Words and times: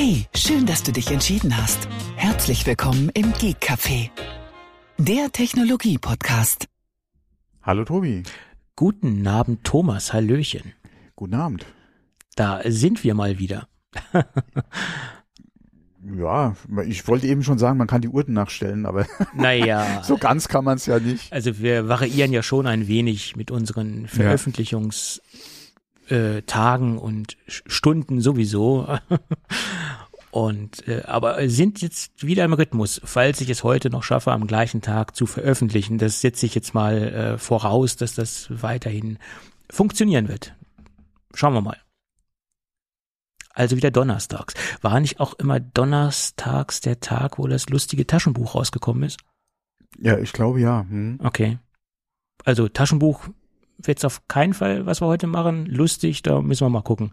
Hey, 0.00 0.26
schön, 0.32 0.64
dass 0.64 0.84
du 0.84 0.92
dich 0.92 1.10
entschieden 1.10 1.56
hast. 1.56 1.88
Herzlich 2.14 2.64
willkommen 2.64 3.10
im 3.14 3.32
Geek 3.32 3.56
Café, 3.60 4.10
der 4.96 5.32
Technologie-Podcast. 5.32 6.68
Hallo 7.62 7.84
Tobi. 7.84 8.22
Guten 8.76 9.26
Abend, 9.26 9.64
Thomas. 9.64 10.12
Hallöchen. 10.12 10.72
Guten 11.16 11.34
Abend. 11.34 11.66
Da 12.36 12.60
sind 12.64 13.02
wir 13.02 13.14
mal 13.14 13.40
wieder. 13.40 13.66
Ja, 16.16 16.54
ich 16.86 17.06
wollte 17.08 17.26
eben 17.26 17.42
schon 17.42 17.58
sagen, 17.58 17.76
man 17.76 17.88
kann 17.88 18.00
die 18.00 18.08
Uhren 18.08 18.32
nachstellen, 18.32 18.86
aber 18.86 19.04
Naja, 19.34 20.02
so 20.04 20.16
ganz 20.16 20.46
kann 20.46 20.64
man 20.64 20.76
es 20.76 20.86
ja 20.86 21.00
nicht. 21.00 21.32
also 21.32 21.58
wir 21.58 21.88
variieren 21.88 22.32
ja 22.32 22.44
schon 22.44 22.68
ein 22.68 22.86
wenig 22.86 23.34
mit 23.34 23.50
unseren 23.50 24.06
Veröffentlichungstagen 24.06 25.20
äh, 26.08 26.42
Tagen 26.42 26.98
und 26.98 27.36
Stunden 27.46 28.20
sowieso. 28.20 28.98
Und 30.38 30.86
äh, 30.86 31.02
aber 31.02 31.48
sind 31.48 31.82
jetzt 31.82 32.24
wieder 32.24 32.44
im 32.44 32.52
Rhythmus, 32.52 33.00
falls 33.02 33.40
ich 33.40 33.50
es 33.50 33.64
heute 33.64 33.90
noch 33.90 34.04
schaffe, 34.04 34.30
am 34.30 34.46
gleichen 34.46 34.82
Tag 34.82 35.16
zu 35.16 35.26
veröffentlichen. 35.26 35.98
Das 35.98 36.20
setze 36.20 36.46
ich 36.46 36.54
jetzt 36.54 36.74
mal 36.74 36.96
äh, 36.96 37.38
voraus, 37.38 37.96
dass 37.96 38.14
das 38.14 38.46
weiterhin 38.48 39.18
funktionieren 39.68 40.28
wird. 40.28 40.54
Schauen 41.34 41.54
wir 41.54 41.60
mal. 41.60 41.78
Also 43.52 43.74
wieder 43.76 43.90
donnerstags. 43.90 44.54
War 44.80 45.00
nicht 45.00 45.18
auch 45.18 45.34
immer 45.34 45.58
donnerstags 45.58 46.80
der 46.82 47.00
Tag, 47.00 47.40
wo 47.40 47.48
das 47.48 47.68
lustige 47.68 48.06
Taschenbuch 48.06 48.54
rausgekommen 48.54 49.02
ist? 49.02 49.18
Ja, 49.98 50.18
ich 50.18 50.32
glaube 50.32 50.60
ja. 50.60 50.86
Hm. 50.88 51.18
Okay. 51.20 51.58
Also 52.44 52.68
Taschenbuch 52.68 53.28
wird's 53.78 54.04
auf 54.04 54.28
keinen 54.28 54.54
Fall, 54.54 54.86
was 54.86 55.00
wir 55.00 55.08
heute 55.08 55.26
machen. 55.26 55.66
Lustig, 55.66 56.22
da 56.22 56.40
müssen 56.40 56.64
wir 56.64 56.70
mal 56.70 56.82
gucken. 56.82 57.12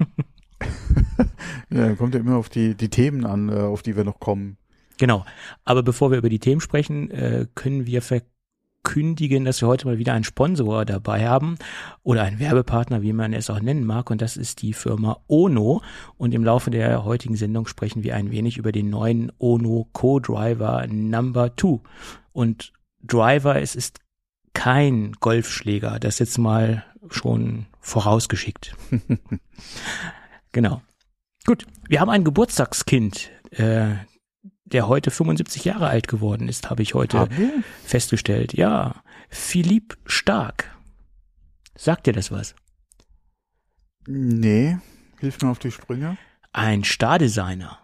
Ja, 1.70 1.94
kommt 1.94 2.14
ja 2.14 2.20
immer 2.20 2.36
auf 2.36 2.48
die, 2.48 2.74
die 2.74 2.88
Themen 2.88 3.26
an, 3.26 3.50
äh, 3.50 3.60
auf 3.60 3.82
die 3.82 3.96
wir 3.96 4.04
noch 4.04 4.20
kommen. 4.20 4.56
Genau. 4.96 5.24
Aber 5.64 5.82
bevor 5.82 6.10
wir 6.10 6.18
über 6.18 6.30
die 6.30 6.38
Themen 6.38 6.60
sprechen, 6.60 7.10
äh, 7.10 7.46
können 7.54 7.86
wir 7.86 8.02
verkündigen, 8.02 9.44
dass 9.44 9.60
wir 9.60 9.68
heute 9.68 9.86
mal 9.86 9.98
wieder 9.98 10.14
einen 10.14 10.24
Sponsor 10.24 10.84
dabei 10.84 11.28
haben 11.28 11.56
oder 12.02 12.22
einen 12.22 12.38
Werbepartner, 12.38 13.02
wie 13.02 13.12
man 13.12 13.32
es 13.32 13.50
auch 13.50 13.60
nennen 13.60 13.84
mag. 13.84 14.10
Und 14.10 14.22
das 14.22 14.36
ist 14.36 14.62
die 14.62 14.72
Firma 14.72 15.18
Ono. 15.28 15.82
Und 16.16 16.34
im 16.34 16.42
Laufe 16.42 16.70
der 16.70 17.04
heutigen 17.04 17.36
Sendung 17.36 17.66
sprechen 17.66 18.02
wir 18.02 18.16
ein 18.16 18.30
wenig 18.30 18.56
über 18.56 18.72
den 18.72 18.90
neuen 18.90 19.30
Ono 19.38 19.88
Co-Driver 19.92 20.86
Number 20.88 21.54
2. 21.56 21.80
Und 22.32 22.72
Driver, 23.02 23.60
es 23.60 23.76
ist 23.76 24.00
kein 24.54 25.12
Golfschläger. 25.20 26.00
Das 26.00 26.18
jetzt 26.18 26.38
mal 26.38 26.84
schon 27.10 27.66
vorausgeschickt. 27.80 28.74
genau. 30.52 30.82
Gut, 31.46 31.66
wir 31.88 32.00
haben 32.00 32.10
ein 32.10 32.24
Geburtstagskind, 32.24 33.30
äh, 33.52 33.94
der 34.64 34.88
heute 34.88 35.10
75 35.10 35.64
Jahre 35.64 35.88
alt 35.88 36.08
geworden 36.08 36.48
ist, 36.48 36.68
habe 36.68 36.82
ich 36.82 36.94
heute 36.94 37.28
wir? 37.30 37.62
festgestellt. 37.84 38.52
Ja, 38.52 39.02
Philipp 39.30 39.96
Stark. 40.04 40.76
Sagt 41.76 42.06
dir 42.06 42.12
das 42.12 42.30
was? 42.30 42.54
Nee, 44.06 44.78
hilf 45.20 45.40
mir 45.40 45.50
auf 45.50 45.58
die 45.58 45.70
Sprünge. 45.70 46.16
Ein 46.52 46.84
Stardesigner. 46.84 47.78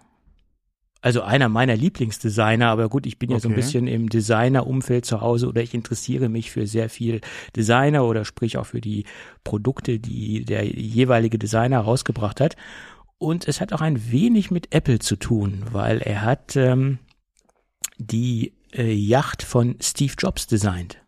Also 1.05 1.21
einer 1.21 1.51
meiner 1.51 1.77
Lieblingsdesigner, 1.77 2.67
aber 2.69 2.89
gut, 2.89 3.05
ich 3.05 3.19
bin 3.19 3.31
ja 3.31 3.39
so 3.39 3.49
ein 3.49 3.53
Okay. 3.53 3.61
bisschen 3.61 3.87
im 3.87 4.09
Designer-Umfeld 4.09 5.05
zu 5.05 5.21
Hause 5.21 5.49
oder 5.49 5.61
ich 5.61 5.75
interessiere 5.75 6.31
mich 6.31 6.51
für 6.51 6.67
sehr 6.67 6.89
viel 6.89 7.21
Designer 7.55 8.07
oder 8.07 8.25
sprich 8.25 8.57
auch 8.57 8.65
für 8.65 8.81
die 8.81 9.05
Produkte, 9.45 9.99
die 9.99 10.47
der 10.47 10.65
jeweilige 10.65 11.39
Designer 11.39 11.81
rausgebracht 11.81 12.41
hat. 12.41 12.57
Und 13.19 13.47
es 13.47 13.61
hat 13.61 13.75
auch 13.75 13.83
ein 13.83 14.11
wenig 14.13 14.51
mit 14.51 14.75
Apple 14.75 14.99
zu 14.99 15.17
tun, 15.17 15.65
weil 15.71 15.99
er 15.99 16.23
hat 16.23 16.57
ähm, 16.57 16.99
die 17.99 18.55
äh, 18.73 18.91
Yacht 18.91 19.43
von 19.43 19.77
Steve 19.83 20.15
Jobs 20.17 20.47
designt, 20.47 21.03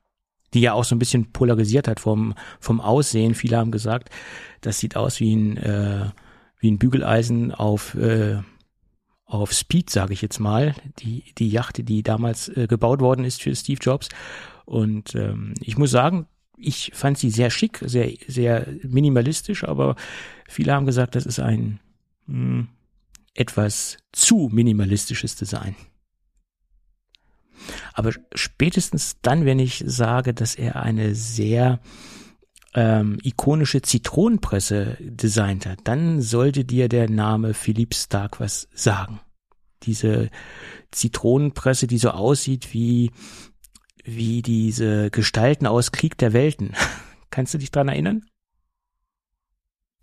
die 0.52 0.60
ja 0.60 0.74
auch 0.74 0.84
so 0.84 0.94
ein 0.94 0.98
bisschen 0.98 1.32
polarisiert 1.32 1.88
hat 1.88 2.00
vom, 2.00 2.34
vom 2.60 2.82
Aussehen. 2.82 3.34
Viele 3.34 3.56
haben 3.56 3.70
gesagt, 3.70 4.10
das 4.60 4.78
sieht 4.78 4.94
aus 4.94 5.20
wie 5.20 5.34
ein, 5.34 5.56
äh, 5.56 6.10
wie 6.60 6.70
ein 6.70 6.76
Bügeleisen 6.78 7.50
auf, 7.50 7.94
äh, 7.94 8.42
auf 9.26 9.52
Speed, 9.52 9.90
sage 9.90 10.12
ich 10.12 10.22
jetzt 10.22 10.38
mal. 10.38 10.74
Die, 11.00 11.34
die 11.36 11.50
Yacht, 11.50 11.88
die 11.88 12.02
damals 12.02 12.48
äh, 12.48 12.66
gebaut 12.68 13.00
worden 13.00 13.24
ist 13.24 13.42
für 13.42 13.54
Steve 13.54 13.80
Jobs. 13.80 14.08
Und 14.64 15.14
ähm, 15.14 15.54
ich 15.60 15.76
muss 15.76 15.90
sagen, 15.90 16.26
ich 16.56 16.92
fand 16.94 17.18
sie 17.18 17.30
sehr 17.30 17.50
schick, 17.50 17.80
sehr, 17.84 18.12
sehr 18.26 18.66
minimalistisch, 18.82 19.64
aber 19.64 19.96
viele 20.48 20.72
haben 20.72 20.86
gesagt, 20.86 21.14
das 21.14 21.26
ist 21.26 21.38
ein 21.38 21.80
mh, 22.26 22.66
etwas 23.34 23.98
zu 24.12 24.48
minimalistisches 24.50 25.36
Design. 25.36 25.76
Aber 27.92 28.12
spätestens 28.34 29.16
dann, 29.22 29.44
wenn 29.44 29.58
ich 29.58 29.82
sage, 29.86 30.34
dass 30.34 30.54
er 30.54 30.76
eine 30.76 31.14
sehr 31.14 31.80
ähm, 32.76 33.18
ikonische 33.22 33.80
Zitronenpresse 33.80 34.98
designt 35.00 35.66
hat, 35.66 35.80
dann 35.84 36.20
sollte 36.20 36.64
dir 36.64 36.88
der 36.88 37.08
Name 37.08 37.54
Philipp 37.54 37.94
Stark 37.94 38.38
was 38.38 38.68
sagen. 38.74 39.18
Diese 39.82 40.30
Zitronenpresse, 40.90 41.86
die 41.86 41.98
so 41.98 42.10
aussieht 42.10 42.74
wie, 42.74 43.10
wie 44.04 44.42
diese 44.42 45.10
Gestalten 45.10 45.66
aus 45.66 45.90
Krieg 45.90 46.18
der 46.18 46.34
Welten. 46.34 46.74
Kannst 47.30 47.54
du 47.54 47.58
dich 47.58 47.70
dran 47.70 47.88
erinnern? 47.88 48.22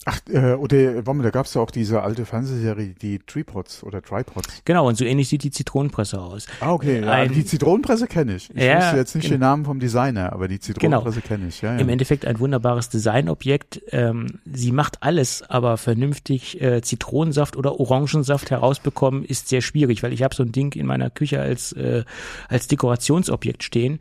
Ach, 0.06 0.20
äh, 0.30 0.54
oder, 0.56 0.96
warte 1.06 1.14
mal, 1.14 1.24
da 1.24 1.30
gab's 1.30 1.54
ja 1.54 1.62
auch 1.62 1.72
diese 1.72 2.02
alte 2.02 2.26
Fernsehserie, 2.26 2.94
die 3.02 3.20
Tripods 3.20 3.84
oder 3.84 4.02
Tripods. 4.02 4.62
Genau, 4.66 4.88
und 4.88 4.98
so 4.98 5.06
ähnlich 5.06 5.30
sieht 5.30 5.44
die 5.44 5.52
Zitronenpresse 5.52 6.20
aus. 6.20 6.46
Ah, 6.60 6.74
okay. 6.74 7.02
Ja, 7.02 7.12
Ein- 7.12 7.32
die 7.32 7.46
Zitronenpresse 7.46 8.08
kenne 8.08 8.36
ich. 8.36 8.50
Ich 8.54 8.62
Ja, 8.64 8.78
wusste 8.82 8.98
jetzt 8.98 9.16
nicht 9.16 9.24
genau. 9.26 9.36
den 9.36 9.40
Namen 9.42 9.66
vom 9.66 9.80
Designer, 9.80 10.34
aber 10.34 10.48
die 10.50 10.60
Zitronenpresse 10.60 11.22
kenne 11.22 11.48
ich. 11.48 11.62
Ja, 11.62 11.74
ja. 11.74 11.80
Im 11.80 11.88
Endeffekt 11.88 12.26
ein 12.26 12.40
wunderbares 12.40 12.90
Designobjekt. 12.90 13.82
Ähm, 13.92 14.40
sie 14.52 14.72
macht 14.74 15.02
alles, 15.04 15.42
aber 15.50 15.78
vernünftig 15.78 16.62
äh, 16.62 16.82
Zitronensaft 16.82 17.56
oder 17.56 17.80
Orangensaft 17.80 18.52
herausbekommen 18.52 19.24
ist 19.24 19.48
sehr 19.48 19.62
schwierig, 19.62 20.04
weil 20.04 20.12
ich 20.12 20.22
habe 20.24 20.36
so 20.36 20.44
ein 20.44 20.52
Ding 20.52 20.74
in 20.74 20.86
meiner 20.86 21.10
Küche 21.10 21.40
als 21.40 21.72
äh, 21.74 22.04
als 22.50 22.68
Dekorationsobjekt 22.68 23.64
stehen. 23.64 24.00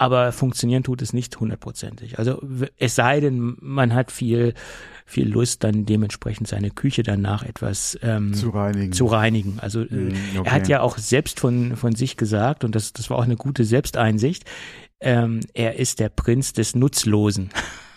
Aber 0.00 0.30
funktionieren 0.30 0.84
tut 0.84 1.02
es 1.02 1.12
nicht 1.12 1.38
hundertprozentig. 1.40 2.20
Also 2.20 2.40
es 2.78 2.94
sei 2.94 3.18
denn, 3.18 3.56
man 3.60 3.94
hat 3.94 4.12
viel 4.12 4.54
viel 5.08 5.28
Lust, 5.28 5.64
dann 5.64 5.86
dementsprechend 5.86 6.48
seine 6.48 6.70
Küche 6.70 7.02
danach 7.02 7.42
etwas 7.42 7.98
ähm, 8.02 8.34
zu 8.34 8.50
reinigen. 8.50 8.92
zu 8.92 9.06
reinigen. 9.06 9.58
Also 9.60 9.82
äh, 9.82 9.86
Mm, 9.88 10.12
okay. 10.38 10.42
er 10.44 10.52
hat 10.52 10.68
ja 10.68 10.80
auch 10.82 10.98
selbst 10.98 11.40
von, 11.40 11.76
von 11.76 11.94
sich 11.94 12.16
gesagt, 12.16 12.62
und 12.62 12.74
das, 12.74 12.92
das 12.92 13.10
war 13.10 13.18
auch 13.18 13.24
eine 13.24 13.36
gute 13.36 13.64
Selbsteinsicht, 13.64 14.44
ähm, 15.00 15.40
er 15.54 15.76
ist 15.76 15.98
der 16.00 16.08
Prinz 16.08 16.52
des 16.52 16.74
Nutzlosen. 16.74 17.50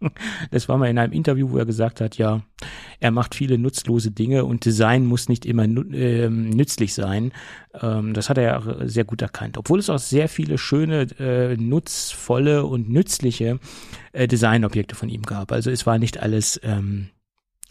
Das 0.50 0.68
war 0.68 0.76
mal 0.78 0.90
in 0.90 0.98
einem 0.98 1.12
Interview, 1.12 1.50
wo 1.50 1.58
er 1.58 1.66
gesagt 1.66 2.00
hat, 2.00 2.18
ja, 2.18 2.42
er 3.00 3.10
macht 3.10 3.34
viele 3.34 3.58
nutzlose 3.58 4.10
Dinge 4.10 4.44
und 4.44 4.64
Design 4.64 5.06
muss 5.06 5.28
nicht 5.28 5.46
immer 5.46 5.64
ähm, 5.64 6.50
nützlich 6.50 6.94
sein. 6.94 7.32
Ähm, 7.80 8.12
das 8.14 8.28
hat 8.28 8.38
er 8.38 8.44
ja 8.44 8.86
sehr 8.86 9.04
gut 9.04 9.22
erkannt. 9.22 9.56
Obwohl 9.58 9.78
es 9.78 9.90
auch 9.90 9.98
sehr 9.98 10.28
viele 10.28 10.58
schöne, 10.58 11.02
äh, 11.18 11.56
nutzvolle 11.56 12.64
und 12.66 12.88
nützliche 12.90 13.58
äh, 14.12 14.28
Designobjekte 14.28 14.94
von 14.94 15.08
ihm 15.08 15.22
gab. 15.22 15.52
Also 15.52 15.70
es 15.70 15.86
war 15.86 15.98
nicht 15.98 16.22
alles 16.22 16.60
ähm, 16.62 17.08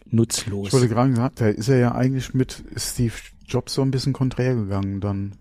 nutzlos. 0.06 0.68
Ich 0.68 0.74
wollte 0.74 0.90
gerade 0.90 1.16
sagen, 1.16 1.32
da 1.36 1.48
ist 1.50 1.70
er 1.70 1.78
ja 1.78 1.96
eigentlich 1.96 2.34
mit 2.34 2.64
Steve 2.76 3.14
Jobs 3.48 3.74
so 3.76 3.82
ein 3.82 3.92
bisschen 3.92 4.14
konträr 4.14 4.56
gegangen 4.56 5.02
dann. 5.02 5.34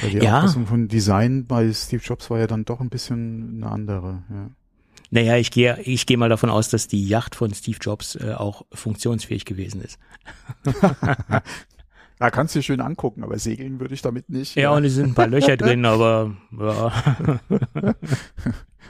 Weil 0.00 0.10
die 0.10 0.18
Ja. 0.18 0.38
Auffassung 0.38 0.66
von 0.66 0.88
Design 0.88 1.46
bei 1.46 1.72
Steve 1.72 2.02
Jobs 2.04 2.30
war 2.30 2.38
ja 2.38 2.46
dann 2.46 2.64
doch 2.64 2.80
ein 2.80 2.90
bisschen 2.90 3.56
eine 3.62 3.70
andere. 3.70 4.22
Ja. 4.30 4.50
Naja, 5.10 5.36
ich 5.36 5.50
gehe 5.50 5.78
ich 5.82 6.06
gehe 6.06 6.16
mal 6.16 6.28
davon 6.28 6.50
aus, 6.50 6.68
dass 6.70 6.88
die 6.88 7.06
Yacht 7.06 7.34
von 7.34 7.52
Steve 7.54 7.78
Jobs 7.80 8.16
äh, 8.16 8.34
auch 8.36 8.64
funktionsfähig 8.72 9.44
gewesen 9.44 9.80
ist. 9.82 9.98
Ja, 12.20 12.30
kannst 12.30 12.54
du 12.54 12.60
dir 12.60 12.62
schön 12.62 12.80
angucken, 12.80 13.24
aber 13.24 13.38
segeln 13.38 13.80
würde 13.80 13.92
ich 13.92 14.00
damit 14.00 14.30
nicht. 14.30 14.54
Ja, 14.54 14.70
und 14.70 14.84
es 14.84 14.94
sind 14.94 15.08
ein 15.10 15.14
paar 15.14 15.26
Löcher 15.26 15.56
drin, 15.58 15.84
aber 15.84 16.34
ja. 16.58 16.92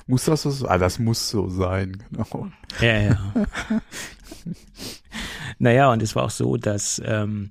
Muss 0.07 0.25
das 0.27 0.43
so 0.43 0.51
sein? 0.51 0.71
Ah, 0.71 0.79
das 0.79 0.99
muss 0.99 1.31
so 1.31 1.49
sein, 1.49 2.03
genau. 2.11 2.49
ja, 2.81 3.01
ja. 3.01 3.33
Naja, 5.59 5.93
und 5.93 6.03
es 6.03 6.17
war 6.17 6.25
auch 6.25 6.31
so, 6.31 6.57
dass, 6.57 7.01
ähm, 7.05 7.51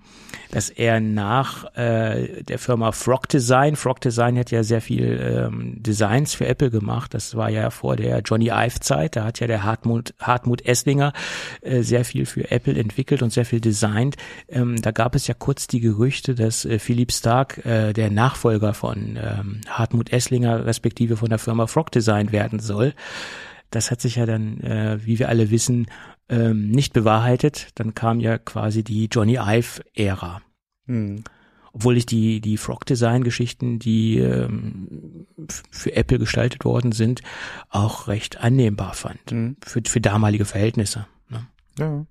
dass 0.51 0.69
er 0.69 0.99
nach 0.99 1.75
äh, 1.75 2.43
der 2.43 2.59
Firma 2.59 2.91
Frog 2.91 3.29
Design, 3.29 3.75
Frog 3.75 4.01
Design 4.01 4.37
hat 4.37 4.51
ja 4.51 4.63
sehr 4.63 4.81
viel 4.81 5.19
ähm, 5.21 5.81
Designs 5.81 6.35
für 6.35 6.45
Apple 6.45 6.69
gemacht. 6.69 7.13
Das 7.13 7.35
war 7.35 7.49
ja 7.49 7.69
vor 7.69 7.95
der 7.95 8.19
Johnny 8.19 8.49
Ive 8.49 8.79
Zeit. 8.79 9.15
Da 9.15 9.23
hat 9.23 9.39
ja 9.39 9.47
der 9.47 9.63
Hartmut, 9.63 10.13
Hartmut 10.19 10.65
Esslinger 10.65 11.13
äh, 11.61 11.81
sehr 11.81 12.05
viel 12.05 12.25
für 12.25 12.51
Apple 12.51 12.75
entwickelt 12.77 13.21
und 13.21 13.31
sehr 13.31 13.45
viel 13.45 13.61
designt. 13.61 14.17
Ähm, 14.49 14.81
da 14.81 14.91
gab 14.91 15.15
es 15.15 15.27
ja 15.27 15.33
kurz 15.33 15.67
die 15.67 15.79
Gerüchte, 15.79 16.35
dass 16.35 16.65
äh, 16.65 16.79
Philipp 16.79 17.11
Stark 17.11 17.65
äh, 17.65 17.93
der 17.93 18.11
Nachfolger 18.11 18.73
von 18.73 19.17
ähm, 19.21 19.61
Hartmut 19.67 20.11
Esslinger 20.11 20.65
respektive 20.65 21.17
von 21.17 21.29
der 21.29 21.39
Firma 21.39 21.67
Frog 21.67 21.91
Design 21.91 22.31
werden 22.31 22.59
soll. 22.59 22.93
Das 23.73 23.89
hat 23.89 24.01
sich 24.01 24.17
ja 24.17 24.27
dann, 24.27 24.59
äh, 24.59 24.99
wie 25.03 25.17
wir 25.17 25.29
alle 25.29 25.49
wissen, 25.49 25.87
ähm, 26.29 26.69
nicht 26.69 26.93
bewahrheitet. 26.93 27.69
Dann 27.75 27.93
kam 27.93 28.19
ja 28.19 28.37
quasi 28.37 28.83
die 28.83 29.07
Johnny 29.11 29.37
Ive-Ära. 29.37 30.41
Mhm. 30.85 31.23
Obwohl 31.75 31.97
ich 31.97 32.05
die, 32.05 32.39
die 32.39 32.57
Frog-Design-Geschichten, 32.57 33.79
die 33.79 34.19
ähm, 34.19 35.25
für 35.71 35.95
Apple 35.95 36.19
gestaltet 36.19 36.65
worden 36.65 36.91
sind, 36.91 37.21
auch 37.69 38.07
recht 38.07 38.37
annehmbar 38.37 38.93
fand. 38.93 39.31
Mhm. 39.31 39.57
Für, 39.63 39.81
für 39.85 39.99
damalige 39.99 40.45
Verhältnisse. 40.45 41.07
Ne? 41.29 41.47
Ja. 41.79 42.05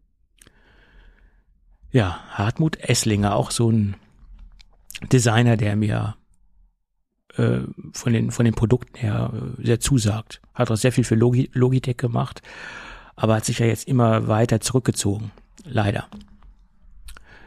Ja, 1.92 2.20
Hartmut 2.30 2.78
Esslinger, 2.80 3.36
auch 3.36 3.50
so 3.50 3.70
ein 3.70 3.96
Designer, 5.12 5.58
der 5.58 5.76
mir 5.76 6.16
äh, 7.36 7.60
von 7.92 8.12
den 8.12 8.30
von 8.30 8.44
den 8.44 8.54
Produkten 8.54 8.96
her 8.98 9.32
äh, 9.58 9.64
sehr 9.64 9.80
zusagt. 9.80 10.40
Hat 10.54 10.70
auch 10.70 10.76
sehr 10.76 10.92
viel 10.92 11.04
für 11.04 11.14
Logi 11.14 11.50
Logitech 11.52 11.98
gemacht, 11.98 12.42
aber 13.22 13.36
hat 13.36 13.44
sich 13.44 13.60
ja 13.60 13.66
jetzt 13.66 13.86
immer 13.86 14.26
weiter 14.26 14.60
zurückgezogen. 14.60 15.30
Leider. 15.64 16.08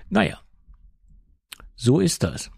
Naja, 0.09 0.39
so 1.75 1.99
ist 1.99 2.23
das. 2.23 2.49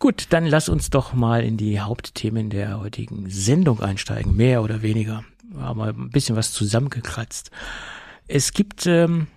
Gut, 0.00 0.26
dann 0.30 0.44
lass 0.44 0.68
uns 0.68 0.90
doch 0.90 1.12
mal 1.12 1.44
in 1.44 1.56
die 1.56 1.78
Hauptthemen 1.78 2.50
der 2.50 2.80
heutigen 2.80 3.30
Sendung 3.30 3.80
einsteigen, 3.80 4.34
mehr 4.34 4.64
oder 4.64 4.82
weniger. 4.82 5.22
Wir 5.44 5.62
haben 5.62 5.78
mal 5.78 5.90
ein 5.90 6.10
bisschen 6.10 6.34
was 6.34 6.52
zusammengekratzt. 6.52 7.52
Es 8.26 8.52
gibt 8.52 8.84
ähm, 8.88 9.28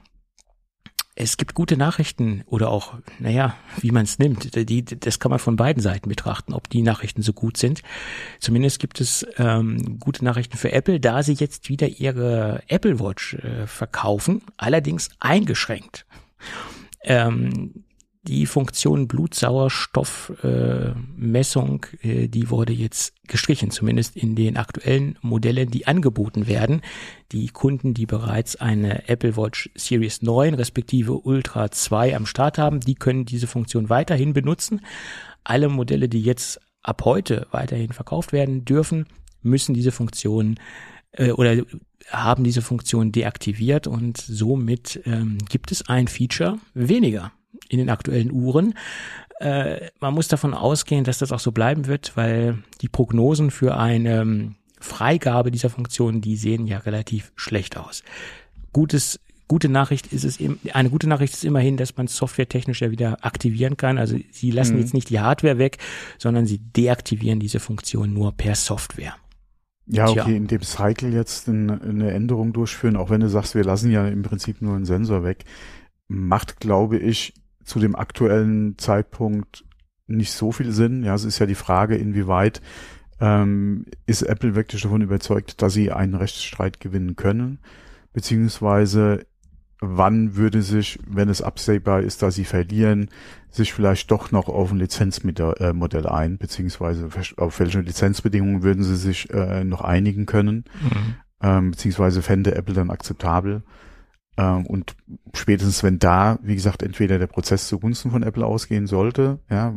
es 1.16 1.38
gibt 1.38 1.54
gute 1.54 1.78
Nachrichten 1.78 2.44
oder 2.46 2.70
auch, 2.70 2.96
naja, 3.20 3.56
wie 3.80 3.92
man 3.92 4.04
es 4.04 4.20
nimmt. 4.20 4.54
Die, 4.70 4.84
das 4.84 5.20
kann 5.20 5.30
man 5.30 5.40
von 5.40 5.56
beiden 5.56 5.82
Seiten 5.82 6.10
betrachten, 6.10 6.54
ob 6.54 6.70
die 6.70 6.82
Nachrichten 6.82 7.22
so 7.22 7.32
gut 7.32 7.56
sind. 7.56 7.82
Zumindest 8.40 8.80
gibt 8.80 9.00
es 9.00 9.26
ähm, 9.38 9.98
gute 10.00 10.26
Nachrichten 10.26 10.58
für 10.58 10.74
Apple, 10.74 11.00
da 11.00 11.24
sie 11.24 11.34
jetzt 11.34 11.70
wieder 11.70 11.88
ihre 11.88 12.64
Apple 12.68 13.00
Watch 13.00 13.36
äh, 13.36 13.66
verkaufen, 13.66 14.42
allerdings 14.58 15.10
eingeschränkt. 15.20 16.06
Ähm, 17.04 17.86
die 18.28 18.46
Funktion 18.46 19.08
Blutsauerstoffmessung, 19.08 21.86
äh, 22.02 22.24
äh, 22.24 22.28
die 22.28 22.50
wurde 22.50 22.74
jetzt 22.74 23.14
gestrichen, 23.28 23.72
zumindest 23.72 24.16
in 24.16 24.36
den 24.36 24.58
aktuellen 24.58 25.18
Modellen, 25.22 25.70
die 25.70 25.88
angeboten 25.88 26.48
werden. 26.48 26.82
Die 27.32 27.48
Kunden, 27.48 27.94
die 27.94 28.06
bereits 28.06 28.56
eine 28.56 29.08
Apple 29.08 29.38
Watch 29.38 29.70
Series 29.76 30.22
9 30.22 30.54
respektive 30.56 31.14
Ultra 31.14 31.72
2 31.72 32.16
am 32.16 32.26
Start 32.26 32.58
haben, 32.58 32.80
die 32.80 32.96
können 32.96 33.26
diese 33.26 33.48
Funktion 33.48 33.90
weiterhin 33.90 34.34
benutzen. 34.34 34.82
Alle 35.44 35.70
Modelle, 35.70 36.10
die 36.10 36.22
jetzt 36.22 36.60
ab 36.82 37.04
heute 37.06 37.48
weiterhin 37.52 37.92
verkauft 37.92 38.34
werden 38.34 38.66
dürfen, 38.66 39.06
müssen 39.42 39.74
diese 39.74 39.92
Funktion 39.92 40.60
äh, 41.12 41.32
oder 41.32 41.64
haben 42.10 42.44
diese 42.44 42.62
Funktion 42.62 43.12
deaktiviert 43.12 43.88
und 43.88 44.18
somit 44.18 45.02
ähm, 45.06 45.38
gibt 45.50 45.72
es 45.72 45.88
ein 45.88 46.08
Feature 46.08 46.60
weniger 46.74 47.32
in 47.70 47.80
den 47.80 47.90
aktuellen 47.90 48.32
Uhren. 48.32 48.76
Äh, 49.40 49.90
man 50.00 50.14
muss 50.14 50.28
davon 50.28 50.54
ausgehen, 50.54 51.04
dass 51.04 51.18
das 51.18 51.32
auch 51.32 51.40
so 51.40 51.52
bleiben 51.52 51.88
wird, 51.88 52.16
weil 52.16 52.60
die 52.82 52.90
Prognosen 52.90 53.52
für 53.52 53.78
eine 53.78 54.22
ähm, 54.22 54.56
Freigabe 54.80 55.52
dieser 55.52 55.70
Funktion, 55.70 56.22
die 56.22 56.38
sehen 56.38 56.68
ja 56.68 56.80
relativ 56.80 57.32
schlecht 57.36 57.78
aus. 57.78 58.04
Gutes 58.72 59.20
gute 59.48 59.70
Nachricht 59.70 60.12
ist 60.12 60.24
es, 60.24 60.40
eine 60.74 60.90
gute 60.90 61.08
Nachricht 61.08 61.34
ist 61.34 61.46
immerhin, 61.46 61.78
dass 61.78 61.96
man 61.98 62.08
softwaretechnisch 62.08 62.82
ja 62.82 62.92
wieder 62.92 63.24
aktivieren 63.24 63.78
kann. 63.78 63.98
Also 63.98 64.18
sie 64.32 64.52
lassen 64.52 64.74
mhm. 64.74 64.80
jetzt 64.82 64.94
nicht 64.94 65.10
die 65.10 65.20
Hardware 65.20 65.58
weg, 65.58 65.78
sondern 66.18 66.46
sie 66.46 66.58
deaktivieren 66.58 67.40
diese 67.40 67.60
Funktion 67.60 68.14
nur 68.14 68.32
per 68.32 68.56
Software. 68.56 69.16
Ja, 69.88 70.10
okay, 70.10 70.36
in 70.36 70.48
dem 70.48 70.64
Cycle 70.64 71.14
jetzt 71.14 71.48
eine 71.48 72.12
Änderung 72.12 72.54
durchführen, 72.54 72.96
auch 72.96 73.12
wenn 73.12 73.22
du 73.22 73.30
sagst, 73.30 73.54
wir 73.54 73.64
lassen 73.64 73.92
ja 73.92 74.08
im 74.08 74.24
Prinzip 74.24 74.62
nur 74.64 74.76
einen 74.76 74.86
Sensor 74.86 75.24
weg, 75.24 75.46
macht, 76.08 76.60
glaube 76.60 76.98
ich, 76.98 77.34
zu 77.66 77.80
dem 77.80 77.96
aktuellen 77.96 78.78
Zeitpunkt 78.78 79.66
nicht 80.08 80.32
so 80.32 80.52
viel 80.52 80.72
Sinn. 80.72 81.04
Ja, 81.04 81.16
es 81.16 81.26
ist 81.26 81.40
ja 81.40 81.46
die 81.46 81.56
Frage, 81.56 81.96
inwieweit 81.96 82.62
ähm, 83.20 83.86
ist 84.06 84.22
Apple 84.22 84.56
wirklich 84.56 84.82
davon 84.82 85.02
überzeugt, 85.02 85.62
dass 85.62 85.74
sie 85.74 85.92
einen 85.92 86.16
Rechtsstreit 86.16 86.80
gewinnen 86.80 87.16
können, 87.16 87.60
beziehungsweise 88.14 89.26
wann 89.82 90.36
würde 90.36 90.62
sich, 90.62 91.00
wenn 91.08 91.30
es 91.30 91.42
absehbar 91.42 92.02
ist, 92.02 92.22
dass 92.22 92.36
sie 92.36 92.46
verlieren, 92.46 93.10
sich 93.50 93.74
vielleicht 93.74 94.12
doch 94.12 94.32
noch 94.32 94.48
auf 94.48 94.72
ein 94.72 94.80
Lizenzmodell 94.80 96.08
ein, 96.08 96.38
beziehungsweise 96.38 97.10
auf 97.38 97.60
welche 97.60 97.82
Lizenzbedingungen 97.82 98.64
würden 98.64 98.84
sie 98.84 98.96
sich 98.96 99.30
äh, 99.32 99.64
noch 99.64 99.82
einigen 99.82 100.26
können, 100.26 100.66
mhm. 100.82 101.16
ähm, 101.42 101.72
beziehungsweise 101.72 102.22
fände 102.22 102.56
Apple 102.56 102.74
dann 102.76 102.90
akzeptabel. 102.90 103.64
Ähm, 104.38 104.66
und 104.66 104.96
spätestens 105.34 105.84
wenn 105.84 106.00
da, 106.00 106.40
wie 106.42 106.56
gesagt, 106.56 106.84
entweder 106.84 107.20
der 107.20 107.28
Prozess 107.28 107.68
zugunsten 107.68 108.12
von 108.12 108.24
Apple 108.24 108.46
ausgehen 108.46 108.88
sollte, 108.88 109.40
ja, 109.50 109.74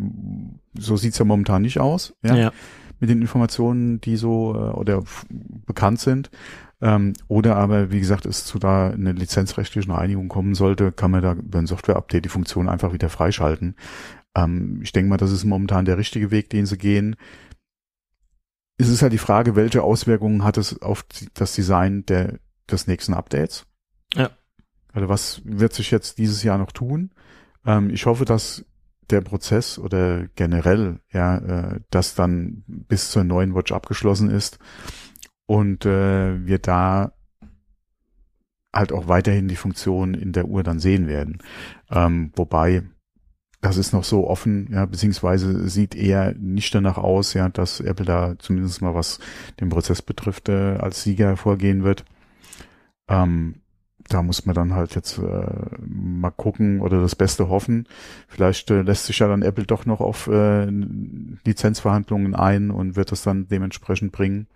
so 0.75 0.96
sieht's 0.96 1.19
ja 1.19 1.25
momentan 1.25 1.62
nicht 1.62 1.78
aus, 1.78 2.14
ja, 2.22 2.34
ja. 2.34 2.52
mit 3.00 3.10
den 3.10 3.20
Informationen, 3.20 4.00
die 4.00 4.16
so 4.16 4.55
äh, 4.55 4.75
oder 4.75 5.05
bekannt 5.66 6.00
sind. 6.00 6.31
Ähm, 6.81 7.14
oder 7.26 7.56
aber, 7.56 7.90
wie 7.90 7.99
gesagt, 7.99 8.25
es 8.25 8.44
zu 8.44 8.58
da 8.58 8.90
eine 8.90 9.12
lizenzrechtliche 9.12 9.93
Einigung 9.96 10.28
kommen 10.28 10.55
sollte, 10.55 10.93
kann 10.93 11.11
man 11.11 11.22
da 11.22 11.32
über 11.32 11.58
ein 11.58 11.66
Software-Update 11.66 12.25
die 12.25 12.28
Funktion 12.28 12.69
einfach 12.69 12.93
wieder 12.93 13.08
freischalten. 13.08 13.75
Ähm, 14.37 14.81
ich 14.82 14.93
denke 14.93 15.08
mal, 15.08 15.16
das 15.16 15.32
ist 15.32 15.44
momentan 15.44 15.84
der 15.84 15.99
richtige 15.99 16.31
Weg, 16.31 16.50
den 16.50 16.66
sie 16.66 16.78
gehen. 16.78 17.16
Es 18.76 18.88
ist 18.88 19.02
halt 19.02 19.12
die 19.12 19.19
Frage, 19.19 19.56
welche 19.56 19.82
Auswirkungen 19.82 20.44
hat 20.44 20.56
es 20.56 20.81
auf 20.81 21.04
das 21.34 21.54
Design 21.54 22.06
der, 22.06 22.38
des 22.70 22.87
nächsten 22.87 23.12
Updates? 23.14 23.66
Ja. 24.98 25.02
Also 25.02 25.08
was 25.08 25.42
wird 25.44 25.72
sich 25.72 25.90
jetzt 25.90 26.18
dieses 26.18 26.42
Jahr 26.42 26.58
noch 26.58 26.72
tun? 26.72 27.10
Ähm, 27.64 27.90
ich 27.90 28.06
hoffe, 28.06 28.24
dass 28.24 28.64
der 29.10 29.20
Prozess 29.22 29.78
oder 29.78 30.26
generell, 30.34 31.00
ja, 31.12 31.38
äh, 31.38 31.80
das 31.90 32.14
dann 32.14 32.64
bis 32.66 33.10
zur 33.10 33.24
neuen 33.24 33.54
Watch 33.54 33.72
abgeschlossen 33.72 34.30
ist 34.30 34.58
und 35.46 35.86
äh, 35.86 36.44
wir 36.46 36.58
da 36.58 37.12
halt 38.74 38.92
auch 38.92 39.08
weiterhin 39.08 39.48
die 39.48 39.56
Funktion 39.56 40.14
in 40.14 40.32
der 40.32 40.46
Uhr 40.46 40.62
dann 40.62 40.78
sehen 40.78 41.08
werden. 41.08 41.38
Ähm, 41.90 42.32
wobei 42.36 42.82
das 43.60 43.76
ist 43.76 43.92
noch 43.92 44.04
so 44.04 44.28
offen, 44.28 44.68
ja, 44.70 44.86
beziehungsweise 44.86 45.68
sieht 45.68 45.94
eher 45.96 46.34
nicht 46.34 46.74
danach 46.74 46.98
aus, 46.98 47.34
ja, 47.34 47.48
dass 47.48 47.80
Apple 47.80 48.04
da 48.04 48.38
zumindest 48.38 48.82
mal 48.82 48.94
was 48.94 49.18
den 49.58 49.68
Prozess 49.68 50.02
betrifft, 50.02 50.48
äh, 50.48 50.76
als 50.76 51.02
Sieger 51.02 51.36
vorgehen 51.36 51.82
wird. 51.82 52.04
Ähm, 53.08 53.62
da 54.08 54.22
muss 54.22 54.46
man 54.46 54.55
dann 54.55 54.75
halt 54.75 54.94
jetzt 54.94 55.19
äh, 55.19 55.46
mal 55.87 56.30
gucken 56.30 56.80
oder 56.80 57.00
das 57.00 57.14
Beste 57.14 57.49
hoffen. 57.49 57.87
Vielleicht 58.26 58.71
äh, 58.71 58.82
lässt 58.82 59.06
sich 59.06 59.18
ja 59.18 59.28
dann 59.28 59.42
Apple 59.42 59.64
doch 59.64 59.87
noch 59.87 60.00
auf 60.00 60.26
äh, 60.26 60.66
Lizenzverhandlungen 61.44 62.35
ein 62.35 62.71
und 62.71 62.97
wird 62.97 63.12
das 63.12 63.23
dann 63.23 63.49
dementsprechend 63.49 64.12
bringen. 64.12 64.47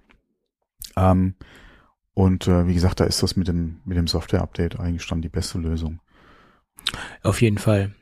Ähm, 0.96 1.34
und 2.14 2.46
äh, 2.46 2.66
wie 2.66 2.74
gesagt, 2.74 3.00
da 3.00 3.04
ist 3.04 3.22
das 3.22 3.36
mit 3.36 3.48
dem 3.48 3.80
mit 3.84 3.96
dem 3.96 4.06
Software-Update 4.06 4.78
eigentlich 4.78 5.06
dann 5.06 5.22
die 5.22 5.28
beste 5.28 5.58
Lösung. 5.58 6.00
Auf 7.22 7.40
jeden 7.40 7.58
Fall. 7.58 7.94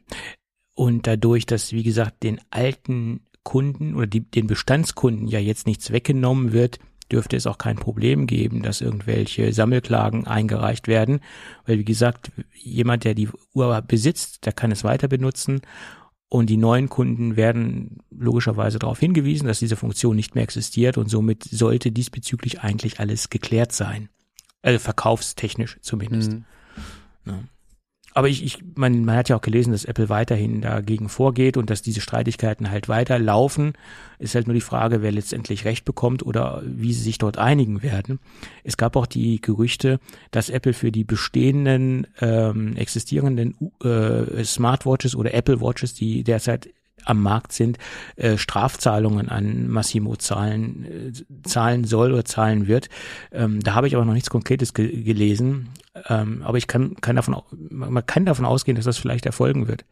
Und 0.74 1.06
dadurch, 1.06 1.46
dass 1.46 1.72
wie 1.72 1.82
gesagt 1.82 2.22
den 2.22 2.40
alten 2.50 3.20
Kunden 3.42 3.94
oder 3.94 4.06
die, 4.06 4.20
den 4.20 4.46
Bestandskunden 4.46 5.26
ja 5.26 5.38
jetzt 5.38 5.66
nichts 5.66 5.92
weggenommen 5.92 6.52
wird, 6.52 6.78
dürfte 7.10 7.36
es 7.36 7.46
auch 7.46 7.58
kein 7.58 7.76
Problem 7.76 8.26
geben, 8.26 8.62
dass 8.62 8.80
irgendwelche 8.80 9.52
Sammelklagen 9.52 10.26
eingereicht 10.26 10.88
werden, 10.88 11.20
weil 11.66 11.78
wie 11.78 11.84
gesagt, 11.84 12.30
jemand, 12.54 13.04
der 13.04 13.14
die 13.14 13.28
Uhr 13.54 13.82
besitzt, 13.82 14.46
der 14.46 14.52
kann 14.52 14.70
es 14.70 14.84
weiter 14.84 15.08
benutzen 15.08 15.60
und 16.28 16.48
die 16.48 16.56
neuen 16.56 16.88
Kunden 16.88 17.36
werden 17.36 17.98
logischerweise 18.10 18.78
darauf 18.78 19.00
hingewiesen, 19.00 19.48
dass 19.48 19.58
diese 19.58 19.76
Funktion 19.76 20.14
nicht 20.14 20.34
mehr 20.36 20.44
existiert 20.44 20.96
und 20.96 21.08
somit 21.08 21.42
sollte 21.44 21.90
diesbezüglich 21.90 22.60
eigentlich 22.60 23.00
alles 23.00 23.30
geklärt 23.30 23.72
sein. 23.72 24.08
Also 24.62 24.78
verkaufstechnisch 24.78 25.78
zumindest. 25.82 26.32
Mhm. 26.32 26.44
Ja. 27.26 27.38
Aber 28.12 28.28
ich, 28.28 28.44
ich 28.44 28.58
man, 28.74 29.04
man 29.04 29.16
hat 29.16 29.28
ja 29.28 29.36
auch 29.36 29.40
gelesen, 29.40 29.72
dass 29.72 29.84
Apple 29.84 30.08
weiterhin 30.08 30.62
dagegen 30.62 31.08
vorgeht 31.08 31.56
und 31.56 31.70
dass 31.70 31.82
diese 31.82 32.00
Streitigkeiten 32.00 32.70
halt 32.70 32.88
weiterlaufen. 32.88 33.74
Ist 34.18 34.34
halt 34.34 34.46
nur 34.46 34.54
die 34.54 34.60
Frage, 34.60 35.00
wer 35.02 35.12
letztendlich 35.12 35.64
Recht 35.64 35.84
bekommt 35.84 36.24
oder 36.24 36.62
wie 36.64 36.92
sie 36.92 37.02
sich 37.02 37.18
dort 37.18 37.38
einigen 37.38 37.82
werden. 37.82 38.18
Es 38.64 38.76
gab 38.76 38.96
auch 38.96 39.06
die 39.06 39.40
Gerüchte, 39.40 40.00
dass 40.30 40.50
Apple 40.50 40.72
für 40.72 40.90
die 40.90 41.04
bestehenden 41.04 42.06
ähm, 42.20 42.76
existierenden 42.76 43.54
äh, 43.82 44.44
Smartwatches 44.44 45.14
oder 45.14 45.32
Apple 45.32 45.60
Watches, 45.60 45.94
die 45.94 46.24
derzeit 46.24 46.70
am 47.04 47.22
Markt 47.22 47.52
sind, 47.52 47.78
äh, 48.16 48.36
Strafzahlungen 48.36 49.28
an 49.28 49.68
Massimo 49.68 50.16
zahlen, 50.16 50.84
äh, 50.84 51.48
zahlen 51.48 51.84
soll 51.84 52.12
oder 52.12 52.24
zahlen 52.24 52.66
wird. 52.66 52.88
Ähm, 53.32 53.60
da 53.60 53.74
habe 53.74 53.86
ich 53.86 53.96
aber 53.96 54.04
noch 54.04 54.14
nichts 54.14 54.30
Konkretes 54.30 54.74
ge 54.74 55.02
gelesen. 55.02 55.70
Ähm, 56.08 56.42
aber 56.42 56.56
ich 56.56 56.66
kann, 56.66 56.96
kann 57.00 57.16
davon, 57.16 57.36
man 57.50 58.06
kann 58.06 58.24
davon 58.24 58.44
ausgehen, 58.44 58.76
dass 58.76 58.84
das 58.84 58.98
vielleicht 58.98 59.26
erfolgen 59.26 59.66
wird, 59.66 59.84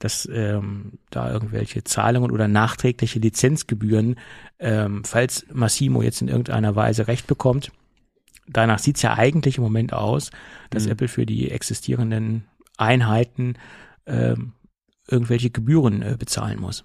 dass 0.00 0.28
ähm, 0.32 0.94
da 1.10 1.32
irgendwelche 1.32 1.84
Zahlungen 1.84 2.32
oder 2.32 2.48
nachträgliche 2.48 3.20
Lizenzgebühren, 3.20 4.16
ähm, 4.58 5.04
falls 5.04 5.46
Massimo 5.52 6.02
jetzt 6.02 6.20
in 6.20 6.28
irgendeiner 6.28 6.74
Weise 6.74 7.06
Recht 7.06 7.28
bekommt, 7.28 7.70
danach 8.48 8.80
sieht's 8.80 9.02
ja 9.02 9.14
eigentlich 9.14 9.58
im 9.58 9.64
Moment 9.64 9.92
aus, 9.92 10.30
dass 10.70 10.86
mhm. 10.86 10.92
Apple 10.92 11.08
für 11.08 11.26
die 11.26 11.50
existierenden 11.50 12.44
Einheiten 12.76 13.54
ähm, 14.06 14.52
irgendwelche 15.08 15.50
Gebühren 15.50 16.02
äh, 16.02 16.16
bezahlen 16.18 16.60
muss. 16.60 16.84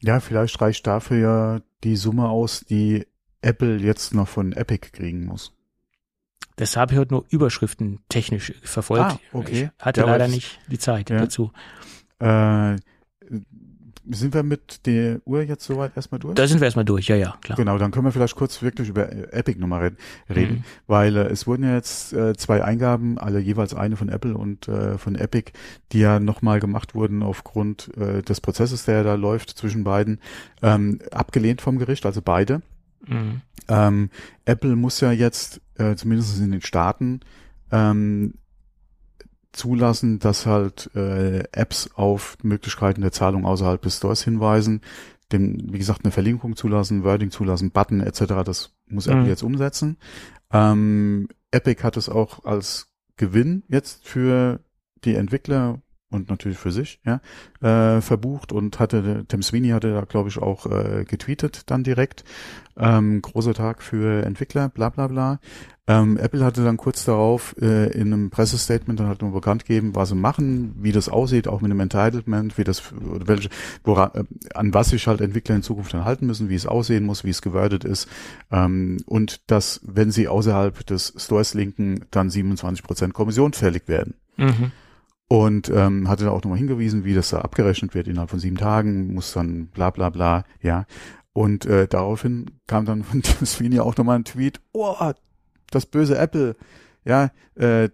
Ja, 0.00 0.20
vielleicht 0.20 0.60
reicht 0.60 0.86
dafür 0.86 1.18
ja 1.18 1.60
die 1.84 1.96
Summe 1.96 2.28
aus, 2.28 2.64
die 2.68 3.06
Apple 3.40 3.76
jetzt 3.76 4.14
noch 4.14 4.28
von 4.28 4.52
Epic 4.52 4.90
kriegen 4.92 5.24
muss. 5.24 5.52
Das 6.56 6.76
habe 6.76 6.92
ich 6.92 6.98
heute 6.98 7.14
nur 7.14 7.24
Überschriften 7.30 8.00
technisch 8.08 8.52
verfolgt. 8.62 9.12
Ah, 9.12 9.18
okay. 9.32 9.70
Ich 9.78 9.84
hatte 9.84 10.02
ja, 10.02 10.06
leider 10.06 10.28
nicht 10.28 10.60
die 10.68 10.78
Zeit 10.78 11.10
ja. 11.10 11.18
dazu. 11.18 11.50
Äh, 12.18 12.76
sind 14.10 14.34
wir 14.34 14.42
mit 14.42 14.86
der 14.86 15.20
Uhr 15.24 15.42
jetzt 15.42 15.64
soweit 15.64 15.96
erstmal 15.96 16.18
durch? 16.18 16.34
Da 16.34 16.46
sind 16.46 16.60
wir 16.60 16.64
erstmal 16.64 16.84
durch, 16.84 17.08
ja, 17.08 17.16
ja, 17.16 17.36
klar. 17.40 17.56
Genau, 17.56 17.78
dann 17.78 17.90
können 17.90 18.04
wir 18.04 18.12
vielleicht 18.12 18.34
kurz 18.34 18.62
wirklich 18.62 18.88
über 18.88 19.10
äh, 19.10 19.30
Epic 19.32 19.58
nochmal 19.58 19.92
reden, 20.28 20.54
mhm. 20.54 20.64
weil 20.86 21.16
äh, 21.16 21.28
es 21.28 21.46
wurden 21.46 21.64
ja 21.64 21.74
jetzt 21.74 22.12
äh, 22.12 22.34
zwei 22.34 22.64
Eingaben, 22.64 23.18
alle 23.18 23.38
jeweils 23.38 23.74
eine 23.74 23.96
von 23.96 24.08
Apple 24.08 24.36
und 24.36 24.68
äh, 24.68 24.98
von 24.98 25.14
Epic, 25.14 25.52
die 25.92 26.00
ja 26.00 26.20
nochmal 26.20 26.60
gemacht 26.60 26.94
wurden 26.94 27.22
aufgrund 27.22 27.96
äh, 27.96 28.22
des 28.22 28.40
Prozesses, 28.40 28.84
der 28.84 29.04
da 29.04 29.14
läuft 29.14 29.50
zwischen 29.50 29.84
beiden, 29.84 30.20
ähm, 30.62 31.00
abgelehnt 31.10 31.60
vom 31.60 31.78
Gericht, 31.78 32.04
also 32.06 32.22
beide. 32.22 32.62
Mhm. 33.06 33.42
Ähm, 33.68 34.10
Apple 34.44 34.76
muss 34.76 35.00
ja 35.00 35.12
jetzt, 35.12 35.60
äh, 35.76 35.94
zumindest 35.94 36.40
in 36.40 36.50
den 36.50 36.62
Staaten, 36.62 37.20
ähm, 37.70 38.34
zulassen, 39.52 40.18
dass 40.18 40.46
halt 40.46 40.90
äh, 40.94 41.44
Apps 41.52 41.90
auf 41.94 42.36
Möglichkeiten 42.42 43.02
der 43.02 43.12
Zahlung 43.12 43.44
außerhalb 43.44 43.80
des 43.82 43.98
Stores 43.98 44.22
hinweisen, 44.22 44.80
dem, 45.32 45.72
wie 45.72 45.78
gesagt, 45.78 46.04
eine 46.04 46.12
Verlinkung 46.12 46.56
zulassen, 46.56 47.04
Wording 47.04 47.30
zulassen, 47.30 47.70
Button 47.70 48.00
etc. 48.00 48.20
Das 48.44 48.74
muss 48.86 49.06
Apple 49.06 49.22
mhm. 49.22 49.28
jetzt 49.28 49.42
umsetzen. 49.42 49.96
Ähm, 50.52 51.28
Epic 51.50 51.82
hat 51.82 51.96
es 51.96 52.08
auch 52.08 52.44
als 52.44 52.92
Gewinn 53.16 53.62
jetzt 53.68 54.06
für 54.06 54.60
die 55.04 55.14
Entwickler 55.14 55.80
und 56.12 56.28
natürlich 56.28 56.58
für 56.58 56.72
sich, 56.72 57.00
ja, 57.04 57.20
äh, 57.60 58.00
verbucht 58.00 58.52
und 58.52 58.78
hatte, 58.78 59.24
Tim 59.28 59.42
Sweeney 59.42 59.70
hatte 59.70 59.92
da, 59.92 60.02
glaube 60.02 60.28
ich, 60.28 60.38
auch 60.38 60.66
äh, 60.66 61.04
getweetet 61.04 61.70
dann 61.70 61.84
direkt. 61.84 62.24
Ähm, 62.76 63.20
großer 63.20 63.52
Tag 63.52 63.82
für 63.82 64.24
Entwickler, 64.24 64.68
bla 64.68 64.88
bla 64.88 65.06
bla. 65.06 65.40
Ähm, 65.88 66.16
Apple 66.16 66.44
hatte 66.44 66.62
dann 66.62 66.76
kurz 66.76 67.04
darauf 67.04 67.56
äh, 67.60 67.90
in 67.92 68.12
einem 68.12 68.30
Pressestatement 68.30 69.00
dann 69.00 69.08
halt 69.08 69.20
nur 69.20 69.32
bekannt 69.32 69.64
gegeben, 69.64 69.96
was 69.96 70.10
sie 70.10 70.14
machen, 70.14 70.76
wie 70.78 70.92
das 70.92 71.08
aussieht, 71.08 71.48
auch 71.48 71.60
mit 71.60 71.70
einem 71.70 71.80
Entitlement, 71.80 72.56
wie 72.56 72.62
das, 72.62 72.84
welche, 72.94 73.48
woran, 73.82 74.10
äh, 74.14 74.24
an 74.54 74.72
was 74.72 74.90
sich 74.90 75.08
halt 75.08 75.20
Entwickler 75.20 75.56
in 75.56 75.62
Zukunft 75.62 75.92
dann 75.92 76.04
halten 76.04 76.26
müssen, 76.26 76.48
wie 76.48 76.54
es 76.54 76.66
aussehen 76.66 77.04
muss, 77.04 77.24
wie 77.24 77.30
es 77.30 77.42
gewordet 77.42 77.84
ist, 77.84 78.08
ähm, 78.52 78.98
und 79.06 79.50
dass, 79.50 79.80
wenn 79.84 80.12
sie 80.12 80.28
außerhalb 80.28 80.86
des 80.86 81.14
Stores 81.16 81.54
linken, 81.54 82.04
dann 82.12 82.30
27% 82.30 83.12
Kommission 83.12 83.52
fällig 83.52 83.88
werden. 83.88 84.14
Mhm 84.36 84.70
und 85.32 85.70
ähm, 85.70 86.10
hatte 86.10 86.26
da 86.26 86.30
auch 86.30 86.42
nochmal 86.42 86.58
hingewiesen, 86.58 87.06
wie 87.06 87.14
das 87.14 87.30
da 87.30 87.38
abgerechnet 87.38 87.94
wird 87.94 88.06
innerhalb 88.06 88.28
von 88.28 88.38
sieben 88.38 88.58
Tagen, 88.58 89.14
muss 89.14 89.32
dann 89.32 89.68
bla 89.68 89.88
bla 89.88 90.10
bla, 90.10 90.44
ja. 90.60 90.84
Und 91.32 91.64
äh, 91.64 91.88
daraufhin 91.88 92.50
kam 92.66 92.84
dann 92.84 93.02
von 93.02 93.22
Tim 93.22 93.46
Sweeney 93.46 93.80
auch 93.80 93.96
nochmal 93.96 94.18
ein 94.18 94.26
Tweet, 94.26 94.60
oh, 94.72 94.94
das 95.70 95.86
böse 95.86 96.18
Apple, 96.18 96.54
ja, 97.06 97.30
äh, 97.54 97.88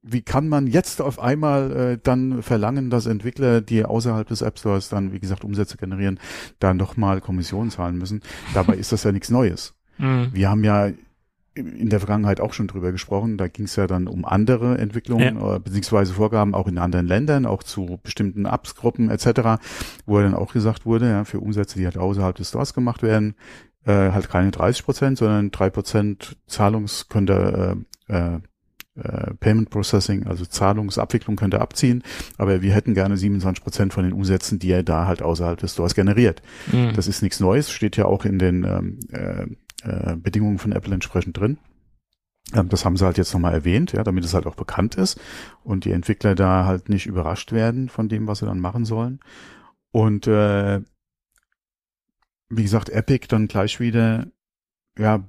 wie 0.00 0.22
kann 0.22 0.48
man 0.48 0.66
jetzt 0.66 1.02
auf 1.02 1.18
einmal 1.18 1.76
äh, 1.76 1.98
dann 2.02 2.42
verlangen, 2.42 2.88
dass 2.88 3.04
Entwickler, 3.04 3.60
die 3.60 3.84
außerhalb 3.84 4.26
des 4.26 4.40
App 4.40 4.58
Stores 4.58 4.88
dann, 4.88 5.12
wie 5.12 5.20
gesagt, 5.20 5.44
Umsätze 5.44 5.76
generieren, 5.76 6.18
da 6.60 6.72
nochmal 6.72 7.20
Kommission 7.20 7.68
zahlen 7.68 7.98
müssen? 7.98 8.22
Dabei 8.54 8.76
ist 8.76 8.90
das 8.90 9.04
ja 9.04 9.12
nichts 9.12 9.28
Neues. 9.28 9.74
Mhm. 9.96 10.30
Wir 10.32 10.50
haben 10.50 10.64
ja 10.64 10.90
in 11.54 11.88
der 11.88 12.00
Vergangenheit 12.00 12.40
auch 12.40 12.52
schon 12.52 12.66
drüber 12.66 12.92
gesprochen. 12.92 13.36
Da 13.36 13.48
ging 13.48 13.66
es 13.66 13.76
ja 13.76 13.86
dann 13.86 14.08
um 14.08 14.24
andere 14.24 14.78
Entwicklungen 14.78 15.38
ja. 15.38 15.56
Äh, 15.56 15.60
beziehungsweise 15.60 16.14
Vorgaben 16.14 16.54
auch 16.54 16.66
in 16.66 16.78
anderen 16.78 17.06
Ländern, 17.06 17.46
auch 17.46 17.62
zu 17.62 18.00
bestimmten 18.02 18.44
Apps-Gruppen 18.44 19.10
etc., 19.10 19.62
wo 20.06 20.18
dann 20.18 20.34
auch 20.34 20.52
gesagt 20.52 20.84
wurde, 20.84 21.08
ja, 21.08 21.24
für 21.24 21.40
Umsätze, 21.40 21.78
die 21.78 21.84
halt 21.84 21.98
außerhalb 21.98 22.36
des 22.36 22.48
Stores 22.48 22.74
gemacht 22.74 23.02
werden, 23.02 23.34
äh, 23.84 23.92
halt 23.92 24.28
keine 24.28 24.50
30 24.50 24.84
Prozent, 24.84 25.18
sondern 25.18 25.50
drei 25.50 25.70
Prozent 25.70 26.36
Zahlungs 26.46 27.08
könnte 27.08 27.76
äh, 28.08 28.14
äh, 28.14 28.38
äh, 28.96 29.34
Payment 29.34 29.70
Processing, 29.70 30.26
also 30.26 30.44
Zahlungsabwicklung 30.44 31.36
könnte 31.36 31.60
abziehen, 31.60 32.02
aber 32.38 32.62
wir 32.62 32.72
hätten 32.72 32.94
gerne 32.94 33.16
27 33.16 33.62
Prozent 33.62 33.92
von 33.92 34.04
den 34.04 34.12
Umsätzen, 34.12 34.58
die 34.60 34.70
er 34.70 34.84
da 34.84 35.06
halt 35.06 35.20
außerhalb 35.20 35.58
des 35.58 35.72
Stores 35.72 35.94
generiert. 35.94 36.42
Mhm. 36.70 36.92
Das 36.94 37.08
ist 37.08 37.22
nichts 37.22 37.40
Neues, 37.40 37.70
steht 37.70 37.96
ja 37.96 38.04
auch 38.04 38.24
in 38.24 38.38
den 38.38 38.64
ähm, 38.64 39.56
äh, 39.84 40.16
Bedingungen 40.16 40.58
von 40.58 40.72
Apple 40.72 40.94
entsprechend 40.94 41.38
drin. 41.38 41.58
Ähm, 42.52 42.68
das 42.68 42.84
haben 42.84 42.96
sie 42.96 43.04
halt 43.04 43.18
jetzt 43.18 43.32
nochmal 43.32 43.54
erwähnt, 43.54 43.92
ja, 43.92 44.04
damit 44.04 44.24
es 44.24 44.34
halt 44.34 44.46
auch 44.46 44.56
bekannt 44.56 44.96
ist 44.96 45.20
und 45.62 45.84
die 45.84 45.92
Entwickler 45.92 46.34
da 46.34 46.66
halt 46.66 46.88
nicht 46.88 47.06
überrascht 47.06 47.52
werden 47.52 47.88
von 47.88 48.08
dem, 48.08 48.26
was 48.26 48.40
sie 48.40 48.46
dann 48.46 48.60
machen 48.60 48.84
sollen. 48.84 49.20
Und 49.90 50.26
äh, 50.26 50.80
wie 52.48 52.62
gesagt, 52.62 52.90
Epic 52.90 53.26
dann 53.28 53.48
gleich 53.48 53.80
wieder, 53.80 54.26
ja, 54.98 55.24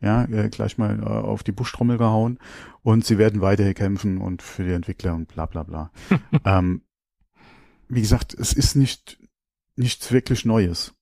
ja, 0.00 0.24
äh, 0.24 0.48
gleich 0.48 0.78
mal 0.78 1.00
äh, 1.00 1.04
auf 1.04 1.42
die 1.42 1.52
Buschtrommel 1.52 1.98
gehauen 1.98 2.38
und 2.82 3.04
sie 3.04 3.18
werden 3.18 3.40
weiter 3.40 3.72
kämpfen 3.74 4.18
und 4.18 4.42
für 4.42 4.64
die 4.64 4.72
Entwickler 4.72 5.14
und 5.14 5.28
bla 5.28 5.46
bla 5.46 5.62
bla. 5.62 5.90
ähm, 6.44 6.82
wie 7.88 8.00
gesagt, 8.00 8.34
es 8.34 8.52
ist 8.52 8.76
nicht 8.76 9.18
nichts 9.76 10.12
wirklich 10.12 10.44
Neues. 10.44 10.94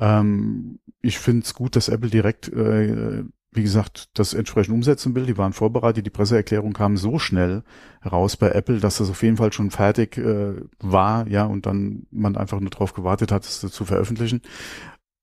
Ähm, 0.00 0.80
ich 1.02 1.18
finde 1.18 1.44
es 1.44 1.54
gut, 1.54 1.76
dass 1.76 1.88
Apple 1.88 2.10
direkt, 2.10 2.48
äh, 2.48 3.24
wie 3.52 3.62
gesagt, 3.62 4.10
das 4.14 4.34
entsprechend 4.34 4.74
umsetzen 4.74 5.14
will. 5.14 5.26
Die 5.26 5.38
waren 5.38 5.52
vorbereitet. 5.52 6.06
Die 6.06 6.10
Presseerklärung 6.10 6.72
kam 6.72 6.96
so 6.96 7.18
schnell 7.18 7.62
raus 8.04 8.36
bei 8.36 8.50
Apple, 8.50 8.80
dass 8.80 8.98
das 8.98 9.10
auf 9.10 9.22
jeden 9.22 9.36
Fall 9.36 9.52
schon 9.52 9.70
fertig 9.70 10.16
äh, 10.18 10.54
war, 10.78 11.26
ja, 11.28 11.44
und 11.44 11.66
dann 11.66 12.06
man 12.10 12.36
einfach 12.36 12.60
nur 12.60 12.70
darauf 12.70 12.94
gewartet 12.94 13.30
hat, 13.32 13.44
es 13.44 13.60
zu 13.60 13.84
veröffentlichen. 13.84 14.42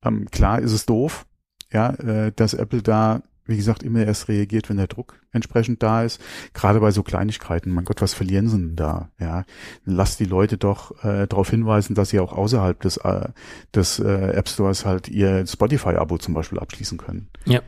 Ähm, 0.03 0.29
klar 0.29 0.60
ist 0.60 0.74
es 0.74 0.86
doof, 0.86 1.25
ja, 1.72 1.89
äh, 1.96 2.31
dass 2.36 2.53
Apple 2.53 2.81
da 2.81 3.24
wie 3.48 3.58
gesagt, 3.58 3.84
immer 3.84 4.06
erst 4.06 4.27
reagiert, 4.27 4.70
wenn 4.70 4.77
der 4.77 4.88
Druck 4.88 5.20
entsprechend 5.32 5.82
da 5.82 6.04
ist. 6.04 6.22
Gerade 6.54 6.80
bei 6.80 6.92
so 6.92 7.04
Kleinigkeiten. 7.04 7.72
Mein 7.72 7.86
Gott, 7.86 8.01
was 8.01 8.13
verlieren 8.13 8.48
sie 8.50 8.58
denn 8.58 8.75
da? 8.75 9.10
Ja, 9.20 9.46
lass 9.86 10.18
die 10.18 10.25
Leute 10.25 10.58
doch 10.58 11.04
äh, 11.04 11.27
darauf 11.27 11.50
hinweisen, 11.50 11.96
dass 11.96 12.10
sie 12.10 12.20
auch 12.20 12.34
außerhalb 12.34 12.80
des, 12.82 12.98
äh, 12.98 13.30
des 13.74 14.00
äh, 14.00 14.32
App 14.32 14.50
Stores 14.50 14.86
halt 14.86 15.08
ihr 15.10 15.46
Spotify-Abo 15.48 16.18
zum 16.18 16.34
Beispiel 16.34 16.60
abschließen 16.60 16.98
können. 16.98 17.30
Ja. 17.46 17.62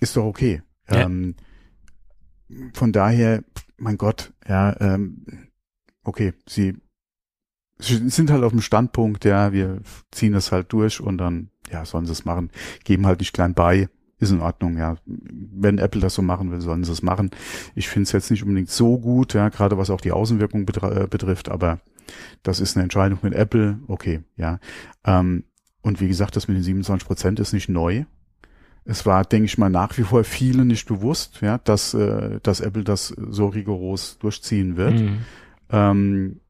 Ist 0.00 0.16
doch 0.16 0.24
okay. 0.24 0.62
Ja. 0.88 1.02
Ähm, 1.02 1.36
von 2.74 2.92
daher, 2.92 3.44
mein 3.76 3.98
Gott, 3.98 4.32
ja, 4.48 4.74
ähm, 4.80 5.24
okay, 6.02 6.32
sie 6.46 6.76
sind 7.78 8.30
halt 8.30 8.44
auf 8.44 8.52
dem 8.52 8.60
Standpunkt, 8.60 9.24
ja, 9.24 9.52
wir 9.52 9.80
ziehen 10.10 10.32
das 10.32 10.52
halt 10.52 10.72
durch 10.72 11.00
und 11.00 11.18
dann, 11.18 11.50
ja, 11.70 11.84
sollen 11.84 12.06
sie 12.06 12.12
es 12.12 12.24
machen, 12.24 12.50
geben 12.84 13.06
halt 13.06 13.20
nicht 13.20 13.32
klein 13.32 13.54
bei, 13.54 13.88
ist 14.20 14.30
in 14.30 14.40
Ordnung, 14.40 14.78
ja. 14.78 14.96
Wenn 15.06 15.78
Apple 15.78 16.00
das 16.00 16.14
so 16.14 16.22
machen 16.22 16.52
will, 16.52 16.60
sollen 16.60 16.84
sie 16.84 16.92
es 16.92 17.02
machen. 17.02 17.30
Ich 17.74 17.88
finde 17.88 18.04
es 18.04 18.12
jetzt 18.12 18.30
nicht 18.30 18.42
unbedingt 18.42 18.70
so 18.70 18.98
gut, 18.98 19.34
ja, 19.34 19.48
gerade 19.48 19.78
was 19.78 19.90
auch 19.90 20.00
die 20.00 20.12
Außenwirkung 20.12 20.62
äh, 20.62 21.06
betrifft, 21.08 21.48
aber 21.48 21.80
das 22.42 22.60
ist 22.60 22.76
eine 22.76 22.84
Entscheidung 22.84 23.18
mit 23.22 23.34
Apple, 23.34 23.80
okay, 23.88 24.22
ja. 24.36 24.58
Ähm, 25.04 25.44
und 25.82 26.00
wie 26.00 26.08
gesagt, 26.08 26.36
das 26.36 26.48
mit 26.48 26.56
den 26.56 26.62
27 26.62 27.06
Prozent 27.06 27.40
ist 27.40 27.52
nicht 27.52 27.68
neu. 27.68 28.04
Es 28.84 29.06
war, 29.06 29.24
denke 29.24 29.46
ich 29.46 29.58
mal, 29.58 29.70
nach 29.70 29.96
wie 29.98 30.02
vor 30.02 30.24
vielen 30.24 30.66
nicht 30.66 30.86
bewusst, 30.86 31.40
ja, 31.40 31.58
dass, 31.58 31.94
äh, 31.94 32.40
dass 32.42 32.60
Apple 32.60 32.84
das 32.84 33.08
so 33.08 33.46
rigoros 33.46 34.18
durchziehen 34.18 34.76
wird. 34.76 35.00
Mhm. 35.00 35.18
Ähm, 35.70 36.40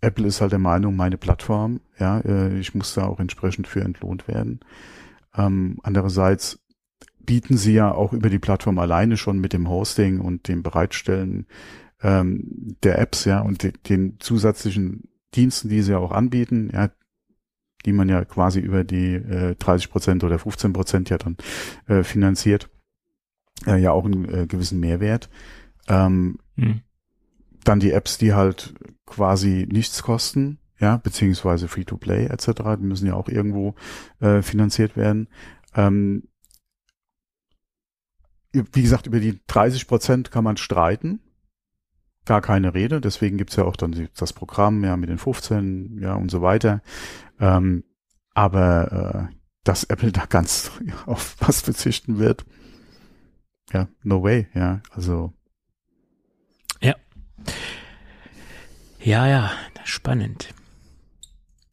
Apple 0.00 0.26
ist 0.26 0.40
halt 0.40 0.52
der 0.52 0.58
Meinung, 0.58 0.96
meine 0.96 1.18
Plattform, 1.18 1.80
ja, 1.98 2.20
äh, 2.20 2.58
ich 2.58 2.74
muss 2.74 2.94
da 2.94 3.04
auch 3.04 3.20
entsprechend 3.20 3.66
für 3.66 3.82
entlohnt 3.82 4.28
werden. 4.28 4.60
Ähm, 5.36 5.78
andererseits 5.82 6.59
bieten 7.30 7.56
sie 7.56 7.74
ja 7.74 7.92
auch 7.92 8.12
über 8.12 8.28
die 8.28 8.40
Plattform 8.40 8.80
alleine 8.80 9.16
schon 9.16 9.38
mit 9.38 9.52
dem 9.52 9.68
Hosting 9.68 10.18
und 10.18 10.48
dem 10.48 10.64
Bereitstellen 10.64 11.46
ähm, 12.02 12.76
der 12.82 12.98
Apps, 12.98 13.24
ja, 13.24 13.38
und 13.38 13.62
de 13.62 13.72
den 13.88 14.16
zusätzlichen 14.18 15.08
Diensten, 15.36 15.68
die 15.68 15.82
sie 15.82 15.94
auch 15.94 16.10
anbieten, 16.10 16.70
ja, 16.72 16.90
die 17.86 17.92
man 17.92 18.08
ja 18.08 18.24
quasi 18.24 18.58
über 18.58 18.82
die 18.82 19.14
äh, 19.14 19.54
30 19.54 19.90
Prozent 19.92 20.24
oder 20.24 20.40
15 20.40 20.72
Prozent 20.72 21.08
ja 21.08 21.18
dann 21.18 21.36
äh, 21.86 22.02
finanziert, 22.02 22.68
äh, 23.64 23.80
ja 23.80 23.92
auch 23.92 24.06
einen 24.06 24.28
äh, 24.28 24.46
gewissen 24.48 24.80
Mehrwert. 24.80 25.30
Ähm, 25.86 26.38
mhm. 26.56 26.80
Dann 27.62 27.78
die 27.78 27.92
Apps, 27.92 28.18
die 28.18 28.34
halt 28.34 28.74
quasi 29.06 29.68
nichts 29.70 30.02
kosten, 30.02 30.58
ja, 30.80 30.96
beziehungsweise 30.96 31.68
Free-to-Play 31.68 32.26
etc., 32.26 32.50
die 32.80 32.86
müssen 32.86 33.06
ja 33.06 33.14
auch 33.14 33.28
irgendwo 33.28 33.76
äh, 34.18 34.42
finanziert 34.42 34.96
werden. 34.96 35.28
Ähm, 35.76 36.24
wie 38.52 38.82
gesagt, 38.82 39.06
über 39.06 39.20
die 39.20 39.40
30 39.46 39.86
Prozent 39.86 40.30
kann 40.30 40.44
man 40.44 40.56
streiten. 40.56 41.20
Gar 42.24 42.42
keine 42.42 42.74
Rede. 42.74 43.00
Deswegen 43.00 43.38
gibt's 43.38 43.56
ja 43.56 43.64
auch 43.64 43.76
dann 43.76 44.08
das 44.16 44.32
Programm, 44.32 44.84
ja, 44.84 44.96
mit 44.96 45.08
den 45.08 45.18
15, 45.18 45.98
ja, 46.00 46.14
und 46.14 46.30
so 46.30 46.42
weiter. 46.42 46.82
Ähm, 47.38 47.84
aber 48.34 49.28
äh, 49.30 49.34
dass 49.64 49.84
Apple 49.84 50.12
da 50.12 50.26
ganz 50.26 50.70
auf 51.06 51.36
was 51.40 51.60
verzichten 51.60 52.18
wird. 52.18 52.44
Ja, 53.72 53.88
no 54.02 54.22
way, 54.22 54.48
ja, 54.54 54.80
also. 54.90 55.32
Ja. 56.80 56.96
Ja, 58.98 59.26
ja, 59.26 59.50
spannend. 59.84 60.52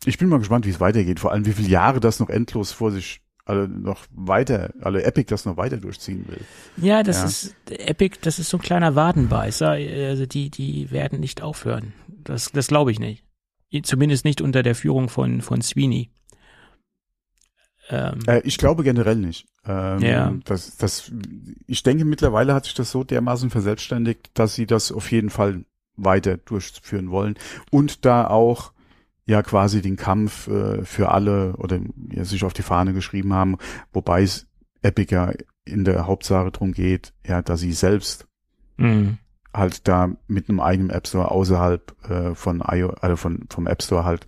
Ich 0.05 0.17
bin 0.17 0.29
mal 0.29 0.39
gespannt, 0.39 0.65
wie 0.65 0.69
es 0.69 0.79
weitergeht, 0.79 1.19
vor 1.19 1.31
allem 1.31 1.45
wie 1.45 1.53
viele 1.53 1.67
Jahre 1.69 1.99
das 1.99 2.19
noch 2.19 2.29
endlos 2.29 2.71
vor 2.71 2.91
sich 2.91 3.21
alle 3.47 3.67
noch 3.67 4.05
weiter, 4.11 4.73
alle 4.81 5.03
Epic 5.03 5.29
das 5.29 5.45
noch 5.45 5.57
weiter 5.57 5.77
durchziehen 5.77 6.27
will. 6.27 6.41
Ja, 6.77 7.03
das 7.03 7.19
ja. 7.19 7.25
ist 7.25 7.55
Epic, 7.69 8.17
das 8.21 8.39
ist 8.39 8.49
so 8.49 8.57
ein 8.57 8.63
kleiner 8.63 8.95
Wadenbeißer. 8.95 9.71
Also 9.71 10.25
die, 10.25 10.49
die 10.49 10.91
werden 10.91 11.19
nicht 11.19 11.41
aufhören. 11.41 11.93
Das, 12.07 12.51
das 12.51 12.67
glaube 12.67 12.91
ich 12.91 12.99
nicht. 12.99 13.23
Zumindest 13.83 14.25
nicht 14.25 14.41
unter 14.41 14.63
der 14.63 14.75
Führung 14.75 15.09
von, 15.09 15.41
von 15.41 15.61
Sweeney. 15.61 16.09
Ähm, 17.89 18.19
äh, 18.27 18.41
ich 18.41 18.57
glaube 18.57 18.83
generell 18.83 19.15
nicht. 19.15 19.47
Ähm, 19.65 19.99
ja. 19.99 20.33
Das, 20.45 20.77
das, 20.77 21.11
ich 21.67 21.83
denke, 21.83 22.05
mittlerweile 22.05 22.53
hat 22.53 22.65
sich 22.65 22.73
das 22.73 22.91
so 22.91 23.03
dermaßen 23.03 23.49
verselbstständigt, 23.49 24.31
dass 24.33 24.55
sie 24.55 24.65
das 24.65 24.91
auf 24.91 25.11
jeden 25.11 25.29
Fall 25.29 25.63
weiter 25.95 26.37
durchführen 26.37 27.11
wollen 27.11 27.35
und 27.71 28.05
da 28.05 28.27
auch 28.27 28.71
ja 29.27 29.43
quasi 29.43 29.81
den 29.81 29.97
Kampf 29.97 30.47
äh, 30.47 30.83
für 30.83 31.11
alle 31.11 31.55
oder 31.57 31.79
ja, 32.09 32.25
sich 32.25 32.43
auf 32.43 32.53
die 32.53 32.63
Fahne 32.63 32.93
geschrieben 32.93 33.33
haben, 33.33 33.57
wobei 33.93 34.23
es 34.23 34.47
Epic 34.81 35.13
ja 35.13 35.33
in 35.65 35.83
der 35.83 36.07
Hauptsache 36.07 36.49
drum 36.51 36.71
geht, 36.71 37.13
ja, 37.25 37.41
dass 37.41 37.59
sie 37.59 37.73
selbst 37.73 38.25
mhm. 38.77 39.17
halt 39.53 39.87
da 39.87 40.11
mit 40.27 40.49
einem 40.49 40.61
eigenen 40.61 40.89
App 40.89 41.07
Store 41.07 41.29
außerhalb 41.29 42.09
äh, 42.09 42.35
von 42.35 42.63
IO, 42.65 42.89
also 43.01 43.17
von 43.17 43.45
vom 43.49 43.67
App 43.67 43.83
Store 43.83 44.05
halt 44.05 44.27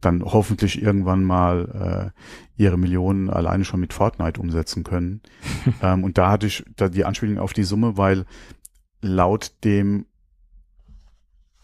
dann 0.00 0.24
hoffentlich 0.24 0.82
irgendwann 0.82 1.22
mal 1.22 2.12
äh, 2.56 2.60
ihre 2.60 2.78
Millionen 2.78 3.30
alleine 3.30 3.64
schon 3.64 3.80
mit 3.80 3.92
Fortnite 3.92 4.40
umsetzen 4.40 4.82
können. 4.82 5.20
ähm, 5.82 6.02
und 6.02 6.18
da 6.18 6.30
hatte 6.30 6.46
ich 6.46 6.64
da 6.74 6.88
die 6.88 7.04
Anspielung 7.04 7.38
auf 7.38 7.52
die 7.52 7.64
Summe, 7.64 7.96
weil 7.96 8.24
laut 9.00 9.52
dem 9.62 10.06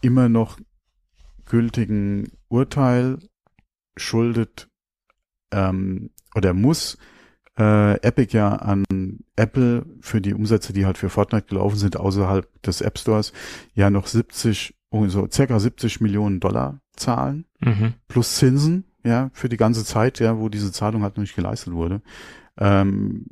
immer 0.01 0.29
noch 0.29 0.57
gültigen 1.45 2.31
Urteil 2.49 3.19
schuldet 3.95 4.69
ähm, 5.51 6.11
oder 6.35 6.53
muss 6.53 6.97
äh, 7.57 7.99
Epic 8.01 8.35
ja 8.35 8.55
an 8.55 8.85
Apple 9.35 9.85
für 10.01 10.21
die 10.21 10.33
Umsätze, 10.33 10.73
die 10.73 10.85
halt 10.85 10.97
für 10.97 11.09
Fortnite 11.09 11.47
gelaufen 11.47 11.77
sind, 11.77 11.97
außerhalb 11.97 12.61
des 12.61 12.81
App 12.81 12.97
Stores, 12.99 13.33
ja 13.73 13.89
noch 13.89 14.07
70, 14.07 14.75
so 15.07 15.27
circa 15.29 15.59
70 15.59 16.01
Millionen 16.01 16.39
Dollar 16.39 16.79
zahlen, 16.95 17.45
mhm. 17.59 17.93
plus 18.07 18.35
Zinsen, 18.35 18.85
ja, 19.03 19.29
für 19.33 19.49
die 19.49 19.57
ganze 19.57 19.83
Zeit, 19.85 20.19
ja, 20.19 20.37
wo 20.37 20.49
diese 20.49 20.71
Zahlung 20.71 21.03
halt 21.03 21.17
noch 21.17 21.21
nicht 21.21 21.35
geleistet 21.35 21.73
wurde. 21.73 22.01
Ähm, 22.57 23.25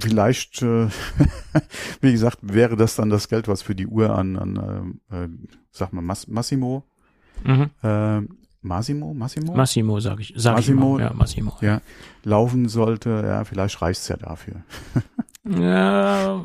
vielleicht, 0.00 0.62
äh, 0.62 0.88
wie 2.00 2.12
gesagt, 2.12 2.38
wäre 2.42 2.76
das 2.76 2.96
dann 2.96 3.10
das 3.10 3.28
Geld, 3.28 3.48
was 3.48 3.62
für 3.62 3.74
die 3.74 3.86
Uhr 3.86 4.10
an, 4.16 4.36
an 4.36 5.00
äh, 5.10 5.24
äh 5.24 5.28
sag 5.70 5.92
mal, 5.92 6.02
Mass 6.02 6.26
Massimo, 6.26 6.84
mhm. 7.44 7.70
äh, 7.82 8.20
Massimo, 8.62 9.12
Massimo? 9.12 9.54
Massimo, 9.54 10.00
sag 10.00 10.20
ich. 10.20 10.32
Sag 10.36 10.56
Massimo, 10.56 10.98
ich 10.98 11.04
ja, 11.04 11.12
Massimo. 11.12 11.56
Ja, 11.60 11.80
laufen 12.22 12.68
sollte, 12.68 13.22
ja, 13.24 13.44
vielleicht 13.44 13.80
reicht's 13.82 14.08
ja 14.08 14.16
dafür. 14.16 14.62
ja, 15.44 16.42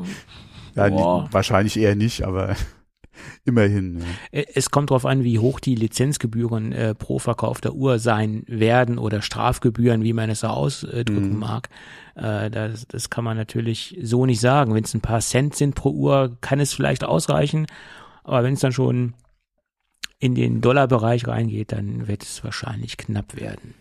ja 0.74 1.32
wahrscheinlich 1.32 1.78
eher 1.78 1.96
nicht, 1.96 2.24
aber 2.24 2.54
Immerhin. 3.44 4.00
Ja. 4.00 4.38
Äh, 4.40 4.46
es 4.54 4.70
kommt 4.70 4.90
darauf 4.90 5.06
an, 5.06 5.24
wie 5.24 5.38
hoch 5.38 5.60
die 5.60 5.74
Lizenzgebühren 5.74 6.72
äh, 6.72 6.94
pro 6.94 7.18
verkaufter 7.18 7.74
Uhr 7.74 7.98
sein 7.98 8.44
werden 8.46 8.98
oder 8.98 9.22
Strafgebühren, 9.22 10.02
wie 10.02 10.12
man 10.12 10.30
es 10.30 10.44
auch 10.44 10.56
ausdrücken 10.56 11.34
mhm. 11.34 11.38
mag. 11.38 11.68
Äh, 12.14 12.50
das, 12.50 12.86
das 12.86 13.10
kann 13.10 13.24
man 13.24 13.36
natürlich 13.36 13.98
so 14.02 14.26
nicht 14.26 14.40
sagen. 14.40 14.74
Wenn 14.74 14.84
es 14.84 14.94
ein 14.94 15.00
paar 15.00 15.20
Cent 15.20 15.56
sind 15.56 15.74
pro 15.74 15.90
Uhr, 15.90 16.36
kann 16.40 16.60
es 16.60 16.72
vielleicht 16.72 17.04
ausreichen. 17.04 17.66
Aber 18.24 18.44
wenn 18.44 18.54
es 18.54 18.60
dann 18.60 18.72
schon 18.72 19.14
in 20.18 20.34
den 20.34 20.60
Dollarbereich 20.60 21.26
reingeht, 21.26 21.72
dann 21.72 22.06
wird 22.06 22.22
es 22.22 22.44
wahrscheinlich 22.44 22.98
knapp 22.98 23.36
werden. 23.36 23.74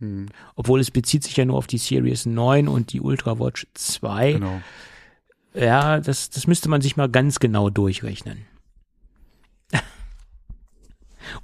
Mhm. 0.00 0.26
Obwohl 0.56 0.80
es 0.80 0.90
bezieht 0.90 1.22
sich 1.22 1.36
ja 1.36 1.44
nur 1.44 1.56
auf 1.56 1.66
die 1.66 1.78
Series 1.78 2.26
9 2.26 2.68
und 2.68 2.92
die 2.92 3.00
Ultra 3.00 3.38
Watch 3.38 3.66
2. 3.74 4.32
Genau. 4.32 4.60
Ja, 5.54 6.00
das, 6.00 6.30
das 6.30 6.48
müsste 6.48 6.68
man 6.68 6.80
sich 6.80 6.96
mal 6.96 7.08
ganz 7.08 7.38
genau 7.38 7.70
durchrechnen. 7.70 8.38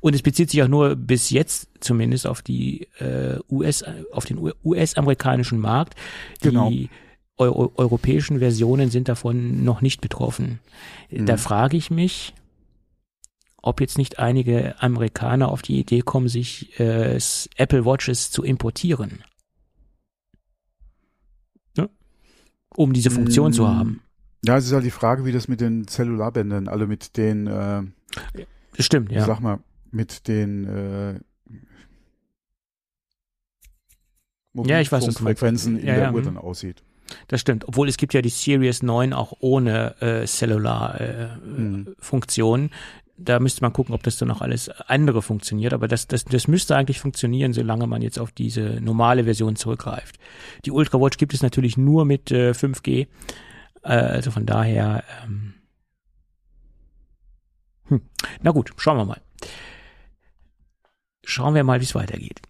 Und 0.00 0.14
es 0.14 0.22
bezieht 0.22 0.50
sich 0.50 0.62
auch 0.62 0.68
nur 0.68 0.96
bis 0.96 1.30
jetzt 1.30 1.68
zumindest 1.80 2.26
auf 2.26 2.42
die 2.42 2.88
äh, 2.98 3.38
US, 3.50 3.84
auf 4.12 4.24
den 4.24 4.52
US-amerikanischen 4.64 5.58
Markt. 5.58 5.94
Genau. 6.40 6.70
Die 6.70 6.90
Euro 7.36 7.72
europäischen 7.76 8.38
Versionen 8.38 8.90
sind 8.90 9.08
davon 9.08 9.64
noch 9.64 9.80
nicht 9.80 10.00
betroffen. 10.00 10.60
Mhm. 11.10 11.26
Da 11.26 11.36
frage 11.38 11.76
ich 11.76 11.90
mich, 11.90 12.34
ob 13.62 13.80
jetzt 13.80 13.98
nicht 13.98 14.18
einige 14.18 14.80
Amerikaner 14.82 15.48
auf 15.48 15.62
die 15.62 15.78
Idee 15.78 16.00
kommen, 16.00 16.28
sich 16.28 16.78
äh, 16.78 17.18
Apple 17.56 17.84
Watches 17.84 18.30
zu 18.30 18.42
importieren. 18.42 19.24
Ja? 21.76 21.88
Um 22.74 22.92
diese 22.92 23.10
Funktion 23.10 23.48
mhm. 23.48 23.52
zu 23.52 23.68
haben. 23.68 24.02
Ja, 24.44 24.56
es 24.56 24.66
ist 24.66 24.72
halt 24.72 24.84
die 24.84 24.90
Frage, 24.90 25.24
wie 25.24 25.32
das 25.32 25.48
mit 25.48 25.60
den 25.60 25.86
Zellularbändern, 25.86 26.68
alle 26.68 26.86
mit 26.86 27.16
den 27.18 27.46
äh, 27.46 27.82
stimmt, 28.78 29.12
ja. 29.12 29.26
Sag 29.26 29.40
mal, 29.40 29.58
mit 29.92 30.28
den 30.28 30.66
äh, 30.66 31.20
ja, 34.54 34.80
ich 34.80 34.90
weiß, 34.90 35.06
was 35.06 35.18
Frequenzen 35.18 35.78
in 35.78 35.86
ja, 35.86 35.94
der 35.94 36.04
ja, 36.04 36.12
Uhr 36.12 36.22
dann 36.22 36.36
aussieht. 36.36 36.82
Das 37.28 37.40
stimmt, 37.40 37.68
obwohl 37.68 37.88
es 37.88 37.96
gibt 37.96 38.12
ja 38.14 38.22
die 38.22 38.28
Series 38.28 38.82
9 38.82 39.12
auch 39.12 39.34
ohne 39.40 40.00
äh, 40.00 40.26
Cellular-Funktion. 40.26 42.60
Äh, 42.60 42.64
mhm. 42.64 42.70
Da 43.16 43.38
müsste 43.38 43.62
man 43.62 43.74
gucken, 43.74 43.94
ob 43.94 44.02
das 44.02 44.16
dann 44.16 44.28
noch 44.28 44.40
alles 44.40 44.70
andere 44.70 45.20
funktioniert. 45.22 45.74
Aber 45.74 45.86
das, 45.88 46.08
das, 46.08 46.24
das 46.24 46.48
müsste 46.48 46.74
eigentlich 46.76 47.00
funktionieren, 47.00 47.52
solange 47.52 47.86
man 47.86 48.00
jetzt 48.02 48.18
auf 48.18 48.32
diese 48.32 48.80
normale 48.80 49.24
Version 49.24 49.56
zurückgreift. 49.56 50.18
Die 50.64 50.70
Ultra 50.70 50.98
Watch 51.00 51.18
gibt 51.18 51.34
es 51.34 51.42
natürlich 51.42 51.76
nur 51.76 52.06
mit 52.06 52.30
äh, 52.30 52.52
5G. 52.52 53.08
Äh, 53.82 53.88
also 53.88 54.30
von 54.30 54.46
daher. 54.46 55.04
Ähm, 55.24 55.52
hm. 57.88 58.00
Na 58.42 58.52
gut, 58.52 58.70
schauen 58.78 58.96
wir 58.96 59.04
mal 59.04 59.20
schauen 61.30 61.54
wir 61.54 61.64
mal, 61.64 61.80
wie 61.80 61.84
es 61.84 61.94
weitergeht. 61.94 62.40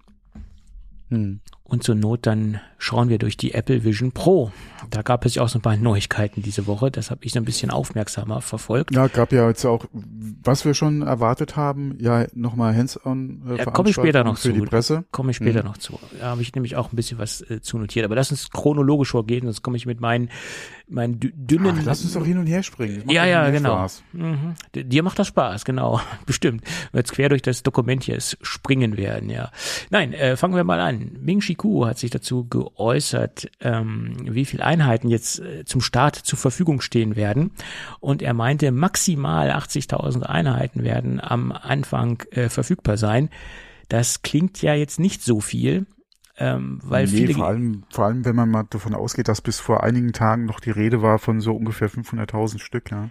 Hm. 1.08 1.40
Und 1.70 1.84
zur 1.84 1.94
Not 1.94 2.26
dann 2.26 2.60
schauen 2.78 3.10
wir 3.10 3.18
durch 3.18 3.36
die 3.36 3.54
Apple 3.54 3.84
Vision 3.84 4.10
Pro. 4.10 4.50
Da 4.90 5.02
gab 5.02 5.24
es 5.24 5.36
ja 5.36 5.42
auch 5.42 5.48
so 5.48 5.58
ein 5.58 5.62
paar 5.62 5.76
Neuigkeiten 5.76 6.42
diese 6.42 6.66
Woche. 6.66 6.90
Das 6.90 7.12
habe 7.12 7.24
ich 7.24 7.32
so 7.32 7.38
ein 7.38 7.44
bisschen 7.44 7.70
aufmerksamer 7.70 8.40
verfolgt. 8.40 8.92
Ja, 8.92 9.06
gab 9.06 9.32
ja 9.32 9.46
jetzt 9.46 9.64
auch, 9.64 9.84
was 9.92 10.64
wir 10.64 10.74
schon 10.74 11.02
erwartet 11.02 11.56
haben, 11.56 11.96
ja 12.00 12.26
nochmal 12.34 12.74
Hands-on 12.74 13.42
äh, 13.48 13.58
ja, 13.58 13.64
komme 13.66 13.90
ich 13.90 13.94
später 13.94 14.24
noch 14.24 14.36
für 14.36 14.52
zu. 14.52 14.52
die 14.52 14.62
Presse. 14.62 15.04
Komme 15.12 15.30
ich 15.30 15.36
später 15.36 15.60
mhm. 15.60 15.68
noch 15.68 15.78
zu. 15.78 16.00
Da 16.18 16.26
habe 16.30 16.42
ich 16.42 16.52
nämlich 16.54 16.74
auch 16.74 16.92
ein 16.92 16.96
bisschen 16.96 17.18
was 17.18 17.40
äh, 17.48 17.60
zu 17.60 17.78
notiert. 17.78 18.04
Aber 18.04 18.16
lass 18.16 18.32
uns 18.32 18.50
chronologisch 18.50 19.10
vorgehen, 19.10 19.44
sonst 19.44 19.62
komme 19.62 19.76
ich 19.76 19.86
mit 19.86 20.00
meinen 20.00 20.28
meinen 20.88 21.20
dünnen. 21.20 21.76
Ach, 21.78 21.84
lass 21.84 22.02
uns 22.02 22.14
doch 22.14 22.26
hin 22.26 22.38
und 22.38 22.46
her 22.46 22.62
springen. 22.62 23.04
Ja, 23.08 23.24
ja, 23.24 23.48
genau. 23.50 23.74
Spaß. 23.74 24.02
Mhm. 24.12 24.54
Dir 24.74 25.02
macht 25.02 25.18
das 25.18 25.28
Spaß, 25.28 25.64
genau. 25.64 26.00
Bestimmt. 26.26 26.64
Wenn 26.90 27.00
jetzt 27.00 27.12
quer 27.12 27.28
durch 27.28 27.42
das 27.42 27.62
Dokument 27.62 28.02
hier 28.02 28.18
springen 28.20 28.96
werden, 28.96 29.30
ja. 29.30 29.50
Nein, 29.90 30.12
äh, 30.12 30.36
fangen 30.36 30.56
wir 30.56 30.64
mal 30.64 30.80
an. 30.80 31.12
Ming 31.20 31.40
Ku 31.60 31.84
hat 31.84 31.98
sich 31.98 32.10
dazu 32.10 32.48
geäußert, 32.48 33.50
ähm, 33.60 34.14
wie 34.22 34.46
viele 34.46 34.64
Einheiten 34.64 35.10
jetzt 35.10 35.40
äh, 35.40 35.66
zum 35.66 35.82
Start 35.82 36.16
zur 36.16 36.38
Verfügung 36.38 36.80
stehen 36.80 37.16
werden. 37.16 37.50
Und 38.00 38.22
er 38.22 38.32
meinte, 38.32 38.72
maximal 38.72 39.50
80.000 39.50 40.22
Einheiten 40.22 40.84
werden 40.84 41.20
am 41.20 41.52
Anfang 41.52 42.22
äh, 42.30 42.48
verfügbar 42.48 42.96
sein. 42.96 43.28
Das 43.90 44.22
klingt 44.22 44.62
ja 44.62 44.72
jetzt 44.72 44.98
nicht 44.98 45.22
so 45.22 45.42
viel. 45.42 45.84
Ähm, 46.38 46.80
weil 46.82 47.04
nee, 47.04 47.10
viele 47.10 47.34
vor 47.34 47.48
allem, 47.48 47.82
vor 47.90 48.06
allem, 48.06 48.24
wenn 48.24 48.36
man 48.36 48.48
mal 48.48 48.64
davon 48.70 48.94
ausgeht, 48.94 49.28
dass 49.28 49.42
bis 49.42 49.60
vor 49.60 49.84
einigen 49.84 50.14
Tagen 50.14 50.46
noch 50.46 50.60
die 50.60 50.70
Rede 50.70 51.02
war 51.02 51.18
von 51.18 51.42
so 51.42 51.54
ungefähr 51.54 51.90
500.000 51.90 52.58
Stück, 52.60 52.90
ja. 52.90 53.10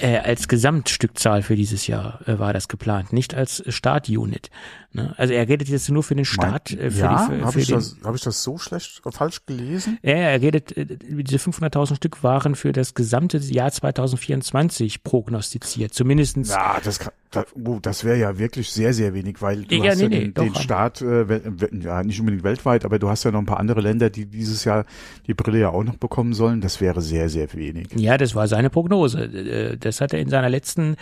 Äh, 0.00 0.18
als 0.18 0.46
Gesamtstückzahl 0.46 1.42
für 1.42 1.56
dieses 1.56 1.86
Jahr 1.86 2.20
äh, 2.26 2.38
war 2.38 2.52
das 2.52 2.68
geplant, 2.68 3.12
nicht 3.12 3.34
als 3.34 3.62
Startunit. 3.66 4.50
Ne? 4.92 5.12
Also 5.16 5.34
er 5.34 5.48
redet 5.48 5.68
jetzt 5.68 5.88
nur 5.90 6.02
für 6.02 6.14
den 6.14 6.24
Start. 6.24 6.70
Mein, 6.70 6.80
äh, 6.80 6.90
für 6.90 7.00
ja, 7.00 7.28
habe 7.42 7.60
ich, 7.60 7.68
das, 7.68 7.96
hab 8.04 8.14
ich 8.14 8.22
das 8.22 8.42
so 8.42 8.58
schlecht 8.58 9.02
falsch 9.10 9.44
gelesen? 9.44 9.98
Ja, 10.02 10.14
er 10.14 10.40
redet, 10.40 10.76
äh, 10.76 10.86
diese 10.86 11.38
500.000 11.38 11.96
Stück 11.96 12.22
waren 12.22 12.54
für 12.54 12.72
das 12.72 12.94
gesamte 12.94 13.38
Jahr 13.38 13.72
2024 13.72 15.02
prognostiziert, 15.02 15.94
zumindestens. 15.94 16.50
Ja, 16.50 16.78
das, 16.82 17.00
das, 17.30 17.46
oh, 17.54 17.78
das 17.80 18.04
wäre 18.04 18.18
ja 18.18 18.38
wirklich 18.38 18.70
sehr, 18.70 18.94
sehr 18.94 19.14
wenig, 19.14 19.40
weil 19.42 19.64
du 19.64 19.74
ja, 19.76 19.90
hast 19.90 19.98
nee, 19.98 20.04
ja 20.04 20.08
den, 20.08 20.22
nee, 20.28 20.32
den 20.32 20.54
Start, 20.54 21.02
äh, 21.02 21.40
ja 21.80 22.02
nicht 22.02 22.18
unbedingt 22.20 22.44
weltweit, 22.44 22.84
aber 22.84 22.98
du 22.98 23.08
hast 23.08 23.24
ja 23.24 23.30
noch 23.30 23.40
ein 23.40 23.46
paar 23.46 23.60
andere 23.60 23.80
Länder, 23.80 24.10
die 24.10 24.26
dieses 24.26 24.64
Jahr 24.64 24.84
die 25.26 25.34
Brille 25.34 25.60
ja 25.60 25.70
auch 25.70 25.84
noch 25.84 25.96
bekommen 25.96 26.32
sollen. 26.32 26.60
Das 26.60 26.80
wäre 26.80 27.00
sehr, 27.00 27.28
sehr 27.28 27.52
wenig. 27.54 27.88
Ja, 27.94 28.16
das 28.16 28.34
war 28.34 28.48
seine 28.48 28.70
Prognose. 28.70 29.76
Das 29.78 30.00
hat 30.00 30.12
er 30.12 30.20
in 30.20 30.28
seiner 30.28 30.48
letzten, 30.48 30.96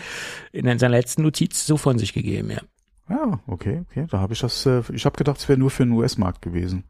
in 0.53 0.79
seiner 0.79 0.97
letzten 0.97 1.23
Notiz 1.23 1.67
so 1.67 1.77
von 1.77 1.99
sich 1.99 2.13
gegeben, 2.13 2.51
ja. 2.51 2.61
Ja, 3.09 3.41
okay, 3.47 3.85
okay. 3.89 4.07
Da 4.11 4.19
habe 4.19 4.33
ich 4.33 4.41
das, 4.41 4.67
äh, 4.67 4.83
ich 4.93 5.05
habe 5.05 5.17
gedacht, 5.17 5.39
es 5.39 5.49
wäre 5.49 5.59
nur 5.59 5.71
für 5.71 5.85
den 5.85 5.93
US-Markt 5.93 6.43
gewesen. 6.43 6.85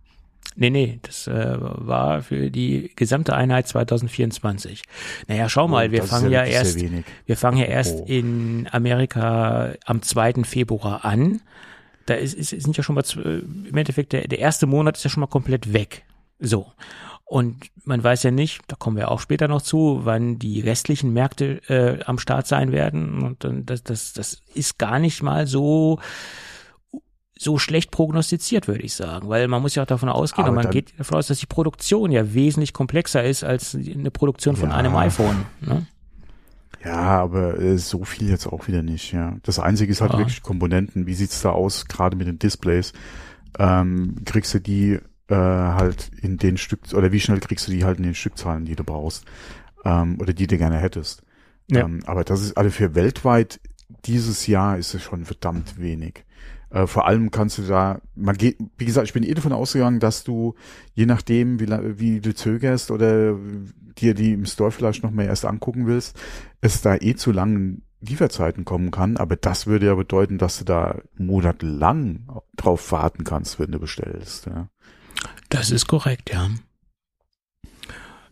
Nee, 0.59 0.71
nee, 0.71 0.99
das 1.03 1.27
äh, 1.27 1.57
war 1.59 2.23
für 2.23 2.51
die 2.51 2.91
gesamte 2.97 3.37
Einheit 3.37 3.69
2024. 3.69 4.83
Naja, 5.29 5.49
schau 5.51 5.69
mal, 5.69 5.89
oh, 5.89 5.93
wir 5.93 6.03
fangen 6.03 6.31
ja, 6.31 6.45
ja 6.45 6.51
erst, 6.51 6.79
wir 6.81 7.37
fangen 7.37 7.59
ja 7.59 7.67
erst 7.67 8.01
oh. 8.01 8.05
in 8.07 8.67
Amerika 8.73 9.75
am 9.85 10.01
2. 10.01 10.45
Februar 10.45 11.05
an. 11.05 11.43
Da 12.07 12.15
ist, 12.15 12.35
ist, 12.35 12.51
sind 12.51 12.77
ja 12.77 12.83
schon 12.83 12.95
mal, 12.95 13.05
im 13.17 13.77
Endeffekt, 13.77 14.13
der, 14.13 14.29
der 14.29 14.39
erste 14.39 14.67
Monat 14.67 14.97
ist 14.97 15.05
ja 15.05 15.11
schon 15.11 15.21
mal 15.21 15.27
komplett 15.27 15.75
weg. 15.75 16.05
So. 16.41 16.73
Und 17.29 17.57
man 17.85 18.03
weiß 18.03 18.23
ja 18.23 18.31
nicht, 18.31 18.63
da 18.69 18.77
kommen 18.77 18.97
wir 18.97 19.11
auch 19.11 19.21
später 19.21 19.49
noch 19.49 19.61
zu, 19.61 20.03
wann 20.05 20.39
die 20.39 20.61
restlichen 20.61 21.13
Märkte 21.13 21.61
äh, 21.69 22.05
am 22.05 22.19
Start 22.19 22.47
sein 22.47 22.71
werden. 22.73 23.23
Und 23.23 23.45
dann 23.45 23.67
das, 23.67 23.83
das, 23.83 24.13
das 24.13 24.41
ist 24.55 24.79
gar 24.79 25.01
nicht 25.01 25.23
mal 25.23 25.47
so 25.47 25.99
so 27.39 27.59
schlecht 27.59 27.91
prognostiziert, 27.91 28.67
würde 28.67 28.83
ich 28.83 28.95
sagen, 28.95 29.29
weil 29.29 29.47
man 29.49 29.61
muss 29.61 29.75
ja 29.75 29.83
auch 29.83 29.87
davon 29.87 30.09
ausgehen, 30.09 30.55
man 30.55 30.71
geht 30.71 30.99
davon 30.99 31.19
aus, 31.19 31.27
dass 31.27 31.39
die 31.39 31.47
Produktion 31.47 32.11
ja 32.11 32.35
wesentlich 32.35 32.73
komplexer 32.73 33.25
ist 33.25 33.45
als 33.45 33.75
eine 33.75 34.11
Produktion 34.11 34.57
von 34.57 34.71
ja. 34.71 34.77
einem 34.77 34.97
iPhone. 34.97 35.45
Ne? 35.61 35.87
Ja, 36.83 37.21
aber 37.21 37.59
äh, 37.59 37.79
so 37.79 38.05
viel 38.05 38.31
jetzt 38.31 38.47
auch 38.47 38.69
wieder 38.69 38.83
nicht. 38.83 39.13
Ja, 39.13 39.37
das 39.43 39.59
Einzige 39.59 39.93
ist 39.93 40.01
halt 40.01 40.13
ja. 40.13 40.19
wirklich 40.19 40.43
Komponenten. 40.43 41.07
Wie 41.07 41.15
sieht's 41.15 41.43
da 41.43 41.51
aus, 41.51 41.87
gerade 41.87 42.17
mit 42.17 42.27
den 42.27 42.39
Displays? 42.39 42.93
Ähm, 43.59 44.17
kriegst 44.25 44.55
du 44.55 44.61
die 44.61 44.99
äh, 45.29 45.35
halt 45.35 46.11
in 46.23 46.39
den 46.39 46.57
Stück 46.57 46.81
oder 46.95 47.13
wie 47.13 47.21
schnell 47.21 47.41
kriegst 47.41 47.67
du 47.67 47.73
die 47.73 47.85
halt 47.85 47.99
in 47.99 48.05
den 48.05 48.15
Stückzahlen, 48.15 48.65
die 48.65 48.77
du 48.77 48.85
brauchst 48.85 49.25
ähm, 49.85 50.19
oder 50.21 50.33
die 50.33 50.47
du 50.47 50.57
gerne 50.57 50.79
hättest? 50.79 51.23
Ja. 51.69 51.81
Ähm, 51.81 52.01
aber 52.07 52.25
das 52.25 52.41
ist 52.43 52.57
also 52.57 52.71
für 52.71 52.95
weltweit 52.95 53.61
dieses 54.05 54.47
Jahr 54.47 54.79
ist 54.79 54.95
es 54.95 55.03
schon 55.03 55.25
verdammt 55.25 55.81
wenig. 55.81 56.25
Äh, 56.71 56.87
vor 56.87 57.07
allem 57.07 57.31
kannst 57.31 57.59
du 57.59 57.63
da, 57.63 58.01
man 58.15 58.37
geht, 58.37 58.59
wie 58.77 58.85
gesagt, 58.85 59.07
ich 59.07 59.13
bin 59.13 59.23
eh 59.23 59.35
davon 59.35 59.53
ausgegangen, 59.53 60.01
dass 60.01 60.25
du, 60.25 60.55
je 60.95 61.07
nachdem, 61.07 61.61
wie, 61.61 61.69
wie 61.99 62.21
du 62.21 62.35
zögerst 62.35 62.91
oder 62.91 63.37
dir 63.99 64.15
die 64.15 64.33
im 64.33 64.47
Store 64.47 64.71
vielleicht 64.71 65.03
noch 65.03 65.11
mehr 65.11 65.27
erst 65.27 65.45
angucken 65.45 65.87
willst, 65.87 66.19
es 66.61 66.83
da 66.83 66.97
eh 66.97 67.15
zu 67.15 67.33
langen 67.33 67.83
Lieferzeiten 68.01 68.65
kommen 68.65 68.91
kann. 68.91 69.17
Aber 69.17 69.37
das 69.37 69.67
würde 69.67 69.87
ja 69.87 69.95
bedeuten, 69.95 70.39
dass 70.39 70.59
du 70.59 70.65
da 70.65 71.01
monatelang 71.17 72.29
drauf 72.57 72.93
warten 72.93 73.25
kannst, 73.25 73.59
wenn 73.59 73.73
du 73.73 73.79
bestellst. 73.79 74.47
Ja. 74.47 74.69
Das 75.49 75.71
ist 75.71 75.87
korrekt, 75.87 76.31
ja. 76.33 76.51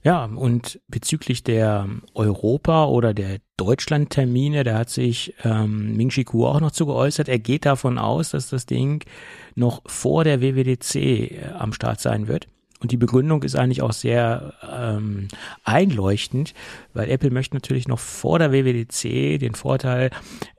Ja, 0.02 0.26
und 0.26 0.80
bezüglich 0.86 1.44
der 1.44 1.88
Europa- 2.12 2.86
oder 2.86 3.14
der 3.14 3.38
Deutschland-Termine, 3.56 4.64
da 4.64 4.78
hat 4.78 4.90
sich 4.90 5.34
ähm, 5.44 5.96
Ming 5.96 6.08
Chi 6.08 6.24
Kuo 6.24 6.48
auch 6.48 6.60
noch 6.60 6.72
zu 6.72 6.86
geäußert. 6.86 7.28
Er 7.28 7.38
geht 7.38 7.66
davon 7.66 7.98
aus, 7.98 8.30
dass 8.30 8.48
das 8.50 8.66
Ding 8.66 9.04
noch 9.54 9.82
vor 9.86 10.24
der 10.24 10.40
WWDC 10.40 10.94
äh, 10.94 11.52
am 11.56 11.72
Start 11.72 12.00
sein 12.00 12.26
wird. 12.26 12.48
Und 12.84 12.92
die 12.92 12.98
Begründung 12.98 13.42
ist 13.44 13.56
eigentlich 13.56 13.80
auch 13.80 13.94
sehr 13.94 14.52
ähm, 14.70 15.28
einleuchtend, 15.64 16.52
weil 16.92 17.08
Apple 17.08 17.30
möchte 17.30 17.56
natürlich 17.56 17.88
noch 17.88 17.98
vor 17.98 18.38
der 18.38 18.52
WWDC 18.52 19.40
den 19.40 19.54
Vorteil 19.54 20.10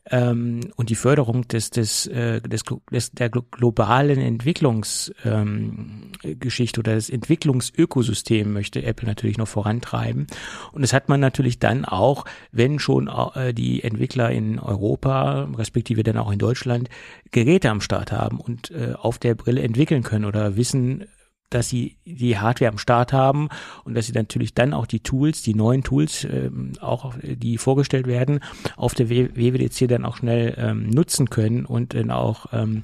ähm, 0.09 0.61
und 0.75 0.89
die 0.89 0.95
Förderung 0.95 1.47
des, 1.47 1.69
des, 1.69 2.07
äh, 2.07 2.41
des, 2.41 2.63
des 2.91 3.11
der 3.11 3.29
globalen 3.29 4.19
Entwicklungsgeschichte 4.19 6.79
ähm, 6.79 6.79
oder 6.79 6.95
des 6.95 7.11
Entwicklungsökosystems 7.11 8.51
möchte 8.51 8.81
Apple 8.81 9.07
natürlich 9.07 9.37
noch 9.37 9.47
vorantreiben. 9.47 10.25
Und 10.71 10.81
das 10.81 10.93
hat 10.93 11.09
man 11.09 11.19
natürlich 11.19 11.59
dann 11.59 11.85
auch, 11.85 12.25
wenn 12.51 12.79
schon 12.79 13.07
äh, 13.35 13.53
die 13.53 13.83
Entwickler 13.83 14.31
in 14.31 14.57
Europa, 14.57 15.47
respektive 15.55 16.01
dann 16.01 16.17
auch 16.17 16.31
in 16.31 16.39
Deutschland, 16.39 16.89
Geräte 17.29 17.69
am 17.69 17.81
Start 17.81 18.11
haben 18.11 18.39
und 18.39 18.71
äh, 18.71 18.93
auf 18.97 19.19
der 19.19 19.35
Brille 19.35 19.61
entwickeln 19.61 20.01
können 20.01 20.25
oder 20.25 20.55
wissen, 20.55 21.05
dass 21.49 21.69
sie 21.69 21.97
die 22.05 22.37
Hardware 22.37 22.71
am 22.71 22.77
Start 22.77 23.13
haben 23.13 23.49
und 23.83 23.95
dass 23.95 24.07
sie 24.07 24.13
natürlich 24.13 24.53
dann 24.53 24.73
auch 24.73 24.87
die 24.87 25.01
Tools, 25.01 25.41
die 25.41 25.53
neuen 25.53 25.83
Tools, 25.83 26.25
ähm, 26.25 26.73
auch 26.81 27.13
die 27.21 27.57
vorgestellt 27.57 28.07
werden, 28.07 28.39
auf 28.75 28.93
der 28.93 29.09
WWDC 29.09 29.87
dann 29.87 30.05
auch 30.05 30.17
schnell 30.17 30.55
ähm, 30.57 30.89
nutzen 30.89 31.29
können 31.29 31.65
und 31.65 31.93
dann 31.93 32.11
auch 32.11 32.47
ähm, 32.51 32.81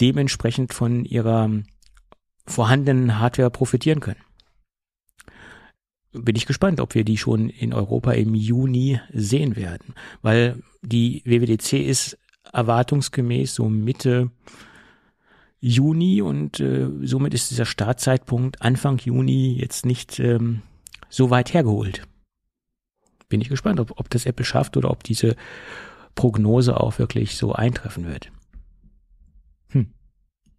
dementsprechend 0.00 0.72
von 0.72 1.04
ihrer 1.04 1.50
vorhandenen 2.46 3.18
Hardware 3.18 3.50
profitieren 3.50 4.00
können. 4.00 4.20
Bin 6.12 6.36
ich 6.36 6.46
gespannt, 6.46 6.80
ob 6.80 6.94
wir 6.94 7.04
die 7.04 7.18
schon 7.18 7.50
in 7.50 7.74
Europa 7.74 8.12
im 8.12 8.34
Juni 8.34 8.98
sehen 9.12 9.56
werden, 9.56 9.94
weil 10.22 10.62
die 10.80 11.22
WWDC 11.26 11.74
ist 11.74 12.18
erwartungsgemäß 12.50 13.54
so 13.54 13.68
Mitte 13.68 14.30
Juni 15.60 16.22
und 16.22 16.60
äh, 16.60 16.88
somit 17.02 17.34
ist 17.34 17.50
dieser 17.50 17.66
Startzeitpunkt 17.66 18.62
Anfang 18.62 18.98
Juni 18.98 19.56
jetzt 19.58 19.84
nicht 19.84 20.18
ähm, 20.20 20.62
so 21.08 21.30
weit 21.30 21.52
hergeholt. 21.52 22.06
Bin 23.28 23.40
ich 23.40 23.48
gespannt, 23.48 23.80
ob, 23.80 23.98
ob 23.98 24.08
das 24.10 24.26
Apple 24.26 24.44
schafft 24.44 24.76
oder 24.76 24.90
ob 24.90 25.02
diese 25.02 25.36
Prognose 26.14 26.78
auch 26.80 26.98
wirklich 26.98 27.36
so 27.36 27.52
eintreffen 27.52 28.06
wird. 28.06 28.30
Hm. 29.70 29.92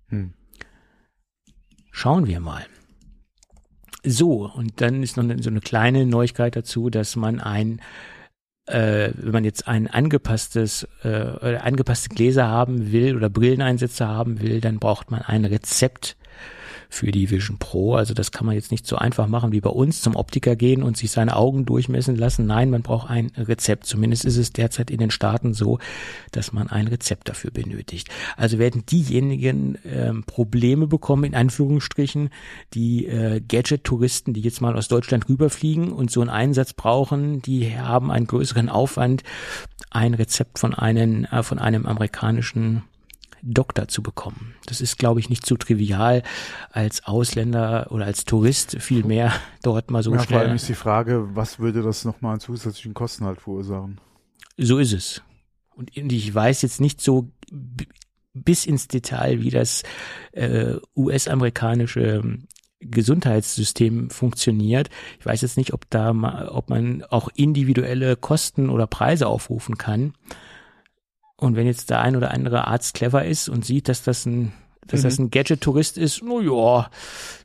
Hm. 0.09 0.33
Schauen 1.91 2.27
wir 2.27 2.39
mal. 2.39 2.65
So, 4.03 4.49
und 4.49 4.79
dann 4.81 5.03
ist 5.03 5.17
noch 5.17 5.25
so 5.41 5.49
eine 5.49 5.59
kleine 5.59 6.05
Neuigkeit 6.05 6.55
dazu, 6.55 6.89
dass 6.89 7.15
man 7.15 7.41
ein 7.41 7.81
äh, 8.69 9.11
wenn 9.15 9.31
man 9.31 9.43
jetzt 9.43 9.67
ein 9.67 9.87
angepasstes 9.87 10.87
äh, 11.03 11.07
oder 11.07 11.63
angepasste 11.63 12.09
Gläser 12.09 12.47
haben 12.47 12.91
will 12.91 13.15
oder 13.15 13.29
Brilleneinsätze 13.29 14.07
haben 14.07 14.41
will, 14.41 14.61
dann 14.61 14.79
braucht 14.79 15.11
man 15.11 15.21
ein 15.21 15.45
Rezept 15.45 16.15
für 16.89 17.11
die 17.11 17.29
Vision 17.29 17.59
Pro. 17.59 17.93
Also 17.93 18.15
das 18.15 18.31
kann 18.31 18.47
man 18.47 18.55
jetzt 18.55 18.71
nicht 18.71 18.87
so 18.87 18.95
einfach 18.97 19.27
machen 19.27 19.51
wie 19.51 19.61
bei 19.61 19.69
uns 19.69 20.01
zum 20.01 20.15
Optiker 20.15 20.55
gehen 20.55 20.81
und 20.81 20.97
sich 20.97 21.11
seine 21.11 21.35
Augen 21.35 21.65
durchmessen 21.65 22.15
lassen. 22.15 22.47
Nein, 22.47 22.71
man 22.71 22.81
braucht 22.81 23.09
ein 23.09 23.31
Rezept. 23.37 23.85
Zumindest 23.85 24.25
ist 24.25 24.37
es 24.37 24.51
derzeit 24.51 24.89
in 24.89 24.97
den 24.97 25.11
Staaten 25.11 25.53
so, 25.53 25.77
dass 26.31 26.51
man 26.51 26.67
ein 26.67 26.87
Rezept 26.87 27.29
dafür 27.29 27.51
benötigt. 27.51 28.09
Also 28.35 28.57
werden 28.57 28.85
diejenigen 28.87 29.77
ähm, 29.85 30.23
Probleme 30.23 30.87
bekommen, 30.87 31.25
in 31.25 31.35
Anführungsstrichen, 31.35 32.31
die 32.73 33.05
äh, 33.05 33.39
Gadget-Touristen, 33.39 34.33
die 34.33 34.41
jetzt 34.41 34.59
mal 34.59 34.75
aus 34.75 34.87
Deutschland 34.87 35.29
rüberfliegen 35.29 35.91
und 35.91 36.09
so 36.09 36.21
einen 36.21 36.31
Einsatz 36.31 36.73
brauchen, 36.73 37.43
die 37.43 37.77
haben 37.77 38.09
einen 38.09 38.25
größeren 38.25 38.67
Aufwand, 38.67 39.23
ein 39.91 40.15
Rezept 40.15 40.57
von 40.57 40.73
einem, 40.73 41.25
äh, 41.25 41.43
von 41.43 41.59
einem 41.59 41.85
amerikanischen 41.85 42.83
Doktor 43.41 43.87
zu 43.87 44.01
bekommen. 44.01 44.55
Das 44.65 44.81
ist, 44.81 44.97
glaube 44.97 45.19
ich, 45.19 45.29
nicht 45.29 45.45
so 45.45 45.55
trivial 45.55 46.23
als 46.71 47.05
Ausländer 47.05 47.87
oder 47.91 48.05
als 48.05 48.25
Tourist 48.25 48.77
vielmehr 48.79 49.33
dort 49.63 49.91
mal 49.91 50.03
so 50.03 50.13
ja, 50.13 50.19
schnell. 50.19 50.39
Vor 50.39 50.47
allem 50.47 50.55
ist 50.55 50.69
die 50.69 50.73
Frage, 50.73 51.29
was 51.33 51.59
würde 51.59 51.81
das 51.81 52.05
nochmal 52.05 52.35
an 52.35 52.39
zusätzlichen 52.39 52.93
Kosten 52.93 53.25
halt 53.25 53.41
verursachen? 53.41 53.99
So 54.57 54.77
ist 54.77 54.93
es. 54.93 55.21
Und 55.75 55.95
ich 55.95 56.33
weiß 56.33 56.61
jetzt 56.61 56.81
nicht 56.81 57.01
so 57.01 57.29
bis 58.33 58.65
ins 58.65 58.87
Detail, 58.87 59.41
wie 59.41 59.49
das 59.49 59.83
äh, 60.33 60.75
US-amerikanische 60.95 62.39
Gesundheitssystem 62.81 64.09
funktioniert. 64.09 64.89
Ich 65.19 65.25
weiß 65.25 65.41
jetzt 65.41 65.57
nicht, 65.57 65.73
ob 65.73 65.89
da 65.89 66.13
mal, 66.13 66.47
ob 66.47 66.69
man 66.69 67.03
auch 67.03 67.29
individuelle 67.35 68.15
Kosten 68.15 68.69
oder 68.69 68.87
Preise 68.87 69.27
aufrufen 69.27 69.77
kann. 69.77 70.13
Und 71.39 71.55
wenn 71.55 71.67
jetzt 71.67 71.89
der 71.89 72.01
ein 72.01 72.15
oder 72.15 72.31
andere 72.31 72.67
Arzt 72.67 72.93
clever 72.93 73.25
ist 73.25 73.49
und 73.49 73.65
sieht, 73.65 73.87
dass 73.87 74.03
das 74.03 74.25
ein 74.25 74.51
dass 74.89 75.01
mhm. 75.01 75.03
das 75.03 75.19
ein 75.19 75.29
Gadget-Tourist 75.29 75.97
ist, 75.97 76.23
no 76.23 76.41
ja, 76.41 76.89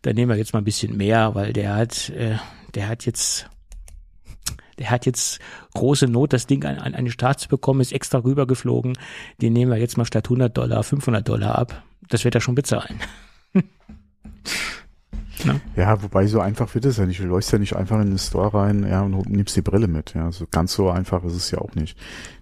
dann 0.03 0.15
nehmen 0.15 0.31
wir 0.31 0.39
jetzt 0.39 0.53
mal 0.53 0.61
ein 0.61 0.65
bisschen 0.65 0.97
mehr, 0.97 1.35
weil 1.35 1.53
der 1.53 1.75
hat, 1.75 2.09
äh, 2.11 2.39
der 2.75 2.89
hat 2.89 3.05
jetzt, 3.07 3.49
der 4.79 4.91
hat 4.91 5.07
jetzt 5.07 5.41
große 5.75 6.09
Not, 6.09 6.33
das 6.33 6.47
Ding 6.47 6.65
an, 6.65 6.79
an 6.79 6.95
einen 6.95 7.11
Start 7.11 7.41
zu 7.41 7.49
bekommen, 7.49 7.81
ist 7.81 7.93
extra 7.93 8.19
rübergeflogen. 8.19 8.97
Den 9.41 9.53
nehmen 9.53 9.71
wir 9.71 9.79
jetzt 9.79 9.97
mal 9.97 10.05
statt 10.07 10.27
100 10.27 10.57
Dollar 10.57 10.83
500 10.83 11.29
Dollar 11.29 11.59
ab. 11.59 11.83
Das 12.09 12.25
wird 12.25 12.35
er 12.35 12.41
schon 12.41 12.55
bezahlen. 12.55 13.01
ja. 15.45 15.61
ja, 15.77 16.03
wobei 16.03 16.27
so 16.27 16.41
einfach 16.41 16.75
wird 16.75 16.85
es 16.85 16.97
ja 16.97 17.07
nicht. 17.07 17.21
Du 17.21 17.25
läufst 17.25 17.53
ja 17.53 17.59
nicht 17.59 17.77
einfach 17.77 18.01
in 18.01 18.09
den 18.09 18.19
Store 18.19 18.55
rein, 18.55 18.87
ja, 18.87 19.03
und 19.03 19.29
nimmst 19.29 19.57
die 19.57 19.63
Brille 19.63 19.89
mit. 19.89 20.15
Ja, 20.15 20.33
so 20.33 20.47
ganz 20.51 20.73
so 20.73 20.91
einfach 20.91 21.25
ist 21.25 21.35
es 21.35 21.51
ja 21.51 21.59
auch 21.59 21.75
nicht. 21.75 21.99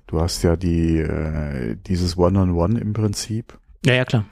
Du 0.07 0.21
hast 0.21 0.43
ja 0.43 0.57
die, 0.57 0.99
äh, 0.99 1.77
dieses 1.87 2.17
One-on-One 2.19 2.75
-on 2.75 2.77
-One 2.77 2.81
im 2.81 2.93
Prinzip. 2.93 3.59
Ja, 3.85 3.95
ja, 3.95 4.05
klar. 4.05 4.25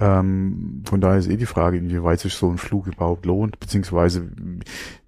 Ähm, 0.00 0.82
von 0.84 1.00
daher 1.00 1.18
ist 1.18 1.28
eh 1.28 1.36
die 1.36 1.46
Frage, 1.46 1.76
inwieweit 1.76 2.20
sich 2.20 2.34
so 2.34 2.50
ein 2.50 2.58
Flug 2.58 2.86
überhaupt 2.86 3.26
lohnt, 3.26 3.60
beziehungsweise 3.60 4.30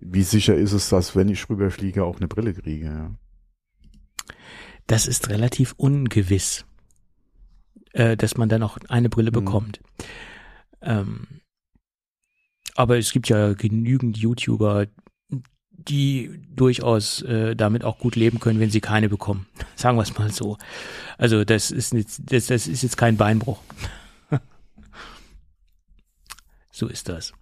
wie 0.00 0.22
sicher 0.22 0.54
ist 0.54 0.72
es, 0.72 0.88
dass 0.88 1.16
wenn 1.16 1.28
ich 1.28 1.48
rüberfliege, 1.48 2.04
auch 2.04 2.18
eine 2.18 2.28
Brille 2.28 2.54
kriege. 2.54 2.86
Ja? 2.86 3.10
Das 4.86 5.06
ist 5.06 5.30
relativ 5.30 5.74
ungewiss, 5.76 6.66
äh, 7.92 8.16
dass 8.16 8.36
man 8.36 8.48
dann 8.48 8.62
auch 8.62 8.78
eine 8.88 9.08
Brille 9.08 9.30
mhm. 9.30 9.44
bekommt. 9.44 9.80
Ähm, 10.82 11.26
aber 12.74 12.98
es 12.98 13.12
gibt 13.12 13.28
ja 13.28 13.52
genügend 13.54 14.16
YouTuber, 14.16 14.86
die 15.70 16.40
durchaus 16.54 17.22
äh, 17.22 17.54
damit 17.54 17.84
auch 17.84 17.98
gut 17.98 18.16
leben 18.16 18.40
können, 18.40 18.60
wenn 18.60 18.70
sie 18.70 18.80
keine 18.80 19.08
bekommen. 19.08 19.46
Sagen 19.76 19.96
wir 19.96 20.02
es 20.02 20.16
mal 20.16 20.30
so. 20.30 20.56
Also 21.18 21.44
das 21.44 21.70
ist 21.70 21.92
jetzt, 21.92 22.22
das, 22.26 22.46
das 22.46 22.66
ist 22.66 22.82
jetzt 22.82 22.96
kein 22.96 23.16
Beinbruch. 23.16 23.60
so 26.70 26.88
ist 26.88 27.08
das. 27.08 27.32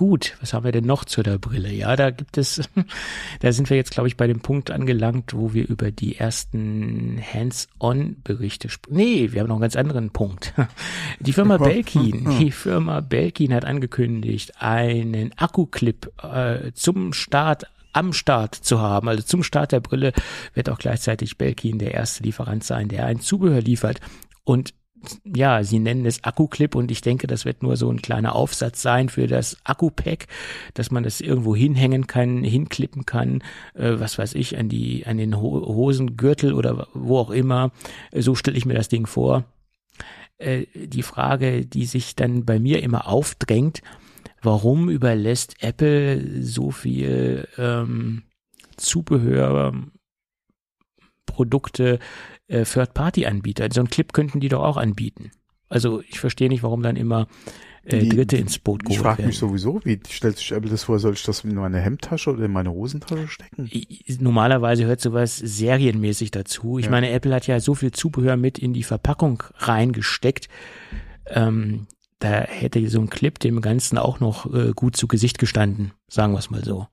Gut, 0.00 0.34
was 0.40 0.54
haben 0.54 0.64
wir 0.64 0.72
denn 0.72 0.86
noch 0.86 1.04
zu 1.04 1.22
der 1.22 1.36
Brille? 1.36 1.70
Ja, 1.70 1.94
da 1.94 2.08
gibt 2.08 2.38
es, 2.38 2.62
da 3.40 3.52
sind 3.52 3.68
wir 3.68 3.76
jetzt, 3.76 3.90
glaube 3.90 4.08
ich, 4.08 4.16
bei 4.16 4.26
dem 4.26 4.40
Punkt 4.40 4.70
angelangt, 4.70 5.34
wo 5.34 5.52
wir 5.52 5.68
über 5.68 5.90
die 5.90 6.16
ersten 6.16 7.20
Hands-on-Berichte 7.20 8.70
sprechen. 8.70 8.96
Nee, 8.96 9.32
wir 9.32 9.42
haben 9.42 9.48
noch 9.48 9.56
einen 9.56 9.60
ganz 9.60 9.76
anderen 9.76 10.08
Punkt. 10.08 10.54
Die 11.20 11.34
Firma 11.34 11.58
Belkin, 11.58 12.38
die 12.38 12.50
Firma 12.50 13.00
Belkin 13.00 13.52
hat 13.52 13.66
angekündigt, 13.66 14.54
einen 14.58 15.34
Akku-Clip 15.36 16.10
äh, 16.22 16.72
zum 16.72 17.12
Start 17.12 17.66
am 17.92 18.14
Start 18.14 18.54
zu 18.54 18.80
haben. 18.80 19.06
Also 19.06 19.22
zum 19.22 19.42
Start 19.42 19.72
der 19.72 19.80
Brille 19.80 20.14
wird 20.54 20.70
auch 20.70 20.78
gleichzeitig 20.78 21.36
Belkin 21.36 21.78
der 21.78 21.92
erste 21.92 22.22
Lieferant 22.22 22.64
sein, 22.64 22.88
der 22.88 23.04
ein 23.04 23.20
Zubehör 23.20 23.60
liefert. 23.60 24.00
Und 24.44 24.72
ja, 25.24 25.64
sie 25.64 25.78
nennen 25.78 26.04
es 26.04 26.24
Akku-Clip 26.24 26.74
und 26.74 26.90
ich 26.90 27.00
denke, 27.00 27.26
das 27.26 27.44
wird 27.44 27.62
nur 27.62 27.76
so 27.76 27.90
ein 27.90 28.02
kleiner 28.02 28.34
Aufsatz 28.34 28.82
sein 28.82 29.08
für 29.08 29.26
das 29.26 29.56
Akku-Pack, 29.64 30.26
dass 30.74 30.90
man 30.90 31.02
das 31.02 31.20
irgendwo 31.20 31.56
hinhängen 31.56 32.06
kann, 32.06 32.44
hinklippen 32.44 33.06
kann, 33.06 33.42
äh, 33.74 33.94
was 33.98 34.18
weiß 34.18 34.34
ich, 34.34 34.58
an 34.58 34.68
die, 34.68 35.06
an 35.06 35.16
den 35.16 35.40
Hosengürtel 35.40 36.52
oder 36.52 36.88
wo 36.92 37.18
auch 37.18 37.30
immer. 37.30 37.72
So 38.12 38.34
stelle 38.34 38.58
ich 38.58 38.66
mir 38.66 38.74
das 38.74 38.88
Ding 38.88 39.06
vor. 39.06 39.44
Äh, 40.38 40.66
die 40.74 41.02
Frage, 41.02 41.64
die 41.66 41.86
sich 41.86 42.16
dann 42.16 42.44
bei 42.44 42.58
mir 42.58 42.82
immer 42.82 43.08
aufdrängt, 43.08 43.82
warum 44.42 44.88
überlässt 44.88 45.62
Apple 45.62 46.42
so 46.42 46.70
viel 46.70 47.48
ähm, 47.58 48.22
Zubehör 48.76 49.74
Produkte 51.26 51.98
äh, 52.50 52.64
Third-Party-Anbieter. 52.64 53.68
So 53.72 53.80
einen 53.80 53.90
Clip 53.90 54.12
könnten 54.12 54.40
die 54.40 54.48
doch 54.48 54.62
auch 54.62 54.76
anbieten. 54.76 55.30
Also 55.68 56.02
ich 56.08 56.18
verstehe 56.18 56.48
nicht, 56.48 56.62
warum 56.62 56.82
dann 56.82 56.96
immer 56.96 57.28
äh, 57.84 58.04
Dritte 58.04 58.36
ins 58.36 58.58
Boot 58.58 58.82
geholt 58.82 58.96
Ich 58.96 59.00
frage 59.00 59.22
mich 59.22 59.38
sowieso, 59.38 59.80
wie 59.84 60.00
stellt 60.08 60.36
sich 60.36 60.52
Apple 60.52 60.70
das 60.70 60.84
vor? 60.84 60.98
Soll 60.98 61.14
ich 61.14 61.22
das 61.22 61.44
in 61.44 61.54
meine 61.54 61.80
Hemdtasche 61.80 62.30
oder 62.30 62.44
in 62.44 62.52
meine 62.52 62.72
Hosentasche 62.72 63.28
stecken? 63.28 63.70
Normalerweise 64.18 64.84
hört 64.84 65.00
sowas 65.00 65.36
serienmäßig 65.36 66.32
dazu. 66.32 66.78
Ich 66.78 66.86
ja. 66.86 66.90
meine, 66.90 67.10
Apple 67.10 67.34
hat 67.34 67.46
ja 67.46 67.60
so 67.60 67.74
viel 67.74 67.92
Zubehör 67.92 68.36
mit 68.36 68.58
in 68.58 68.74
die 68.74 68.82
Verpackung 68.82 69.42
reingesteckt. 69.58 70.48
Ähm, 71.26 71.86
da 72.18 72.40
hätte 72.40 72.86
so 72.88 73.00
ein 73.00 73.08
Clip 73.08 73.38
dem 73.38 73.60
Ganzen 73.62 73.96
auch 73.96 74.20
noch 74.20 74.52
äh, 74.52 74.72
gut 74.74 74.96
zu 74.96 75.08
Gesicht 75.08 75.38
gestanden, 75.38 75.92
sagen 76.08 76.34
wir 76.34 76.38
es 76.38 76.50
mal 76.50 76.64
so 76.64 76.86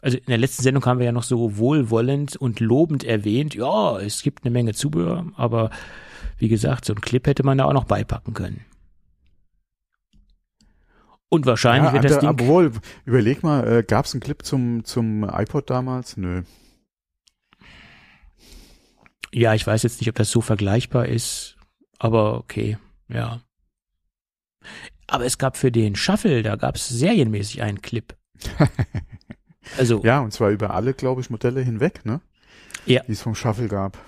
also 0.00 0.16
in 0.16 0.26
der 0.26 0.38
letzten 0.38 0.62
Sendung 0.62 0.84
haben 0.86 0.98
wir 0.98 1.06
ja 1.06 1.12
noch 1.12 1.22
so 1.22 1.56
wohlwollend 1.56 2.36
und 2.36 2.60
lobend 2.60 3.04
erwähnt, 3.04 3.54
ja, 3.54 3.98
es 3.98 4.22
gibt 4.22 4.44
eine 4.44 4.52
Menge 4.52 4.74
Zubehör, 4.74 5.26
aber 5.36 5.70
wie 6.38 6.48
gesagt, 6.48 6.84
so 6.84 6.94
ein 6.94 7.00
Clip 7.00 7.26
hätte 7.26 7.42
man 7.42 7.58
da 7.58 7.64
auch 7.64 7.72
noch 7.72 7.84
beipacken 7.84 8.34
können. 8.34 8.64
Und 11.30 11.44
wahrscheinlich 11.46 11.92
ja, 11.92 11.94
wird 11.94 12.04
das 12.04 12.20
Ding. 12.20 12.28
Obwohl, 12.28 12.72
überleg 13.04 13.42
mal, 13.42 13.66
äh, 13.66 13.82
gab 13.82 14.06
es 14.06 14.14
einen 14.14 14.20
Clip 14.20 14.42
zum, 14.42 14.84
zum 14.84 15.24
iPod 15.24 15.68
damals? 15.68 16.16
Nö. 16.16 16.42
Ja, 19.32 19.52
ich 19.52 19.66
weiß 19.66 19.82
jetzt 19.82 20.00
nicht, 20.00 20.08
ob 20.08 20.14
das 20.14 20.30
so 20.30 20.40
vergleichbar 20.40 21.06
ist, 21.06 21.56
aber 21.98 22.38
okay, 22.38 22.78
ja. 23.08 23.42
Aber 25.06 25.26
es 25.26 25.36
gab 25.36 25.56
für 25.56 25.70
den 25.70 25.96
Shuffle, 25.96 26.42
da 26.42 26.56
gab 26.56 26.76
es 26.76 26.88
serienmäßig 26.88 27.62
einen 27.62 27.82
Clip. 27.82 28.16
Also 29.76 30.02
ja, 30.04 30.20
und 30.20 30.32
zwar 30.32 30.50
über 30.50 30.74
alle, 30.74 30.94
glaube 30.94 31.20
ich, 31.20 31.30
Modelle 31.30 31.60
hinweg, 31.60 32.04
ne? 32.04 32.20
Ja. 32.86 33.02
Die 33.06 33.12
es 33.12 33.22
vom 33.22 33.34
Shuffle 33.34 33.68
gab. 33.68 33.98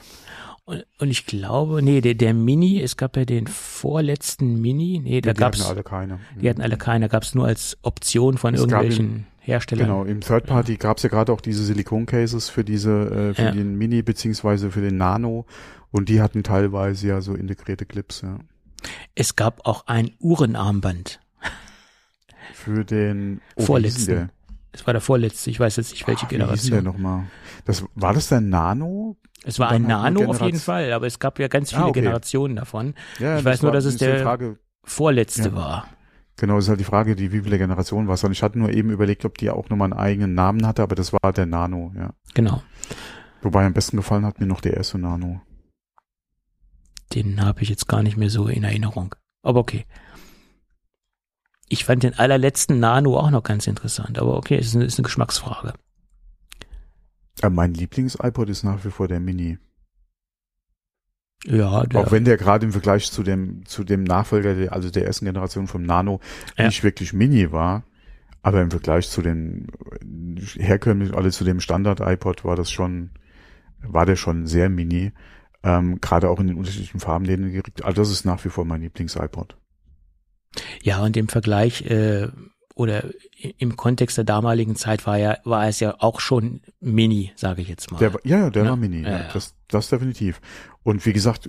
Und, 0.65 0.85
und 0.99 1.11
ich 1.11 1.27
glaube, 1.27 1.83
nee, 1.83 2.01
der, 2.01 2.15
der 2.15 2.33
Mini, 2.33 2.81
es 2.81 2.97
gab 2.97 3.17
ja 3.17 3.25
den 3.25 3.47
vorletzten 3.47 4.61
Mini, 4.61 5.01
nee, 5.03 5.21
da 5.21 5.31
ja, 5.31 5.35
gab's. 5.35 5.59
Die 5.59 5.65
hatten 5.65 5.73
alle 5.73 5.83
keine. 5.83 6.21
Die 6.41 6.49
hatten 6.49 6.63
alle 6.63 6.77
keine, 6.77 7.09
gab 7.09 7.25
es 7.25 7.35
nur 7.35 7.47
als 7.47 7.77
Option 7.83 8.39
von 8.39 8.55
es 8.55 8.61
irgendwelchen 8.61 9.27
Herstellern. 9.41 9.87
Genau, 9.87 10.05
im 10.05 10.21
Third 10.21 10.47
Party 10.47 10.73
ja. 10.73 10.79
gab 10.79 10.99
es 10.99 11.03
ja 11.03 11.09
gerade 11.09 11.33
auch 11.33 11.41
diese 11.41 11.65
Silikon-Cases 11.65 12.49
für 12.49 12.65
diese, 12.65 12.91
äh, 12.91 13.35
für 13.35 13.43
ja. 13.43 13.51
den 13.51 13.77
Mini 13.77 14.03
beziehungsweise 14.03 14.71
für 14.71 14.81
den 14.81 14.97
Nano 14.97 15.47
und 15.91 16.09
die 16.09 16.21
hatten 16.23 16.43
teilweise 16.43 17.09
ja 17.09 17.21
so 17.21 17.35
integrierte 17.35 17.85
Clips, 17.85 18.23
ja. 18.23 18.39
Es 19.15 19.37
gab 19.37 19.67
auch 19.67 19.87
ein 19.87 20.13
Uhrenarmband. 20.21 21.21
Für 22.55 22.85
den 22.85 23.41
oh, 23.57 23.65
vorletzten. 23.65 24.31
Es 24.73 24.87
war 24.87 24.95
der 24.95 25.01
vorletzte, 25.01 25.51
ich 25.51 25.59
weiß 25.59 25.77
jetzt 25.77 25.91
nicht, 25.91 26.07
welche 26.07 26.27
Ach, 26.27 26.31
Generation. 26.31 26.79
Wie 26.79 26.83
der 26.83 26.93
nochmal? 26.93 27.25
Das, 27.65 27.85
war 27.95 28.15
das 28.15 28.29
der 28.29 28.41
Nano? 28.41 29.17
Es 29.45 29.59
war 29.59 29.71
ein 29.71 29.83
Nano 29.83 30.27
auf 30.27 30.41
jeden 30.43 30.59
Fall, 30.59 30.93
aber 30.93 31.07
es 31.07 31.19
gab 31.19 31.39
ja 31.39 31.49
ganz 31.49 31.71
viele 31.71 31.85
ah, 31.85 31.89
okay. 31.89 32.01
Generationen 32.01 32.57
davon. 32.57 32.95
Ja, 33.19 33.39
ich 33.39 33.45
weiß 33.45 33.63
nur, 33.63 33.73
dass 33.73 33.85
es 33.85 33.97
der 33.97 34.21
Frage, 34.21 34.59
vorletzte 34.85 35.49
ja. 35.49 35.55
war. 35.55 35.87
Genau, 36.37 36.57
das 36.57 36.65
ist 36.65 36.69
halt 36.71 36.81
die 36.81 36.85
Frage, 36.85 37.17
die 37.17 37.33
wie 37.33 37.43
viele 37.43 37.59
Generationen 37.59 38.07
war 38.07 38.15
es. 38.15 38.25
Und 38.25 38.33
ich 38.33 38.43
hatte 38.43 38.59
nur 38.59 38.71
eben 38.71 38.91
überlegt, 38.91 39.25
ob 39.25 39.39
die 39.39 39.51
auch 39.51 39.69
nochmal 39.69 39.93
einen 39.93 40.01
eigenen 40.01 40.35
Namen 40.35 40.67
hatte, 40.67 40.83
aber 40.83 40.95
das 40.95 41.13
war 41.13 41.33
der 41.33 41.47
Nano, 41.47 41.93
ja. 41.97 42.15
Genau. 42.35 42.63
Wobei 43.43 43.67
am 43.67 43.73
besten 43.73 43.97
gefallen 43.97 44.25
hat 44.25 44.41
mir 44.41 44.47
noch 44.47 44.61
der 44.61 44.75
erste 44.75 44.99
Nano. 44.99 45.41
Den 47.15 47.45
habe 47.45 47.63
ich 47.63 47.69
jetzt 47.69 47.89
gar 47.89 48.03
nicht 48.03 48.17
mehr 48.17 48.31
so 48.31 48.47
in 48.47 48.65
Erinnerung. 48.65 49.15
Aber 49.43 49.61
okay. 49.61 49.87
Ich 51.73 51.85
fand 51.85 52.03
den 52.03 52.19
allerletzten 52.19 52.81
Nano 52.81 53.17
auch 53.17 53.31
noch 53.31 53.45
ganz 53.45 53.69
interessant, 53.69 54.19
aber 54.19 54.37
okay, 54.37 54.57
es 54.57 54.67
ist 54.67 54.75
eine, 54.75 54.85
ist 54.87 54.99
eine 54.99 55.05
Geschmacksfrage. 55.05 55.73
Ja, 57.41 57.49
mein 57.49 57.75
Lieblings-iPod 57.75 58.51
ist 58.51 58.65
nach 58.65 58.85
wie 58.85 58.91
vor 58.91 59.07
der 59.07 59.21
Mini. 59.21 59.57
Ja, 61.45 61.85
der, 61.85 62.01
auch 62.01 62.11
wenn 62.11 62.25
der 62.25 62.37
gerade 62.39 62.67
im 62.67 62.73
Vergleich 62.73 63.13
zu 63.13 63.23
dem 63.23 63.65
zu 63.67 63.85
dem 63.85 64.03
Nachfolger, 64.03 64.73
also 64.73 64.91
der 64.91 65.07
ersten 65.07 65.27
Generation 65.27 65.69
vom 65.69 65.85
Nano, 65.85 66.21
ja. 66.59 66.67
nicht 66.67 66.83
wirklich 66.83 67.13
Mini 67.13 67.53
war, 67.53 67.85
aber 68.43 68.61
im 68.61 68.73
Vergleich 68.73 69.09
zu 69.09 69.23
den 69.23 69.69
herkömmlichen, 70.57 71.15
alle 71.15 71.31
zu 71.31 71.45
dem 71.45 71.61
Standard 71.61 72.01
iPod 72.01 72.45
war 72.45 72.57
das 72.57 72.71
schon, 72.73 73.11
war 73.81 74.07
der 74.07 74.17
schon 74.17 74.49
sehr 74.49 74.69
Mini. 74.69 75.13
Ähm, 75.63 76.01
gerade 76.01 76.31
auch 76.31 76.41
in 76.41 76.49
den 76.49 76.57
unterschiedlichen 76.57 76.99
Farben, 76.99 77.27
den 77.27 77.45
er 77.45 77.51
gekriegt. 77.51 77.85
Also 77.85 78.03
das 78.03 78.11
ist 78.11 78.25
nach 78.25 78.45
wie 78.45 78.49
vor 78.49 78.65
mein 78.65 78.81
Lieblings-iPod. 78.81 79.57
Ja, 80.83 81.03
und 81.03 81.17
im 81.17 81.29
Vergleich 81.29 81.83
äh, 81.83 82.29
oder 82.75 83.05
im 83.59 83.77
Kontext 83.77 84.17
der 84.17 84.25
damaligen 84.25 84.75
Zeit 84.75 85.07
war 85.07 85.19
ja 85.19 85.39
war 85.45 85.69
es 85.69 85.81
ja 85.81 85.97
auch 85.99 86.21
schon 86.21 86.63
Mini, 86.81 87.33
sage 87.37 87.63
ich 87.63 87.69
jetzt 87.69 87.91
mal. 87.91 87.99
Der, 87.99 88.13
ja, 88.25 88.39
ja, 88.39 88.51
der 88.51 88.65
ja? 88.65 88.71
war 88.71 88.77
Mini. 88.77 89.03
Ja, 89.03 89.11
ja. 89.11 89.29
Das, 89.33 89.55
das 89.69 89.89
definitiv. 89.89 90.41
Und 90.83 91.05
wie 91.05 91.13
gesagt, 91.13 91.49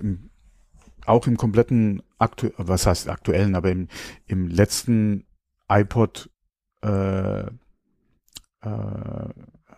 auch 1.06 1.26
im 1.26 1.36
kompletten 1.36 2.02
aktu 2.18 2.50
was 2.56 2.86
heißt 2.86 3.08
aktuellen, 3.08 3.54
aber 3.54 3.70
im, 3.70 3.88
im 4.26 4.48
letzten 4.48 5.24
iPod 5.68 6.30
äh, 6.82 7.40
äh, 7.40 7.48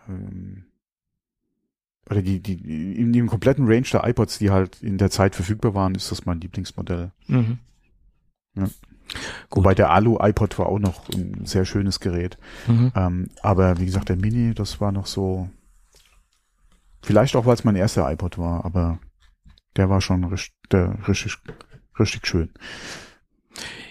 ähm, 0.09 0.65
oder 2.11 2.21
die, 2.21 2.41
die, 2.41 3.01
in 3.01 3.13
dem 3.13 3.29
kompletten 3.29 3.67
Range 3.67 3.87
der 3.91 4.07
iPods, 4.07 4.39
die 4.39 4.51
halt 4.51 4.83
in 4.83 4.99
der 4.99 5.11
Zeit 5.11 5.35
verfügbar 5.35 5.75
waren, 5.75 5.95
ist 5.95 6.11
das 6.11 6.27
mein 6.27 6.41
Lieblingsmodell. 6.41 7.13
Mhm. 7.29 7.59
Ja. 8.57 8.69
Gut. 9.51 9.65
Wobei 9.65 9.75
der 9.75 9.91
Alu-iPod 9.91 10.59
war 10.59 10.67
auch 10.67 10.79
noch 10.79 11.09
ein 11.11 11.45
sehr 11.45 11.65
schönes 11.65 12.01
Gerät. 12.01 12.39
Mhm. 12.67 12.93
Ähm, 12.95 13.31
aber 13.43 13.79
wie 13.79 13.87
gesagt, 13.87 14.09
der 14.09 14.17
Mini, 14.17 14.55
das 14.55 14.81
war 14.81 14.93
noch 14.93 15.07
so, 15.07 15.49
vielleicht 17.03 17.37
auch, 17.37 17.47
weil 17.47 17.55
es 17.55 17.65
mein 17.65 17.77
erster 17.77 18.11
iPod 18.11 18.39
war, 18.39 18.65
aber 18.65 18.99
der 19.77 19.91
war 19.91 20.01
schon 20.01 20.25
richtig, 20.25 20.55
der, 20.71 20.97
richtig, 21.07 21.37
richtig 21.99 22.27
schön. 22.27 22.51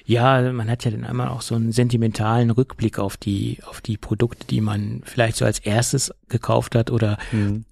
Ja, 0.05 0.51
man 0.51 0.69
hat 0.69 0.83
ja 0.83 0.91
dann 0.91 1.05
einmal 1.05 1.29
auch 1.29 1.41
so 1.41 1.55
einen 1.55 1.71
sentimentalen 1.71 2.49
Rückblick 2.49 2.99
auf 2.99 3.15
die, 3.15 3.59
auf 3.65 3.79
die 3.79 3.97
Produkte, 3.97 4.45
die 4.47 4.59
man 4.59 5.01
vielleicht 5.05 5.37
so 5.37 5.45
als 5.45 5.59
erstes 5.59 6.13
gekauft 6.27 6.75
hat 6.75 6.91
oder 6.91 7.17
mhm. 7.31 7.63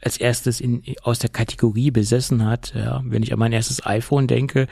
als 0.00 0.16
erstes 0.16 0.62
in, 0.62 0.82
aus 1.02 1.18
der 1.18 1.28
Kategorie 1.28 1.90
besessen 1.90 2.46
hat. 2.46 2.72
Ja, 2.74 3.02
wenn 3.04 3.22
ich 3.22 3.34
an 3.34 3.38
mein 3.38 3.52
erstes 3.52 3.84
iPhone 3.84 4.26
denke, 4.26 4.66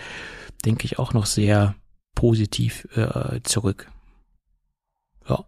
denke 0.65 0.87
ich 0.87 0.99
auch 0.99 1.13
noch 1.13 1.27
sehr 1.27 1.75
positiv 2.17 2.89
äh, 2.97 3.41
zurück. 3.45 3.89
Ja. 5.29 5.45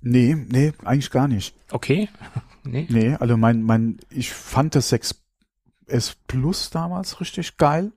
Nee, 0.00 0.36
nee, 0.48 0.72
eigentlich 0.84 1.10
gar 1.10 1.26
nicht. 1.26 1.56
Okay. 1.72 2.08
nee. 2.62 2.86
Nee, 2.88 3.14
also 3.14 3.36
mein, 3.36 3.64
mein, 3.64 3.98
ich 4.10 4.30
fand 4.30 4.76
das 4.76 4.92
6S 4.92 6.14
Plus 6.28 6.70
damals 6.70 7.20
richtig 7.20 7.56
geil. 7.56 7.90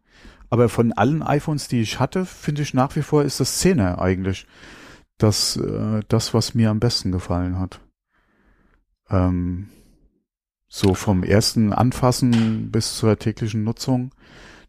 Aber 0.50 0.70
von 0.70 0.92
allen 0.94 1.22
iPhones, 1.22 1.68
die 1.68 1.82
ich 1.82 2.00
hatte, 2.00 2.26
finde 2.26 2.62
ich 2.62 2.74
nach 2.74 2.96
wie 2.96 3.02
vor 3.02 3.24
ist 3.24 3.40
das 3.40 3.64
10er 3.64 4.00
eigentlich 4.00 4.48
das, 5.18 5.58
äh, 5.58 6.02
das, 6.08 6.34
was 6.34 6.54
mir 6.54 6.70
am 6.70 6.80
besten 6.80 7.12
gefallen 7.12 7.60
hat. 7.60 7.80
Ähm, 9.10 9.70
so 10.68 10.94
vom 10.94 11.24
ersten 11.24 11.74
Anfassen 11.74 12.72
bis 12.72 12.98
zur 12.98 13.18
täglichen 13.18 13.64
Nutzung. 13.64 14.14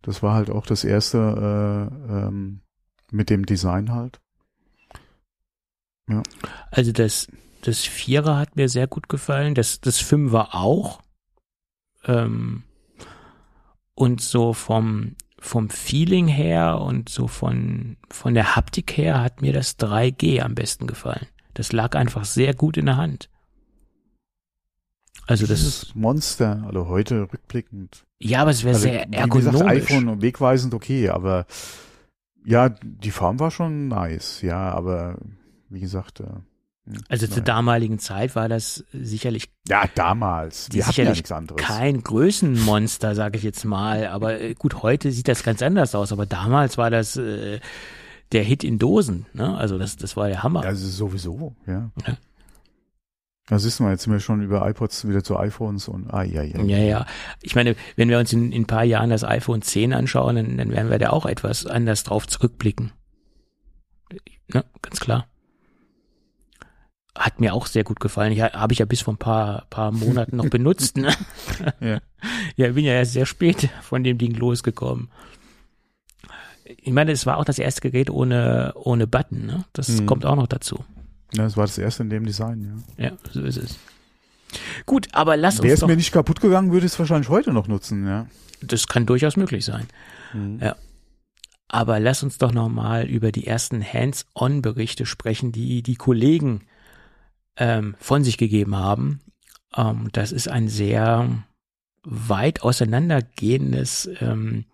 Das 0.03 0.23
war 0.23 0.35
halt 0.35 0.51
auch 0.51 0.67
das 0.67 0.85
erste 0.85 1.91
äh, 2.09 2.13
ähm, 2.13 2.64
mit 3.11 3.31
dem 3.31 3.47
Design 3.47 3.93
halt. 3.93 4.21
Ja. 6.09 6.23
Also 6.71 6.93
das, 6.93 7.29
das 7.63 7.81
Vierer 7.81 8.37
hat 8.37 8.57
mir 8.57 8.69
sehr 8.69 8.87
gut 8.87 9.09
gefallen, 9.09 9.55
das, 9.55 9.81
das 9.81 9.99
Fünfer 9.99 10.55
auch. 10.55 11.01
Ähm, 12.05 12.65
und 13.95 14.21
so 14.21 14.53
vom, 14.53 15.15
vom 15.39 15.71
Feeling 15.71 16.27
her 16.27 16.81
und 16.81 17.09
so 17.09 17.29
von, 17.29 17.97
von 18.11 18.35
der 18.35 18.57
Haptik 18.57 18.97
her 18.97 19.23
hat 19.23 19.41
mir 19.41 19.53
das 19.53 19.79
3G 19.79 20.41
am 20.41 20.55
besten 20.55 20.87
gefallen. 20.87 21.27
Das 21.55 21.73
lag 21.73 21.95
einfach 21.95 22.25
sehr 22.25 22.55
gut 22.55 22.77
in 22.77 22.87
der 22.87 22.97
Hand. 22.97 23.31
Also 25.27 25.47
das 25.47 25.63
ist 25.63 25.95
Monster, 25.95 26.65
also 26.67 26.89
heute 26.89 27.23
rückblickend. 27.33 28.05
Ja, 28.19 28.43
aber 28.43 28.51
es 28.51 28.63
wäre 28.63 28.75
also, 28.75 28.89
sehr 28.89 29.13
ergonomisch. 29.13 29.53
Wie 29.55 29.59
gesagt, 29.59 29.71
iPhone 29.71 30.09
und 30.09 30.23
wegweisend 30.23 30.75
okay, 30.75 31.09
aber 31.09 31.47
ja, 32.45 32.69
die 32.69 33.11
Form 33.11 33.41
war 33.41 33.51
schon 33.51 33.89
nice, 33.89 34.43
ja, 34.43 34.71
aber 34.71 35.17
wie 35.69 35.81
gesagt. 35.81 36.21
Äh, 36.21 36.25
hm, 36.87 37.01
also 37.09 37.27
zur 37.27 37.43
damaligen 37.43 37.99
Zeit 37.99 38.37
war 38.37 38.49
das 38.49 38.85
sicherlich. 38.93 39.51
Ja, 39.69 39.85
damals. 39.95 40.69
Wir 40.73 40.87
hatten 40.87 41.01
ja 41.01 41.11
nichts 41.11 41.33
anderes. 41.33 41.61
Kein 41.61 42.03
Größenmonster, 42.03 43.15
sage 43.15 43.39
ich 43.39 43.43
jetzt 43.43 43.65
mal. 43.65 44.07
Aber 44.09 44.41
äh, 44.41 44.55
gut, 44.55 44.83
heute 44.83 45.11
sieht 45.11 45.29
das 45.29 45.43
ganz 45.43 45.63
anders 45.63 45.95
aus. 45.95 46.13
Aber 46.13 46.27
damals 46.27 46.77
war 46.77 46.91
das 46.91 47.17
äh, 47.17 47.61
der 48.33 48.43
Hit 48.43 48.65
in 48.65 48.79
Dosen. 48.79 49.27
Ne? 49.33 49.57
Also 49.57 49.79
das, 49.79 49.97
das 49.97 50.17
war 50.17 50.29
der 50.29 50.43
Hammer. 50.43 50.63
Also 50.63 50.87
sowieso, 50.87 51.55
ja. 51.67 51.91
ja. 52.07 52.17
Da 53.47 53.59
siehst 53.59 53.79
du 53.79 53.83
mal, 53.83 53.91
jetzt 53.91 54.05
sind 54.05 54.13
wir 54.13 54.21
schon 54.21 54.43
über 54.43 54.67
iPods 54.67 55.07
wieder 55.07 55.23
zu 55.23 55.39
iPhones 55.39 55.89
und 55.89 56.11
ah, 56.13 56.23
ja, 56.23 56.43
ja. 56.43 56.63
Ja, 56.63 56.79
ja. 56.79 57.07
Ich 57.43 57.55
meine, 57.55 57.77
wenn 57.97 58.09
wir 58.09 58.19
uns 58.19 58.33
in, 58.33 58.53
in 58.53 58.63
ein 58.63 58.67
paar 58.67 58.85
Jahren 58.85 59.11
das 59.11 59.23
iPhone 59.23 59.61
10 59.61 59.93
anschauen, 59.93 60.37
dann, 60.37 60.57
dann 60.57 60.71
werden 60.71 60.91
wir 60.91 60.99
da 60.99 61.11
auch 61.11 61.27
etwas 61.27 61.67
anders 61.67 62.05
drauf 62.05 62.27
zurückblicken. 62.27 62.93
Ne, 64.53 64.65
ganz 64.81 64.99
klar. 64.99 65.27
Hat 67.17 67.39
mir 67.39 67.55
auch 67.55 67.67
sehr 67.67 67.85
gut 67.85 68.01
gefallen. 68.01 68.33
Ich 68.33 68.41
habe 68.41 68.73
ich 68.73 68.79
ja 68.79 68.87
bis 68.87 69.03
vor 69.03 69.15
ein 69.15 69.19
paar, 69.19 69.67
paar 69.69 69.93
Monaten 69.93 70.37
noch 70.37 70.49
benutzt. 70.51 70.97
Ne? 70.97 71.13
ja. 71.81 72.01
ja, 72.57 72.73
bin 72.73 72.85
ja 72.85 72.95
erst 72.95 73.13
sehr 73.13 73.27
spät 73.27 73.69
von 73.83 74.03
dem 74.05 74.17
Ding 74.17 74.35
losgekommen. 74.35 75.11
Ich 76.65 76.93
meine, 76.93 77.13
es 77.13 77.27
war 77.27 77.37
auch 77.37 77.45
das 77.45 77.59
erste 77.59 77.83
Gerät 77.83 78.09
ohne, 78.09 78.73
ohne 78.75 79.07
Button. 79.07 79.45
Ne? 79.45 79.65
Das 79.75 79.89
hm. 79.89 80.07
kommt 80.07 80.25
auch 80.25 80.37
noch 80.37 80.47
dazu. 80.47 80.83
Ja, 81.37 81.47
es 81.47 81.57
war 81.57 81.67
das 81.67 81.79
erste 81.79 82.03
in 82.03 82.11
dem 82.11 82.27
Design, 82.27 82.85
ja. 82.99 83.07
Ja, 83.07 83.13
so 83.31 83.43
ist 83.43 83.57
es. 83.57 83.79
Gut, 84.87 85.09
aber 85.13 85.37
lass 85.37 85.57
uns. 85.57 85.65
Wäre 85.65 85.75
es 85.75 85.87
mir 85.87 85.97
nicht 85.97 86.13
kaputt 86.13 86.41
gegangen, 86.41 86.73
würde 86.73 86.87
ich 86.87 86.93
es 86.93 86.99
wahrscheinlich 86.99 87.29
heute 87.29 87.53
noch 87.53 87.67
nutzen, 87.67 88.07
ja. 88.07 88.27
Das 88.61 88.87
kann 88.87 89.07
durchaus 89.07 89.37
möglich 89.37 89.65
sein. 89.65 89.87
Mhm. 90.33 90.61
Ja. 90.61 90.77
Aber 91.69 91.99
lass 91.99 92.23
uns 92.23 92.39
doch 92.39 92.53
nochmal 92.53 93.07
über 93.07 93.33
die 93.33 93.47
ersten 93.47 93.85
Hands-on-Berichte 93.85 95.07
sprechen, 95.07 95.51
die 95.51 95.83
die 95.83 95.97
Kollegen 95.97 96.63
ähm, 97.57 97.97
von 97.99 98.23
sich 98.23 98.39
gegeben 98.39 98.77
haben. 98.77 99.21
Ähm, 99.77 100.09
das 100.13 100.31
ist 100.31 100.49
ein 100.49 100.69
sehr 100.69 101.45
weit 102.05 102.63
auseinandergehendes 102.63 104.09
ähm, 104.21 104.67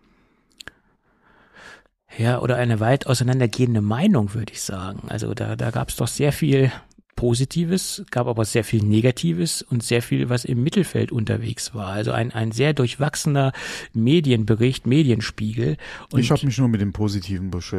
ja, 2.18 2.40
oder 2.40 2.56
eine 2.56 2.80
weit 2.80 3.06
auseinandergehende 3.06 3.80
Meinung, 3.80 4.34
würde 4.34 4.52
ich 4.52 4.62
sagen. 4.62 5.08
Also 5.08 5.34
da, 5.34 5.56
da 5.56 5.70
gab 5.70 5.88
es 5.88 5.96
doch 5.96 6.08
sehr 6.08 6.32
viel 6.32 6.72
Positives, 7.20 8.02
gab 8.10 8.26
aber 8.28 8.46
sehr 8.46 8.64
viel 8.64 8.82
Negatives 8.82 9.60
und 9.60 9.82
sehr 9.82 10.00
viel, 10.00 10.30
was 10.30 10.46
im 10.46 10.62
Mittelfeld 10.62 11.12
unterwegs 11.12 11.74
war. 11.74 11.88
Also 11.88 12.12
ein, 12.12 12.32
ein 12.32 12.50
sehr 12.50 12.72
durchwachsener 12.72 13.52
Medienbericht, 13.92 14.86
Medienspiegel. 14.86 15.76
Und 16.10 16.18
ich 16.18 16.30
habe 16.30 16.46
mich 16.46 16.56
nur 16.56 16.68
mit 16.68 16.80
dem 16.80 16.94
Positiven 16.94 17.50
besch 17.50 17.74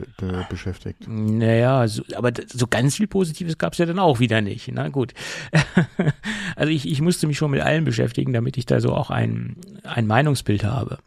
beschäftigt. 0.48 1.08
Naja, 1.08 1.88
so, 1.88 2.04
aber 2.16 2.34
so 2.54 2.68
ganz 2.68 2.98
viel 2.98 3.08
Positives 3.08 3.58
gab 3.58 3.74
es 3.74 3.80
ja 3.80 3.88
dann 3.88 3.98
auch 3.98 4.20
wieder 4.20 4.42
nicht. 4.42 4.70
Na 4.72 4.90
gut. 4.90 5.16
also 6.56 6.72
ich, 6.72 6.88
ich 6.88 7.02
musste 7.02 7.26
mich 7.26 7.40
schon 7.40 7.50
mit 7.50 7.62
allem 7.62 7.84
beschäftigen, 7.84 8.34
damit 8.34 8.58
ich 8.58 8.68
da 8.68 8.80
so 8.80 8.94
auch 8.94 9.10
ein, 9.10 9.56
ein 9.84 10.06
Meinungsbild 10.06 10.64
habe. 10.64 11.00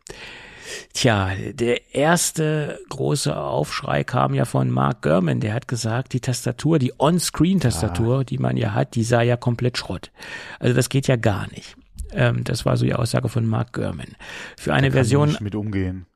Tja, 0.95 1.33
der 1.53 1.93
erste 1.93 2.79
große 2.89 3.37
Aufschrei 3.37 4.05
kam 4.05 4.33
ja 4.33 4.45
von 4.45 4.71
Mark 4.71 5.03
Gurman, 5.03 5.41
der 5.41 5.53
hat 5.53 5.67
gesagt, 5.67 6.13
die 6.13 6.21
Tastatur, 6.21 6.79
die 6.79 6.93
On-Screen-Tastatur, 6.97 8.21
ah. 8.21 8.25
die 8.25 8.39
man 8.39 8.57
ja 8.57 8.75
hat, 8.75 8.95
die 8.95 9.03
sei 9.03 9.25
ja 9.25 9.37
komplett 9.37 9.77
Schrott. 9.77 10.13
Also 10.61 10.75
das 10.75 10.89
geht 10.89 11.09
ja 11.09 11.17
gar 11.17 11.49
nicht. 11.51 11.77
Ähm, 12.13 12.45
das 12.45 12.65
war 12.65 12.77
so 12.77 12.85
die 12.85 12.95
Aussage 12.95 13.29
von 13.29 13.45
Mark 13.45 13.73
Gurman. 13.73 14.15
Für 14.57 14.73
eine 14.73 14.93
Version. 14.93 15.31
Nicht 15.31 15.41
mit 15.41 15.57
umgehen. 15.57 16.07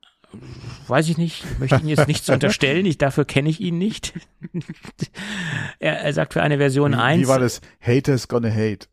Weiß 0.87 1.09
ich 1.09 1.17
nicht, 1.17 1.59
möchte 1.59 1.75
ihn 1.75 1.89
jetzt 1.89 2.07
nichts 2.07 2.29
unterstellen, 2.29 2.85
ich, 2.85 2.97
dafür 2.97 3.25
kenne 3.25 3.49
ich 3.49 3.59
ihn 3.59 3.77
nicht. 3.77 4.13
er, 5.79 5.99
er 5.99 6.13
sagt 6.13 6.33
für 6.33 6.41
eine 6.41 6.57
Version 6.57 6.93
wie, 6.93 6.97
1. 6.97 7.21
Wie 7.21 7.27
war 7.27 7.39
das? 7.39 7.59
Haters 7.81 8.29
gonna 8.29 8.49
hate. 8.49 8.87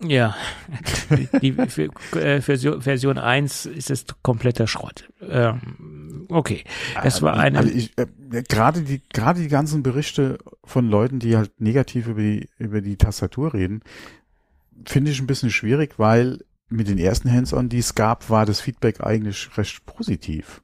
Ja, 0.00 0.36
die, 1.42 1.52
für, 1.52 1.88
äh, 2.16 2.40
für 2.40 2.80
Version 2.80 3.18
1 3.18 3.66
ist 3.66 3.90
es 3.90 4.04
kompletter 4.22 4.68
Schrott. 4.68 5.10
Ähm, 5.20 6.26
okay, 6.28 6.62
das 7.02 7.20
war 7.20 7.36
eine. 7.36 7.58
Also 7.58 7.70
ich, 7.70 7.98
äh, 7.98 8.06
gerade 8.48 8.82
die 8.82 9.02
gerade 9.12 9.40
die 9.40 9.48
ganzen 9.48 9.82
Berichte 9.82 10.38
von 10.62 10.88
Leuten, 10.88 11.18
die 11.18 11.36
halt 11.36 11.60
negativ 11.60 12.06
über 12.06 12.20
die 12.20 12.48
über 12.58 12.80
die 12.80 12.96
Tastatur 12.96 13.54
reden, 13.54 13.82
finde 14.86 15.10
ich 15.10 15.20
ein 15.20 15.26
bisschen 15.26 15.50
schwierig, 15.50 15.94
weil 15.98 16.44
mit 16.68 16.86
den 16.86 16.98
ersten 16.98 17.32
Hands-on, 17.32 17.68
die 17.68 17.78
es 17.78 17.96
gab, 17.96 18.30
war 18.30 18.46
das 18.46 18.60
Feedback 18.60 19.00
eigentlich 19.00 19.48
recht 19.56 19.84
positiv 19.84 20.62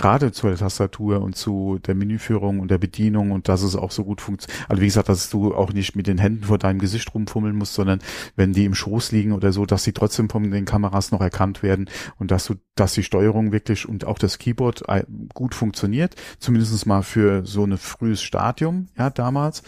gerade 0.00 0.32
zur 0.32 0.54
Tastatur 0.56 1.20
und 1.20 1.36
zu 1.36 1.78
der 1.86 1.94
Menüführung 1.94 2.60
und 2.60 2.70
der 2.70 2.78
Bedienung 2.78 3.30
und 3.30 3.48
dass 3.48 3.62
es 3.62 3.76
auch 3.76 3.90
so 3.90 4.04
gut 4.04 4.20
funktioniert. 4.20 4.70
Also 4.70 4.82
wie 4.82 4.86
gesagt, 4.86 5.08
dass 5.08 5.30
du 5.30 5.54
auch 5.54 5.72
nicht 5.72 5.96
mit 5.96 6.06
den 6.06 6.18
Händen 6.18 6.44
vor 6.44 6.58
deinem 6.58 6.78
Gesicht 6.78 7.12
rumfummeln 7.14 7.56
musst, 7.56 7.74
sondern 7.74 8.00
wenn 8.36 8.52
die 8.52 8.64
im 8.64 8.74
Schoß 8.74 9.12
liegen 9.12 9.32
oder 9.32 9.52
so, 9.52 9.66
dass 9.66 9.84
sie 9.84 9.92
trotzdem 9.92 10.28
von 10.28 10.50
den 10.50 10.64
Kameras 10.64 11.12
noch 11.12 11.20
erkannt 11.20 11.62
werden 11.62 11.88
und 12.18 12.30
dass 12.30 12.46
du, 12.46 12.54
dass 12.74 12.94
die 12.94 13.02
Steuerung 13.02 13.52
wirklich 13.52 13.88
und 13.88 14.04
auch 14.04 14.18
das 14.18 14.38
Keyboard 14.38 14.88
äh, 14.88 15.04
gut 15.34 15.54
funktioniert, 15.54 16.14
zumindest 16.38 16.86
mal 16.86 17.02
für 17.02 17.44
so 17.44 17.64
ein 17.64 17.76
frühes 17.78 18.22
Stadium, 18.22 18.88
ja, 18.96 19.10
damals. 19.10 19.62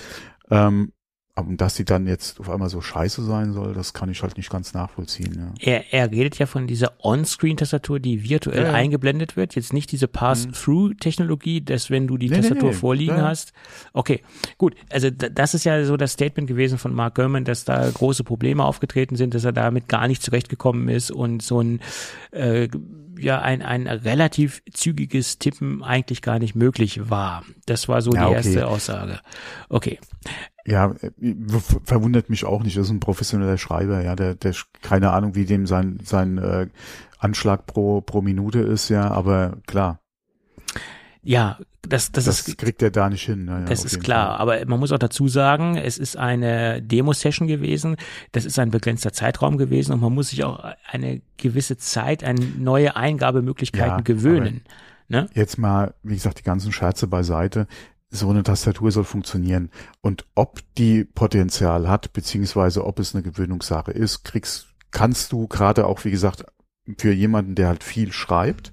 Ähm, 0.50 0.92
und 1.36 1.60
dass 1.60 1.76
sie 1.76 1.84
dann 1.84 2.06
jetzt 2.06 2.40
auf 2.40 2.50
einmal 2.50 2.68
so 2.68 2.80
scheiße 2.80 3.22
sein 3.24 3.52
soll, 3.52 3.72
das 3.72 3.92
kann 3.92 4.10
ich 4.10 4.22
halt 4.22 4.36
nicht 4.36 4.50
ganz 4.50 4.74
nachvollziehen. 4.74 5.54
Ja. 5.58 5.72
Er, 5.72 5.92
er 5.92 6.10
redet 6.10 6.38
ja 6.38 6.46
von 6.46 6.66
dieser 6.66 6.92
On-Screen-Tastatur, 7.02 8.00
die 8.00 8.28
virtuell 8.28 8.62
ja, 8.62 8.68
ja. 8.68 8.74
eingeblendet 8.74 9.36
wird. 9.36 9.54
Jetzt 9.54 9.72
nicht 9.72 9.92
diese 9.92 10.08
Pass-Through-Technologie, 10.08 11.62
dass 11.62 11.88
wenn 11.90 12.06
du 12.06 12.18
die 12.18 12.28
nee, 12.28 12.36
Tastatur 12.36 12.70
nee, 12.70 12.74
vorliegen 12.74 13.16
nee. 13.16 13.22
hast. 13.22 13.52
Okay, 13.92 14.22
gut. 14.58 14.74
Also 14.90 15.10
das 15.10 15.54
ist 15.54 15.64
ja 15.64 15.84
so 15.84 15.96
das 15.96 16.12
Statement 16.12 16.48
gewesen 16.48 16.78
von 16.78 16.94
Mark 16.94 17.14
Gurman, 17.14 17.44
dass 17.44 17.64
da 17.64 17.88
große 17.88 18.24
Probleme 18.24 18.64
aufgetreten 18.64 19.16
sind, 19.16 19.34
dass 19.34 19.44
er 19.44 19.52
damit 19.52 19.88
gar 19.88 20.08
nicht 20.08 20.22
zurechtgekommen 20.22 20.88
ist 20.88 21.10
und 21.10 21.42
so 21.42 21.60
ein 21.60 21.80
äh, 22.32 22.68
ja 23.22 23.40
ein, 23.40 23.62
ein 23.62 23.86
relativ 23.86 24.62
zügiges 24.72 25.38
Tippen 25.38 25.82
eigentlich 25.82 26.22
gar 26.22 26.38
nicht 26.38 26.54
möglich 26.54 27.10
war. 27.10 27.44
Das 27.66 27.88
war 27.88 28.02
so 28.02 28.12
ja, 28.12 28.20
die 28.20 28.26
okay. 28.26 28.34
erste 28.36 28.66
Aussage. 28.66 29.20
Okay. 29.68 29.98
Ja, 30.66 30.94
verwundert 31.84 32.30
mich 32.30 32.44
auch 32.44 32.62
nicht. 32.62 32.76
Das 32.76 32.86
ist 32.86 32.92
ein 32.92 33.00
professioneller 33.00 33.58
Schreiber, 33.58 34.02
ja, 34.02 34.14
der, 34.14 34.34
der 34.34 34.54
keine 34.82 35.10
Ahnung, 35.10 35.34
wie 35.34 35.44
dem 35.44 35.66
sein 35.66 35.98
sein 36.04 36.38
äh, 36.38 36.68
Anschlag 37.18 37.66
pro 37.66 38.00
pro 38.00 38.22
Minute 38.22 38.60
ist, 38.60 38.88
ja, 38.88 39.10
aber 39.10 39.58
klar. 39.66 40.00
Ja, 41.22 41.58
das, 41.88 42.12
das, 42.12 42.24
das 42.24 42.48
ist, 42.48 42.58
kriegt 42.58 42.82
er 42.82 42.90
da 42.90 43.08
nicht 43.08 43.24
hin. 43.24 43.46
Naja, 43.46 43.64
das 43.64 43.84
ist 43.84 44.00
klar, 44.00 44.36
Fall. 44.36 44.58
aber 44.58 44.66
man 44.66 44.80
muss 44.80 44.92
auch 44.92 44.98
dazu 44.98 45.28
sagen, 45.28 45.76
es 45.76 45.98
ist 45.98 46.16
eine 46.16 46.82
Demo-Session 46.82 47.48
gewesen, 47.48 47.96
das 48.32 48.44
ist 48.44 48.58
ein 48.58 48.70
begrenzter 48.70 49.12
Zeitraum 49.12 49.56
gewesen 49.56 49.92
und 49.92 50.00
man 50.00 50.12
muss 50.12 50.30
sich 50.30 50.44
auch 50.44 50.62
eine 50.90 51.22
gewisse 51.36 51.76
Zeit 51.78 52.22
an 52.22 52.36
neue 52.58 52.96
Eingabemöglichkeiten 52.96 53.98
ja, 53.98 54.00
gewöhnen. 54.02 54.62
Ne? 55.08 55.26
Jetzt 55.34 55.58
mal, 55.58 55.94
wie 56.02 56.14
gesagt, 56.14 56.38
die 56.38 56.44
ganzen 56.44 56.72
Scherze 56.72 57.06
beiseite 57.06 57.66
so 58.10 58.28
eine 58.28 58.42
Tastatur 58.42 58.90
soll 58.90 59.04
funktionieren. 59.04 59.70
Und 60.00 60.26
ob 60.34 60.60
die 60.76 61.04
Potenzial 61.04 61.88
hat, 61.88 62.12
beziehungsweise 62.12 62.84
ob 62.84 62.98
es 62.98 63.14
eine 63.14 63.22
Gewöhnungssache 63.22 63.92
ist, 63.92 64.24
kriegst, 64.24 64.74
kannst 64.90 65.32
du 65.32 65.46
gerade 65.46 65.86
auch, 65.86 66.04
wie 66.04 66.10
gesagt, 66.10 66.44
für 66.98 67.12
jemanden, 67.12 67.54
der 67.54 67.68
halt 67.68 67.84
viel 67.84 68.12
schreibt, 68.12 68.72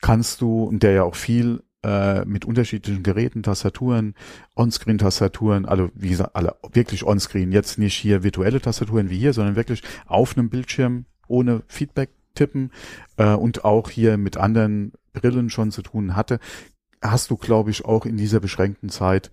kannst 0.00 0.40
du, 0.40 0.64
und 0.64 0.82
der 0.82 0.92
ja 0.92 1.02
auch 1.04 1.14
viel 1.14 1.62
äh, 1.86 2.24
mit 2.24 2.44
unterschiedlichen 2.44 3.04
Geräten, 3.04 3.44
Tastaturen, 3.44 4.14
Onscreen-Tastaturen, 4.56 5.66
also 5.66 5.90
wie 5.94 6.08
gesagt, 6.08 6.34
alle 6.34 6.56
wirklich 6.72 7.04
Onscreen, 7.04 7.52
jetzt 7.52 7.78
nicht 7.78 7.94
hier 7.94 8.24
virtuelle 8.24 8.60
Tastaturen 8.60 9.08
wie 9.08 9.18
hier, 9.18 9.32
sondern 9.32 9.54
wirklich 9.54 9.82
auf 10.06 10.36
einem 10.36 10.50
Bildschirm 10.50 11.04
ohne 11.28 11.62
Feedback 11.68 12.10
tippen 12.34 12.72
äh, 13.18 13.34
und 13.34 13.64
auch 13.64 13.88
hier 13.88 14.16
mit 14.16 14.36
anderen 14.36 14.94
Brillen 15.12 15.48
schon 15.48 15.70
zu 15.70 15.82
tun 15.82 16.16
hatte, 16.16 16.40
hast 17.00 17.30
du, 17.30 17.36
glaube 17.36 17.70
ich, 17.70 17.84
auch 17.84 18.04
in 18.04 18.16
dieser 18.16 18.40
beschränkten 18.40 18.88
Zeit 18.88 19.30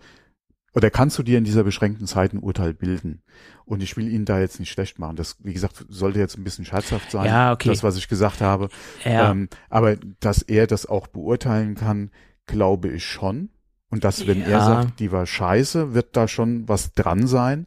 oder 0.76 0.92
kannst 0.92 1.18
du 1.18 1.24
dir 1.24 1.40
in 1.40 1.44
dieser 1.44 1.64
beschränkten 1.64 2.06
Zeit 2.06 2.34
ein 2.34 2.40
Urteil 2.40 2.74
bilden? 2.74 3.24
Und 3.66 3.82
ich 3.82 3.98
will 3.98 4.08
Ihnen 4.08 4.26
da 4.26 4.40
jetzt 4.40 4.60
nicht 4.60 4.72
schlecht 4.72 5.00
machen. 5.00 5.16
Das, 5.16 5.38
wie 5.40 5.54
gesagt, 5.54 5.86
sollte 5.90 6.20
jetzt 6.20 6.38
ein 6.38 6.44
bisschen 6.44 6.66
scherzhaft 6.66 7.12
sein, 7.12 7.26
ja, 7.26 7.52
okay. 7.52 7.70
das, 7.70 7.84
was 7.84 7.98
ich 7.98 8.08
gesagt 8.08 8.42
habe. 8.42 8.70
Ja. 9.06 9.32
Ähm, 9.32 9.50
aber 9.70 9.98
dass 10.20 10.42
er 10.42 10.68
das 10.68 10.86
auch 10.86 11.08
beurteilen 11.08 11.76
kann, 11.76 12.10
glaube 12.46 12.90
ich 12.90 13.06
schon. 13.06 13.50
Und 13.90 14.04
dass, 14.04 14.26
wenn 14.26 14.40
ja. 14.40 14.48
er 14.48 14.62
sagt, 14.62 15.00
die 15.00 15.12
war 15.12 15.26
scheiße, 15.26 15.94
wird 15.94 16.18
da 16.18 16.28
schon 16.28 16.68
was 16.68 16.94
dran 16.94 17.28
sein. 17.28 17.66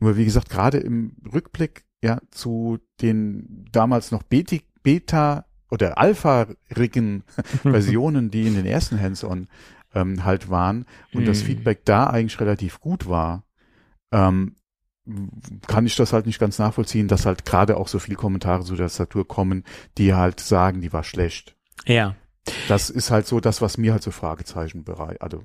Nur 0.00 0.16
wie 0.16 0.24
gesagt, 0.24 0.50
gerade 0.50 0.78
im 0.78 1.12
Rückblick 1.32 1.84
ja 2.02 2.20
zu 2.30 2.78
den 3.00 3.66
damals 3.72 4.10
noch 4.10 4.22
Beta, 4.22 4.56
Beta 4.82 5.44
oder 5.70 5.98
Alpha-rigen 5.98 7.22
Versionen, 7.62 8.30
die 8.30 8.46
in 8.46 8.54
den 8.54 8.66
ersten 8.66 9.00
Hands-on 9.00 9.48
ähm, 9.94 10.24
halt 10.24 10.50
waren 10.50 10.86
und 11.12 11.20
hm. 11.20 11.26
das 11.26 11.42
Feedback 11.42 11.84
da 11.84 12.08
eigentlich 12.08 12.40
relativ 12.40 12.80
gut 12.80 13.08
war, 13.08 13.44
ähm, 14.12 14.56
kann 15.66 15.86
ich 15.86 15.96
das 15.96 16.12
halt 16.12 16.26
nicht 16.26 16.38
ganz 16.38 16.58
nachvollziehen, 16.58 17.08
dass 17.08 17.24
halt 17.24 17.44
gerade 17.44 17.76
auch 17.76 17.88
so 17.88 17.98
viele 17.98 18.16
Kommentare 18.16 18.64
zu 18.64 18.76
der 18.76 18.86
Tastatur 18.86 19.26
kommen, 19.26 19.64
die 19.96 20.14
halt 20.14 20.40
sagen, 20.40 20.80
die 20.80 20.92
war 20.92 21.04
schlecht. 21.04 21.56
Ja. 21.86 22.14
Das 22.68 22.90
ist 22.90 23.10
halt 23.10 23.26
so 23.26 23.40
das, 23.40 23.60
was 23.60 23.78
mir 23.78 23.92
halt 23.92 24.02
so 24.02 24.10
Fragezeichen 24.10 24.84
bereitet. 24.84 25.22
Also 25.22 25.42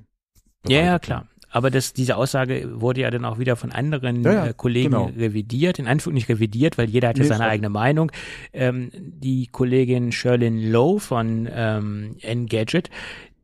ja, 0.66 0.80
ja, 0.82 0.98
klar. 0.98 1.28
Aber 1.50 1.70
das, 1.70 1.92
diese 1.92 2.16
Aussage 2.16 2.68
wurde 2.80 3.02
ja 3.02 3.10
dann 3.10 3.24
auch 3.24 3.38
wieder 3.38 3.54
von 3.54 3.70
anderen 3.70 4.24
ja, 4.24 4.32
ja, 4.32 4.46
äh, 4.46 4.54
Kollegen 4.56 4.90
genau. 4.90 5.04
revidiert, 5.04 5.78
in 5.78 5.86
Anführungszeichen 5.86 6.14
nicht 6.14 6.28
revidiert, 6.28 6.78
weil 6.78 6.90
jeder 6.90 7.08
hatte 7.08 7.22
nee, 7.22 7.28
seine 7.28 7.44
eigene 7.44 7.68
Meinung. 7.68 8.10
Ähm, 8.52 8.90
die 8.92 9.46
Kollegin 9.46 10.10
Sherlyn 10.10 10.72
Lowe 10.72 10.98
von 10.98 11.48
ähm, 11.48 12.16
Engadget, 12.22 12.90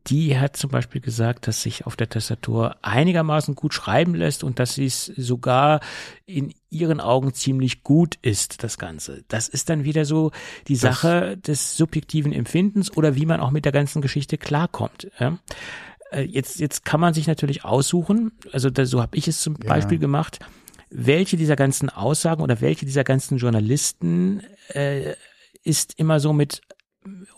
die 0.07 0.37
hat 0.37 0.57
zum 0.57 0.71
Beispiel 0.71 0.99
gesagt, 0.99 1.47
dass 1.47 1.61
sich 1.61 1.85
auf 1.85 1.95
der 1.95 2.09
Tastatur 2.09 2.75
einigermaßen 2.81 3.55
gut 3.55 3.73
schreiben 3.73 4.15
lässt 4.15 4.43
und 4.43 4.57
dass 4.57 4.75
sie 4.75 4.85
es 4.85 5.05
sogar 5.05 5.79
in 6.25 6.53
ihren 6.69 6.99
Augen 6.99 7.33
ziemlich 7.33 7.83
gut 7.83 8.17
ist, 8.21 8.63
das 8.63 8.77
Ganze. 8.77 9.23
Das 9.27 9.47
ist 9.47 9.69
dann 9.69 9.83
wieder 9.83 10.05
so 10.05 10.31
die 10.67 10.73
das 10.73 10.81
Sache 10.81 11.37
des 11.37 11.77
subjektiven 11.77 12.33
Empfindens 12.33 12.95
oder 12.95 13.15
wie 13.15 13.25
man 13.25 13.39
auch 13.39 13.51
mit 13.51 13.65
der 13.65 13.71
ganzen 13.71 14.01
Geschichte 14.01 14.37
klarkommt. 14.37 15.11
Ja? 15.19 15.37
Äh, 16.11 16.23
jetzt, 16.23 16.59
jetzt 16.59 16.83
kann 16.83 16.99
man 16.99 17.13
sich 17.13 17.27
natürlich 17.27 17.63
aussuchen, 17.63 18.31
also 18.51 18.69
da, 18.69 18.85
so 18.85 19.01
habe 19.01 19.17
ich 19.17 19.27
es 19.27 19.41
zum 19.41 19.57
ja. 19.61 19.69
Beispiel 19.69 19.99
gemacht, 19.99 20.39
welche 20.89 21.37
dieser 21.37 21.55
ganzen 21.55 21.89
Aussagen 21.89 22.41
oder 22.41 22.59
welche 22.59 22.85
dieser 22.85 23.03
ganzen 23.03 23.37
Journalisten 23.37 24.41
äh, 24.69 25.13
ist 25.63 25.97
immer 25.97 26.19
so 26.19 26.33
mit 26.33 26.61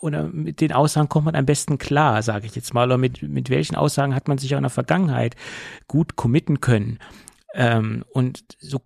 oder 0.00 0.24
mit 0.24 0.60
den 0.60 0.72
Aussagen 0.72 1.08
kommt 1.08 1.26
man 1.26 1.34
am 1.34 1.46
besten 1.46 1.78
klar, 1.78 2.22
sage 2.22 2.46
ich 2.46 2.54
jetzt 2.54 2.74
mal, 2.74 2.86
oder 2.86 2.98
mit, 2.98 3.22
mit 3.22 3.50
welchen 3.50 3.76
Aussagen 3.76 4.14
hat 4.14 4.28
man 4.28 4.38
sich 4.38 4.54
auch 4.54 4.58
in 4.58 4.64
der 4.64 4.70
Vergangenheit 4.70 5.36
gut 5.88 6.16
committen 6.16 6.60
können. 6.60 6.98
Ähm, 7.54 8.04
und 8.12 8.44
so, 8.58 8.80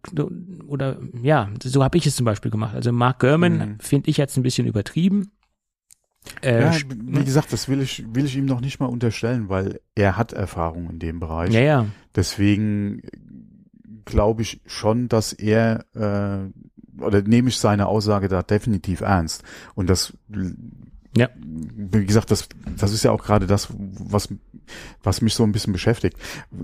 oder 0.66 0.98
ja, 1.22 1.50
so 1.62 1.82
habe 1.82 1.96
ich 1.96 2.06
es 2.06 2.16
zum 2.16 2.26
Beispiel 2.26 2.50
gemacht. 2.50 2.74
Also 2.74 2.92
Mark 2.92 3.20
Gurman 3.20 3.58
mhm. 3.58 3.80
finde 3.80 4.10
ich 4.10 4.18
jetzt 4.18 4.36
ein 4.36 4.42
bisschen 4.42 4.66
übertrieben. 4.66 5.32
Äh, 6.42 6.60
ja, 6.60 6.74
wie 6.94 7.24
gesagt, 7.24 7.52
das 7.52 7.68
will 7.68 7.80
ich, 7.80 8.04
will 8.12 8.26
ich 8.26 8.36
ihm 8.36 8.44
noch 8.44 8.60
nicht 8.60 8.78
mal 8.78 8.86
unterstellen, 8.86 9.48
weil 9.48 9.80
er 9.94 10.16
hat 10.18 10.32
Erfahrung 10.32 10.90
in 10.90 10.98
dem 10.98 11.18
Bereich. 11.18 11.52
Ja, 11.52 11.60
ja. 11.60 11.86
Deswegen 12.14 13.02
glaube 14.04 14.42
ich 14.42 14.60
schon, 14.66 15.08
dass 15.08 15.32
er 15.32 15.86
äh, 15.94 16.50
oder 17.00 17.22
nehme 17.22 17.48
ich 17.48 17.58
seine 17.58 17.86
Aussage 17.86 18.28
da 18.28 18.42
definitiv 18.42 19.00
ernst. 19.00 19.42
Und 19.74 19.88
das 19.88 20.14
ja. 21.16 21.28
Wie 21.36 22.04
gesagt, 22.04 22.30
das, 22.30 22.48
das 22.76 22.92
ist 22.92 23.02
ja 23.02 23.10
auch 23.10 23.24
gerade 23.24 23.46
das, 23.46 23.68
was, 23.70 24.28
was 25.02 25.20
mich 25.20 25.34
so 25.34 25.42
ein 25.42 25.52
bisschen 25.52 25.72
beschäftigt. 25.72 26.16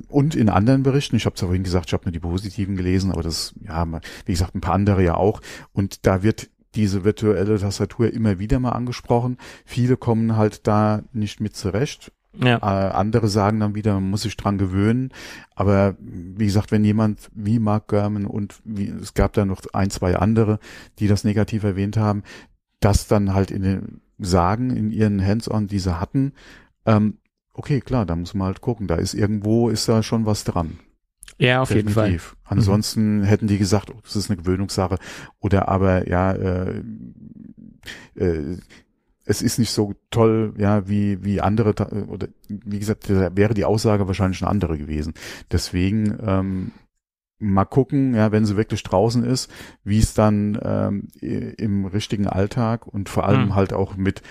Und 0.08 0.34
in 0.34 0.48
anderen 0.48 0.82
Berichten, 0.82 1.16
ich 1.16 1.26
habe 1.26 1.34
es 1.34 1.40
ja 1.40 1.48
vorhin 1.48 1.64
gesagt, 1.64 1.86
ich 1.86 1.92
habe 1.92 2.04
nur 2.04 2.12
die 2.12 2.20
positiven 2.20 2.76
gelesen, 2.76 3.10
aber 3.10 3.22
das, 3.22 3.54
ja, 3.66 3.86
wie 4.26 4.32
gesagt, 4.32 4.54
ein 4.54 4.60
paar 4.60 4.74
andere 4.74 5.02
ja 5.02 5.14
auch. 5.14 5.40
Und 5.72 6.06
da 6.06 6.22
wird 6.22 6.50
diese 6.74 7.04
virtuelle 7.04 7.58
Tastatur 7.58 8.12
immer 8.12 8.38
wieder 8.38 8.58
mal 8.60 8.72
angesprochen. 8.72 9.38
Viele 9.64 9.96
kommen 9.96 10.36
halt 10.36 10.66
da 10.66 11.02
nicht 11.12 11.40
mit 11.40 11.56
zurecht. 11.56 12.12
Ja. 12.42 12.56
Äh, 12.58 12.92
andere 12.92 13.28
sagen 13.28 13.60
dann 13.60 13.74
wieder, 13.74 13.94
man 13.94 14.10
muss 14.10 14.22
sich 14.22 14.36
dran 14.36 14.58
gewöhnen. 14.58 15.10
Aber 15.54 15.96
wie 15.98 16.46
gesagt, 16.46 16.72
wenn 16.72 16.84
jemand 16.84 17.30
wie 17.34 17.58
Mark 17.58 17.88
Gurman 17.88 18.26
und 18.26 18.56
wie, 18.64 18.88
es 18.88 19.14
gab 19.14 19.32
da 19.34 19.44
noch 19.44 19.62
ein, 19.72 19.90
zwei 19.90 20.16
andere, 20.16 20.58
die 20.98 21.08
das 21.08 21.24
negativ 21.24 21.62
erwähnt 21.62 21.96
haben, 21.96 22.22
das 22.80 23.06
dann 23.06 23.34
halt 23.34 23.50
in 23.50 23.62
den 23.62 24.00
Sagen, 24.18 24.70
in 24.70 24.90
ihren 24.90 25.24
Hands-on, 25.24 25.66
die 25.66 25.78
sie 25.78 25.98
hatten, 25.98 26.32
ähm, 26.86 27.18
okay, 27.52 27.80
klar, 27.80 28.06
da 28.06 28.16
muss 28.16 28.34
man 28.34 28.46
halt 28.46 28.60
gucken. 28.60 28.86
Da 28.86 28.96
ist 28.96 29.14
irgendwo, 29.14 29.68
ist 29.68 29.88
da 29.88 30.02
schon 30.02 30.26
was 30.26 30.44
dran. 30.44 30.78
Ja, 31.38 31.62
auf 31.62 31.68
Definitiv. 31.68 31.96
jeden 31.96 32.18
Fall. 32.18 32.36
Ansonsten 32.44 33.18
mhm. 33.18 33.24
hätten 33.24 33.46
die 33.46 33.58
gesagt, 33.58 33.90
oh, 33.90 33.98
das 34.02 34.16
ist 34.16 34.30
eine 34.30 34.36
Gewöhnungssache. 34.36 34.98
Oder 35.40 35.68
aber, 35.68 36.08
ja, 36.08 36.32
äh, 36.32 36.82
äh, 38.16 38.58
es 39.24 39.42
ist 39.42 39.58
nicht 39.58 39.70
so 39.70 39.94
toll, 40.10 40.54
ja, 40.58 40.88
wie, 40.88 41.24
wie 41.24 41.40
andere, 41.40 41.74
oder 42.08 42.28
wie 42.48 42.78
gesagt, 42.78 43.08
da 43.08 43.34
wäre 43.36 43.54
die 43.54 43.64
Aussage 43.64 44.06
wahrscheinlich 44.06 44.42
eine 44.42 44.50
andere 44.50 44.76
gewesen. 44.78 45.14
Deswegen, 45.50 46.18
ähm, 46.22 46.72
mal 47.38 47.64
gucken, 47.64 48.14
ja, 48.14 48.32
wenn 48.32 48.46
sie 48.46 48.56
wirklich 48.56 48.82
draußen 48.82 49.24
ist, 49.24 49.50
wie 49.82 49.98
es 49.98 50.14
dann 50.14 50.58
ähm, 50.62 51.08
im 51.20 51.86
richtigen 51.86 52.26
Alltag 52.26 52.86
und 52.86 53.08
vor 53.08 53.26
allem 53.26 53.46
mhm. 53.46 53.54
halt 53.54 53.72
auch 53.72 53.96
mit, 53.96 54.22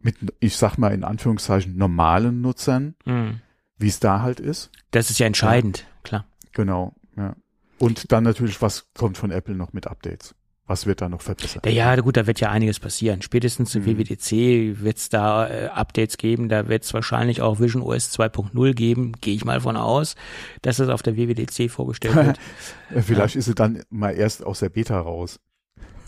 mit, 0.00 0.16
ich 0.40 0.56
sag 0.56 0.78
mal 0.78 0.92
in 0.92 1.04
Anführungszeichen, 1.04 1.76
normalen 1.76 2.40
Nutzern, 2.40 2.94
mhm. 3.04 3.40
wie 3.78 3.88
es 3.88 4.00
da 4.00 4.22
halt 4.22 4.40
ist. 4.40 4.70
Das 4.90 5.10
ist 5.10 5.18
ja 5.18 5.26
entscheidend, 5.26 5.80
ja. 5.80 5.86
klar. 6.02 6.26
Genau, 6.52 6.94
ja. 7.16 7.34
Und 7.78 8.10
dann 8.12 8.24
natürlich, 8.24 8.62
was 8.62 8.88
kommt 8.94 9.18
von 9.18 9.30
Apple 9.30 9.54
noch 9.54 9.72
mit 9.72 9.86
Updates? 9.86 10.34
Was 10.68 10.86
wird 10.86 11.00
da 11.00 11.08
noch 11.08 11.20
verbessert? 11.20 11.64
Ja, 11.66 11.94
gut, 11.96 12.16
da 12.16 12.26
wird 12.26 12.40
ja 12.40 12.50
einiges 12.50 12.80
passieren. 12.80 13.22
Spätestens 13.22 13.74
im 13.76 13.82
mhm. 13.82 13.98
WWDC 13.98 14.82
wird 14.82 14.96
es 14.96 15.08
da 15.08 15.48
äh, 15.48 15.66
Updates 15.68 16.16
geben. 16.16 16.48
Da 16.48 16.68
wird 16.68 16.82
es 16.82 16.92
wahrscheinlich 16.92 17.40
auch 17.40 17.60
Vision 17.60 17.82
OS 17.82 18.12
2.0 18.18 18.74
geben. 18.74 19.12
Gehe 19.20 19.34
ich 19.34 19.44
mal 19.44 19.60
von 19.60 19.76
aus, 19.76 20.16
dass 20.62 20.78
das 20.78 20.88
auf 20.88 21.02
der 21.02 21.16
WWDC 21.16 21.70
vorgestellt 21.70 22.16
wird. 22.90 23.04
Vielleicht 23.04 23.36
ja. 23.36 23.38
ist 23.38 23.44
sie 23.44 23.54
dann 23.54 23.82
mal 23.90 24.10
erst 24.10 24.44
aus 24.44 24.58
der 24.58 24.70
Beta 24.70 24.98
raus. 24.98 25.38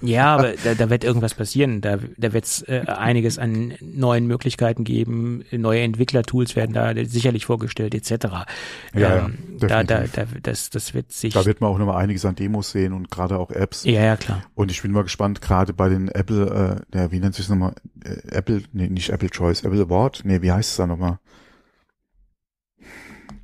Ja, 0.01 0.36
aber 0.36 0.53
da, 0.62 0.74
da 0.74 0.90
wird 0.90 1.05
irgendwas 1.05 1.34
passieren. 1.34 1.80
Da, 1.80 1.99
da 2.16 2.32
wird 2.32 2.44
es 2.44 2.62
äh, 2.62 2.84
einiges 2.86 3.38
an 3.38 3.74
neuen 3.80 4.26
Möglichkeiten 4.26 4.84
geben. 4.84 5.44
Neue 5.51 5.80
Entwicklertools 5.80 6.55
werden 6.57 6.72
da 6.72 6.92
sicherlich 7.05 7.46
vorgestellt, 7.46 7.94
etc. 7.94 8.26
Ja, 8.94 9.26
ähm, 9.26 9.38
ja 9.61 9.68
da, 9.68 9.84
da, 9.84 10.05
da, 10.05 10.24
das, 10.42 10.70
das 10.70 10.94
wird 10.94 11.12
sich. 11.12 11.34
Da 11.34 11.44
wird 11.44 11.61
man 11.61 11.70
auch 11.70 11.78
nochmal 11.78 12.03
einiges 12.03 12.24
an 12.24 12.36
Demos 12.36 12.70
sehen 12.70 12.92
und 12.92 13.11
gerade 13.11 13.38
auch 13.38 13.51
Apps. 13.51 13.84
Ja, 13.84 14.03
ja, 14.03 14.16
klar. 14.16 14.44
Und 14.55 14.70
ich 14.70 14.82
bin 14.82 14.92
mal 14.92 15.03
gespannt, 15.03 15.40
gerade 15.40 15.72
bei 15.72 15.88
den 15.88 16.09
Apple, 16.09 16.84
äh, 16.92 16.96
ja, 16.96 17.11
wie 17.11 17.18
nennt 17.18 17.34
sich 17.34 17.46
es 17.46 17.51
nochmal? 17.51 17.74
Äh, 18.05 18.36
Apple, 18.36 18.62
nee, 18.72 18.88
nicht 18.88 19.11
Apple 19.11 19.30
Choice, 19.30 19.64
Apple 19.64 19.82
Award? 19.82 20.22
Nee, 20.24 20.42
wie 20.42 20.53
heißt 20.53 20.70
es 20.70 20.76
da 20.76 20.86
nochmal? 20.86 21.18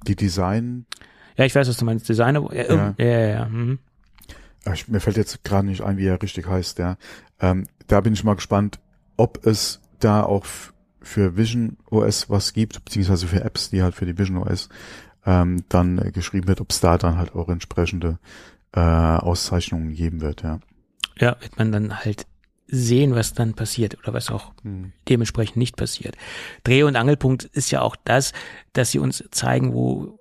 Die 0.06 0.16
Design. 0.16 0.86
Ja, 1.36 1.44
ich 1.44 1.54
weiß, 1.54 1.68
was 1.68 1.76
du 1.76 1.84
meinst. 1.84 2.08
Designer. 2.08 2.48
Ja, 2.52 2.94
ja, 2.98 3.04
ja. 3.04 3.26
ja. 3.26 3.44
Mhm. 3.46 3.78
Ich, 4.72 4.88
mir 4.88 5.00
fällt 5.00 5.16
jetzt 5.16 5.44
gerade 5.44 5.66
nicht 5.66 5.82
ein, 5.82 5.98
wie 5.98 6.06
er 6.06 6.22
richtig 6.22 6.46
heißt, 6.46 6.78
ja. 6.78 6.96
Ähm, 7.40 7.66
da 7.86 8.00
bin 8.00 8.14
ich 8.14 8.24
mal 8.24 8.34
gespannt, 8.34 8.80
ob 9.16 9.44
es 9.46 9.80
da 10.00 10.22
auch 10.22 10.46
für 11.00 11.36
Vision 11.36 11.76
OS 11.90 12.30
was 12.30 12.52
gibt, 12.52 12.84
beziehungsweise 12.84 13.26
für 13.26 13.42
Apps, 13.42 13.70
die 13.70 13.82
halt 13.82 13.94
für 13.94 14.06
die 14.06 14.16
Vision 14.16 14.38
OS 14.38 14.68
ähm, 15.26 15.64
dann 15.68 15.98
äh, 15.98 16.10
geschrieben 16.12 16.48
wird, 16.48 16.60
ob 16.60 16.70
es 16.70 16.80
da 16.80 16.98
dann 16.98 17.18
halt 17.18 17.34
auch 17.34 17.48
entsprechende 17.48 18.18
äh, 18.72 18.80
Auszeichnungen 18.80 19.94
geben 19.94 20.20
wird, 20.20 20.42
ja. 20.42 20.60
Ja, 21.18 21.36
wird 21.40 21.58
man 21.58 21.70
dann 21.70 22.00
halt 22.00 22.26
sehen, 22.66 23.14
was 23.14 23.34
dann 23.34 23.54
passiert 23.54 23.98
oder 23.98 24.12
was 24.12 24.30
auch 24.30 24.52
hm. 24.62 24.92
dementsprechend 25.08 25.56
nicht 25.56 25.76
passiert. 25.76 26.16
Dreh- 26.64 26.82
und 26.82 26.96
Angelpunkt 26.96 27.44
ist 27.44 27.70
ja 27.70 27.82
auch 27.82 27.96
das, 28.04 28.32
dass 28.72 28.90
sie 28.90 28.98
uns 28.98 29.22
zeigen, 29.30 29.74
wo 29.74 30.18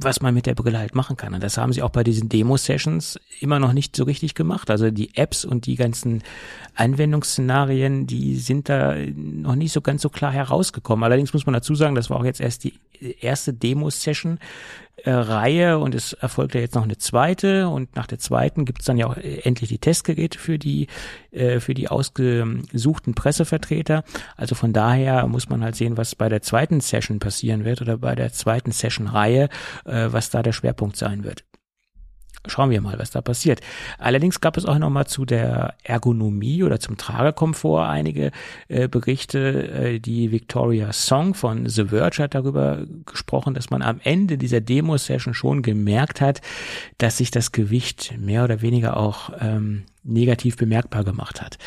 was 0.00 0.20
man 0.20 0.34
mit 0.34 0.46
der 0.46 0.54
Brille 0.54 0.78
halt 0.78 0.94
machen 0.94 1.16
kann. 1.16 1.34
Und 1.34 1.42
das 1.42 1.58
haben 1.58 1.72
sie 1.72 1.82
auch 1.82 1.90
bei 1.90 2.04
diesen 2.04 2.28
Demo-Sessions 2.28 3.18
immer 3.40 3.58
noch 3.58 3.72
nicht 3.72 3.96
so 3.96 4.04
richtig 4.04 4.34
gemacht. 4.34 4.70
Also 4.70 4.90
die 4.90 5.16
Apps 5.16 5.44
und 5.44 5.66
die 5.66 5.74
ganzen 5.74 6.22
Anwendungsszenarien, 6.74 8.06
die 8.06 8.36
sind 8.36 8.68
da 8.68 8.94
noch 8.94 9.56
nicht 9.56 9.72
so 9.72 9.80
ganz 9.80 10.02
so 10.02 10.08
klar 10.08 10.32
herausgekommen. 10.32 11.04
Allerdings 11.04 11.32
muss 11.32 11.46
man 11.46 11.52
dazu 11.52 11.74
sagen, 11.74 11.94
das 11.94 12.10
war 12.10 12.18
auch 12.18 12.24
jetzt 12.24 12.40
erst 12.40 12.64
die 12.64 12.74
erste 13.20 13.52
Demo-Session 13.52 14.38
äh, 15.04 15.10
Reihe 15.10 15.78
und 15.78 15.94
es 15.94 16.12
erfolgt 16.12 16.54
ja 16.54 16.60
jetzt 16.60 16.74
noch 16.74 16.84
eine 16.84 16.98
zweite 16.98 17.68
und 17.68 17.94
nach 17.96 18.06
der 18.06 18.18
zweiten 18.18 18.64
gibt's 18.64 18.84
dann 18.84 18.96
ja 18.98 19.06
auch 19.06 19.16
äh, 19.16 19.40
endlich 19.44 19.68
die 19.68 19.78
Testgeräte 19.78 20.38
für 20.38 20.58
die 20.58 20.86
äh, 21.30 21.60
für 21.60 21.74
die 21.74 21.88
ausgesuchten 21.88 23.14
Pressevertreter. 23.14 24.04
Also 24.36 24.54
von 24.54 24.72
daher 24.72 25.26
muss 25.26 25.48
man 25.48 25.62
halt 25.62 25.76
sehen, 25.76 25.96
was 25.96 26.14
bei 26.14 26.28
der 26.28 26.42
zweiten 26.42 26.80
Session 26.80 27.18
passieren 27.18 27.64
wird 27.64 27.80
oder 27.80 27.98
bei 27.98 28.14
der 28.14 28.32
zweiten 28.32 28.72
Session-Reihe, 28.72 29.48
äh, 29.84 30.08
was 30.10 30.30
da 30.30 30.42
der 30.42 30.52
Schwerpunkt 30.52 30.96
sein 30.96 31.24
wird 31.24 31.44
schauen 32.48 32.70
wir 32.70 32.80
mal, 32.80 32.98
was 32.98 33.10
da 33.10 33.20
passiert. 33.20 33.60
Allerdings 33.98 34.40
gab 34.40 34.56
es 34.56 34.64
auch 34.64 34.78
noch 34.78 34.90
mal 34.90 35.06
zu 35.06 35.24
der 35.24 35.74
Ergonomie 35.82 36.62
oder 36.62 36.80
zum 36.80 36.96
Tragekomfort 36.96 37.88
einige 37.88 38.30
äh, 38.68 38.88
Berichte. 38.88 39.68
Äh, 39.68 40.00
die 40.00 40.32
Victoria 40.32 40.92
Song 40.92 41.34
von 41.34 41.66
The 41.68 41.86
Verge 41.86 42.22
hat 42.22 42.34
darüber 42.34 42.84
gesprochen, 43.06 43.54
dass 43.54 43.70
man 43.70 43.82
am 43.82 44.00
Ende 44.02 44.38
dieser 44.38 44.60
Demo-Session 44.60 45.34
schon 45.34 45.62
gemerkt 45.62 46.20
hat, 46.20 46.40
dass 46.98 47.18
sich 47.18 47.30
das 47.30 47.52
Gewicht 47.52 48.14
mehr 48.18 48.44
oder 48.44 48.62
weniger 48.62 48.96
auch 48.96 49.30
ähm, 49.40 49.84
negativ 50.08 50.56
bemerkbar 50.56 51.04
gemacht 51.04 51.40
hat. 51.40 51.58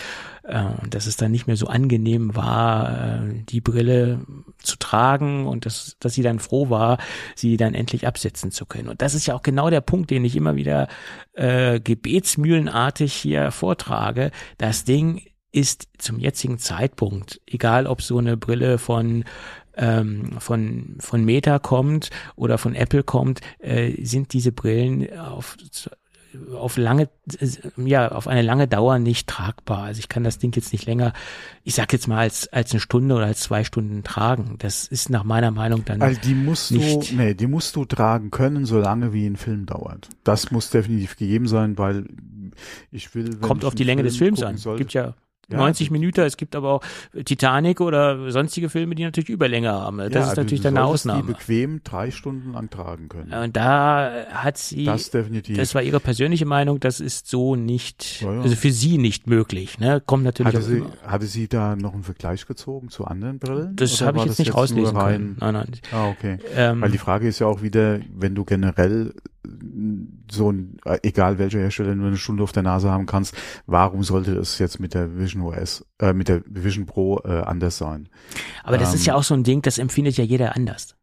Äh, 0.44 0.88
dass 0.90 1.06
es 1.06 1.18
dann 1.18 1.32
nicht 1.32 1.46
mehr 1.46 1.56
so 1.56 1.68
angenehm 1.68 2.36
war, 2.36 3.22
äh, 3.22 3.44
die 3.48 3.62
Brille 3.62 4.26
zu 4.58 4.76
tragen 4.78 5.46
und 5.46 5.68
dass, 5.68 5.98
dass 6.00 6.16
sie 6.16 6.24
dann 6.24 6.40
froh 6.40 6.72
war, 6.72 6.98
sie 7.36 7.58
dann 7.58 7.76
endlich 7.76 8.08
absetzen 8.08 8.52
zu 8.52 8.66
können. 8.66 8.90
Und 8.90 9.04
das 9.04 9.14
ist 9.14 9.28
ja 9.28 9.36
auch 9.36 9.44
genau 9.44 9.70
der 9.70 9.82
Punkt, 9.82 10.10
den 10.10 10.26
ich 10.26 10.36
immer 10.36 10.56
wieder 10.56 10.88
äh, 11.34 11.80
gebetsmühlenartig 11.80 13.14
hier 13.14 13.52
vortrage. 13.52 14.32
Das 14.58 14.84
Ding 14.84 15.22
ist 15.52 15.88
zum 16.00 16.18
jetzigen 16.20 16.58
Zeitpunkt, 16.58 17.40
egal 17.46 17.86
ob 17.86 18.02
so 18.02 18.18
eine 18.18 18.36
Brille 18.36 18.80
von 18.80 19.26
ähm, 19.78 20.40
von 20.40 20.98
von 21.00 21.24
Meta 21.24 21.60
kommt 21.60 22.10
oder 22.36 22.58
von 22.58 22.76
Apple 22.76 23.04
kommt, 23.04 23.42
äh, 23.60 24.04
sind 24.04 24.34
diese 24.34 24.52
Brillen 24.52 25.18
auf 25.18 25.56
auf 26.56 26.78
lange, 26.78 27.10
ja, 27.78 28.12
auf 28.12 28.28
eine 28.28 28.42
lange 28.42 28.68
Dauer 28.68 29.00
nicht 29.00 29.28
tragbar. 29.28 29.84
Also 29.84 30.00
ich 30.00 30.10
kann 30.10 30.24
das 30.24 30.38
Ding 30.38 30.56
jetzt 30.56 30.72
nicht 30.72 30.86
länger, 30.86 31.14
ich 31.64 31.76
sag 31.76 31.92
jetzt 31.94 32.08
mal 32.08 32.20
als, 32.20 32.48
als 32.48 32.72
eine 32.72 32.80
Stunde 32.80 33.16
oder 33.16 33.26
als 33.26 33.42
zwei 33.42 33.64
Stunden 33.64 34.04
tragen. 34.04 34.56
Das 34.60 34.88
ist 34.88 35.10
nach 35.10 35.24
meiner 35.24 35.52
Meinung 35.52 35.86
dann 35.86 36.02
Also 36.02 36.20
die 36.22 36.36
musst 36.36 36.72
nicht, 36.72 37.12
du, 37.12 37.16
nee, 37.16 37.34
die 37.34 37.48
musst 37.48 37.76
du 37.76 37.86
tragen 37.86 38.32
können, 38.32 38.66
solange 38.66 39.14
wie 39.14 39.26
ein 39.26 39.36
Film 39.36 39.66
dauert. 39.66 40.10
Das 40.24 40.52
muss 40.52 40.70
definitiv 40.70 41.18
gegeben 41.18 41.48
sein, 41.48 41.78
weil 41.78 42.06
ich 42.92 43.14
will. 43.16 43.38
Kommt 43.38 43.66
auf 43.66 43.76
die 43.76 43.84
Länge 43.84 44.02
Film 44.02 44.08
des 44.08 44.18
Films 44.18 44.44
an. 44.44 44.58
Sollte, 44.58 44.80
Gibt 44.80 44.94
ja 44.94 45.16
ja, 45.52 45.58
90 45.58 45.92
Minuten. 45.92 46.22
Es 46.22 46.38
gibt 46.38 46.56
aber 46.56 46.74
auch 46.74 46.84
Titanic 47.26 47.82
oder 47.82 48.32
sonstige 48.32 48.70
Filme, 48.70 48.96
die 48.96 49.04
natürlich 49.04 49.30
Überlänge 49.30 49.72
haben. 49.72 49.98
Das 49.98 50.14
ja, 50.14 50.32
ist 50.32 50.38
natürlich 50.38 50.62
dann 50.62 50.78
eine 50.78 50.86
Ausnahme. 50.86 51.22
Die 51.22 51.34
bequem 51.34 51.82
drei 51.84 52.12
Stunden 52.12 52.54
lang 52.54 52.70
tragen 52.70 53.10
können. 53.10 53.34
Und 53.34 53.56
da 53.56 54.26
hat 54.32 54.58
sie, 54.58 54.86
das 54.86 55.12
definitiv. 55.12 55.58
Das 55.58 55.76
war 55.76 55.82
ihre 55.82 56.00
persönliche 56.00 56.46
Meinung. 56.46 56.80
Das 56.80 57.00
ist 57.00 57.28
so 57.28 57.56
nicht, 57.56 58.22
ja, 58.22 58.42
also 58.42 58.56
für 58.56 58.72
sie 58.72 58.98
nicht 58.98 59.28
möglich. 59.28 59.80
Ne, 59.80 60.02
kommt 60.06 60.24
natürlich. 60.24 60.54
Hatte 60.54 60.64
sie, 60.64 60.84
hatte 61.06 61.26
sie 61.26 61.48
da 61.48 61.76
noch 61.76 61.94
einen 61.94 62.04
Vergleich 62.04 62.46
gezogen 62.46 62.90
zu 62.90 63.06
anderen 63.06 63.40
Brillen? 63.40 63.76
Das 63.76 64.02
habe 64.02 64.20
ich 64.20 64.26
jetzt 64.26 64.40
nicht 64.40 64.54
rauslesen 64.54 64.98
können. 64.98 65.38
Nein, 65.40 65.54
nein. 65.54 65.72
Ah, 65.92 66.10
okay. 66.10 66.38
Ähm, 66.56 66.82
Weil 66.82 66.92
die 66.92 66.98
Frage 66.98 67.28
ist 67.28 67.40
ja 67.40 67.48
auch 67.48 67.62
wieder, 67.62 68.00
wenn 68.14 68.36
du 68.36 68.46
generell 68.46 69.14
so 70.32 70.52
ein, 70.52 70.78
egal 71.04 71.40
welcher 71.40 71.60
Hersteller 71.60 71.96
nur 71.96 72.08
eine 72.08 72.18
Stunde 72.18 72.44
auf 72.44 72.52
der 72.52 72.64
Nase 72.64 72.92
haben 72.92 73.06
kannst, 73.06 73.36
warum 73.66 74.04
sollte 74.04 74.34
es 74.36 74.60
jetzt 74.60 74.80
mit 74.80 74.94
der 74.94 75.18
Vision 75.18 75.42
OS, 75.42 75.86
äh, 76.00 76.14
mit 76.14 76.28
der 76.28 76.44
Vision 76.46 76.86
Pro 76.86 77.20
äh, 77.24 77.42
anders 77.42 77.78
sein? 77.78 78.10
Aber 78.64 78.78
das 78.78 78.90
ähm, 78.90 78.96
ist 78.96 79.06
ja 79.06 79.16
auch 79.16 79.24
so 79.24 79.34
ein 79.34 79.44
Ding, 79.44 79.62
das 79.62 79.78
empfindet 79.78 80.18
ja 80.18 80.24
jeder 80.24 80.56
anders. 80.56 80.96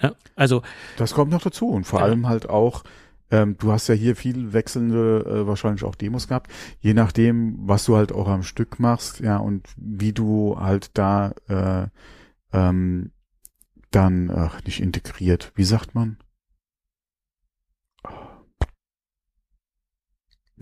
Ja, 0.00 0.12
also 0.36 0.62
das 0.96 1.12
kommt 1.12 1.32
noch 1.32 1.42
dazu 1.42 1.68
und 1.68 1.84
vor 1.84 1.98
ja. 1.98 2.06
allem 2.06 2.28
halt 2.28 2.48
auch, 2.48 2.84
ähm, 3.30 3.56
du 3.58 3.72
hast 3.72 3.88
ja 3.88 3.94
hier 3.94 4.14
viel 4.14 4.52
wechselnde, 4.52 5.24
äh, 5.26 5.46
wahrscheinlich 5.46 5.82
auch 5.82 5.96
Demos 5.96 6.28
gehabt, 6.28 6.52
je 6.80 6.94
nachdem, 6.94 7.58
was 7.66 7.84
du 7.84 7.96
halt 7.96 8.12
auch 8.12 8.28
am 8.28 8.44
Stück 8.44 8.78
machst, 8.78 9.18
ja 9.20 9.38
und 9.38 9.68
wie 9.76 10.12
du 10.12 10.56
halt 10.58 10.96
da 10.96 11.32
äh, 11.48 11.88
ähm, 12.52 13.10
dann 13.90 14.30
ach, 14.30 14.62
nicht 14.64 14.80
integriert, 14.80 15.50
wie 15.56 15.64
sagt 15.64 15.96
man? 15.96 16.18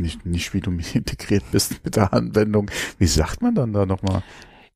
Nicht, 0.01 0.27
nicht 0.27 0.55
wie 0.55 0.61
du 0.61 0.71
mich 0.71 0.95
integriert 0.95 1.45
bist 1.53 1.85
mit 1.85 1.97
der 1.97 2.13
Anwendung. 2.13 2.71
Wie 2.99 3.07
sagt 3.07 3.43
man 3.43 3.55
dann 3.55 3.73
da 3.73 3.87
nochmal? 3.87 4.23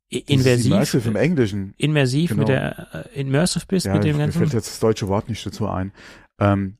Inversiv. 0.08 0.72
Immersive 0.72 1.08
im 1.08 1.16
Englischen. 1.16 1.74
Immersiv 1.76 2.30
genau. 2.30 2.40
mit 2.40 2.48
der, 2.48 3.06
äh, 3.14 3.20
immersive 3.20 3.64
bist 3.66 3.86
ja, 3.86 3.94
mit 3.94 4.04
dem 4.04 4.18
ganzen. 4.18 4.40
Mir 4.40 4.46
fällt 4.46 4.54
jetzt 4.54 4.68
das 4.68 4.80
deutsche 4.80 5.06
Wort 5.06 5.28
nicht 5.28 5.44
dazu 5.46 5.68
ein. 5.68 5.92
Ähm, 6.40 6.78